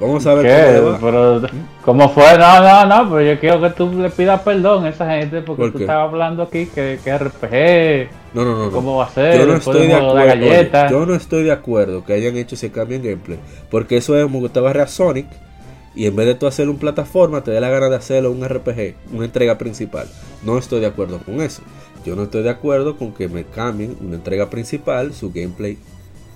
Vamos 0.01 0.26
a 0.26 0.34
ver 0.34 0.82
cómo. 0.82 0.99
Pero, 1.01 1.42
¿Cómo 1.84 2.09
fue? 2.09 2.36
No, 2.36 2.61
no, 2.61 2.86
no, 2.86 3.11
pero 3.11 3.32
yo 3.34 3.40
quiero 3.40 3.61
que 3.61 3.70
tú 3.70 3.92
le 3.92 4.11
pidas 4.11 4.40
perdón 4.40 4.84
a 4.86 4.88
esa 4.88 5.09
gente 5.11 5.40
porque 5.42 5.62
¿Por 5.62 5.72
tú 5.72 5.78
estabas 5.78 6.11
hablando 6.11 6.42
aquí 6.42 6.66
que, 6.66 6.99
que 7.03 7.16
RPG, 7.16 8.11
No, 8.34 8.45
no, 8.45 8.57
no. 8.57 8.64
no. 8.66 8.70
cómo 8.72 8.97
va 8.97 9.05
a 9.05 9.11
ser, 9.11 9.38
Yo 9.38 9.47
no 9.47 9.55
estoy 9.57 9.86
de 9.86 9.95
acuerdo. 9.95 10.12
oye, 10.42 10.70
yo 10.90 11.07
no 11.07 11.14
estoy 11.14 11.45
de 11.45 11.53
acuerdo 11.53 12.05
que 12.05 12.12
hayan 12.12 12.36
hecho 12.36 12.57
ese 12.57 12.70
cambio 12.72 12.97
en 12.97 13.05
gameplay. 13.05 13.38
Porque 13.70 13.97
eso 13.97 14.16
es 14.16 14.24
como 14.24 14.40
que 14.51 14.59
agarre 14.59 14.82
a 14.82 14.86
Sonic 14.88 15.26
y 15.95 16.07
en 16.07 16.16
vez 16.16 16.26
de 16.26 16.34
tú 16.34 16.49
hacer 16.49 16.68
un 16.68 16.78
plataforma, 16.78 17.45
te 17.45 17.53
dé 17.53 17.61
la 17.61 17.68
gana 17.70 17.88
de 17.88 17.97
hacerlo 17.97 18.32
un 18.32 18.45
RPG, 18.45 18.95
una 19.12 19.26
entrega 19.26 19.59
principal. 19.59 20.09
No 20.42 20.59
estoy 20.59 20.80
de 20.80 20.86
acuerdo 20.86 21.20
con 21.20 21.40
eso. 21.40 21.62
Yo 22.05 22.16
no 22.16 22.24
estoy 22.24 22.42
de 22.42 22.51
acuerdo 22.51 22.97
con 22.97 23.12
que 23.12 23.28
me 23.28 23.45
cambien 23.45 23.97
una 24.01 24.16
entrega 24.16 24.51
principal, 24.51 25.14
su 25.14 25.32
gameplay 25.32 25.78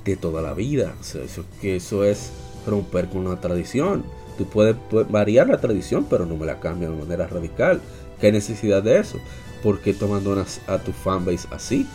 de 0.05 0.17
toda 0.17 0.41
la 0.43 0.55
vida. 0.55 0.95
O 1.01 1.03
sea, 1.03 1.23
eso, 1.25 1.45
que 1.61 1.77
eso 1.77 2.05
es 2.05 2.33
romper 2.69 3.09
con 3.09 3.27
una 3.27 3.41
tradición. 3.41 4.05
Tú 4.37 4.45
puedes, 4.47 4.77
puedes 4.91 5.11
variar 5.11 5.49
la 5.49 5.61
tradición, 5.61 6.07
pero 6.09 6.25
no 6.27 6.37
me 6.37 6.47
la 6.47 6.61
cambian 6.61 6.97
de 6.97 7.03
manera 7.05 7.27
radical. 7.27 7.81
¿Qué 8.21 8.31
necesidad 8.31 8.83
de 8.83 8.99
eso? 9.01 9.19
¿Por 9.63 9.81
qué 9.81 9.93
tú 9.95 10.05
abandonas 10.05 10.61
a 10.69 10.79
tu 10.79 10.93
fanbase 10.93 11.49
así? 11.51 11.87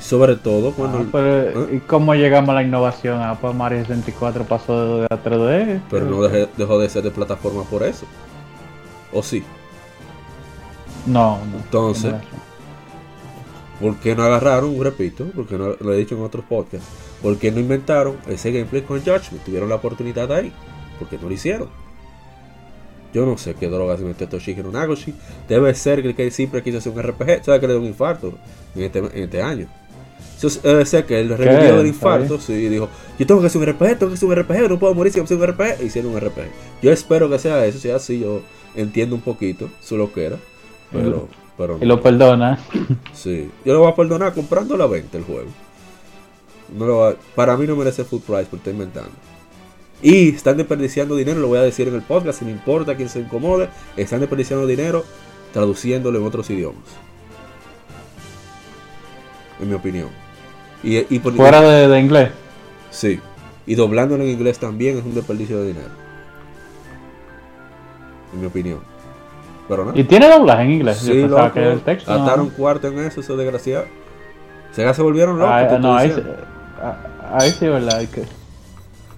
Sobre 0.00 0.36
todo 0.36 0.72
cuando... 0.72 0.98
Ah, 0.98 1.04
pero, 1.12 1.64
¿Eh? 1.66 1.76
¿Y 1.76 1.78
cómo 1.80 2.14
llegamos 2.14 2.50
a 2.50 2.54
la 2.54 2.62
innovación? 2.62 3.20
Ah, 3.20 3.38
pues 3.40 3.54
Mario 3.54 3.80
64 3.82 4.44
pasó 4.44 4.98
de 4.98 5.06
a 5.10 5.22
3D. 5.22 5.80
Pero 5.90 6.06
no 6.06 6.20
dejé- 6.22 6.48
dejó 6.56 6.78
de 6.78 6.88
ser 6.88 7.02
de 7.02 7.10
plataforma 7.10 7.62
por 7.64 7.82
eso. 7.82 8.06
¿O 9.12 9.22
sí? 9.22 9.42
No, 11.06 11.38
no. 11.52 11.58
Entonces-. 11.58 12.14
¿Por 13.80 13.96
qué 13.96 14.14
no 14.14 14.24
agarraron, 14.24 14.78
repito, 14.82 15.26
porque 15.34 15.56
no, 15.56 15.74
lo 15.80 15.92
he 15.92 15.96
dicho 15.96 16.14
en 16.14 16.22
otros 16.22 16.44
podcasts, 16.44 16.86
por 17.22 17.36
qué 17.38 17.50
no 17.50 17.60
inventaron 17.60 18.16
ese 18.28 18.52
gameplay 18.52 18.82
con 18.82 19.00
Judgment? 19.00 19.44
Tuvieron 19.44 19.68
la 19.68 19.76
oportunidad 19.76 20.32
ahí, 20.32 20.52
porque 20.98 21.18
no 21.18 21.28
lo 21.28 21.34
hicieron. 21.34 21.68
Yo 23.12 23.26
no 23.26 23.36
sé 23.38 23.54
qué 23.54 23.68
droga 23.68 23.96
se 23.96 24.04
metió 24.04 24.28
Toshihiro 24.28 24.70
Nagoshi. 24.70 25.14
Debe 25.48 25.74
ser 25.74 26.02
que, 26.02 26.14
que 26.14 26.30
siempre 26.30 26.62
quiso 26.62 26.78
hacer 26.78 26.92
un 26.92 27.02
RPG. 27.02 27.44
¿Sabes 27.44 27.60
que 27.60 27.66
le 27.66 27.72
dio 27.72 27.82
un 27.82 27.88
infarto 27.88 28.32
en 28.74 28.82
este, 28.82 28.98
en 28.98 29.24
este 29.24 29.42
año? 29.42 29.66
Debe 30.62 30.86
ser 30.86 31.04
que 31.04 31.20
él 31.20 31.28
revivió 31.28 31.76
del 31.76 31.86
¿Está 31.86 31.88
infarto 31.88 32.40
sí, 32.40 32.52
y 32.52 32.68
dijo: 32.68 32.88
Yo 33.18 33.26
tengo 33.26 33.40
que 33.40 33.48
hacer 33.48 33.60
un 33.60 33.66
RPG, 33.68 33.98
tengo 33.98 34.08
que 34.08 34.14
hacer 34.14 34.28
un 34.28 34.36
RPG, 34.36 34.70
no 34.70 34.78
puedo 34.78 34.94
morir 34.94 35.12
sin 35.12 35.24
hacer 35.24 35.36
un 35.36 35.46
RPG. 35.46 35.80
E 35.80 35.84
hicieron 35.84 36.12
un 36.12 36.20
RPG. 36.20 36.48
Yo 36.82 36.92
espero 36.92 37.28
que 37.28 37.38
sea 37.38 37.66
eso, 37.66 37.78
si 37.78 37.90
así 37.90 38.20
yo 38.20 38.40
entiendo 38.74 39.14
un 39.16 39.20
poquito 39.20 39.68
su 39.82 39.96
loquera. 39.98 40.36
Pero, 40.92 41.28
pero 41.58 41.78
Y 41.80 41.84
lo 41.84 42.00
perdona. 42.00 42.58
Sí, 43.12 43.50
yo 43.64 43.74
lo 43.74 43.80
voy 43.80 43.92
a 43.92 43.94
perdonar 43.94 44.32
comprando 44.32 44.76
la 44.76 44.86
venta 44.86 45.18
el 45.18 45.24
juego. 45.24 45.50
No 46.76 46.86
lo 46.86 46.98
va- 46.98 47.14
para 47.34 47.56
mí 47.56 47.66
no 47.66 47.74
merece 47.76 48.04
full 48.04 48.20
price 48.20 48.44
por 48.44 48.58
estar 48.58 48.72
inventando. 48.72 49.10
Y 50.02 50.30
están 50.30 50.56
desperdiciando 50.56 51.14
dinero, 51.16 51.40
lo 51.40 51.48
voy 51.48 51.58
a 51.58 51.62
decir 51.62 51.88
en 51.88 51.94
el 51.94 52.02
podcast, 52.02 52.38
si 52.38 52.44
me 52.44 52.52
importa 52.52 52.96
quien 52.96 53.08
se 53.08 53.20
incomode, 53.20 53.68
están 53.96 54.20
desperdiciando 54.20 54.66
dinero 54.66 55.04
traduciéndolo 55.52 56.18
en 56.18 56.24
otros 56.26 56.48
idiomas. 56.50 56.84
En 59.60 59.68
mi 59.68 59.74
opinión. 59.74 60.08
Y, 60.82 60.98
y 61.14 61.18
por- 61.18 61.34
Fuera 61.34 61.60
de, 61.60 61.88
de 61.88 62.00
inglés. 62.00 62.30
Sí. 62.90 63.20
Y 63.66 63.74
doblándolo 63.74 64.22
en 64.24 64.30
inglés 64.30 64.58
también 64.58 64.98
es 64.98 65.04
un 65.04 65.14
desperdicio 65.14 65.58
de 65.60 65.68
dinero. 65.68 65.90
En 68.32 68.40
mi 68.40 68.46
opinión. 68.46 68.80
Pero 69.68 69.84
no. 69.84 69.92
Y 69.94 70.04
tiene 70.04 70.28
doblaje 70.28 70.62
en 70.62 70.70
inglés. 70.72 70.96
Sí, 70.98 71.20
Yo 71.20 71.28
loco, 71.28 71.52
que 71.52 71.72
el 71.72 71.80
texto. 71.82 72.12
no. 72.16 72.24
Ataron 72.24 72.48
cuarto 72.50 72.88
en 72.88 72.98
eso, 73.00 73.20
esos 73.20 73.36
desgraciados. 73.36 73.86
Se 74.72 74.94
se 74.94 75.02
volvieron 75.02 75.38
locos. 75.38 75.52
Ah, 75.54 75.78
no, 75.78 75.96
ahí, 75.96 76.10
sí- 76.10 76.22
sí, 77.58 77.66
¿verdad? 77.66 77.96
Hay 77.98 78.06
que- 78.06 78.24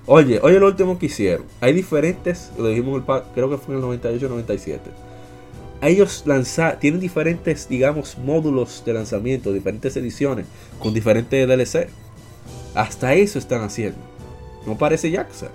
Oye, 0.07 0.41
oye 0.43 0.59
lo 0.59 0.67
último 0.67 0.99
que 0.99 1.07
hicieron. 1.07 1.47
Hay 1.61 1.73
diferentes, 1.73 2.51
lo 2.59 2.67
dijimos 2.69 2.97
el 2.97 3.23
creo 3.35 3.49
que 3.49 3.57
fue 3.57 3.75
en 3.75 3.81
el 3.81 3.83
98 3.83 4.29
97. 4.29 4.91
Ellos 5.81 6.23
lanzar, 6.27 6.79
tienen 6.79 7.01
diferentes, 7.01 7.69
digamos, 7.69 8.17
módulos 8.19 8.83
de 8.85 8.93
lanzamiento, 8.95 9.53
diferentes 9.53 9.97
ediciones, 9.97 10.47
con 10.81 10.93
diferentes 10.95 11.47
DLC. 11.47 11.89
Hasta 12.75 13.15
eso 13.15 13.39
están 13.39 13.63
haciendo. 13.63 13.99
No 14.67 14.77
parece 14.79 15.11
Yakuza. 15.11 15.49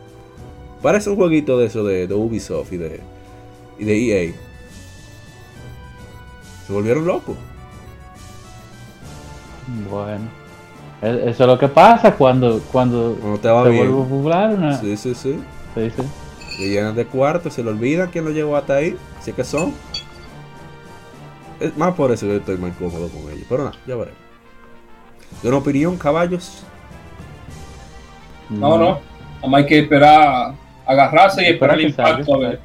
Parece 0.82 1.10
un 1.10 1.16
jueguito 1.16 1.58
de 1.58 1.68
eso 1.68 1.84
de, 1.84 2.08
de 2.08 2.14
Ubisoft 2.14 2.72
y 2.74 2.78
de, 2.78 3.00
y 3.80 3.86
de 3.86 4.28
EA. 4.28 4.34
Se 6.68 6.74
volvieron 6.74 7.06
locos. 7.06 7.36
Bueno. 9.90 10.47
Eso 11.02 11.44
es 11.44 11.48
lo 11.48 11.60
que 11.60 11.68
pasa 11.68 12.16
cuando, 12.16 12.60
cuando 12.72 13.16
Cuando 13.22 13.40
te 13.40 13.50
va 13.50 13.64
se 13.64 13.70
bien. 13.70 13.92
vuelve 13.92 14.10
popular 14.10 14.50
una... 14.56 14.78
Sí, 14.78 14.98
sí, 14.98 15.14
sí. 15.14 15.40
Sí, 15.76 15.92
sí. 15.92 16.04
Le 16.60 16.70
llenan 16.70 16.96
de 16.96 17.06
cuarto, 17.06 17.52
se 17.52 17.64
le 17.64 17.70
olvidan 17.70 18.10
quién 18.10 18.26
lo 18.26 18.32
llevó 18.32 18.58
hasta 18.58 18.76
ahí. 18.76 18.98
Así 19.20 19.32
que 19.32 19.44
son. 19.44 19.74
Es 21.60 21.76
más 21.78 21.94
por 21.94 22.12
eso 22.12 22.26
que 22.26 22.34
yo 22.34 22.38
estoy 22.40 22.58
más 22.58 22.76
cómodo 22.78 23.10
con 23.10 23.32
ellos. 23.32 23.46
Pero 23.48 23.66
nada, 23.66 23.78
ya 23.86 23.96
veremos. 23.96 24.20
De 25.44 25.50
una 25.50 25.58
opinión, 25.58 25.98
caballos. 25.98 26.64
No, 28.50 28.78
no. 28.78 28.86
Nada 29.36 29.48
más 29.48 29.62
hay 29.62 29.66
que 29.68 29.80
esperar, 29.80 30.54
agarrarse 30.86 31.44
y 31.44 31.54
Esperar 31.54 31.80
el 31.80 31.90
impacto 31.90 32.36
a 32.36 32.38
ver. 32.40 32.60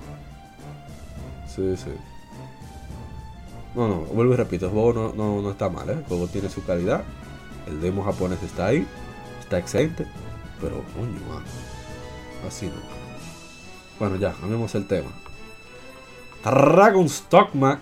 Sí, 1.48 1.76
sí. 1.76 1.90
No, 3.74 3.88
no, 3.88 3.96
vuelvo 4.12 4.32
y 4.34 4.36
repito, 4.36 4.66
el 4.66 4.72
juego 4.72 4.92
no, 4.92 5.12
no, 5.12 5.42
no 5.42 5.50
está 5.50 5.68
mal, 5.68 5.88
¿eh? 5.90 5.94
el 5.94 6.04
juego 6.04 6.26
tiene 6.28 6.48
su 6.48 6.64
calidad. 6.64 7.02
El 7.66 7.80
demo 7.80 8.02
japonés 8.02 8.42
está 8.42 8.66
ahí, 8.66 8.86
está 9.40 9.58
excelente, 9.58 10.06
pero 10.60 10.82
coño, 10.94 11.20
mano, 11.28 11.44
así 12.46 12.66
no. 12.66 12.72
Bueno, 13.98 14.16
ya, 14.16 14.32
cambiemos 14.32 14.74
el 14.74 14.86
tema. 14.86 15.10
Dragon's 16.44 17.24
Dogma 17.30 17.78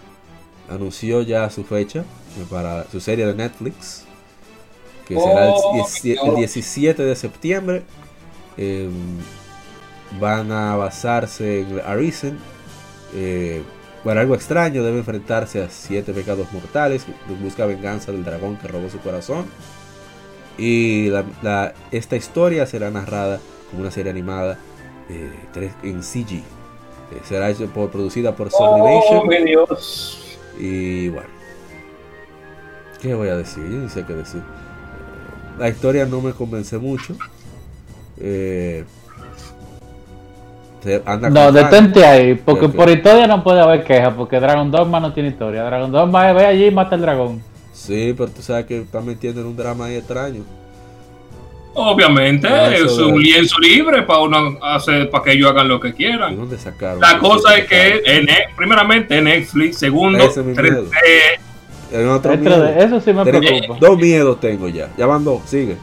anunció 0.68 1.22
ya 1.22 1.48
su 1.50 1.64
fecha 1.64 2.04
para 2.50 2.84
su 2.90 3.00
serie 3.00 3.26
de 3.26 3.34
Netflix, 3.34 4.04
que 5.06 5.14
será 5.14 5.46
el, 5.46 5.52
Oh, 5.54 5.74
17 5.74 6.28
el 6.28 6.36
17 6.36 7.02
de 7.02 7.16
septiembre. 7.16 7.82
Eh, 8.56 8.90
van 10.18 10.50
a 10.52 10.76
basarse 10.76 11.60
en 11.60 11.80
Arisen, 11.80 12.38
eh, 13.14 13.62
por 14.04 14.16
algo 14.18 14.34
extraño 14.34 14.82
debe 14.82 14.98
enfrentarse 14.98 15.62
a 15.62 15.68
siete 15.68 16.12
pecados 16.12 16.50
mortales, 16.52 17.04
busca 17.42 17.66
venganza 17.66 18.12
del 18.12 18.24
dragón 18.24 18.56
que 18.56 18.68
robó 18.68 18.88
su 18.88 18.98
corazón. 19.00 19.46
Y 20.58 21.08
la- 21.10 21.24
la- 21.42 21.74
esta 21.90 22.16
historia 22.16 22.66
será 22.66 22.90
narrada 22.90 23.40
como 23.70 23.82
una 23.82 23.90
serie 23.90 24.10
animada 24.10 24.58
eh, 25.08 25.30
en 25.82 26.02
CG. 26.02 26.36
Eh, 26.36 26.42
será 27.28 27.52
por, 27.74 27.90
producida 27.90 28.36
por 28.36 28.48
Oh, 28.48 28.50
Sublimation. 28.50 29.28
mi 29.28 29.44
Dios. 29.50 30.38
Y 30.58 31.08
bueno, 31.08 31.28
¿qué 33.00 33.14
voy 33.14 33.28
a 33.28 33.36
decir? 33.36 33.62
Yo 33.64 33.78
ni 33.78 33.88
sé 33.88 34.04
qué 34.06 34.14
decir. 34.14 34.42
La 35.58 35.68
historia 35.68 36.06
no 36.06 36.20
me 36.20 36.32
convence 36.32 36.78
mucho. 36.78 37.16
Eh, 38.18 38.84
anda 41.04 41.28
No, 41.30 41.52
detente 41.52 42.04
ahí, 42.04 42.34
porque 42.34 42.68
por 42.68 42.88
historia 42.88 43.26
no 43.26 43.42
puede 43.42 43.60
haber 43.60 43.84
queja, 43.84 44.14
porque 44.14 44.40
Dragon 44.40 44.70
Dogma 44.70 44.98
no 45.00 45.12
tiene 45.12 45.28
historia. 45.30 45.62
Dragon 45.64 45.90
Dogma 45.92 46.30
es 46.30 46.36
ve 46.36 46.46
allí 46.46 46.66
y 46.66 46.70
mata 46.70 46.94
al 46.94 47.02
dragón. 47.02 47.42
Sí, 47.72 48.14
pero 48.16 48.30
tú 48.30 48.42
sabes 48.42 48.66
que 48.66 48.80
están 48.82 49.04
metiendo 49.06 49.40
en 49.40 49.46
un 49.48 49.56
drama 49.56 49.86
ahí 49.86 49.96
extraño. 49.96 50.42
Obviamente, 51.72 52.48
es 52.74 52.96
de- 52.96 53.04
un 53.04 53.22
lienzo 53.22 53.56
libre 53.60 54.02
para 54.02 54.18
uno 54.20 54.58
hacer, 54.60 55.08
para 55.08 55.22
que 55.24 55.32
ellos 55.32 55.50
hagan 55.50 55.68
lo 55.68 55.78
que 55.78 55.88
¿De 55.88 55.94
quieran. 55.94 56.36
dónde 56.36 56.58
sacaron? 56.58 57.00
La 57.00 57.18
cosa 57.18 57.56
es 57.56 57.66
que, 57.68 58.02
en, 58.04 58.26
primeramente, 58.56 59.16
en 59.18 59.24
Netflix, 59.24 59.78
segundo, 59.78 60.18
es 60.24 60.34
tres- 60.34 60.72
eh, 60.72 61.38
En 61.92 62.08
otro 62.08 62.36
miedo. 62.36 62.62
de 62.64 62.84
eso 62.84 63.00
sí 63.00 63.12
me 63.12 63.24
preocupa. 63.24 63.76
Dos 63.80 63.96
miedos 63.98 64.40
tengo 64.40 64.68
ya. 64.68 64.88
Ya 64.98 65.06
van 65.06 65.24
dos, 65.24 65.42
sigue. 65.46 65.76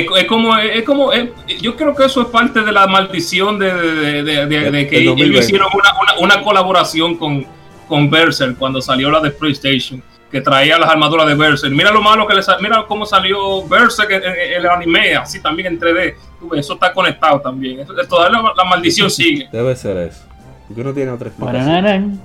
Es, 0.00 0.06
es 0.16 0.24
como, 0.26 0.56
es 0.56 0.82
como 0.84 1.12
es- 1.12 1.30
yo 1.60 1.76
creo 1.76 1.94
que 1.94 2.04
eso 2.04 2.22
es 2.22 2.28
parte 2.28 2.60
de 2.62 2.72
la 2.72 2.86
maldición 2.86 3.58
de, 3.58 3.72
de- 3.72 4.22
de- 4.24 4.46
de- 4.46 4.70
de 4.70 4.86
que 4.88 4.96
El 4.96 5.02
ellos 5.02 5.16
2020. 5.16 5.38
hicieron 5.44 5.68
una, 5.74 5.90
una, 6.00 6.34
una 6.34 6.42
colaboración 6.44 7.16
con, 7.16 7.46
con 7.88 8.08
Berserk 8.10 8.56
cuando 8.58 8.80
salió 8.80 9.10
la 9.10 9.20
de 9.20 9.30
PlayStation, 9.30 10.02
que 10.30 10.40
traía 10.40 10.78
las 10.78 10.88
armaduras 10.90 11.26
de 11.26 11.34
Berserk. 11.34 11.72
Mira 11.74 11.90
lo 11.92 12.00
malo 12.00 12.26
que 12.26 12.34
le 12.34 12.42
mira 12.60 12.84
cómo 12.88 13.04
salió 13.04 13.66
Berserk 13.68 14.10
en, 14.10 14.22
en- 14.24 14.30
en 14.52 14.52
el 14.60 14.66
anime, 14.68 15.14
así 15.16 15.40
también 15.42 15.68
en 15.74 15.78
3D. 15.80 16.14
Tú 16.40 16.48
ves, 16.48 16.60
Eso 16.60 16.74
está 16.74 16.92
conectado 16.92 17.40
también. 17.40 17.80
Eso- 17.80 17.92
todavía 18.08 18.40
la, 18.40 18.52
la 18.56 18.64
maldición 18.64 19.10
sigue. 19.10 19.48
Debe 19.52 19.76
ser 19.76 19.96
eso. 19.98 20.22
Porque 20.68 20.82
no 20.84 20.92
tiene 20.94 21.10
otra 21.10 21.28
explicación. 21.28 22.20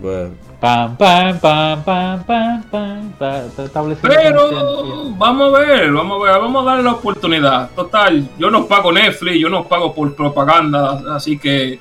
Bueno, 0.00 0.30
pam, 0.60 0.96
pam, 0.96 1.38
pam, 1.38 1.82
pam, 1.84 2.24
pam, 2.24 3.12
pam, 3.12 3.96
Pero 4.02 5.12
vamos 5.16 5.54
a 5.54 5.58
ver, 5.60 5.92
vamos 5.92 6.20
a 6.20 6.24
ver, 6.24 6.40
vamos 6.40 6.62
a 6.62 6.70
darle 6.70 6.82
la 6.84 6.92
oportunidad. 6.92 7.70
Total, 7.70 8.28
yo 8.38 8.50
no 8.50 8.66
pago 8.66 8.92
Netflix, 8.92 9.38
yo 9.38 9.48
no 9.48 9.64
pago 9.64 9.94
por 9.94 10.14
propaganda, 10.14 11.02
así 11.14 11.38
que 11.38 11.78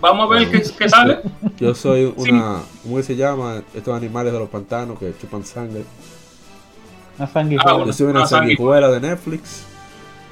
vamos 0.00 0.30
a 0.30 0.34
ver 0.34 0.50
qué, 0.50 0.62
qué 0.78 0.88
sale. 0.88 1.20
yo 1.58 1.74
soy 1.74 2.12
una. 2.16 2.60
¿Cómo 2.82 3.02
se 3.02 3.16
llama? 3.16 3.62
Estos 3.74 3.96
animales 3.96 4.32
de 4.32 4.38
los 4.38 4.48
pantanos 4.48 4.98
que 4.98 5.14
chupan 5.18 5.44
sangre. 5.44 5.84
Una 7.18 7.26
sanguijuela. 7.26 7.70
Ah, 7.70 7.74
bueno. 7.74 7.86
Yo 7.86 7.92
soy 7.92 8.06
una 8.06 8.20
Una 8.20 8.28
sanguijuela 8.28 8.90
de 8.90 9.00
Netflix. 9.00 9.64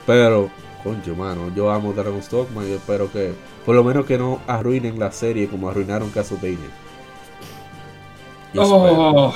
Pero, 0.07 0.51
concho, 0.83 1.15
mano, 1.15 1.53
yo 1.55 1.71
amo 1.71 1.93
Dragon's 1.93 2.29
Dogma 2.31 2.65
y 2.65 2.73
espero 2.73 3.11
que, 3.13 3.33
por 3.65 3.75
lo 3.75 3.85
menos 3.85 4.07
que 4.07 4.19
no 4.19 4.41
arruinen 4.47 4.99
la 4.99 5.13
serie 5.13 5.47
como 5.49 5.69
arruinaron 5.69 6.11
Castlevania. 6.11 6.71
Espero. 8.53 8.67
Oh, 8.67 9.35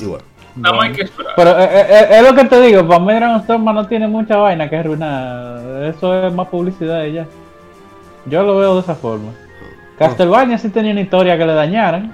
Y 0.00 0.04
bueno, 0.04 0.24
nada 0.54 0.76
más 0.76 0.86
hay 0.86 0.92
que 0.92 1.02
esperar. 1.02 1.32
Pero 1.36 1.50
eh, 1.58 1.64
eh, 1.64 1.86
eh, 1.88 2.06
es 2.10 2.22
lo 2.22 2.34
que 2.34 2.44
te 2.44 2.60
digo, 2.60 2.86
para 2.86 3.00
mí 3.00 3.12
Dragon 3.12 3.46
Dogma 3.46 3.72
no 3.72 3.86
tiene 3.86 4.08
mucha 4.08 4.36
vaina 4.36 4.68
que 4.68 4.76
arruinar. 4.76 5.84
Eso 5.84 6.26
es 6.26 6.32
más 6.32 6.48
publicidad 6.48 7.04
y 7.04 7.12
ya. 7.14 7.26
Yo 8.26 8.42
lo 8.42 8.56
veo 8.56 8.74
de 8.74 8.80
esa 8.80 8.94
forma. 8.94 9.32
Castlevania 9.98 10.58
sí 10.58 10.68
tenía 10.68 10.92
una 10.92 11.00
historia 11.00 11.38
que 11.38 11.46
le 11.46 11.54
dañaran. 11.54 12.12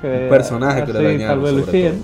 que 0.00 0.24
un 0.24 0.28
personaje 0.28 0.84
que 0.84 0.92
le 0.92 1.02
dañaron. 1.02 1.28
tal 1.28 1.54
vez 1.54 1.66
sobre 1.66 1.90
todo. 1.90 2.00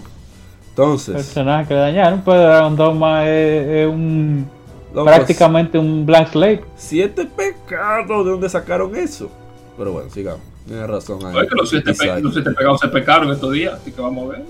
Entonces, 0.71 1.15
Personaje 1.15 1.69
que 1.69 1.75
le 1.75 1.81
dañaron, 1.81 2.23
pero 2.25 2.41
Dragon 2.41 2.77
Dogma 2.77 3.25
es, 3.27 3.67
es 3.67 3.87
un 3.87 4.51
prácticamente 4.93 5.79
un 5.79 6.07
blank 6.07 6.29
slate. 6.29 6.65
Siete 6.77 7.27
pecados, 7.27 8.25
¿de 8.25 8.31
dónde 8.31 8.49
sacaron 8.49 8.95
eso? 8.97 9.31
Pero 9.77 9.93
bueno, 9.93 10.11
sigamos. 10.11 10.56
Tienes 10.67 10.87
razón 10.89 11.25
ahí. 11.27 11.37
Oye, 11.37 11.49
que 11.49 11.55
los 11.55 11.69
siete, 11.71 11.95
pe- 11.95 12.05
Isaac. 12.07 12.23
los 12.23 12.35
siete 12.35 12.51
pegados 12.51 12.81
se 12.81 12.89
pecaron 12.89 13.31
estos 13.33 13.53
días, 13.53 13.75
así 13.75 13.93
que 13.93 14.01
vamos 14.01 14.25
a 14.25 14.33
ver. 14.37 14.45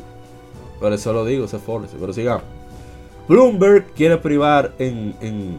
Por 0.81 0.93
eso 0.93 1.13
lo 1.13 1.25
digo, 1.25 1.47
se 1.49 1.59
force, 1.59 1.97
pero 1.99 2.13
sigamos. 2.13 2.43
Bloomberg 3.29 3.87
quiere 3.95 4.17
privar 4.19 4.73
en, 4.79 5.15
en. 5.21 5.59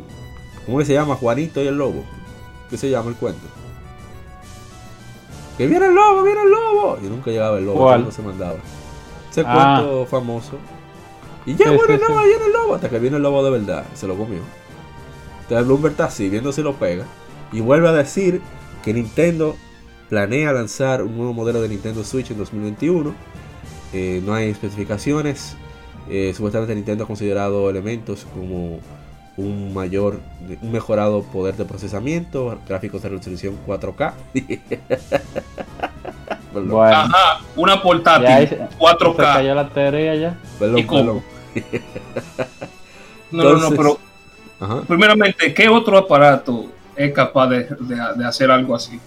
¿Cómo 0.65 0.79
que 0.79 0.85
se 0.85 0.93
llama? 0.93 1.15
Juanito 1.15 1.61
y 1.61 1.67
el 1.67 1.77
lobo. 1.77 2.03
¿Qué 2.69 2.77
se 2.77 2.89
llama 2.89 3.09
el 3.09 3.15
cuento? 3.15 3.45
Que 5.57 5.67
viene 5.67 5.87
el 5.87 5.95
lobo, 5.95 6.23
viene 6.23 6.41
el 6.43 6.49
lobo. 6.49 6.97
Y 7.01 7.07
nunca 7.07 7.31
llegaba 7.31 7.57
el 7.57 7.65
lobo, 7.65 7.79
¿Cuál? 7.83 8.03
no 8.05 8.11
se 8.11 8.21
mandaba. 8.21 8.55
Ese 9.31 9.43
Ah. 9.45 9.79
cuento 9.81 10.05
famoso. 10.05 10.53
Y 11.45 11.55
ya 11.55 11.71
bueno, 11.71 11.97
no, 11.97 12.21
sí. 12.21 12.27
viene 12.27 12.45
el 12.45 12.53
lobo. 12.53 12.75
Hasta 12.75 12.89
que 12.89 12.99
viene 12.99 13.17
el 13.17 13.23
lobo 13.23 13.43
de 13.43 13.51
verdad. 13.51 13.85
Se 13.95 14.07
lo 14.07 14.15
comió. 14.15 14.39
Entonces 15.43 15.65
Bloomberg 15.65 15.91
está 15.93 16.05
así, 16.05 16.29
viendo 16.29 16.51
si 16.51 16.61
lo 16.61 16.73
pega. 16.73 17.05
Y 17.51 17.61
vuelve 17.61 17.87
a 17.87 17.93
decir 17.93 18.41
que 18.83 18.93
Nintendo 18.93 19.55
planea 20.09 20.51
lanzar 20.53 21.03
un 21.03 21.15
nuevo 21.17 21.33
modelo 21.33 21.61
de 21.61 21.69
Nintendo 21.69 22.03
Switch 22.03 22.31
en 22.31 22.37
2021. 22.37 23.13
Eh, 23.93 24.21
no 24.25 24.33
hay 24.33 24.49
especificaciones. 24.49 25.55
Eh, 26.09 26.33
supuestamente 26.35 26.73
Nintendo 26.75 27.03
ha 27.03 27.07
considerado 27.07 27.69
elementos 27.69 28.25
como 28.33 28.79
un 29.35 29.73
mayor, 29.73 30.19
un 30.61 30.71
mejorado 30.71 31.21
poder 31.23 31.55
de 31.55 31.65
procesamiento, 31.65 32.57
gráficos 32.67 33.01
de 33.03 33.09
resolución 33.09 33.55
4K. 33.67 34.13
perdón, 36.53 36.69
Bueno, 36.69 36.83
Ajá, 36.95 37.39
una 37.55 37.81
portátil, 37.81 38.27
ya 38.27 38.35
ahí 38.35 38.47
se, 38.47 38.55
se 38.57 38.67
4K. 38.79 39.15
cayó 39.17 39.55
la 39.55 39.69
teoría 39.69 40.15
ya. 40.15 40.37
perdón, 40.59 40.77
¿y 40.79 40.83
cómo? 40.85 41.23
perdón. 41.53 41.81
No, 43.29 43.43
no, 43.43 43.57
no, 43.57 43.69
pero 43.71 43.99
Ajá. 44.57 44.83
primeramente, 44.87 45.53
¿qué 45.53 45.67
otro 45.67 45.97
aparato 45.97 46.67
es 46.95 47.11
capaz 47.13 47.47
de, 47.49 47.63
de- 47.65 48.13
de 48.15 48.25
hacer 48.25 48.49
algo 48.49 48.73
así? 48.73 48.97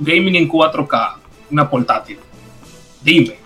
Gaming 0.00 0.36
en 0.36 0.48
4K, 0.48 1.16
una 1.50 1.68
portátil. 1.68 2.18
Dime. 3.02 3.36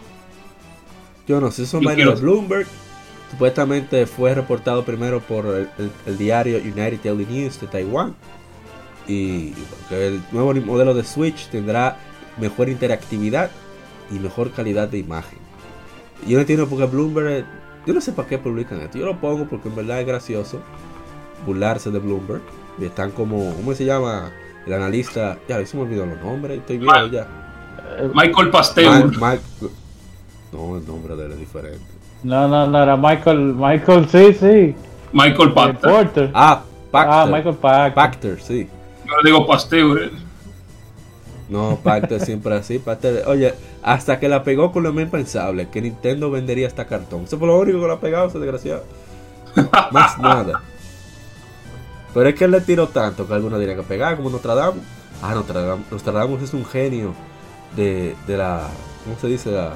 Yo 1.26 1.41
no 1.41 1.51
sé, 1.51 1.64
vainas 1.72 1.95
quiero- 1.95 2.14
de 2.14 2.20
Bloomberg. 2.20 2.66
Supuestamente 3.30 4.07
fue 4.07 4.34
reportado 4.34 4.84
primero 4.84 5.20
por 5.20 5.45
el, 5.47 5.68
el- 5.78 5.93
el 6.07 6.16
diario 6.18 6.59
United 6.59 7.01
Daily 7.05 7.26
News 7.26 7.61
de 7.61 7.66
Taiwán. 7.66 8.14
Y 9.07 9.53
el 9.91 10.22
nuevo 10.32 10.55
modelo 10.55 10.95
de 10.95 11.05
Switch 11.05 11.49
tendrá 11.49 11.99
mejor 12.39 12.68
interactividad 12.68 13.51
y 14.11 14.18
mejor 14.18 14.51
calidad 14.53 14.89
de 14.89 14.99
imagen. 14.99 15.39
Yo 16.26 16.34
no 16.36 16.41
entiendo 16.41 16.66
por 16.68 16.78
qué 16.78 16.86
Bloomberg. 16.86 17.45
Yo 17.86 17.95
no 17.95 18.01
sé 18.01 18.12
para 18.12 18.28
qué 18.28 18.39
publican 18.39 18.80
esto. 18.80 18.99
Yo 18.99 19.07
lo 19.07 19.18
pongo 19.20 19.47
porque 19.47 19.68
en 19.68 19.76
verdad 19.76 20.01
es 20.01 20.07
gracioso 20.07 20.61
burlarse 21.47 21.91
de 21.91 21.99
Bloomberg. 21.99 22.43
Y 22.78 22.84
están 22.84 23.11
como. 23.11 23.55
¿Cómo 23.55 23.74
se 23.74 23.84
llama? 23.84 24.30
El 24.66 24.72
analista. 24.74 25.38
Ya, 25.48 25.64
se 25.64 25.76
me 25.76 25.84
olvidó 25.84 26.06
los 26.06 26.20
nombres. 26.20 26.59
Estoy 26.59 26.78
viejo 26.78 27.06
ya. 27.06 27.26
Michael 28.14 28.50
Pasteur. 28.50 29.06
Mike- 29.06 29.42
No, 30.52 30.76
el 30.76 30.86
nombre 30.86 31.16
de 31.16 31.26
él 31.26 31.32
es 31.32 31.38
diferente. 31.38 31.84
No, 32.22 32.48
no, 32.48 32.66
no, 32.66 32.82
era 32.82 32.96
Michael, 32.96 33.54
Michael, 33.54 34.09
sí, 34.09 34.32
sí. 34.34 34.74
Michael 35.12 35.48
El 35.48 35.52
Pasteur. 35.54 35.92
Porter. 35.92 36.30
Ah, 36.34 36.62
Pacter. 36.90 37.14
Ah, 37.14 37.26
Michael 37.26 37.54
Pack. 37.56 37.94
Pacter, 37.94 38.40
sí. 38.40 38.68
Yo 39.06 39.12
le 39.22 39.30
digo 39.30 39.46
Pasteur. 39.46 40.11
No, 41.48 41.78
Pacter 41.82 42.20
siempre 42.20 42.54
así. 42.56 42.78
Pacter, 42.78 43.24
oye, 43.26 43.54
hasta 43.82 44.18
que 44.20 44.28
la 44.28 44.42
pegó 44.42 44.70
con 44.72 44.82
lo 44.82 44.92
más 44.92 45.04
impensable, 45.04 45.68
que 45.70 45.80
Nintendo 45.80 46.30
vendería 46.30 46.66
hasta 46.66 46.86
cartón. 46.86 47.22
Eso 47.24 47.38
fue 47.38 47.46
lo 47.48 47.59
único 47.59 47.80
que 47.80 47.86
la 47.86 47.94
ha 47.94 48.00
pegado, 48.00 48.28
ese 48.28 48.38
desgraciado. 48.38 48.84
Más 49.92 50.18
nada. 50.18 50.61
Pero 52.14 52.28
es 52.28 52.34
que 52.34 52.44
él 52.44 52.50
le 52.50 52.61
tiró 52.61 52.88
tanto 52.88 53.26
que 53.26 53.34
algunos 53.34 53.59
dirían 53.61 53.76
que 53.78 53.82
pegar, 53.84 54.16
como 54.16 54.30
Nostradamus. 54.30 54.82
Ah, 55.22 55.34
Nostradamus, 55.34 55.90
Nostradamus 55.90 56.42
es 56.42 56.54
un 56.54 56.64
genio 56.64 57.12
de, 57.76 58.16
de 58.26 58.36
la. 58.36 58.68
¿Cómo 59.04 59.18
se 59.20 59.26
dice? 59.28 59.50
La 59.50 59.72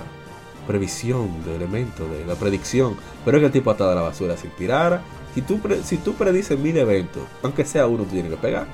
previsión 0.67 1.45
de 1.45 1.57
elementos, 1.57 2.09
de 2.11 2.25
la 2.25 2.35
predicción. 2.35 2.97
Pero 3.25 3.37
es 3.37 3.41
que 3.43 3.47
el 3.47 3.53
tipo 3.53 3.71
está 3.71 3.89
de 3.89 3.95
la 3.97 4.03
basura 4.03 4.37
se 4.37 4.47
inspirara. 4.47 5.03
Si 5.35 5.43
tú, 5.43 5.59
pre- 5.61 5.83
si 5.83 5.97
tú 5.97 6.15
predices 6.15 6.59
mil 6.59 6.77
eventos, 6.77 7.23
aunque 7.43 7.65
sea 7.65 7.87
uno, 7.87 8.05
tú 8.05 8.11
tienes 8.11 8.31
que 8.31 8.37
pegar. 8.37 8.67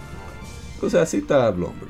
Entonces 0.74 1.00
así 1.00 1.18
está 1.18 1.48
el 1.48 1.62
hombre. 1.62 1.88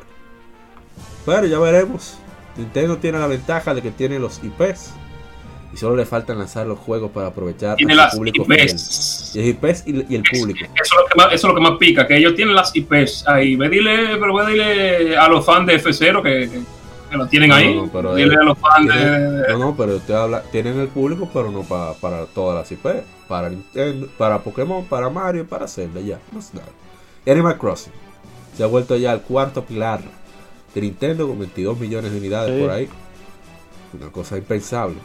Pero 1.27 1.47
ya 1.47 1.59
veremos. 1.59 2.19
Nintendo 2.57 2.97
tiene 2.99 3.19
la 3.19 3.27
ventaja 3.27 3.75
de 3.75 3.83
que 3.83 3.91
tiene 3.91 4.19
los 4.19 4.41
IPs. 4.43 4.91
Y 5.73 5.77
solo 5.77 5.97
le 5.97 6.07
faltan 6.07 6.39
lanzar 6.39 6.67
los 6.67 6.79
juegos 6.79 7.11
para 7.11 7.27
aprovechar 7.29 7.77
Tiene 7.77 7.95
las 7.95 8.15
público. 8.15 8.45
IPs. 8.49 9.33
Y 9.37 9.41
IPs 9.51 9.83
y, 9.87 10.07
y 10.09 10.17
el 10.17 10.23
público. 10.23 10.61
Eso 10.61 10.71
es, 10.83 10.91
lo 10.99 11.07
que 11.07 11.15
más, 11.17 11.27
eso 11.27 11.35
es 11.35 11.45
lo 11.45 11.55
que 11.55 11.61
más 11.61 11.79
pica, 11.79 12.07
que 12.07 12.17
ellos 12.17 12.35
tienen 12.35 12.55
las 12.55 12.75
IPs 12.75 13.29
ahí. 13.29 13.55
Ve 13.57 13.69
dile, 13.69 14.17
pero 14.19 14.35
ve 14.35 14.47
dile 14.53 15.17
a 15.17 15.29
los 15.29 15.45
fans 15.45 15.67
de 15.67 15.77
F0 15.83 16.23
que, 16.23 16.49
que, 16.51 16.61
que 17.11 17.17
lo 17.19 17.27
tienen 17.27 17.51
No, 17.51 17.55
ahí. 17.55 17.75
no, 17.77 17.91
pero 17.93 18.15
dile 18.15 18.35
a 18.35 18.45
los 18.45 18.59
fans 18.59 18.87
de, 18.89 18.93
Tienen- 18.95 19.43
de- 19.43 19.49
no, 19.53 19.59
no, 19.59 19.77
pero 19.77 19.97
usted 19.97 20.15
habla, 20.15 20.43
tienen 20.51 20.81
el 20.81 20.89
público, 20.89 21.29
pero 21.33 21.51
no 21.51 21.63
pa- 21.65 21.93
para 21.95 22.25
todas 22.27 22.57
las 22.59 22.73
IP. 22.73 22.87
Para 23.29 23.51
Nintendo, 23.51 24.09
para 24.17 24.39
Pokémon, 24.39 24.87
para 24.87 25.11
Mario 25.11 25.43
y 25.43 25.45
para 25.45 25.69
Zelda, 25.69 26.01
ya, 26.01 26.19
más 26.33 26.55
nada. 26.55 26.69
Y 27.27 27.31
Animal 27.31 27.59
Crossing 27.59 27.93
se 28.57 28.63
ha 28.65 28.67
vuelto 28.67 28.97
ya 28.97 29.13
el 29.13 29.21
cuarto 29.21 29.63
pilar 29.65 30.01
de 30.75 30.81
Nintendo 30.81 31.29
con 31.29 31.39
22 31.39 31.79
millones 31.79 32.11
de 32.11 32.17
unidades 32.19 32.55
Sí. 32.57 32.63
por 32.63 32.71
ahí. 32.71 32.89
Una 34.01 34.11
cosa 34.11 34.39
impensable. 34.39 34.97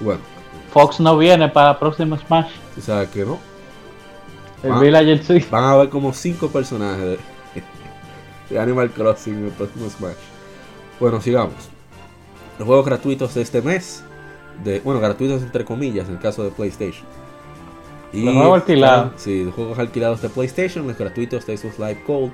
Bueno, 0.00 0.20
Fox 0.72 1.00
no 1.00 1.16
viene 1.18 1.48
para 1.48 1.72
el 1.72 1.76
próximo 1.76 2.16
Smash. 2.16 2.50
tú 2.74 2.80
sabes 2.80 3.08
que 3.10 3.24
no. 3.24 3.38
El. 4.62 4.74
Villager 4.74 5.24
sí. 5.24 5.44
Van 5.50 5.64
a 5.64 5.72
haber 5.72 5.88
como 5.88 6.12
5 6.12 6.48
personajes 6.48 7.02
de, 7.02 7.18
de 8.50 8.60
Animal 8.60 8.90
Crossing 8.90 9.34
en 9.34 9.44
el 9.46 9.52
próximo 9.52 9.88
Smash. 9.88 10.14
Bueno, 10.98 11.20
sigamos. 11.20 11.54
Los 12.58 12.66
juegos 12.66 12.84
gratuitos 12.84 13.34
de 13.34 13.42
este 13.42 13.62
mes. 13.62 14.04
De, 14.62 14.80
bueno, 14.80 15.00
gratuitos 15.00 15.42
entre 15.42 15.64
comillas 15.64 16.08
en 16.08 16.14
el 16.16 16.20
caso 16.20 16.44
de 16.44 16.50
PlayStation. 16.50 17.06
Y 18.12 18.24
Los 18.24 18.34
juegos 18.34 18.60
alquilados. 18.60 19.12
Sí, 19.16 19.44
los 19.44 19.54
juegos 19.54 19.78
alquilados 19.78 20.20
de 20.20 20.28
PlayStation, 20.28 20.86
los 20.86 20.98
gratuitos 20.98 21.46
de 21.46 21.56
Xbox 21.56 21.78
Live 21.78 22.02
Gold. 22.06 22.32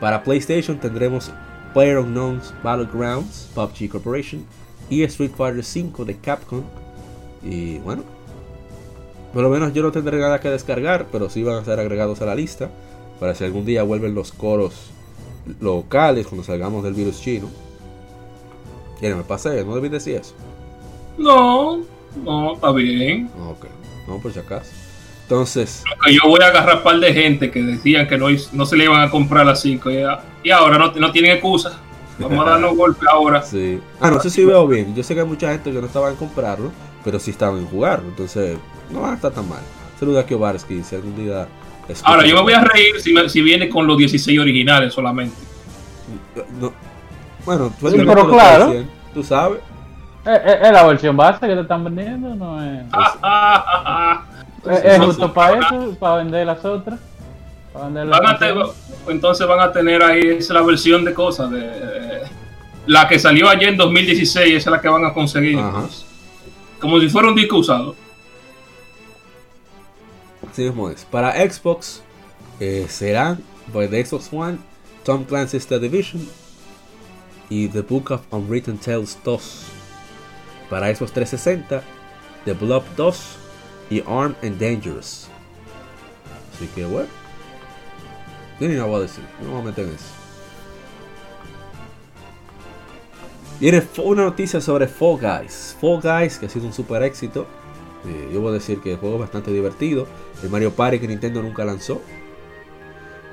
Para 0.00 0.22
PlayStation 0.22 0.78
tendremos 0.78 1.30
PlayerUnknown's 1.74 2.54
Battlegrounds, 2.62 3.50
PUBG 3.54 3.90
Corporation 3.90 4.44
y 4.88 5.02
Street 5.02 5.32
Fighter 5.36 5.62
V 5.62 6.04
de 6.04 6.16
Capcom. 6.16 6.62
Y 7.42 7.78
bueno, 7.78 8.02
por 9.32 9.42
lo 9.42 9.50
menos 9.50 9.72
yo 9.74 9.82
no 9.82 9.92
tendré 9.92 10.18
nada 10.18 10.40
que 10.40 10.50
descargar, 10.50 11.06
pero 11.12 11.28
sí 11.30 11.42
van 11.42 11.56
a 11.56 11.64
ser 11.64 11.78
agregados 11.78 12.22
a 12.22 12.26
la 12.26 12.34
lista. 12.34 12.70
Para 13.20 13.34
si 13.34 13.44
algún 13.44 13.64
día 13.64 13.82
vuelven 13.82 14.14
los 14.14 14.32
coros 14.32 14.90
locales 15.60 16.26
cuando 16.26 16.44
salgamos 16.44 16.84
del 16.84 16.94
virus 16.94 17.20
chino. 17.20 17.48
Ya 19.00 19.14
me 19.14 19.22
pasé, 19.22 19.64
no 19.64 19.74
debí 19.74 19.88
decir 19.88 20.16
eso. 20.16 20.34
No, 21.18 21.80
no, 22.24 22.54
está 22.54 22.72
bien. 22.72 23.30
Ok, 23.48 23.66
no 24.08 24.18
por 24.18 24.32
si 24.32 24.38
acaso. 24.38 24.70
Entonces, 25.22 25.82
yo 26.10 26.28
voy 26.28 26.40
a 26.40 26.46
agarrar 26.46 26.76
un 26.76 26.82
par 26.84 27.00
de 27.00 27.12
gente 27.12 27.50
que 27.50 27.60
decían 27.60 28.06
que 28.06 28.16
no, 28.16 28.26
no 28.52 28.64
se 28.64 28.76
le 28.76 28.84
iban 28.84 29.00
a 29.00 29.10
comprar 29.10 29.44
las 29.44 29.60
5 29.60 29.90
y, 29.90 29.96
y 30.44 30.50
ahora 30.50 30.78
no, 30.78 30.92
no 30.92 31.10
tienen 31.10 31.32
excusa. 31.32 31.80
Vamos 32.18 32.46
a 32.46 32.50
darnos 32.50 32.76
golpe 32.76 33.04
ahora. 33.10 33.42
sí. 33.42 33.80
Ah, 34.00 34.10
no 34.10 34.20
sé 34.20 34.30
si 34.30 34.44
veo 34.44 34.66
bien. 34.68 34.94
Yo 34.94 35.02
sé 35.02 35.14
que 35.14 35.20
hay 35.20 35.26
mucha 35.26 35.50
gente 35.50 35.72
que 35.72 35.80
no 35.80 35.86
estaba 35.86 36.10
en 36.10 36.16
comprarlo, 36.16 36.70
pero 37.06 37.20
sí 37.20 37.30
estaban 37.30 37.60
en 37.60 37.66
jugarlo. 37.68 38.08
Entonces, 38.08 38.58
no 38.90 39.02
va 39.02 39.12
a 39.12 39.14
estar 39.14 39.30
tan 39.30 39.48
mal. 39.48 39.60
Saluda 39.98 40.22
a 40.22 40.26
Kiobarski, 40.26 40.82
si 40.82 40.96
algún 40.96 41.14
día. 41.16 41.46
escucha- 41.88 42.10
Ahora, 42.10 42.26
yo 42.26 42.34
me 42.34 42.42
voy 42.42 42.52
a 42.52 42.60
reír 42.62 43.00
si, 43.00 43.12
me- 43.12 43.28
si 43.28 43.40
viene 43.40 43.68
con 43.68 43.86
los 43.86 43.96
16 43.96 44.38
originales 44.40 44.92
solamente. 44.92 45.36
No. 46.60 46.72
Bueno, 47.44 47.72
tú, 47.78 47.88
Sí, 47.90 47.96
pero 48.04 48.28
claro. 48.28 48.74
Tú 49.14 49.22
sabes. 49.22 49.60
¿Es, 50.24 50.40
es- 50.44 50.66
es 50.66 50.72
la 50.72 50.82
versión 50.84 51.16
base 51.16 51.46
que 51.46 51.54
te 51.54 51.60
están 51.60 51.84
vendiendo? 51.84 52.34
No 52.34 52.60
es. 52.60 52.82
Ah, 52.92 54.24
¿Es, 54.68 54.84
es 54.84 54.98
justo 55.00 55.32
para 55.32 55.60
eso? 55.60 55.96
¿Para 56.00 56.16
vender 56.16 56.44
las 56.44 56.64
otras? 56.64 56.98
¿Para 57.72 57.84
vender 57.84 58.06
las 58.06 58.18
Van 58.20 58.34
a 58.34 58.38
te- 58.38 58.52
entonces 59.12 59.46
van 59.46 59.60
a 59.60 59.72
tener 59.72 60.02
ahí 60.02 60.20
esa 60.22 60.38
es 60.38 60.50
la 60.50 60.62
versión 60.62 61.04
de 61.04 61.14
cosas 61.14 61.52
de 61.52 61.60
eh, 61.62 62.22
la 62.86 63.06
que 63.06 63.18
salió 63.20 63.48
ayer 63.48 63.68
en 63.68 63.76
2016 63.76 64.56
esa 64.56 64.70
es 64.70 64.72
la 64.72 64.80
que 64.80 64.88
van 64.88 65.04
a 65.04 65.12
conseguir 65.14 65.56
Ajá. 65.60 65.84
Como 66.80 67.00
si 67.00 67.08
fuera 67.08 67.28
un 67.28 67.34
disco 67.34 67.58
usado 67.58 67.94
Así 70.50 70.62
mismo 70.62 70.88
es. 70.88 71.04
Para 71.04 71.34
Xbox 71.34 72.02
eh, 72.60 72.86
serán, 72.88 73.42
pues 73.72 73.90
de 73.90 74.04
Xbox 74.04 74.28
One, 74.32 74.58
Tom 75.04 75.24
Clancy's 75.24 75.66
The 75.66 75.78
Division 75.78 76.26
y 77.50 77.68
The 77.68 77.82
Book 77.82 78.10
of 78.10 78.22
Unwritten 78.30 78.78
Tales 78.78 79.18
2. 79.24 79.62
Para 80.70 80.94
Xbox 80.94 81.12
360, 81.12 81.82
The 82.44 82.52
Blob 82.54 82.84
2 82.96 83.36
y 83.90 84.02
Armed 84.06 84.36
and 84.42 84.58
Dangerous. 84.58 85.28
Así 86.54 86.66
que 86.74 86.84
bueno. 86.84 87.08
Yo 88.58 88.68
ni 88.68 88.76
voy 88.76 88.94
a 88.94 89.00
decir, 89.00 89.22
no 89.40 89.48
me 89.48 89.52
voy 89.52 89.60
a 89.60 89.64
meter 89.64 89.86
eso. 89.86 90.15
Viene 93.58 93.82
una 94.04 94.24
noticia 94.24 94.60
sobre 94.60 94.86
Fall 94.86 95.18
Guys. 95.18 95.76
Fall 95.80 96.00
Guys, 96.02 96.38
que 96.38 96.46
ha 96.46 96.48
sido 96.48 96.66
un 96.66 96.74
super 96.74 97.02
éxito. 97.02 97.46
Eh, 98.06 98.30
yo 98.32 98.40
voy 98.42 98.50
a 98.50 98.52
decir 98.52 98.80
que 98.80 98.92
el 98.92 98.98
juego 98.98 99.14
es 99.14 99.20
bastante 99.22 99.50
divertido. 99.50 100.06
El 100.42 100.50
Mario 100.50 100.72
Party 100.72 100.98
que 100.98 101.08
Nintendo 101.08 101.42
nunca 101.42 101.64
lanzó. 101.64 102.02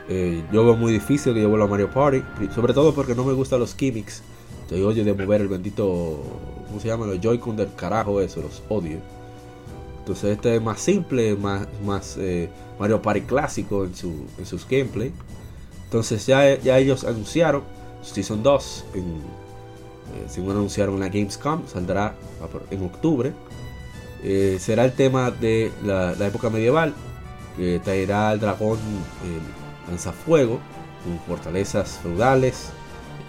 Eh, 0.08 0.44
yo 0.52 0.64
veo 0.64 0.78
muy 0.78 0.94
difícil 0.94 1.34
que 1.34 1.42
yo 1.42 1.50
vuelva 1.50 1.66
a 1.66 1.68
Mario 1.68 1.90
Party. 1.90 2.24
Sobre 2.56 2.74
todo 2.74 2.94
porque 2.94 3.16
no 3.16 3.26
me 3.26 3.34
gustan 3.34 3.60
los 3.60 3.76
gimmicks. 3.76 4.24
Estoy 4.62 4.82
odio 4.82 5.04
de 5.04 5.14
mover 5.14 5.42
el 5.42 5.50
bendito. 5.50 6.22
¿Cómo 6.68 6.80
se 6.80 6.88
llama? 6.88 7.06
Los 7.06 7.20
Joy-Con 7.20 7.58
del 7.58 7.76
carajo, 7.76 8.22
eso. 8.22 8.42
Los 8.42 8.64
odio. 8.70 9.00
Entonces 10.00 10.32
este 10.32 10.56
es 10.56 10.62
más 10.62 10.80
simple, 10.80 11.36
más, 11.36 11.68
más 11.86 12.18
eh, 12.18 12.50
Mario 12.80 13.02
Party 13.02 13.22
clásico 13.22 13.84
en, 13.84 13.94
su, 13.94 14.26
en 14.38 14.46
sus 14.46 14.66
gameplay. 14.68 15.12
Entonces 15.84 16.26
ya, 16.26 16.58
ya 16.60 16.80
ellos 16.80 17.04
anunciaron 17.04 17.62
Season 18.02 18.42
2. 18.42 18.86
En, 18.96 19.43
eh, 20.16 20.26
según 20.28 20.52
anunciaron 20.52 21.00
la 21.00 21.10
Gamescom. 21.10 21.68
Saldrá 21.68 22.16
en 22.72 22.84
octubre. 22.84 23.34
Eh, 24.24 24.58
será 24.60 24.86
el 24.86 24.94
tema 24.94 25.32
de 25.32 25.72
la, 25.84 26.14
época 26.26 26.50
medieval. 26.50 26.94
Que 27.58 27.80
traerá 27.84 28.30
al 28.30 28.40
dragón 28.40 28.80
lanzafuego. 29.88 30.60
Con 31.04 31.20
fortalezas 31.28 32.00
feudales, 32.02 32.70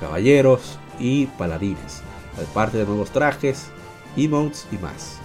caballeros 0.01 0.79
y 0.99 1.27
paladines. 1.27 2.03
Aparte 2.51 2.79
de 2.79 2.85
nuevos 2.85 3.11
trajes, 3.11 3.67
emotes 4.17 4.67
y 4.71 4.77
más. 4.79 5.19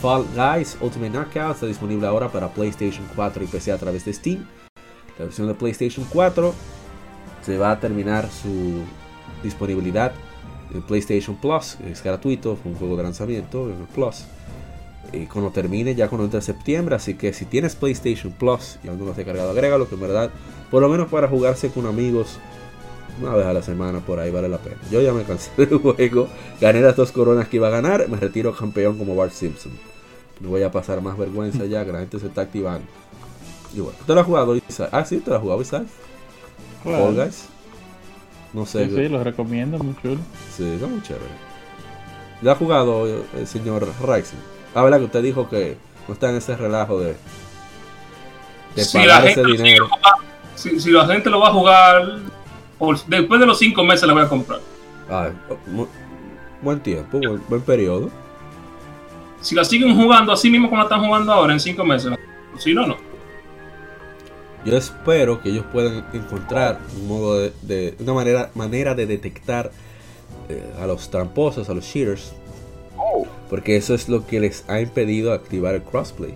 Fall 0.00 0.26
Guys 0.34 0.76
Ultimate 0.80 1.10
Knockout 1.10 1.54
está 1.54 1.66
disponible 1.66 2.06
ahora 2.06 2.28
para 2.28 2.48
PlayStation 2.48 3.06
4 3.14 3.44
y 3.44 3.46
PC 3.46 3.72
a 3.72 3.78
través 3.78 4.04
de 4.04 4.12
Steam. 4.12 4.46
La 5.18 5.26
versión 5.26 5.46
de 5.46 5.54
PlayStation 5.54 6.04
4 6.10 6.52
se 7.42 7.58
va 7.58 7.70
a 7.70 7.78
terminar 7.78 8.28
su 8.30 8.82
disponibilidad 9.42 10.12
en 10.74 10.82
PlayStation 10.82 11.36
Plus. 11.36 11.76
Es 11.90 12.02
gratuito, 12.02 12.56
fue 12.56 12.72
un 12.72 12.78
juego 12.78 12.96
de 12.96 13.02
lanzamiento 13.02 13.70
en 13.70 13.80
el 13.80 13.86
Plus. 13.86 14.24
Y 15.12 15.26
cuando 15.26 15.50
termine, 15.50 15.94
ya 15.94 16.08
cuando 16.08 16.24
entre 16.24 16.40
septiembre. 16.40 16.96
Así 16.96 17.14
que 17.14 17.32
si 17.32 17.44
tienes 17.44 17.76
PlayStation 17.76 18.32
Plus 18.32 18.78
y 18.82 18.88
aún 18.88 18.98
no 18.98 19.04
lo 19.04 19.10
has 19.10 19.16
descargado, 19.16 19.50
agrégalo. 19.50 19.88
Que 19.88 19.94
en 19.94 20.00
verdad, 20.00 20.30
por 20.70 20.82
lo 20.82 20.88
menos 20.88 21.08
para 21.08 21.28
jugarse 21.28 21.70
con 21.70 21.86
amigos 21.86 22.38
una 23.20 23.34
vez 23.34 23.46
a 23.46 23.52
la 23.52 23.62
semana, 23.62 24.00
por 24.00 24.18
ahí 24.18 24.30
vale 24.30 24.48
la 24.48 24.58
pena. 24.58 24.76
Yo 24.90 25.02
ya 25.02 25.12
me 25.12 25.22
cansé 25.24 25.50
del 25.56 25.78
juego. 25.82 26.28
Gané 26.60 26.80
las 26.80 26.96
dos 26.96 27.12
coronas 27.12 27.48
que 27.48 27.56
iba 27.56 27.68
a 27.68 27.70
ganar. 27.70 28.08
Me 28.08 28.16
retiro 28.16 28.54
campeón 28.54 28.96
como 28.96 29.14
Bart 29.14 29.32
Simpson. 29.32 29.72
No 30.40 30.48
voy 30.48 30.62
a 30.62 30.72
pasar 30.72 31.00
más 31.02 31.16
vergüenza 31.18 31.66
ya 31.66 31.84
que 31.84 31.92
la 31.92 32.00
gente 32.00 32.18
se 32.18 32.26
está 32.26 32.42
activando. 32.42 32.86
Y 33.74 33.80
bueno, 33.80 33.98
¿tú 34.06 34.14
lo 34.14 34.20
has 34.20 34.26
jugado, 34.26 34.56
Isaac? 34.56 34.88
Ah, 34.92 35.04
sí, 35.04 35.18
¿te 35.18 35.30
lo 35.30 35.36
has 35.36 35.42
jugado, 35.42 35.62
Isaac? 35.62 35.86
Fall 36.84 37.14
Guys. 37.14 37.51
No 38.52 38.66
sé. 38.66 38.86
Sí, 38.88 38.94
sí, 38.94 39.08
los 39.08 39.22
recomiendo, 39.24 39.78
muy 39.78 39.94
chulo. 40.02 40.18
Sí, 40.56 40.64
está 40.74 40.86
muy 40.86 41.00
chévere. 41.02 41.24
¿Ya 42.42 42.52
ha 42.52 42.54
jugado 42.56 43.06
eh, 43.06 43.22
el 43.38 43.46
señor 43.46 43.86
Rising? 44.02 44.36
Ah, 44.74 44.82
verdad 44.82 44.98
que 44.98 45.04
usted 45.04 45.22
dijo 45.22 45.48
que 45.48 45.76
no 46.08 46.14
está 46.14 46.30
en 46.30 46.36
ese 46.36 46.56
relajo 46.56 46.98
de, 47.00 47.16
de 48.74 48.84
si 48.84 48.98
la, 48.98 49.04
pagar 49.18 49.26
ese 49.26 49.34
gente 49.34 49.42
lo 49.42 49.48
sigue 49.56 49.62
dinero. 49.68 49.88
si, 50.54 50.80
si 50.80 50.90
la 50.90 51.06
gente 51.06 51.30
lo 51.30 51.40
va 51.40 51.48
a 51.48 51.52
jugar 51.52 52.18
por- 52.78 53.04
después 53.06 53.38
de 53.40 53.46
los 53.46 53.58
5 53.58 53.84
meses 53.84 54.06
la 54.06 54.12
voy 54.14 54.22
a 54.22 54.28
comprar 54.28 54.60
Ah, 55.10 55.28
buen 56.62 56.80
tiempo, 56.80 57.18
buen, 57.18 57.42
buen 57.48 57.60
periodo. 57.62 58.10
si 59.40 59.54
la 59.54 59.64
siguen 59.64 59.94
jugando 59.96 60.32
así 60.32 60.50
mismo 60.50 60.68
como 60.68 60.78
la 60.80 60.84
están 60.88 61.04
jugando 61.04 61.32
ahora 61.32 61.52
en 61.52 61.60
5 61.60 61.84
meses 61.84 62.12
si 62.58 62.74
no 62.74 62.86
no 62.86 62.96
Yo 64.64 64.76
espero 64.76 65.40
que 65.42 65.50
ellos 65.50 65.64
puedan 65.72 66.04
encontrar 66.12 66.78
un 67.00 67.08
modo 67.08 67.38
de, 67.40 67.52
de- 67.62 67.94
una 68.00 68.12
manera, 68.14 68.50
manera 68.54 68.94
de 68.94 69.06
detectar 69.06 69.72
eh, 70.48 70.62
a 70.80 70.86
los 70.86 71.10
tramposos, 71.10 71.68
a 71.68 71.74
los 71.74 71.84
cheaters, 71.84 72.32
porque 73.50 73.76
eso 73.76 73.94
es 73.94 74.08
lo 74.08 74.26
que 74.26 74.40
les 74.40 74.64
ha 74.68 74.80
impedido 74.80 75.32
activar 75.32 75.74
el 75.74 75.82
crossplay. 75.82 76.34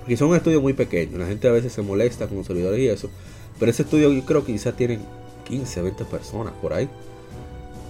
Porque 0.00 0.16
son 0.16 0.28
un 0.30 0.36
estudio 0.36 0.60
muy 0.60 0.72
pequeño, 0.72 1.18
la 1.18 1.26
gente 1.26 1.48
a 1.48 1.52
veces 1.52 1.72
se 1.72 1.82
molesta 1.82 2.26
con 2.26 2.38
los 2.38 2.46
servidores 2.46 2.78
y 2.80 2.88
eso, 2.88 3.10
pero 3.58 3.70
ese 3.70 3.82
estudio 3.82 4.12
yo 4.12 4.24
creo 4.24 4.44
que 4.44 4.52
quizás 4.52 4.74
tienen 4.76 5.00
15, 5.44 5.82
20 5.82 6.04
personas 6.04 6.52
por 6.60 6.72
ahí. 6.72 6.88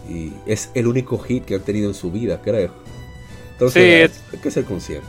Y 0.08 0.32
es 0.46 0.70
el 0.74 0.86
único 0.86 1.18
hit 1.18 1.44
que 1.44 1.54
han 1.56 1.62
tenido 1.62 1.88
en 1.88 1.94
su 1.94 2.10
vida, 2.10 2.40
creo. 2.42 2.72
Entonces, 3.52 4.10
Sí, 4.10 4.20
hay 4.32 4.38
que 4.42 4.50
ser 4.50 4.64
consciente. 4.64 5.06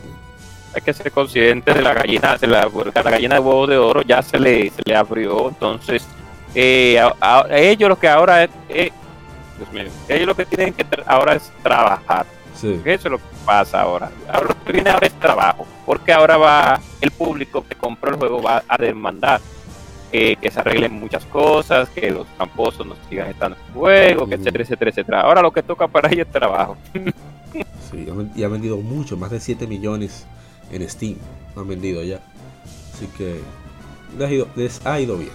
Hay 0.74 0.80
que 0.82 0.92
ser 0.94 1.10
consciente 1.12 1.72
de 1.74 1.82
la 1.82 1.94
gallina, 1.94 2.36
de 2.36 2.46
la, 2.46 2.68
porque 2.68 2.92
la 3.02 3.10
gallina 3.10 3.34
de 3.36 3.40
huevo 3.40 3.66
de 3.66 3.76
oro 3.78 4.02
ya 4.02 4.22
se 4.22 4.38
le, 4.38 4.70
se 4.70 4.82
le 4.84 4.94
abrió, 4.96 5.48
entonces 5.48 6.06
eh, 6.54 6.98
a, 6.98 7.14
a- 7.20 7.46
ellos 7.58 7.88
lo 7.88 7.98
que 7.98 8.08
ahora 8.08 8.44
es, 8.44 8.50
eh, 8.68 8.90
Dios 9.58 9.72
mío, 9.72 9.92
ellos 10.08 10.26
lo 10.26 10.34
que 10.36 10.46
tienen 10.46 10.72
que 10.74 10.84
ahora 11.06 11.34
es 11.34 11.50
trabajar, 11.62 12.26
Sí. 12.54 12.78
eso 12.84 13.08
es 13.08 13.12
lo 13.12 13.18
que 13.18 13.24
pasa 13.46 13.80
ahora, 13.80 14.10
ahora 14.30 14.48
lo 14.48 14.64
que 14.64 14.72
viene 14.72 14.90
ahora 14.90 15.06
es 15.06 15.14
trabajo, 15.14 15.66
porque 15.86 16.12
ahora 16.12 16.36
va 16.36 16.80
el 17.00 17.10
público 17.10 17.64
que 17.66 17.74
compró 17.74 18.10
el 18.10 18.16
juego 18.16 18.42
va 18.42 18.62
a 18.68 18.76
demandar 18.76 19.40
eh, 20.12 20.36
que 20.36 20.50
se 20.50 20.60
arreglen 20.60 20.92
muchas 20.92 21.24
cosas, 21.26 21.88
que 21.88 22.10
los 22.10 22.26
tramposos 22.36 22.84
no 22.86 22.96
sigan 23.08 23.28
estando 23.30 23.56
en 23.56 23.72
juego, 23.74 24.26
que 24.28 24.34
etcétera, 24.34 24.64
etcétera, 24.64 24.90
etcétera. 24.90 25.20
Ahora 25.22 25.40
lo 25.40 25.52
que 25.52 25.62
toca 25.62 25.86
para 25.88 26.08
ellos 26.10 26.26
es 26.26 26.32
trabajo. 26.32 26.76
Sí, 27.90 28.06
y 28.36 28.44
han 28.44 28.52
vendido 28.52 28.76
mucho, 28.76 29.16
más 29.16 29.30
de 29.32 29.40
7 29.40 29.66
millones 29.66 30.24
en 30.72 30.88
Steam. 30.88 31.16
Han 31.56 31.68
vendido 31.68 32.02
ya. 32.02 32.20
Así 32.94 33.06
que 33.16 33.40
les 34.56 34.84
ha 34.86 35.00
ido, 35.00 35.16
bien. 35.16 35.30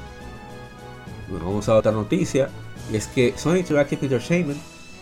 Bueno, 1.29 1.45
vamos 1.45 1.67
a 1.69 1.75
otra 1.75 1.91
noticia. 1.91 2.49
Y 2.91 2.95
es 2.97 3.07
que 3.07 3.33
Sony 3.38 3.57
Interactive 3.57 4.03
Entertainment 4.03 4.59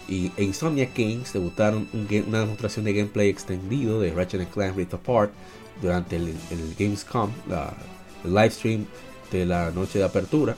y 0.07 0.31
e 0.38 0.43
Insomniac 0.43 0.91
Games 0.97 1.34
debutaron 1.34 1.88
un 1.93 2.07
ga- 2.07 2.25
una 2.27 2.39
demostración 2.41 2.86
de 2.86 2.93
gameplay 2.93 3.29
extendido 3.29 3.99
de 3.99 4.11
Ratchet 4.11 4.49
Clank 4.49 4.75
Rift 4.75 4.93
Apart 4.93 5.31
durante 5.81 6.15
el, 6.17 6.29
el 6.51 6.75
Gamescom, 6.77 7.31
la, 7.49 7.73
el 8.23 8.34
live 8.34 8.51
stream 8.51 8.86
de 9.31 9.45
la 9.45 9.71
noche 9.71 9.99
de 9.99 10.05
apertura. 10.05 10.55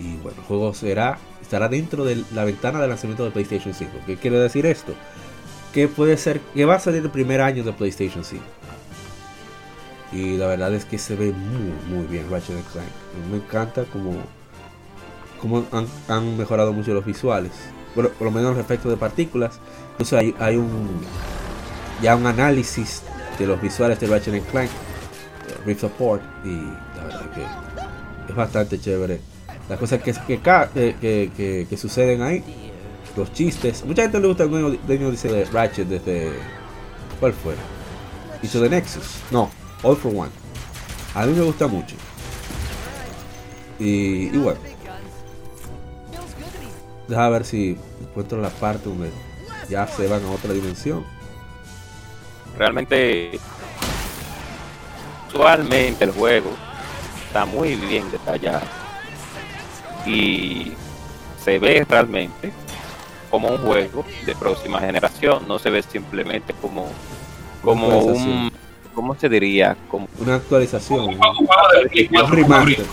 Y 0.00 0.14
bueno, 0.16 0.38
el 0.38 0.44
juego 0.44 0.74
será, 0.74 1.18
estará 1.42 1.68
dentro 1.68 2.04
de 2.04 2.24
la 2.34 2.44
ventana 2.44 2.80
de 2.80 2.88
lanzamiento 2.88 3.24
de 3.24 3.30
PlayStation 3.30 3.74
5. 3.74 3.90
¿Qué 4.06 4.16
quiere 4.16 4.38
decir 4.38 4.66
esto? 4.66 4.94
que 5.72 5.86
puede 5.86 6.16
ser 6.16 6.40
que 6.54 6.64
va 6.64 6.76
a 6.76 6.80
salir 6.80 7.02
el 7.02 7.10
primer 7.10 7.42
año 7.42 7.62
de 7.62 7.72
PlayStation 7.74 8.24
5. 8.24 8.42
Y 10.12 10.36
la 10.36 10.46
verdad 10.46 10.72
es 10.74 10.84
que 10.84 10.98
se 10.98 11.16
ve 11.16 11.32
muy 11.32 11.96
muy 11.96 12.06
bien 12.06 12.30
Ratchet 12.30 12.64
Clank. 12.72 12.88
Me 13.30 13.36
encanta 13.36 13.84
como, 13.84 14.14
como 15.40 15.66
han, 15.72 15.86
han 16.08 16.36
mejorado 16.36 16.72
mucho 16.72 16.94
los 16.94 17.04
visuales. 17.04 17.52
Por, 17.94 18.10
por 18.12 18.26
lo 18.26 18.30
menos 18.30 18.56
los 18.56 18.64
efectos 18.64 18.90
de 18.90 18.96
partículas. 18.96 19.58
Entonces 19.92 20.18
hay, 20.18 20.34
hay 20.38 20.56
un 20.56 21.00
ya 22.02 22.16
un 22.16 22.26
análisis 22.26 23.02
de 23.38 23.46
los 23.46 23.60
visuales 23.60 23.98
de 24.00 24.06
Ratchet 24.06 24.44
Clank 24.50 24.68
eh, 24.68 25.54
Rift 25.66 25.84
Apart 25.84 26.22
y 26.44 26.54
la 26.96 27.04
verdad 27.04 27.30
que 27.34 27.42
es 28.30 28.36
bastante 28.36 28.80
chévere. 28.80 29.20
Las 29.68 29.78
cosas 29.78 30.00
que, 30.00 30.14
que, 31.00 31.66
que, 31.68 31.76
suceden 31.76 32.22
ahí 32.22 32.42
los 33.16 33.32
chistes. 33.32 33.84
Mucha 33.84 34.02
gente 34.02 34.20
le 34.20 34.28
gusta 34.28 34.44
el 34.44 34.78
diseño 35.10 35.34
de 35.34 35.44
Ratchet 35.46 35.88
desde. 35.88 36.32
¿Cuál 37.20 37.32
fue? 37.32 37.54
Hizo 38.42 38.60
de 38.60 38.70
Nexus. 38.70 39.20
No, 39.30 39.50
All 39.82 39.96
for 39.96 40.12
One. 40.14 40.30
A 41.14 41.26
mí 41.26 41.32
me 41.32 41.42
gusta 41.42 41.66
mucho. 41.66 41.96
Y, 43.78 44.26
y 44.34 44.38
bueno. 44.38 44.60
Deja 47.06 47.28
ver 47.30 47.44
si 47.44 47.78
encuentro 48.00 48.40
la 48.40 48.50
parte 48.50 48.88
donde 48.88 49.10
ya 49.68 49.86
se 49.86 50.06
van 50.06 50.24
a 50.24 50.30
otra 50.30 50.52
dimensión. 50.52 51.04
realmente 52.58 53.38
visualmente 55.28 56.04
el 56.04 56.10
juego 56.12 56.50
está 57.26 57.44
muy 57.46 57.76
bien 57.76 58.10
detallado 58.10 58.66
y 60.06 60.72
se 61.42 61.58
ve 61.58 61.86
realmente 61.88 62.52
como 63.30 63.48
un 63.48 63.58
juego 63.58 64.04
de 64.26 64.34
próxima 64.34 64.80
generación 64.80 65.46
no 65.46 65.58
se 65.58 65.70
ve 65.70 65.82
simplemente 65.82 66.54
como 66.60 66.88
como 67.62 67.98
un 67.98 68.50
cómo 68.98 69.14
se 69.14 69.28
diría 69.28 69.76
como 69.88 70.08
Una 70.18 70.34
actualización. 70.34 71.04
Un 71.04 71.16
juego 71.18 71.46
de 71.72 71.88
Play 71.88 72.08
Un 72.10 72.16
4 72.16 72.28
con 72.28 72.36
remaster. 72.36 72.86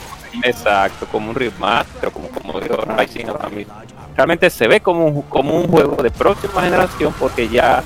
Exacto 0.43 1.07
como 1.11 1.29
un 1.31 1.35
remaster 1.35 2.11
como 2.11 2.27
como 2.27 2.59
dijo 2.59 2.77
Rising 2.95 3.25
ahora 3.25 3.49
mismo 3.49 3.73
realmente 4.15 4.51
se 4.51 4.67
ve 4.67 4.81
como 4.81 5.07
un, 5.07 5.21
como 5.23 5.55
un 5.55 5.67
juego 5.67 6.03
de 6.03 6.11
próxima 6.11 6.61
generación 6.61 7.11
porque 7.19 7.49
ya 7.49 7.81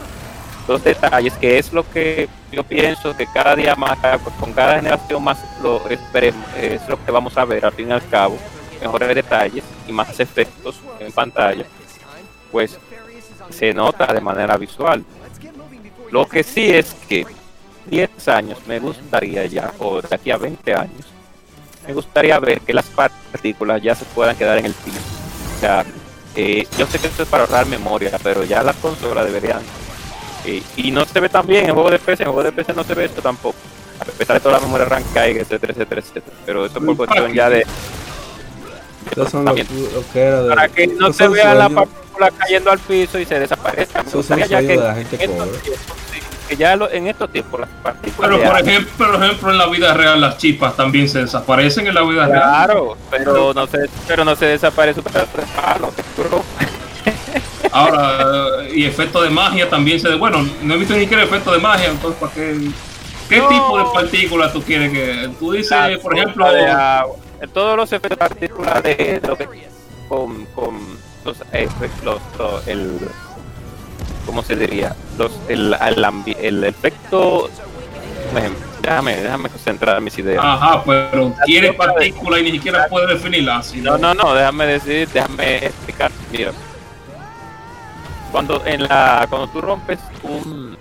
los 0.68 0.84
detalles 0.84 1.34
que 1.36 1.60
es 1.60 1.72
lo 1.72 1.90
que 1.90 2.28
yo 2.52 2.64
pienso 2.66 3.16
que 3.16 3.26
cada 3.26 3.56
día 3.56 3.76
más 3.76 3.98
con 4.38 4.52
cada 4.52 4.76
generación 4.76 5.24
más 5.24 5.40
lo 5.64 5.88
esperemos 5.88 6.46
es 6.58 6.86
lo 6.90 7.02
que 7.06 7.12
vamos 7.12 7.38
a 7.38 7.46
ver 7.46 7.66
al 7.66 7.72
fin 7.72 7.88
y 7.88 7.92
al 7.92 8.06
cabo. 8.10 8.38
Mejores 8.82 9.16
detalles 9.16 9.64
y 9.88 9.94
más 9.94 10.20
efectos 10.20 10.82
en 11.00 11.12
pantalla 11.14 11.66
pues 12.52 12.78
se 13.50 13.74
nota 13.74 14.12
de 14.14 14.20
manera 14.20 14.58
visual. 14.58 15.06
Lo 16.12 16.28
que 16.28 16.44
sí 16.44 16.70
es 16.72 16.96
que 17.08 17.26
10 17.90 18.28
años 18.30 18.60
me 18.68 18.80
gustaría 18.80 19.46
ya 19.46 19.74
o 19.80 20.02
de 20.02 20.16
aquí 20.16 20.32
a 20.32 20.38
20 20.38 20.74
años 20.74 21.06
me 21.88 21.94
gustaría 21.94 22.40
ver 22.40 22.62
que 22.62 22.74
las 22.74 22.86
partículas 22.86 23.82
ya 23.82 23.96
se 23.96 24.06
puedan 24.06 24.36
quedar 24.36 24.58
en 24.58 24.66
el 24.66 24.74
piso 24.74 25.00
o 25.58 25.60
sea, 25.60 25.86
eh, 26.36 26.68
yo 26.78 26.86
sé 26.88 27.00
que 27.00 27.08
esto 27.08 27.24
es 27.24 27.30
para 27.30 27.44
ahorrar 27.44 27.66
memoria 27.66 28.12
pero 28.24 28.44
ya 28.44 28.64
las 28.64 28.76
consolas 28.78 29.26
deberían 29.26 29.62
y, 30.46 30.64
y 30.78 30.92
no 30.92 31.06
se 31.06 31.20
ve 31.20 31.30
tan 31.30 31.46
bien 31.46 31.66
en 31.66 31.74
juego 31.74 31.92
de 31.92 32.00
PC, 32.00 32.24
en 32.24 32.32
juego 32.32 32.44
de 32.44 32.52
PC 32.52 32.74
no 32.74 32.84
se 32.84 32.94
ve 32.94 33.06
esto 33.06 33.22
tampoco. 33.22 33.58
A 34.00 34.06
pesar 34.06 34.38
de 34.38 34.40
toda 34.40 34.60
la 34.60 34.66
memoria 34.66 34.86
RAM 34.86 35.04
que 35.12 35.20
hay, 35.20 35.32
etcétera, 35.38 35.74
etcétera, 35.74 36.02
etcétera. 36.02 36.38
Pero 36.46 36.66
eso 36.66 36.80
por 36.80 36.96
cuestión 36.96 37.34
ya 37.34 37.50
de. 37.50 37.66
Son 39.30 39.44
lo 39.44 39.56
que 39.56 39.66
era 40.20 40.44
de. 40.44 40.50
Para 40.50 40.70
que 40.70 40.88
no 40.88 41.12
se 41.12 41.28
vea 41.28 41.54
la 41.54 41.70
partícula 41.70 42.32
cayendo 42.32 42.72
al 42.72 42.80
piso 42.80 43.20
y 43.20 43.26
se 43.26 43.40
desaparezca. 43.40 44.04
Me 44.04 44.10
Esos 44.10 44.26
son 44.26 44.38
gustaría 44.40 44.46
ya 44.48 44.60
sueños 44.60 44.72
que, 44.72 44.78
de 44.78 44.88
la 44.88 44.96
gente 44.96 45.16
en 45.16 45.32
estos 45.32 45.48
pobre. 45.48 45.78
Tiempos, 46.50 46.50
sí, 46.50 46.56
que 46.56 46.56
ya 46.58 46.76
lo- 46.76 46.92
en 46.92 47.08
estos 47.08 47.32
tiempos 47.32 47.60
las 47.62 47.70
partículas. 47.84 48.30
Pero 48.30 48.38
de 48.44 48.50
por 48.50 48.60
ejemplo, 48.70 49.08
por 49.12 49.24
ejemplo, 49.24 49.52
en 49.52 49.58
la 49.58 49.68
vida 49.68 49.94
real 49.94 50.22
las 50.22 50.38
chispas 50.38 50.76
también 50.76 51.08
se 51.10 51.20
desaparecen 51.20 51.88
en 51.88 51.96
la 51.96 52.02
vida 52.02 52.26
real. 52.28 52.42
Claro, 52.42 52.98
pero 53.10 53.54
no 53.54 53.68
se, 53.68 53.90
pero 54.08 54.26
no 54.26 54.36
se 54.36 54.46
desaparece 54.46 55.02
palo, 55.02 55.92
bro. 56.18 56.44
Ahora, 57.72 58.64
eh, 58.64 58.72
y 58.76 58.86
efecto 58.86 59.22
de 59.22 59.30
magia 59.30 59.70
también 59.70 60.00
se... 60.00 60.14
Bueno, 60.16 60.48
no 60.64 60.74
he 60.74 60.78
visto 60.78 60.94
ni 60.96 61.02
siquiera 61.02 61.24
efecto 61.24 61.52
de 61.52 61.60
magia, 61.60 61.90
entonces 61.90 62.20
¿para 62.20 62.34
qué? 62.34 62.58
¿Qué 63.28 63.38
No. 63.38 63.48
tipo 63.48 63.78
de 63.78 63.86
partículas 63.94 64.54
tú 64.54 64.62
quieres 64.64 64.92
que...? 64.92 65.30
Tú 65.40 65.52
dices, 65.52 65.72
La 65.72 65.98
por 66.02 66.18
ejemplo... 66.18 66.52
de 66.52 66.66
agua. 66.68 67.16
Todos 67.54 67.78
los 67.78 67.92
efectos 67.94 68.18
partículas 68.18 68.82
de, 68.84 69.20
de 69.22 69.28
lo 69.28 69.38
que 69.38 69.48
con, 70.10 70.46
con 70.48 70.78
los, 71.24 71.38
los, 72.04 72.20
los- 72.38 72.68
el 72.68 73.00
cómo 74.30 74.44
se 74.44 74.56
diría 74.56 74.96
los 75.18 75.32
el, 75.48 75.74
el, 75.74 76.36
el 76.40 76.64
efecto 76.64 77.50
déjame 78.84 79.16
déjame 79.18 79.50
concentrar 79.50 80.00
mis 80.02 80.18
ideas. 80.20 80.44
Ajá, 80.44 80.84
pero 80.86 81.34
quiere 81.46 81.74
partículas 81.74 82.40
y 82.42 82.44
ni 82.44 82.52
siquiera 82.52 82.88
puede 82.88 83.08
definirlas. 83.08 83.68
así, 83.68 83.82
no 83.82 83.98
no. 83.98 84.14
no 84.14 84.34
déjame 84.36 84.66
decir 84.68 85.08
déjame 85.10 85.58
explicar 85.66 86.12
mira. 86.32 86.52
Cuando 88.32 88.64
en 88.66 88.84
la 88.84 89.26
cuando 89.30 89.48
tú 89.48 89.62
rompes 89.62 89.98
un 90.22 90.78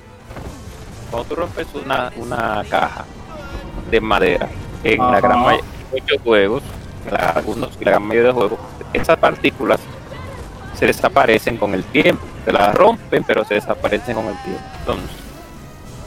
cuando 1.10 1.28
tú 1.28 1.34
rompes 1.36 1.66
una, 1.82 2.12
una 2.16 2.62
caja 2.68 3.04
de 3.90 4.00
madera 4.00 4.48
en 4.84 4.98
la 4.98 5.20
gran 5.20 5.40
mayoría 5.40 5.64
de 5.94 6.00
muchos 6.02 6.22
juegos 6.22 6.62
en 7.06 7.14
la- 7.14 7.30
algunos 7.30 7.70
la 7.80 7.90
gran 7.92 8.02
mayoría 8.02 8.28
de 8.28 8.34
juegos 8.34 8.58
esas 8.92 9.16
partículas 9.16 9.80
se 10.78 10.84
desaparecen 10.86 11.56
con 11.56 11.72
el 11.72 11.82
tiempo 11.84 12.22
se 12.50 12.52
las 12.52 12.74
rompen 12.74 13.22
pero 13.24 13.44
se 13.44 13.54
desaparecen 13.54 14.14
con 14.14 14.26
el 14.26 14.36
tiempo. 14.42 14.60
Entonces 14.80 15.10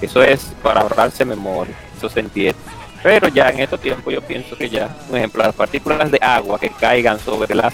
eso 0.02 0.24
es 0.24 0.52
para 0.64 0.82
ahorrarse 0.82 1.24
memoria 1.26 1.76
eso 1.98 2.10
se 2.10 2.20
entiende. 2.22 2.58
Pero 3.04 3.28
ya 3.30 3.50
en 3.50 3.60
estos 3.62 3.80
tiempos 3.80 4.14
yo 4.14 4.22
pienso 4.22 4.56
que 4.58 4.70
ya 4.70 4.88
por 5.10 5.18
ejemplo 5.18 5.44
las 5.44 5.56
partículas 5.56 6.12
de 6.12 6.20
agua 6.22 6.60
que 6.60 6.70
caigan 6.70 7.20
sobre 7.20 7.56
las 7.56 7.74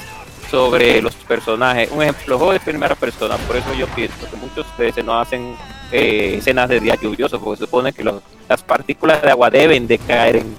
sobre 0.50 1.02
los 1.02 1.14
personajes 1.16 1.90
un 1.92 2.02
ejemplo 2.04 2.38
juego 2.38 2.54
de 2.54 2.62
primera 2.62 2.96
persona 2.96 3.36
por 3.36 3.58
eso 3.58 3.74
yo 3.74 3.86
pienso 3.88 4.16
que 4.30 4.38
muchas 4.38 4.66
veces 4.78 5.04
no 5.04 5.20
hacen 5.20 5.56
eh, 5.92 6.36
escenas 6.38 6.70
de 6.70 6.80
día 6.80 6.96
lluvioso 6.96 7.40
porque 7.42 7.66
supone 7.66 7.92
que 7.92 8.04
las 8.04 8.64
partículas 8.64 9.22
de 9.22 9.30
agua 9.32 9.50
deben 9.50 9.86
de 9.88 9.98
caer 9.98 10.38
en 10.38 10.56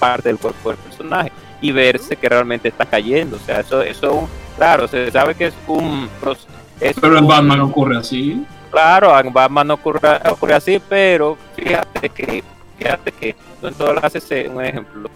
parte 0.00 0.28
del 0.28 0.38
cuerpo 0.38 0.70
del 0.70 0.78
personaje 0.78 1.30
y 1.60 1.70
verse 1.70 2.16
que 2.16 2.28
realmente 2.28 2.66
está 2.68 2.84
cayendo 2.86 3.36
o 3.36 3.40
sea 3.40 3.60
eso 3.60 3.80
eso 3.82 4.28
claro 4.56 4.88
se 4.88 5.08
sabe 5.12 5.36
que 5.36 5.46
es 5.46 5.54
un 5.68 6.08
pros- 6.20 6.46
Pero 6.80 7.18
en 7.18 7.26
Batman 7.26 7.60
ocurre 7.60 7.98
así. 7.98 8.44
Claro, 8.70 9.18
en 9.18 9.32
Batman 9.32 9.68
no 9.68 9.74
ocurre, 9.74 10.00
ocurre 10.30 10.54
así, 10.54 10.80
pero 10.88 11.36
fíjate 11.56 12.08
que, 12.10 12.44
fíjate 12.78 13.12
que 13.12 13.36
en 13.62 13.74
todas 13.74 14.02
las 14.02 14.14
escenas, 14.14 14.54
un 14.54 14.64
ejemplo, 14.64 15.10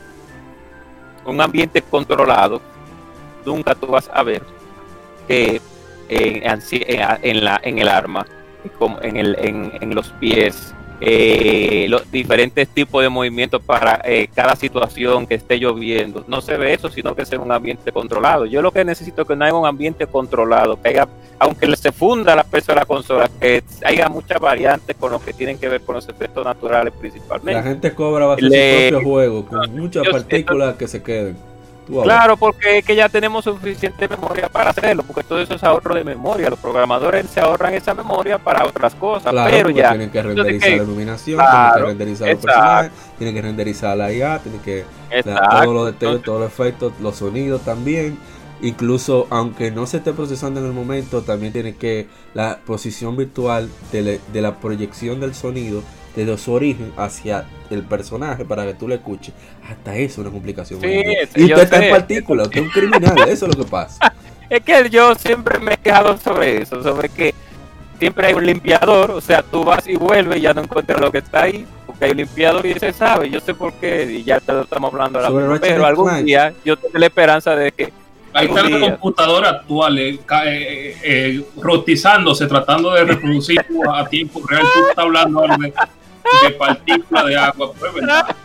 un 1.27 1.41
ambiente 1.41 1.83
controlado, 1.83 2.61
nunca 3.45 3.75
tú 3.75 3.87
vas 3.87 4.11
a 4.13 4.23
ver 4.23 4.43
que 5.29 5.61
en, 6.09 6.43
en, 6.43 6.61
en 7.23 7.45
la, 7.45 7.61
en 7.63 7.79
el 7.79 7.89
arma, 7.89 8.27
como 8.79 9.01
en, 9.03 9.17
el, 9.17 9.37
en, 9.39 9.73
en 9.81 9.95
los 9.95 10.09
pies, 10.13 10.75
eh, 11.05 11.87
los 11.89 12.09
diferentes 12.13 12.69
tipos 12.69 13.03
de 13.03 13.09
movimientos 13.09 13.61
para 13.61 14.01
eh, 14.05 14.29
cada 14.33 14.55
situación 14.55 15.27
que 15.27 15.35
esté 15.35 15.59
lloviendo. 15.59 16.25
No 16.29 16.41
se 16.41 16.57
ve 16.57 16.75
eso, 16.75 16.91
sino 16.91 17.17
que 17.17 17.27
sea 17.27 17.41
un 17.41 17.51
ambiente 17.51 17.91
controlado. 17.91 18.47
Yo 18.47 18.63
lo 18.63 18.71
que 18.71 18.85
necesito 18.85 19.23
es 19.23 19.29
que 19.29 19.35
no 19.35 19.45
haya 19.45 19.55
un 19.55 19.67
ambiente 19.67 20.07
controlado, 20.07 20.81
que 20.81 20.91
haya, 20.91 21.09
aunque 21.41 21.75
se 21.75 21.91
funda 21.91 22.37
la 22.37 22.45
peso 22.45 22.71
de 22.71 22.77
la 22.77 22.85
consola, 22.85 23.29
que 23.41 23.65
haya 23.85 24.09
muchas 24.09 24.41
variantes 24.41 24.95
con 24.95 25.11
lo 25.11 25.21
que 25.21 25.33
tienen 25.33 25.59
que 25.59 25.69
ver 25.69 25.81
con 25.81 25.97
los 25.97 26.09
efectos 26.09 26.45
naturales 26.45 26.95
principalmente. 26.99 27.61
La 27.61 27.63
gente 27.65 27.93
cobra 27.95 28.37
su 28.39 28.47
propio 28.47 29.03
juego 29.03 29.47
con 29.47 29.77
muchas 29.77 30.07
partículas 30.09 30.77
que 30.77 30.87
se 30.87 31.03
queden. 31.03 31.52
Claro, 32.01 32.37
porque 32.37 32.79
es 32.79 32.85
que 32.85 32.97
ya 32.97 33.09
tenemos 33.09 33.45
suficiente 33.45 34.09
memoria 34.09 34.49
para 34.49 34.71
hacerlo, 34.71 35.03
porque 35.03 35.23
todo 35.23 35.41
eso 35.41 35.55
es 35.55 35.63
ahorro 35.63 35.95
de 35.95 36.05
memoria. 36.05 36.49
Los 36.49 36.59
programadores 36.59 37.29
se 37.29 37.41
ahorran 37.41 37.75
esa 37.75 37.95
memoria 37.95 38.39
para 38.39 38.65
otras 38.65 38.95
cosas, 38.95 39.35
pero 39.51 39.71
ya. 39.71 39.91
Tienen 39.91 40.11
que 40.11 40.23
renderizar 40.23 40.71
la 40.71 40.77
iluminación, 40.77 41.39
tienen 41.39 41.73
que 41.75 41.83
renderizar 41.83 42.29
los 42.29 42.41
personajes, 42.41 42.93
tienen 43.19 43.35
que 43.35 43.43
renderizar 43.43 43.97
la 43.97 44.13
IA, 44.13 44.39
tienen 44.39 44.61
que. 44.61 44.85
todos 45.25 45.75
los 45.75 45.87
detalles, 45.87 46.23
todos 46.23 46.41
los 46.41 46.51
efectos, 46.51 46.93
los 47.01 47.17
sonidos 47.17 47.63
también. 47.63 48.19
Incluso, 48.65 49.27
aunque 49.31 49.73
no 49.73 49.87
se 49.87 49.97
esté 49.97 50.13
procesando 50.13 50.61
en 50.61 50.67
el 50.67 50.73
momento, 50.73 51.23
también 51.23 51.53
tiene 51.53 51.75
que 51.75 52.07
la 52.33 52.61
posición 52.65 53.17
virtual 53.17 53.69
de 53.91 54.41
la 54.41 54.61
proyección 54.61 55.19
del 55.19 55.35
sonido 55.35 55.83
desde 56.15 56.37
su 56.39 56.53
origen 56.53 56.93
hacia 56.97 57.45
el 57.71 57.83
personaje 57.83 58.45
para 58.45 58.65
que 58.67 58.75
tú 58.75 58.89
le 58.89 58.97
escuches, 58.97 59.35
hasta 59.69 59.95
eso 59.97 60.13
es 60.13 60.19
una 60.19 60.31
complicación. 60.31 60.81
y 60.83 61.45
usted 61.45 61.63
está 61.63 61.85
en 61.85 61.91
partícula, 61.91 62.45
usted 62.45 62.61
es 62.61 62.67
un 62.67 62.71
criminal, 62.71 63.19
eso 63.29 63.47
es 63.47 63.57
lo 63.57 63.65
que 63.65 63.71
pasa. 63.71 64.13
Es 64.51 64.63
que 64.63 64.91
yo 64.91 65.15
siempre 65.15 65.59
me 65.59 65.75
he 65.75 65.77
quejado 65.79 66.17
sobre 66.19 66.63
eso, 66.63 66.83
sobre 66.83 67.09
que 67.09 67.35
siempre 67.99 68.27
hay 68.27 68.35
un 68.35 68.45
limpiador, 68.45 69.13
o 69.13 69.21
sea, 69.21 69.43
tú 69.43 69.65
vas 69.65 69.87
y 69.87 69.97
vuelves 69.97 70.39
y 70.39 70.43
ya 70.43 70.53
no 70.53 70.63
encuentras 70.63 71.01
lo 71.01 71.11
que 71.11 71.19
está 71.19 71.45
ahí, 71.45 71.67
porque 71.87 72.05
hay 72.05 72.11
un 72.11 72.19
limpiador 72.19 72.67
y 72.67 72.75
se 72.75 72.93
sabe, 72.93 73.31
yo 73.31 73.41
sé 73.41 73.55
por 73.55 73.73
qué, 73.75 74.05
y 74.05 74.25
ya 74.25 74.41
te 74.41 74.53
lo 74.53 74.63
estamos 74.63 74.93
hablando 74.93 75.21
ahora, 75.21 75.59
pero 75.61 75.87
algún 75.87 76.25
día 76.25 76.53
yo 76.65 76.77
tengo 76.77 76.99
la 76.99 77.07
esperanza 77.07 77.57
de 77.57 77.73
que 77.73 77.93
Ahí 78.35 78.47
está 78.47 78.63
la 78.63 78.81
computadora 78.81 79.51
actual 79.51 79.99
eh, 79.99 80.19
eh, 80.45 80.97
eh, 81.03 81.45
rotizándose, 81.59 82.47
tratando 82.47 82.93
de 82.93 83.05
reproducir 83.05 83.63
a 83.93 84.09
tiempo 84.09 84.41
real. 84.47 84.63
Tú 84.73 84.81
estás 84.89 85.05
hablando 85.05 85.43
de, 85.43 85.73
de 86.43 86.51
partícula 86.53 87.25
de 87.25 87.37
agua, 87.37 87.73
pues 87.79 87.95
verdad. 87.95 88.37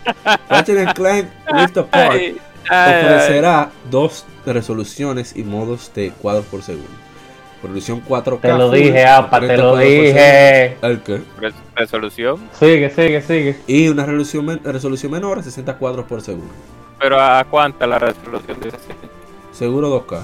Ratchet 0.49 0.93
Clank 0.93 1.27
Rift 1.47 1.77
Apart 1.77 2.21
ofrecerá 2.63 3.71
dos 3.89 4.25
resoluciones 4.45 5.35
y 5.35 5.43
modos 5.43 5.91
de 5.93 6.11
cuadros 6.11 6.45
por 6.45 6.61
segundo. 6.61 6.89
Resolución 7.61 8.03
4K. 8.07 8.39
Te 8.41 8.53
lo 8.53 8.71
dije, 8.71 9.05
apa, 9.05 9.39
te 9.39 9.57
lo 9.57 9.75
dije. 9.77 10.77
¿El 10.81 11.01
qué? 11.01 11.21
Resolución. 11.75 12.39
Sigue, 12.53 12.89
sigue, 12.89 13.21
sigue. 13.21 13.59
Y 13.65 13.87
una 13.87 14.05
resolución, 14.05 14.61
resolución 14.63 15.11
menor 15.11 15.39
a 15.39 15.43
60 15.43 15.77
cuadros 15.77 16.05
por 16.05 16.21
segundo. 16.21 16.53
¿Pero 16.99 17.19
a 17.19 17.43
cuánta 17.45 17.87
la 17.87 17.99
resolución 17.99 18.59
de 18.59 18.71
60? 18.71 19.07
Seguro 19.51 20.05
2K. 20.05 20.21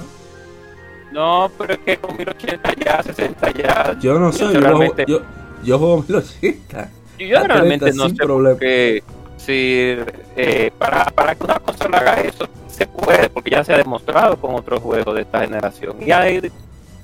No, 1.12 1.52
pero 1.58 1.74
es 1.74 1.80
que 1.80 1.98
con 1.98 2.18
1080 2.18 2.74
ya, 2.86 3.04
60 3.04 3.52
ya. 3.52 3.98
Yo 4.00 4.20
no 4.20 4.32
sé, 4.32 4.52
yo, 4.52 4.60
realmente... 4.60 5.06
yo, 5.08 5.22
yo, 5.64 5.78
juego 5.78 6.06
1080. 6.08 6.90
Yo 7.28 7.44
realmente 7.44 7.92
no 7.94 8.10
sé 8.10 8.16
problema. 8.16 8.56
Porque 8.56 9.04
si 9.38 9.96
eh, 10.36 10.72
para, 10.78 11.06
para 11.06 11.36
que 11.36 11.44
una 11.44 11.60
consola 11.60 11.98
haga 11.98 12.22
eso 12.22 12.48
se 12.68 12.88
puede, 12.88 13.30
porque 13.30 13.52
ya 13.52 13.64
se 13.64 13.74
ha 13.74 13.78
demostrado 13.78 14.38
con 14.38 14.56
otros 14.56 14.82
juegos 14.82 15.16
de 15.16 15.22
esta 15.22 15.42
generación. 15.42 16.00
Ya 16.00 16.26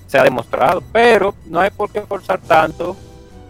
se 0.07 0.17
ha 0.17 0.24
demostrado, 0.24 0.82
pero 0.91 1.36
no 1.45 1.59
hay 1.59 1.70
por 1.70 1.91
qué 1.91 2.01
forzar 2.01 2.39
tanto 2.39 2.97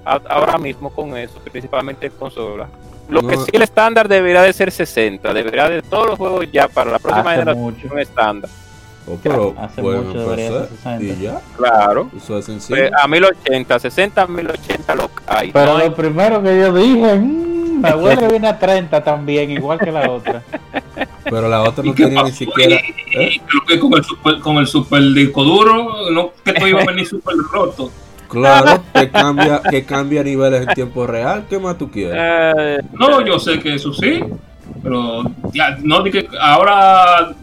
ahora 0.03 0.57
mismo 0.57 0.89
con 0.89 1.15
eso, 1.15 1.39
principalmente 1.51 2.07
en 2.07 2.13
consola. 2.13 2.67
Lo 3.07 3.26
que 3.28 3.38
sí 3.38 3.49
el 3.53 3.63
estándar 3.63 4.07
debería 4.07 4.41
de 4.43 4.53
ser 4.53 4.72
60, 4.72 5.34
debería 5.34 5.67
de 5.70 5.82
todos 5.82 6.07
los 6.07 6.17
juegos 6.17 6.47
ya 6.51 6.67
para 6.67 6.91
la 6.91 6.99
próxima 6.99 7.32
generación 7.32 7.91
un 7.91 7.99
estándar. 7.99 8.49
Oh, 9.10 9.20
pero 9.22 9.55
Hace 9.57 9.82
mucho 9.82 10.20
debería 10.20 10.68
ser 10.84 11.01
Y 11.01 11.22
ya. 11.22 11.41
Claro. 11.57 12.10
Eso 12.16 12.38
es 12.38 12.45
sencillo. 12.45 12.78
Pues, 12.78 12.91
a 12.93 13.07
1080, 13.07 13.80
60 13.80 14.28
1080 14.28 14.95
lo 14.95 15.10
hay. 15.28 15.51
Pero 15.51 15.78
lo 15.78 15.95
primero 15.95 16.43
que 16.43 16.60
yo 16.60 16.74
dije, 16.74 17.16
mmm, 17.16 17.82
me 17.82 17.95
huele 17.95 18.28
viene 18.28 18.47
a 18.47 18.60
30 18.60 19.03
también, 19.03 19.49
igual 19.49 19.80
que 19.80 19.91
la 19.91 20.10
otra. 20.10 20.43
Pero 21.24 21.47
la 21.47 21.64
otra 21.64 21.84
no 21.84 21.93
tenía 21.93 22.24
ni 22.24 22.32
siquiera. 22.32 22.76
¿eh? 22.76 23.41
Creo 23.47 23.66
que 23.68 23.80
con 23.80 23.93
el 23.93 24.03
super, 24.03 24.39
con 24.39 24.57
el 24.57 24.68
super 24.68 25.01
disco 25.01 25.43
duro, 25.43 26.12
no 26.12 26.32
que 26.43 26.53
todo 26.53 26.68
iba 26.68 26.82
a 26.82 26.86
venir 26.86 27.07
super 27.07 27.36
roto. 27.51 27.91
Claro, 28.30 28.84
que 28.93 29.10
cambia, 29.10 29.60
que 29.68 29.86
cambia 29.86 30.24
niveles 30.24 30.62
en 30.62 30.76
tiempo 30.76 31.07
real. 31.07 31.47
¿Qué 31.49 31.57
más 31.57 31.80
tú 31.80 31.89
quieres? 31.89 32.16
Eh, 32.16 32.78
no, 32.93 33.26
yo 33.26 33.39
sé 33.39 33.57
que 33.57 33.74
eso 33.74 33.91
sí, 33.91 34.20
pero 34.84 35.24
ya, 35.51 35.80
no 35.82 36.03
que 36.03 36.30
ahora 36.39 37.34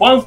Juan, 0.00 0.22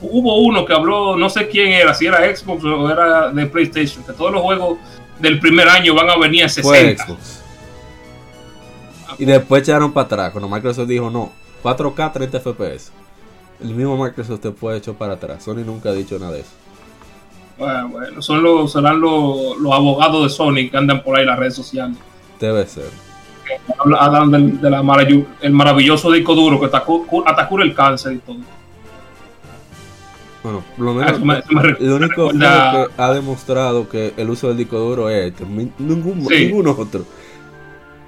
hubo 0.00 0.38
uno 0.40 0.64
que 0.64 0.72
habló, 0.72 1.16
no 1.16 1.28
sé 1.28 1.48
quién 1.48 1.72
era, 1.72 1.94
si 1.94 2.06
era 2.06 2.18
Xbox 2.34 2.64
o 2.64 2.90
era 2.90 3.30
de 3.30 3.46
PlayStation, 3.46 4.04
que 4.04 4.12
todos 4.12 4.32
los 4.32 4.42
juegos 4.42 4.78
del 5.18 5.38
primer 5.40 5.68
año 5.68 5.94
van 5.94 6.10
a 6.10 6.16
venir 6.16 6.44
a 6.44 6.48
60. 6.48 7.04
Xbox. 7.04 7.42
Y 9.18 9.24
después 9.24 9.62
echaron 9.62 9.92
para 9.92 10.06
atrás, 10.06 10.30
cuando 10.32 10.48
Microsoft 10.48 10.88
dijo 10.88 11.10
no, 11.10 11.32
4K 11.62 12.12
30 12.12 12.40
FPS. 12.40 12.92
El 13.60 13.74
mismo 13.74 13.96
Microsoft 14.02 14.40
te 14.40 14.50
puede 14.50 14.78
echar 14.78 14.94
para 14.94 15.14
atrás. 15.14 15.42
Sony 15.42 15.64
nunca 15.64 15.88
ha 15.88 15.92
dicho 15.92 16.18
nada 16.18 16.32
de 16.32 16.40
eso. 16.40 16.50
Bueno, 17.58 17.88
bueno 17.88 18.22
son 18.22 18.42
los, 18.42 18.72
serán 18.72 19.00
los, 19.00 19.56
los 19.58 19.72
abogados 19.72 20.24
de 20.24 20.28
Sony 20.28 20.70
que 20.70 20.76
andan 20.76 21.02
por 21.02 21.16
ahí 21.16 21.22
en 21.22 21.28
las 21.28 21.38
redes 21.38 21.54
sociales. 21.54 21.96
Debe 22.38 22.66
ser. 22.66 22.90
Hablan 23.78 24.30
del 24.30 24.60
de 24.60 24.70
la 24.70 24.82
el 25.40 25.52
maravilloso 25.52 26.10
disco 26.10 26.34
duro 26.34 26.58
que 26.60 26.66
atacó, 26.66 27.06
atacó 27.24 27.60
el 27.60 27.74
cáncer 27.74 28.14
y 28.14 28.18
todo. 28.18 28.38
Bueno, 30.46 30.62
lo 30.78 30.94
menos, 30.94 31.80
lo 31.80 31.96
único 31.96 32.28
que 32.30 32.46
ha 32.46 33.12
demostrado 33.12 33.88
que 33.88 34.14
el 34.16 34.30
uso 34.30 34.46
del 34.46 34.56
disco 34.56 34.78
duro 34.78 35.10
es 35.10 35.32
este, 35.32 35.44
ningún, 35.44 36.24
ninguno 36.24 36.70
otro. 36.70 37.04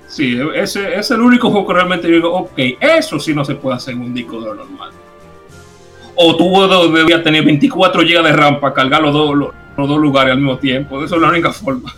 Sí, 0.07 0.39
ese 0.55 0.95
es 0.95 1.11
el 1.11 1.21
único 1.21 1.51
juego 1.51 1.67
que 1.67 1.75
realmente 1.75 2.07
yo 2.07 2.15
digo, 2.15 2.33
ok, 2.33 2.53
eso 2.81 3.19
sí 3.19 3.35
no 3.35 3.45
se 3.45 3.57
puede 3.57 3.79
hacer 3.79 3.95
en 3.95 4.03
un 4.03 4.15
disco 4.15 4.39
duro 4.39 4.55
normal. 4.55 4.93
O 6.15 6.37
tú 6.37 6.93
debías 6.93 7.25
tener 7.25 7.45
24 7.45 8.03
GB 8.03 8.23
de 8.23 8.33
RAM 8.33 8.61
para 8.61 8.73
cargar 8.73 9.03
los 9.03 9.13
dos, 9.13 9.35
los, 9.35 9.53
dos 9.77 9.99
lugares 9.99 10.31
al 10.31 10.39
mismo 10.39 10.59
tiempo. 10.59 11.03
Eso 11.03 11.17
es 11.17 11.21
la 11.21 11.31
única 11.31 11.51
forma. 11.51 11.93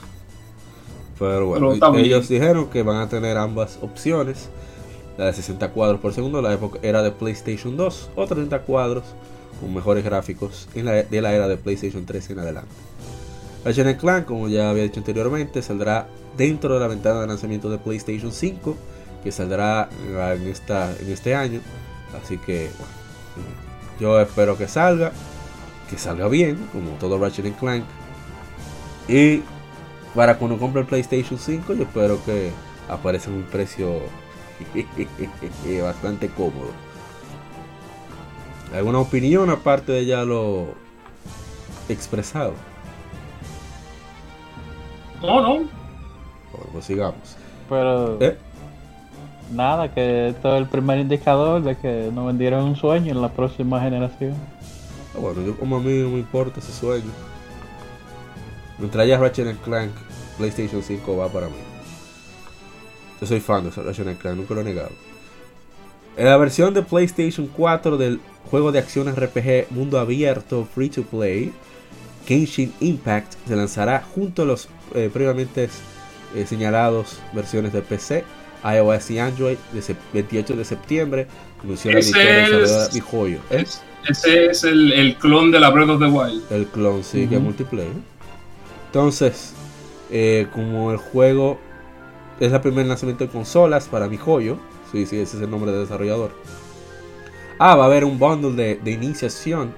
Pero 1.19 1.49
bueno, 1.49 1.75
ellos 1.99 2.31
dijeron 2.31 2.71
que 2.71 2.83
van 2.83 2.97
a 2.97 3.11
tener 3.11 3.37
ambas 3.37 3.79
opciones. 3.83 4.49
La 5.19 5.27
de 5.27 5.35
60 5.35 5.69
cuadros 5.73 6.01
por 6.01 6.15
segundo, 6.15 6.41
la 6.41 6.55
época 6.55 6.79
era 6.81 7.03
de 7.03 7.11
PlayStation 7.11 7.77
2 7.77 8.13
o 8.17 8.27
30 8.27 8.61
cuadros 8.61 9.05
con 9.61 9.73
mejores 9.75 10.05
gráficos 10.05 10.69
en 10.75 10.87
la, 10.87 10.93
de 11.03 11.23
la 11.23 11.33
era 11.33 11.49
de 11.49 11.57
PlayStation 11.57 12.07
3 12.07 12.31
en 12.31 12.39
adelante. 12.39 12.75
Ratchet 13.65 13.99
Clank, 13.99 14.25
como 14.25 14.49
ya 14.49 14.71
había 14.71 14.85
dicho 14.85 15.01
anteriormente, 15.01 15.61
saldrá 15.61 16.09
dentro 16.37 16.75
de 16.75 16.81
la 16.81 16.89
ventana 16.89 17.21
de 17.21 17.27
lanzamiento 17.27 17.69
de 17.69 17.79
PlayStation 17.79 18.33
5, 18.33 18.77
que 19.23 19.33
saldrá 19.33 19.91
en, 20.09 20.49
esta, 20.49 20.91
en 20.99 21.13
este 21.13 21.35
año. 21.35 21.61
Así 22.23 22.39
que, 22.39 22.71
bueno, 22.79 23.51
yo 24.01 24.19
espero 24.21 24.57
que 24.57 24.67
salga, 24.67 25.13
que 25.91 25.99
salga 25.99 26.29
bien, 26.29 26.57
como 26.73 26.93
todo 26.93 27.19
Ratchet 27.19 27.55
Clank. 27.59 27.85
Y 29.09 29.43
para 30.15 30.39
cuando 30.39 30.59
compre 30.59 30.81
el 30.81 30.87
PlayStation 30.87 31.39
5, 31.39 31.75
yo 31.75 31.83
espero 31.83 32.25
que 32.25 32.51
aparezca 32.89 33.31
en 33.31 33.37
un 33.37 33.43
precio 33.43 34.01
bastante 35.83 36.29
cómodo. 36.29 36.71
¿Alguna 38.73 39.01
opinión 39.01 39.51
aparte 39.51 39.93
de 39.93 40.07
ya 40.07 40.25
lo 40.25 40.69
expresado? 41.89 42.55
No, 45.21 45.41
no. 45.41 45.55
Bueno, 45.55 46.67
pues 46.73 46.85
sigamos. 46.85 47.37
Pero. 47.69 48.21
¿Eh? 48.21 48.37
Nada, 49.53 49.93
que 49.93 50.29
esto 50.29 50.55
es 50.55 50.63
el 50.63 50.69
primer 50.69 50.99
indicador 50.99 51.63
de 51.63 51.77
que 51.77 52.11
nos 52.15 52.27
vendieron 52.27 52.65
un 52.65 52.77
sueño 52.77 53.11
en 53.11 53.21
la 53.21 53.31
próxima 53.31 53.81
generación. 53.81 54.35
Ah, 55.15 55.19
bueno, 55.19 55.43
yo 55.43 55.59
como 55.59 55.77
a 55.77 55.81
mí 55.81 55.93
no 55.99 56.11
me 56.11 56.19
importa 56.19 56.61
ese 56.61 56.73
sueño. 56.73 57.11
Mientras 58.79 59.05
haya 59.05 59.19
Ratchet 59.19 59.61
Clank, 59.63 59.91
PlayStation 60.39 60.83
5 60.83 61.17
va 61.17 61.29
para 61.29 61.47
mí. 61.47 61.57
Yo 63.21 63.27
soy 63.27 63.41
fan 63.41 63.65
de 63.65 63.71
Ratchet 63.71 64.19
Clank, 64.19 64.37
nunca 64.37 64.55
lo 64.55 64.61
he 64.61 64.65
negado. 64.65 64.93
En 66.17 66.27
la 66.27 66.37
versión 66.37 66.73
de 66.73 66.83
PlayStation 66.83 67.49
4 67.49 67.97
del 67.97 68.21
juego 68.51 68.73
de 68.73 68.79
acción 68.79 69.09
RPG 69.15 69.67
mundo 69.71 69.99
abierto 69.99 70.67
free 70.75 70.89
to 70.89 71.03
play, 71.03 71.53
Genshin 72.27 72.73
Impact 72.81 73.35
se 73.47 73.57
lanzará 73.57 74.03
junto 74.15 74.43
a 74.43 74.45
los 74.45 74.69
eh, 74.95 75.11
previamente 75.13 75.69
eh, 76.35 76.47
señalados 76.47 77.19
versiones 77.33 77.73
de 77.73 77.83
PC 77.83 78.25
iOS 78.63 79.11
y 79.11 79.19
Android 79.19 79.57
de 79.73 79.81
sep- 79.81 79.97
28 80.13 80.55
de 80.57 80.65
septiembre. 80.65 81.27
Editora 81.85 82.89
MiHoYo. 82.93 83.39
¿eh? 83.51 83.63
Es- 83.63 83.83
ese 84.09 84.47
es 84.47 84.65
el, 84.65 84.93
el 84.93 85.17
clon 85.17 85.51
de 85.51 85.61
la 85.61 85.71
Breath 85.71 85.91
of 85.91 86.01
the 86.01 86.07
Wild. 86.07 86.43
El 86.51 86.67
clon 86.67 87.05
sí, 87.05 87.27
que 87.27 87.35
es 87.35 87.41
Ujú. 87.41 87.41
multiplayer. 87.43 87.93
Entonces, 88.87 89.53
eh, 90.11 90.47
como 90.53 90.91
el 90.91 90.97
juego 90.99 91.59
es 92.41 92.53
el 92.53 92.61
primer 92.61 92.87
lanzamiento 92.87 93.25
de 93.25 93.31
consolas 93.31 93.89
para 93.89 94.09
mi 94.09 94.17
joyo, 94.17 94.59
sí, 94.91 95.05
sí, 95.07 95.19
ese 95.21 95.37
es 95.37 95.43
el 95.43 95.51
nombre 95.51 95.71
del 95.71 95.83
desarrollador. 95.83 96.33
Ah, 97.63 97.77
va 97.77 97.85
a 97.85 97.87
haber 97.89 98.05
un 98.07 98.19
bundle 98.19 98.53
de, 98.53 98.77
de 98.77 98.91
iniciación 98.91 99.75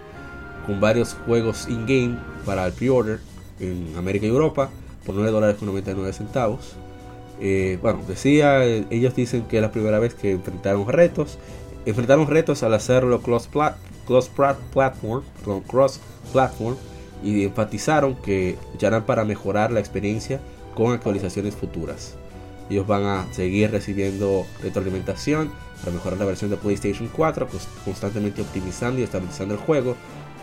con 0.67 0.81
varios 0.81 1.15
juegos 1.27 1.67
in-game 1.69 2.17
para 2.47 2.65
el 2.67 2.73
pre-order 2.73 3.19
en 3.59 3.95
América 3.97 4.25
y 4.27 4.29
Europa 4.29 4.71
por 5.05 5.17
9 5.17 5.33
dólares 5.33 5.57
con 5.57 5.67
99 5.67 6.13
centavos. 6.13 6.75
Eh, 7.41 7.79
bueno, 7.83 8.01
decía, 8.07 8.65
eh, 8.65 8.87
ellos 8.91 9.17
dicen 9.17 9.43
que 9.49 9.57
es 9.57 9.63
la 9.63 9.73
primera 9.73 9.99
vez 9.99 10.15
que 10.15 10.31
enfrentaron 10.31 10.87
retos. 10.87 11.39
Enfrentaron 11.85 12.29
retos 12.29 12.63
al 12.63 12.75
hacerlo 12.75 13.21
cross, 13.21 13.49
plat- 13.53 13.75
cross 14.07 14.31
plat- 14.31 14.59
platform, 14.73 15.25
cross 15.67 15.99
platform 16.33 16.77
y 17.25 17.43
enfatizaron 17.45 18.15
que 18.15 18.57
lucharán 18.73 19.03
para 19.07 19.25
mejorar 19.25 19.73
la 19.73 19.81
experiencia 19.81 20.41
con 20.77 20.93
actualizaciones 20.93 21.57
futuras. 21.57 22.15
Ellos 22.71 22.87
van 22.87 23.03
a 23.05 23.27
seguir 23.33 23.73
recibiendo 23.73 24.47
retroalimentación 24.63 25.51
para 25.83 25.93
mejorar 25.95 26.19
la 26.19 26.25
versión 26.25 26.51
de 26.51 26.57
PlayStation 26.57 27.09
4, 27.13 27.49
cons- 27.49 27.67
constantemente 27.85 28.43
optimizando 28.43 29.01
y 29.01 29.05
estabilizando 29.05 29.55
el 29.55 29.61
juego 29.61 29.97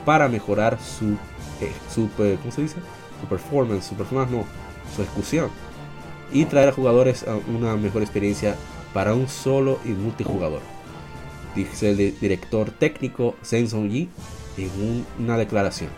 para 0.06 0.28
mejorar 0.28 0.78
su, 0.82 1.14
eh, 1.62 1.72
eh, 2.20 2.38
¿cómo 2.42 2.52
se 2.52 2.62
dice? 2.62 2.76
su 3.22 3.28
performance, 3.28 3.86
su 3.86 3.96
performance 3.96 4.46
su 4.96 5.02
ejecución 5.02 5.50
y 6.32 6.46
traer 6.46 6.70
a 6.70 6.72
jugadores 6.72 7.26
una 7.54 7.76
mejor 7.76 8.02
experiencia 8.02 8.56
para 8.94 9.14
un 9.14 9.28
solo 9.28 9.78
y 9.86 9.90
multijugador. 9.90 10.62
Dice 11.56 11.90
el 11.92 11.98
di- 11.98 12.12
director 12.12 12.72
técnico 12.72 13.36
Sensong 13.42 13.90
Yi 13.90 14.10
en 14.58 14.70
un- 14.82 15.06
una 15.20 15.38
declaración. 15.38 15.90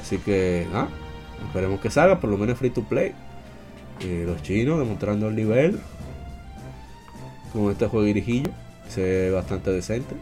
Así 0.00 0.18
que, 0.18 0.66
ah, 0.74 0.88
esperemos 1.46 1.80
que 1.80 1.90
salga, 1.90 2.18
por 2.20 2.30
lo 2.30 2.36
menos 2.38 2.58
free 2.58 2.70
to 2.70 2.82
play. 2.82 3.12
Eh, 4.00 4.24
los 4.26 4.42
chinos 4.42 4.78
demostrando 4.78 5.28
el 5.28 5.36
nivel 5.36 5.78
con 7.52 7.70
este 7.70 7.86
juego 7.86 8.06
dirijillo, 8.06 8.50
se 8.88 9.02
ve 9.02 9.30
bastante 9.30 9.70
decente. 9.70 10.14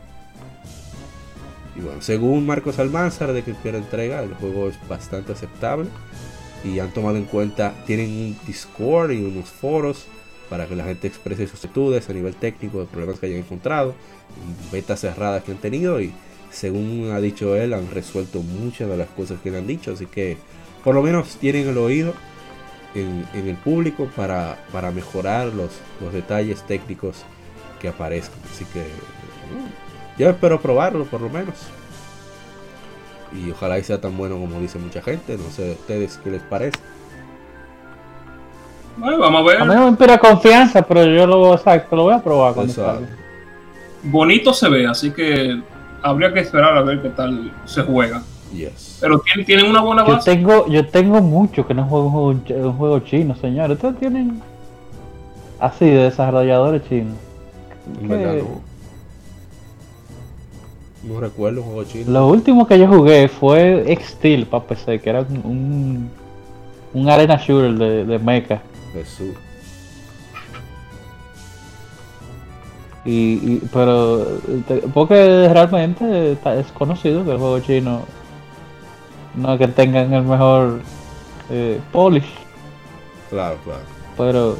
Y 1.76 1.80
bueno, 1.80 2.02
según 2.02 2.44
Marcos 2.44 2.78
Almanzar 2.78 3.32
de 3.32 3.42
que 3.42 3.52
quiere 3.52 3.78
entrega, 3.78 4.22
el 4.22 4.34
juego 4.34 4.68
es 4.68 4.76
bastante 4.88 5.32
aceptable. 5.32 5.88
Y 6.64 6.80
han 6.80 6.90
tomado 6.90 7.16
en 7.16 7.24
cuenta, 7.24 7.72
tienen 7.86 8.10
un 8.10 8.36
Discord 8.46 9.12
y 9.12 9.24
unos 9.24 9.48
foros 9.48 10.06
para 10.50 10.66
que 10.66 10.74
la 10.74 10.84
gente 10.84 11.06
exprese 11.06 11.46
sus 11.46 11.64
actitudes 11.64 12.08
a 12.10 12.12
nivel 12.12 12.34
técnico 12.34 12.80
de 12.80 12.86
problemas 12.86 13.20
que 13.20 13.26
hayan 13.26 13.38
encontrado, 13.40 13.94
betas 14.72 15.00
cerradas 15.00 15.44
que 15.44 15.52
han 15.52 15.58
tenido. 15.58 16.00
Y 16.00 16.12
según 16.50 17.10
ha 17.12 17.20
dicho 17.20 17.54
él 17.54 17.74
han 17.74 17.90
resuelto 17.90 18.42
muchas 18.42 18.88
de 18.88 18.96
las 18.96 19.08
cosas 19.08 19.40
que 19.40 19.50
le 19.50 19.58
han 19.58 19.66
dicho, 19.66 19.92
así 19.92 20.06
que 20.06 20.36
por 20.82 20.94
lo 20.94 21.02
menos 21.02 21.36
tienen 21.36 21.68
el 21.68 21.78
oído 21.78 22.14
en, 23.02 23.26
en 23.34 23.48
el 23.48 23.56
público 23.56 24.08
para, 24.16 24.56
para 24.72 24.90
mejorar 24.90 25.48
los, 25.48 25.70
los 26.00 26.12
detalles 26.12 26.62
técnicos 26.62 27.24
que 27.80 27.88
aparezcan, 27.88 28.38
así 28.50 28.64
que 28.66 28.80
mm, 28.80 30.18
yo 30.18 30.30
espero 30.30 30.60
probarlo 30.60 31.04
por 31.04 31.20
lo 31.20 31.28
menos. 31.28 31.54
Y 33.32 33.50
ojalá 33.50 33.78
y 33.78 33.84
sea 33.84 34.00
tan 34.00 34.16
bueno 34.16 34.36
como 34.38 34.58
dice 34.60 34.78
mucha 34.78 35.02
gente. 35.02 35.36
No 35.36 35.50
sé 35.50 35.70
a 35.70 35.72
ustedes 35.72 36.18
qué 36.22 36.30
les 36.30 36.42
parece. 36.42 36.78
Bueno, 38.96 39.18
vamos 39.18 39.42
a 39.42 39.44
ver. 39.44 39.62
A 39.62 39.64
mí 39.64 39.74
no 39.74 39.82
me 39.82 39.88
inspira 39.88 40.18
confianza, 40.18 40.82
pero 40.82 41.04
yo 41.04 41.26
lo, 41.26 41.54
exacto, 41.54 41.94
lo 41.94 42.04
voy 42.04 42.14
a 42.14 42.22
probar 42.22 42.54
cuando 42.54 42.72
Eso, 42.72 42.84
salga. 42.84 43.08
Bonito 44.02 44.52
se 44.52 44.68
ve, 44.68 44.86
así 44.86 45.10
que 45.10 45.60
habría 46.02 46.32
que 46.32 46.40
esperar 46.40 46.76
a 46.76 46.82
ver 46.82 47.02
qué 47.02 47.10
tal 47.10 47.52
se 47.64 47.82
juega. 47.82 48.22
Yes. 48.54 48.98
Pero 49.00 49.18
tienen, 49.20 49.44
tienen 49.46 49.66
una 49.66 49.82
buena 49.82 50.06
Yo 50.06 50.14
base. 50.14 50.34
tengo, 50.34 50.66
yo 50.68 50.86
tengo 50.86 51.20
mucho 51.20 51.66
que 51.66 51.74
no 51.74 51.84
juego 51.84 52.06
un 52.06 52.12
juego, 52.44 52.68
un 52.68 52.76
juego 52.78 52.98
chino, 53.00 53.34
señores. 53.36 53.76
Ustedes 53.76 53.98
tienen 53.98 54.40
así 55.60 55.84
de 55.84 56.04
desarrolladores 56.04 56.82
chinos. 56.88 57.14
No. 58.00 58.16
No 61.04 61.20
recuerdo 61.20 61.60
un 61.60 61.66
juego 61.68 61.84
chino. 61.84 62.10
Lo 62.10 62.26
último 62.28 62.66
que 62.66 62.78
yo 62.78 62.88
jugué 62.88 63.28
fue 63.28 63.84
X-Steel 63.92 64.46
para 64.46 64.64
PC, 64.64 65.00
que 65.00 65.10
era 65.10 65.20
un, 65.20 66.10
un, 66.92 67.08
arena 67.08 67.36
shooter 67.36 67.72
de, 67.74 68.04
de 68.04 68.18
mecha. 68.18 68.60
Jesús. 68.92 69.34
Y, 73.04 73.10
y- 73.34 73.62
pero 73.72 74.24
te- 74.66 74.82
porque 74.92 75.48
realmente 75.52 76.32
es 76.32 76.66
conocido 76.72 77.24
que 77.24 77.30
el 77.32 77.38
juego 77.38 77.60
chino 77.60 78.00
no 79.34 79.52
es 79.54 79.58
que 79.58 79.68
tengan 79.68 80.12
el 80.12 80.22
mejor 80.24 80.80
eh, 81.50 81.80
polish, 81.92 82.28
Claro, 83.30 83.56
claro. 83.64 83.80
pero 84.16 84.56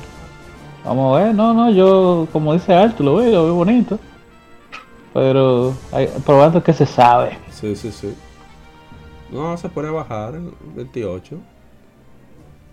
vamos 0.84 1.16
a 1.18 1.24
ver, 1.24 1.34
no, 1.34 1.52
no, 1.54 1.70
yo 1.70 2.26
como 2.32 2.52
dice 2.54 2.74
Alto 2.74 3.02
lo 3.02 3.16
veo, 3.16 3.30
lo 3.30 3.44
veo 3.44 3.54
bonito, 3.54 3.98
pero 5.14 5.74
hay- 5.92 6.08
probando 6.24 6.62
que 6.62 6.72
se 6.72 6.86
sabe. 6.86 7.36
Sí, 7.50 7.74
sí, 7.76 7.90
sí. 7.92 8.14
No, 9.30 9.56
se 9.56 9.68
a 9.68 9.90
bajar 9.90 10.34
en 10.36 10.52
28. 10.76 11.36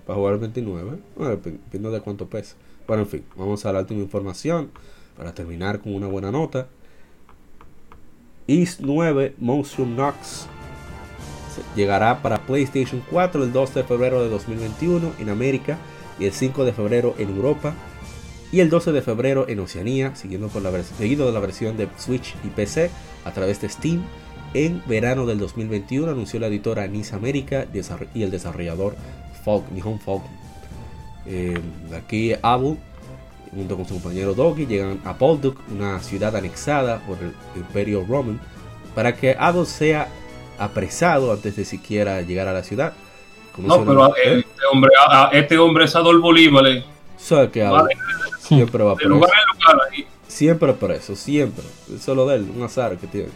Para 0.05 0.17
jugar 0.17 0.33
el 0.35 0.39
29. 0.39 0.99
Bueno, 1.17 1.33
dep- 1.33 1.41
dependiendo 1.43 1.91
de 1.91 1.99
cuánto 2.01 2.27
pesa. 2.27 2.55
Bueno, 2.87 3.03
en 3.03 3.09
fin, 3.09 3.25
vamos 3.35 3.65
a 3.65 3.73
la 3.73 3.79
última 3.79 4.01
información. 4.01 4.69
Para 5.17 5.33
terminar 5.33 5.79
con 5.79 5.93
una 5.95 6.07
buena 6.07 6.31
nota. 6.31 6.67
East 8.47 8.79
9 8.81 9.33
Monstrum 9.39 9.95
Nox 9.95 10.17
se- 10.27 10.47
llegará 11.75 12.21
para 12.21 12.45
PlayStation 12.45 13.03
4 13.09 13.43
el 13.43 13.53
2 13.53 13.73
de 13.73 13.83
febrero 13.83 14.23
de 14.23 14.29
2021 14.29 15.13
en 15.19 15.29
América 15.29 15.77
y 16.19 16.25
el 16.25 16.31
5 16.31 16.65
de 16.65 16.73
febrero 16.73 17.15
en 17.17 17.29
Europa 17.29 17.73
y 18.51 18.59
el 18.61 18.69
12 18.69 18.91
de 18.91 19.01
febrero 19.01 19.49
en 19.49 19.59
Oceanía, 19.59 20.15
siguiendo 20.15 20.47
por 20.47 20.61
la 20.61 20.83
seguido 20.83 21.25
de 21.27 21.33
la 21.33 21.39
versión 21.39 21.77
de 21.77 21.89
Switch 21.97 22.35
y 22.43 22.47
PC 22.47 22.89
a 23.25 23.31
través 23.31 23.61
de 23.61 23.69
Steam. 23.69 24.03
En 24.53 24.81
verano 24.87 25.25
del 25.25 25.39
2021 25.39 26.09
anunció 26.09 26.39
la 26.39 26.47
editora 26.47 26.87
Nice 26.87 27.13
América 27.13 27.65
y 28.13 28.23
el 28.23 28.31
desarrollador 28.31 28.95
Falk, 29.43 29.69
Nihon 29.71 29.99
Falcon. 29.99 30.31
Eh, 31.25 31.59
aquí 31.93 32.33
Apple, 32.41 32.77
junto 33.53 33.75
con 33.75 33.85
su 33.85 33.95
compañero 33.95 34.33
Doggy, 34.33 34.65
llegan 34.65 35.01
a 35.03 35.17
Polduk, 35.17 35.59
una 35.69 35.99
ciudad 35.99 36.35
anexada 36.35 36.99
por 37.05 37.17
el 37.17 37.33
Imperio 37.57 38.05
Roman, 38.07 38.39
para 38.93 39.15
que 39.15 39.35
Apple 39.37 39.65
sea 39.65 40.07
apresado 40.59 41.31
antes 41.31 41.55
de 41.55 41.65
siquiera 41.65 42.21
llegar 42.21 42.47
a 42.47 42.53
la 42.53 42.63
ciudad. 42.63 42.93
No, 43.57 43.85
pero 43.85 44.07
eh, 44.17 44.39
este 44.39 44.61
hombre, 44.71 44.91
a- 45.07 45.27
a- 45.27 45.29
este 45.31 45.57
hombre 45.57 45.85
es 45.85 45.95
Adolfo 45.95 46.21
Bolívar. 46.23 46.67
eh. 46.67 46.83
Sabe 47.17 47.47
Vale, 47.63 47.95
siempre 48.39 48.83
va 48.83 48.95
preso. 48.95 49.09
lugar 49.09 49.29
en 49.31 49.59
lugar 49.73 49.87
ahí. 49.91 50.07
Siempre 50.27 50.73
preso, 50.73 51.15
siempre. 51.15 51.63
Solo 52.01 52.27
de 52.27 52.35
él, 52.35 52.51
un 52.55 52.63
azar 52.63 52.97
que 52.97 53.07
tiene. 53.07 53.29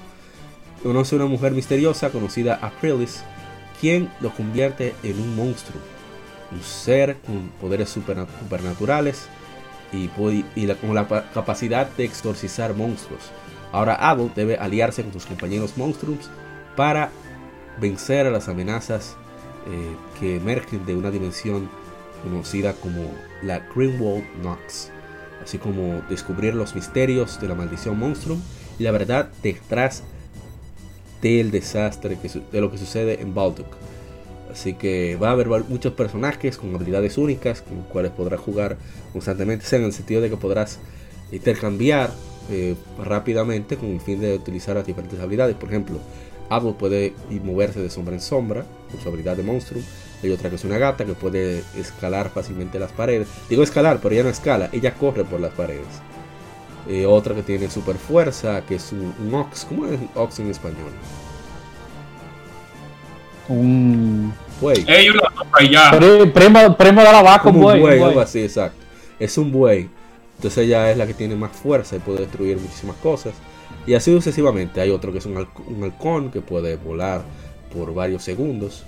Conoce 0.84 1.16
una 1.16 1.26
mujer 1.26 1.54
misteriosa 1.54 2.10
conocida 2.10 2.60
Aprilis, 2.62 3.24
quien 3.80 4.12
lo 4.20 4.32
convierte 4.32 4.94
en 5.04 5.20
un 5.20 5.36
monstruo. 5.36 5.82
Un 6.52 6.62
ser 6.62 7.18
con 7.26 7.50
poderes 7.62 7.90
superna- 7.90 8.28
supernaturales 8.40 9.28
y, 9.94 10.08
puede- 10.10 10.44
y 10.56 10.66
la- 10.66 10.76
con 10.76 10.94
la 10.94 11.08
pa- 11.08 11.24
capacidad 11.34 11.88
de 11.90 12.04
exorcizar 12.06 12.74
monstruos. 12.76 13.22
Ahora 13.72 13.96
Abel 13.96 14.32
debe 14.36 14.58
aliarse 14.58 15.04
con 15.04 15.14
sus 15.14 15.26
compañeros 15.26 15.78
monstruos 15.78 16.30
para 16.80 17.12
vencer 17.82 18.26
a 18.26 18.32
las 18.32 18.48
amenazas 18.48 19.18
eh, 19.68 19.98
que 20.18 20.38
emergen 20.38 20.86
de 20.86 20.96
una 20.96 21.12
dimensión 21.12 21.70
conocida 22.24 22.72
como 22.72 23.12
la 23.42 23.60
Greenwald 23.76 24.24
Nox 24.42 24.90
así 25.44 25.58
como 25.58 26.02
descubrir 26.10 26.56
los 26.56 26.76
misterios 26.76 27.38
de 27.42 27.50
la 27.50 27.56
maldición 27.56 28.00
monstrum 28.00 28.40
y 28.80 28.84
la 28.84 28.92
verdad 28.92 29.28
detrás 29.44 30.04
del 31.22 31.52
desastre 31.52 32.18
que 32.18 32.30
de 32.30 32.62
lo 32.62 32.72
que 32.72 32.78
sucede 32.78 33.22
en 33.22 33.36
Balduk. 33.36 33.76
Así 34.50 34.74
que 34.76 35.18
va 35.18 35.28
a 35.28 35.32
haber 35.32 35.50
muchos 35.50 35.92
personajes 35.92 36.56
con 36.56 36.74
habilidades 36.74 37.18
únicas 37.18 37.62
con 37.62 37.80
los 37.80 37.88
cuales 37.88 38.12
podrás 38.14 38.40
jugar 38.40 38.78
constantemente, 39.12 39.76
en 39.76 39.84
el 39.84 39.92
sentido 39.92 40.22
de 40.22 40.30
que 40.30 40.38
podrás 40.38 40.80
intercambiar 41.30 42.10
eh, 42.50 42.76
rápidamente 43.04 43.76
con 43.76 43.90
el 43.90 44.00
fin 44.00 44.22
de 44.22 44.36
utilizar 44.36 44.78
las 44.78 44.88
diferentes 44.88 45.20
habilidades. 45.20 45.58
Por 45.58 45.68
ejemplo, 45.68 46.00
Apple 46.50 46.74
puede 46.78 47.14
ir 47.30 47.44
moverse 47.44 47.80
de 47.80 47.90
sombra 47.90 48.16
en 48.16 48.22
sombra 48.22 48.66
con 48.92 49.00
su 49.00 49.08
habilidad 49.10 49.38
de 49.38 49.44
monstruo. 49.44 49.82
Hay 50.24 50.32
otra 50.32 50.50
que 50.50 50.56
es 50.58 50.66
una 50.66 50.78
gata 50.78 51.06
que 51.06 51.14
puede 51.14 51.64
escalar 51.78 52.30
fácilmente 52.30 52.80
las 52.80 52.92
paredes. 52.92 53.28
Digo 53.50 53.64
escalar, 53.64 54.00
pero 54.02 54.14
ella 54.14 54.24
no 54.24 54.30
escala, 54.30 54.70
ella 54.74 54.94
corre 54.96 55.24
por 55.24 55.40
las 55.40 55.54
paredes. 55.54 55.88
Eh, 56.88 57.06
otra 57.06 57.36
que 57.36 57.44
tiene 57.44 57.70
super 57.70 57.96
fuerza, 57.96 58.66
que 58.66 58.76
es 58.76 58.92
un, 58.92 59.14
un 59.20 59.34
ox. 59.34 59.66
¿Cómo 59.66 59.86
es 59.86 60.00
ox 60.16 60.40
en 60.40 60.50
español? 60.50 60.92
Un 63.48 64.34
Buey. 64.60 64.84
Ey, 64.88 65.10
una 65.10 65.22
ya. 65.70 65.92
Primo, 66.34 66.76
primo 66.76 67.02
de 67.02 67.12
la 67.12 67.22
vaca, 67.22 67.50
un 67.50 67.60
buey, 67.62 67.82
un 67.82 67.88
buey. 67.88 68.02
algo 68.02 68.20
así, 68.20 68.42
exacto. 68.42 68.78
Es 69.20 69.38
un 69.38 69.52
buey. 69.52 69.90
Entonces 70.38 70.66
ella 70.66 70.92
es 70.92 70.98
la 70.98 71.08
que 71.08 71.14
tiene 71.14 71.36
más 71.36 71.52
fuerza 71.52 71.96
y 71.96 72.00
puede 72.00 72.20
destruir 72.20 72.58
muchísimas 72.58 72.96
cosas. 72.98 73.34
Y 73.88 73.94
así 73.94 74.12
sucesivamente. 74.12 74.82
Hay 74.82 74.92
otro 74.92 75.12
que 75.12 75.18
es 75.20 75.26
un, 75.26 75.38
un 75.68 75.84
halcón 75.84 76.32
que 76.32 76.42
puede 76.42 76.76
volar 76.78 77.24
por 77.74 77.94
varios 77.94 78.24
segundos. 78.24 78.84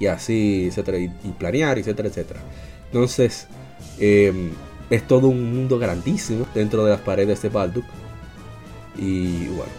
Y 0.00 0.06
así, 0.06 0.66
etcétera. 0.68 0.98
Y, 0.98 1.08
planear, 1.38 1.78
etcétera, 1.78 2.08
etcétera. 2.08 2.40
Entonces, 2.86 3.46
eh, 3.98 4.50
es 4.90 5.06
todo 5.06 5.28
un 5.28 5.54
mundo 5.54 5.78
grandísimo 5.78 6.46
dentro 6.54 6.84
de 6.84 6.92
las 6.92 7.00
paredes 7.00 7.42
de 7.42 7.48
Balduc. 7.48 7.84
Y 8.96 9.46
bueno, 9.48 9.72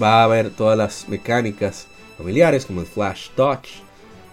va 0.00 0.20
a 0.20 0.24
haber 0.24 0.50
todas 0.50 0.76
las 0.76 1.08
mecánicas 1.08 1.86
familiares 2.18 2.66
como 2.66 2.80
el 2.82 2.86
Flash 2.86 3.30
Touch 3.34 3.68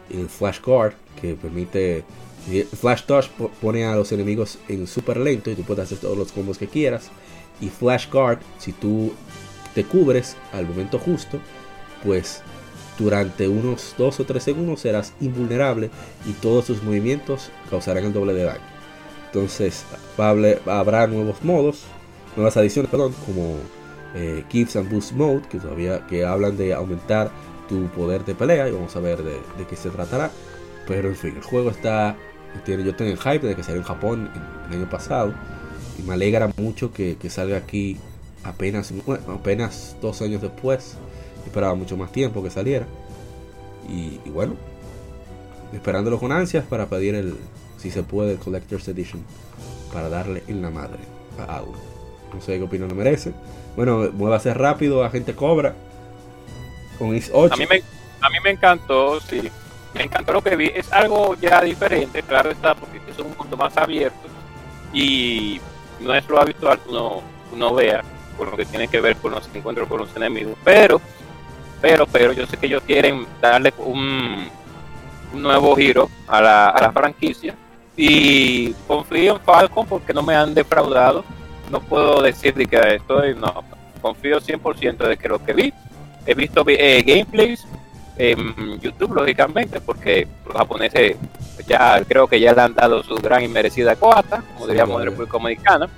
y 0.09 0.19
el 0.19 0.29
Flash 0.29 0.61
Guard 0.61 0.93
que 1.21 1.35
permite. 1.35 2.03
El 2.51 2.65
Flash 2.65 3.03
Touch 3.03 3.27
po- 3.29 3.51
pone 3.61 3.83
a 3.85 3.95
los 3.95 4.11
enemigos 4.13 4.57
en 4.69 4.87
super 4.87 5.17
lento 5.17 5.51
y 5.51 5.55
tú 5.55 5.63
puedes 5.63 5.83
hacer 5.83 5.97
todos 5.97 6.17
los 6.17 6.31
combos 6.31 6.57
que 6.57 6.67
quieras. 6.67 7.09
Y 7.59 7.69
Flash 7.69 8.09
Guard, 8.09 8.39
si 8.59 8.71
tú 8.71 9.13
te 9.73 9.83
cubres 9.83 10.35
al 10.53 10.67
momento 10.67 10.99
justo, 10.99 11.39
pues 12.03 12.41
durante 12.97 13.47
unos 13.47 13.93
2 13.97 14.19
o 14.19 14.25
3 14.25 14.43
segundos 14.43 14.81
serás 14.81 15.13
invulnerable 15.21 15.89
y 16.25 16.31
todos 16.33 16.65
tus 16.65 16.81
movimientos 16.83 17.51
causarán 17.69 18.05
el 18.05 18.13
doble 18.13 18.33
de 18.33 18.43
daño. 18.43 18.77
Entonces 19.27 19.85
habrá 20.65 21.05
nuevos 21.07 21.43
modos, 21.43 21.83
nuevas 22.35 22.57
adiciones, 22.57 22.89
perdón, 22.89 23.13
como 23.25 23.57
eh, 24.15 24.43
and 24.75 24.89
Boost 24.89 25.11
Mode, 25.11 25.43
que 25.49 25.59
todavía 25.59 26.05
que 26.07 26.25
hablan 26.25 26.57
de 26.57 26.73
aumentar 26.73 27.29
tu 27.69 27.87
poder 27.89 28.25
de 28.25 28.33
pelea 28.33 28.67
y 28.69 28.71
vamos 28.71 28.95
a 28.95 28.99
ver 28.99 29.21
de, 29.21 29.39
qué 29.69 29.75
se 29.75 29.89
tratará. 29.89 30.31
Pero 30.87 31.09
en 31.09 31.15
fin, 31.15 31.35
el 31.35 31.43
juego 31.43 31.69
está, 31.69 32.15
yo 32.65 32.95
tengo 32.95 33.11
el 33.11 33.17
hype 33.17 33.45
de 33.45 33.55
que 33.55 33.63
salió 33.63 33.81
en 33.81 33.85
Japón 33.85 34.29
el 34.69 34.77
año 34.77 34.89
pasado 34.89 35.33
y 35.97 36.01
me 36.03 36.13
alegra 36.13 36.49
mucho 36.57 36.93
que, 36.93 37.17
que 37.17 37.29
salga 37.29 37.57
aquí 37.57 37.97
apenas, 38.43 38.93
bueno, 39.05 39.33
apenas 39.33 39.95
dos 40.01 40.21
años 40.21 40.41
después. 40.41 40.97
Esperaba 41.45 41.75
mucho 41.75 41.95
más 41.95 42.11
tiempo 42.11 42.43
que 42.43 42.49
saliera. 42.49 42.85
Y, 43.89 44.17
bueno, 44.29 44.55
esperándolo 45.73 46.19
con 46.19 46.31
ansias 46.31 46.65
para 46.65 46.87
pedir 46.87 47.15
el, 47.15 47.37
si 47.77 47.89
se 47.89 48.03
puede, 48.03 48.33
el 48.33 48.37
Collector's 48.37 48.87
Edition 48.89 49.23
para 49.93 50.09
darle 50.09 50.43
en 50.47 50.61
la 50.61 50.69
madre 50.69 50.99
a 51.39 51.57
algo. 51.57 51.75
No 52.33 52.41
sé 52.41 52.57
qué 52.57 52.63
opinión 52.63 52.89
le 52.89 52.95
merece. 52.95 53.31
Bueno, 53.77 54.09
muévase 54.11 54.53
rápido, 54.53 55.05
agente 55.05 55.33
cobra. 55.33 55.73
Con 56.99 57.15
Is 57.15 57.31
8. 57.33 57.53
A 57.53 57.57
mí 57.57 57.65
me, 57.69 57.81
a 58.21 58.29
mí 58.29 58.37
me 58.43 58.49
encantó, 58.51 59.21
sí. 59.21 59.49
Me 59.93 60.03
encantó 60.03 60.33
lo 60.33 60.41
que 60.41 60.55
vi. 60.57 60.71
Es 60.75 60.91
algo 60.91 61.35
ya 61.35 61.61
diferente, 61.61 62.21
claro 62.23 62.51
está, 62.51 62.75
porque 62.75 62.99
es 63.09 63.17
un 63.19 63.33
mundo 63.37 63.55
más 63.55 63.77
abierto 63.77 64.27
y 64.93 65.59
no 65.99 66.13
es 66.13 66.27
lo 66.27 66.39
habitual 66.39 66.79
que 66.79 66.89
uno, 66.89 67.75
vea 67.75 68.03
con 68.37 68.51
lo 68.51 68.57
que 68.57 68.65
tiene 68.65 68.87
que 68.87 69.01
ver 69.01 69.15
con 69.17 69.31
los 69.31 69.49
encuentros 69.53 69.87
con 69.87 69.99
los 69.99 70.15
enemigos. 70.15 70.55
Pero, 70.63 71.01
pero, 71.81 72.05
pero, 72.05 72.33
yo 72.33 72.45
sé 72.45 72.57
que 72.57 72.67
ellos 72.67 72.83
quieren 72.85 73.25
darle 73.41 73.73
un, 73.77 74.47
un 75.33 75.41
nuevo 75.41 75.75
giro 75.75 76.09
a 76.27 76.41
la, 76.41 76.69
a 76.69 76.81
la 76.81 76.91
franquicia 76.91 77.55
y 77.95 78.73
confío 78.87 79.35
en 79.35 79.41
Falcon 79.41 79.87
porque 79.87 80.13
no 80.13 80.21
me 80.21 80.35
han 80.35 80.53
defraudado. 80.53 81.25
No 81.71 81.81
puedo 81.81 82.21
decir 82.21 82.53
de 82.53 82.65
que 82.67 82.77
estoy, 82.95 83.35
no, 83.35 83.63
confío 84.01 84.39
100% 84.39 84.97
de 84.97 85.17
que 85.17 85.27
lo 85.27 85.43
que 85.43 85.53
vi, 85.53 85.73
he 86.25 86.33
visto 86.33 86.63
eh, 86.67 87.03
gameplays 87.05 87.67
en 88.17 88.79
YouTube, 88.79 89.13
lógicamente, 89.13 89.81
porque 89.81 90.27
los 90.45 90.55
japoneses 90.55 91.17
ya 91.67 92.03
creo 92.05 92.27
que 92.27 92.39
ya 92.39 92.53
le 92.53 92.61
han 92.61 92.73
dado 92.73 93.03
su 93.03 93.15
gran 93.15 93.43
y 93.43 93.47
merecida 93.47 93.95
cuota, 93.95 94.43
como 94.53 94.65
Sí, 94.65 94.71
diríamos 94.71 95.01
en. 95.01 95.09
República 95.09 95.33
Dominicana, 95.33 95.89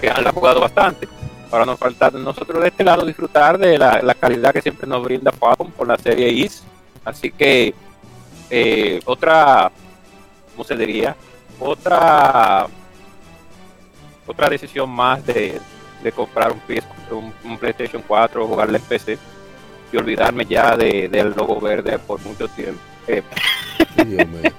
que 0.00 0.10
han 0.10 0.24
jugado 0.32 0.60
bastante. 0.60 1.08
Ahora 1.50 1.66
nos 1.66 1.78
falta 1.78 2.10
de 2.10 2.18
nosotros 2.18 2.62
de 2.62 2.68
este 2.68 2.84
lado 2.84 3.04
disfrutar 3.04 3.58
de 3.58 3.76
la, 3.76 4.00
la 4.02 4.14
calidad 4.14 4.52
que 4.52 4.62
siempre 4.62 4.86
nos 4.86 5.02
brinda 5.02 5.32
Falcon 5.32 5.70
por 5.70 5.86
la 5.86 5.98
serie 5.98 6.30
IS. 6.30 6.64
Así 7.04 7.30
que 7.30 7.74
eh, 8.48 9.00
otra, 9.04 9.70
¿cómo 10.52 10.64
se 10.64 10.76
diría? 10.76 11.16
Otra 11.58 12.66
otra 14.26 14.48
decisión 14.48 14.88
más 14.90 15.24
de, 15.26 15.60
de 16.02 16.12
comprar 16.12 16.52
un, 16.52 16.60
PS 16.60 16.84
un, 17.10 17.32
un 17.44 17.58
PlayStation 17.58 18.02
4 18.06 18.44
o 18.44 18.48
jugarle 18.48 18.78
en 18.78 18.84
PC 18.84 19.18
y 19.92 19.96
olvidarme 19.96 20.44
ya 20.46 20.76
de, 20.76 21.08
del 21.08 21.30
logo 21.34 21.60
verde 21.60 21.98
por 21.98 22.20
mucho 22.22 22.48
tiempo. 22.48 22.80
Eh, 23.06 23.22
Dios 24.06 24.28
mío. 24.28 24.50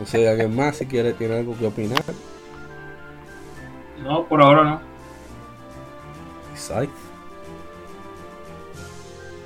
No 0.00 0.06
sé, 0.06 0.28
alguien 0.28 0.54
más 0.54 0.76
si 0.76 0.86
quiere 0.86 1.12
tiene 1.12 1.38
algo 1.38 1.56
que 1.56 1.66
opinar. 1.66 2.02
No, 4.02 4.24
por 4.26 4.42
ahora 4.42 4.64
no. 4.64 4.80
Scythe. 6.56 6.90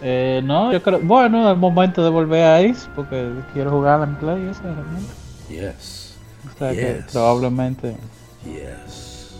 Eh, 0.02 0.40
no, 0.44 0.72
yo 0.72 0.82
creo. 0.82 1.00
Bueno, 1.00 1.46
es 1.48 1.52
el 1.54 1.58
momento 1.58 2.02
de 2.04 2.10
volver 2.10 2.42
a 2.44 2.56
Ace 2.58 2.88
porque 2.94 3.30
quiero 3.52 3.70
jugar 3.70 4.02
en 4.02 4.14
Play. 4.16 4.48
Esa, 4.48 4.62
realmente. 4.62 5.12
Yes. 5.48 6.16
O 6.54 6.58
sea 6.58 6.70
que 6.72 6.94
Yes. 6.96 7.12
probablemente. 7.12 7.96
Yes. 8.44 9.34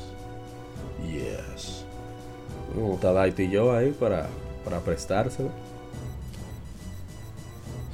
Yes. 1.07 1.68
Está 2.95 3.13
Daito 3.13 3.43
y 3.43 3.51
yo 3.51 3.75
ahí 3.75 3.91
para, 3.91 4.27
para 4.65 4.81
prestárselo. 4.81 5.51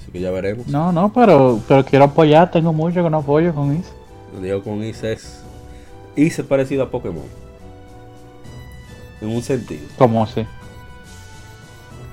Así 0.00 0.10
que 0.10 0.20
ya 0.20 0.30
veremos. 0.30 0.66
No, 0.66 0.92
no, 0.92 1.12
pero, 1.12 1.60
pero 1.68 1.84
quiero 1.84 2.06
apoyar. 2.06 2.50
Tengo 2.50 2.72
mucho 2.72 3.02
que 3.02 3.10
no 3.10 3.18
apoyo 3.18 3.54
con. 3.54 3.82
Lo 4.34 4.40
digo 4.40 4.62
con 4.62 4.82
Is 4.82 5.02
es. 5.04 5.42
Is 6.16 6.38
es 6.38 6.44
parecido 6.44 6.84
a 6.84 6.90
Pokémon. 6.90 7.24
En 9.20 9.28
un 9.28 9.42
sentido. 9.42 9.86
¿Cómo 9.96 10.24
así? 10.24 10.46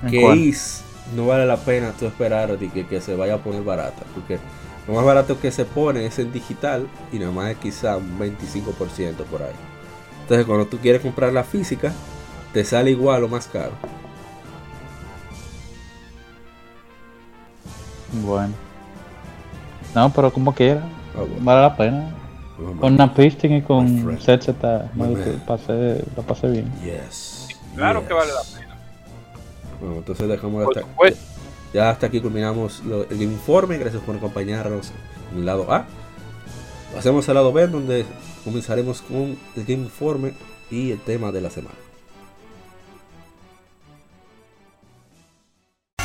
¿En 0.02 0.10
que 0.10 0.20
cuál? 0.20 0.38
Is 0.38 0.84
no 1.14 1.26
vale 1.26 1.46
la 1.46 1.56
pena 1.56 1.92
tú 1.98 2.06
esperar 2.06 2.58
de 2.58 2.68
que, 2.70 2.86
que 2.86 3.00
se 3.00 3.14
vaya 3.16 3.34
a 3.34 3.38
poner 3.38 3.62
barata. 3.62 4.02
Porque 4.14 4.38
lo 4.86 4.94
más 4.94 5.04
barato 5.04 5.38
que 5.40 5.50
se 5.50 5.64
pone 5.64 6.06
es 6.06 6.18
en 6.18 6.32
digital 6.32 6.88
y 7.12 7.18
nada 7.18 7.32
más 7.32 7.50
es 7.50 7.56
quizá 7.58 7.96
un 7.96 8.18
25% 8.18 9.24
por 9.30 9.42
ahí. 9.42 9.52
Entonces 10.22 10.46
cuando 10.46 10.66
tú 10.66 10.78
quieres 10.78 11.02
comprar 11.02 11.32
la 11.32 11.44
física, 11.44 11.92
te 12.52 12.64
sale 12.64 12.90
igual 12.90 13.24
o 13.24 13.28
más 13.28 13.46
caro. 13.46 13.72
Bueno. 18.24 18.52
No, 19.94 20.12
pero 20.12 20.32
como 20.32 20.54
quiera. 20.54 20.82
Bueno. 21.14 21.34
Vale 21.40 21.60
la 21.62 21.76
pena. 21.76 22.14
Vamos, 22.58 22.80
Con 22.80 22.96
Napisting 22.96 23.52
y 23.56 23.62
con 23.62 24.04
man. 24.06 24.18
pasé, 25.46 26.04
lo 26.16 26.22
pasé 26.22 26.48
bien. 26.48 26.70
Yes. 26.84 27.48
claro 27.74 28.00
yes. 28.00 28.08
que 28.08 28.14
vale 28.14 28.32
la 28.32 28.58
pena. 28.60 28.76
Bueno, 29.80 29.96
entonces 29.96 30.28
dejamos 30.28 30.66
hasta, 30.68 30.80
supuesto. 30.82 31.20
ya 31.74 31.90
hasta 31.90 32.06
aquí 32.06 32.20
culminamos 32.20 32.84
lo- 32.84 33.08
el 33.08 33.22
informe. 33.22 33.78
Gracias 33.78 34.02
por 34.02 34.14
acompañarnos 34.16 34.92
en 35.32 35.38
el 35.38 35.46
lado 35.46 35.72
A. 35.72 35.86
Pasemos 36.94 37.28
al 37.28 37.34
lado 37.36 37.52
B, 37.52 37.66
donde 37.66 38.04
comenzaremos 38.44 39.00
con 39.02 39.36
el 39.56 39.64
Game 39.64 39.84
Informe 39.84 40.34
y 40.70 40.92
el 40.92 41.00
tema 41.00 41.32
de 41.32 41.40
la 41.40 41.50
semana. 41.50 41.74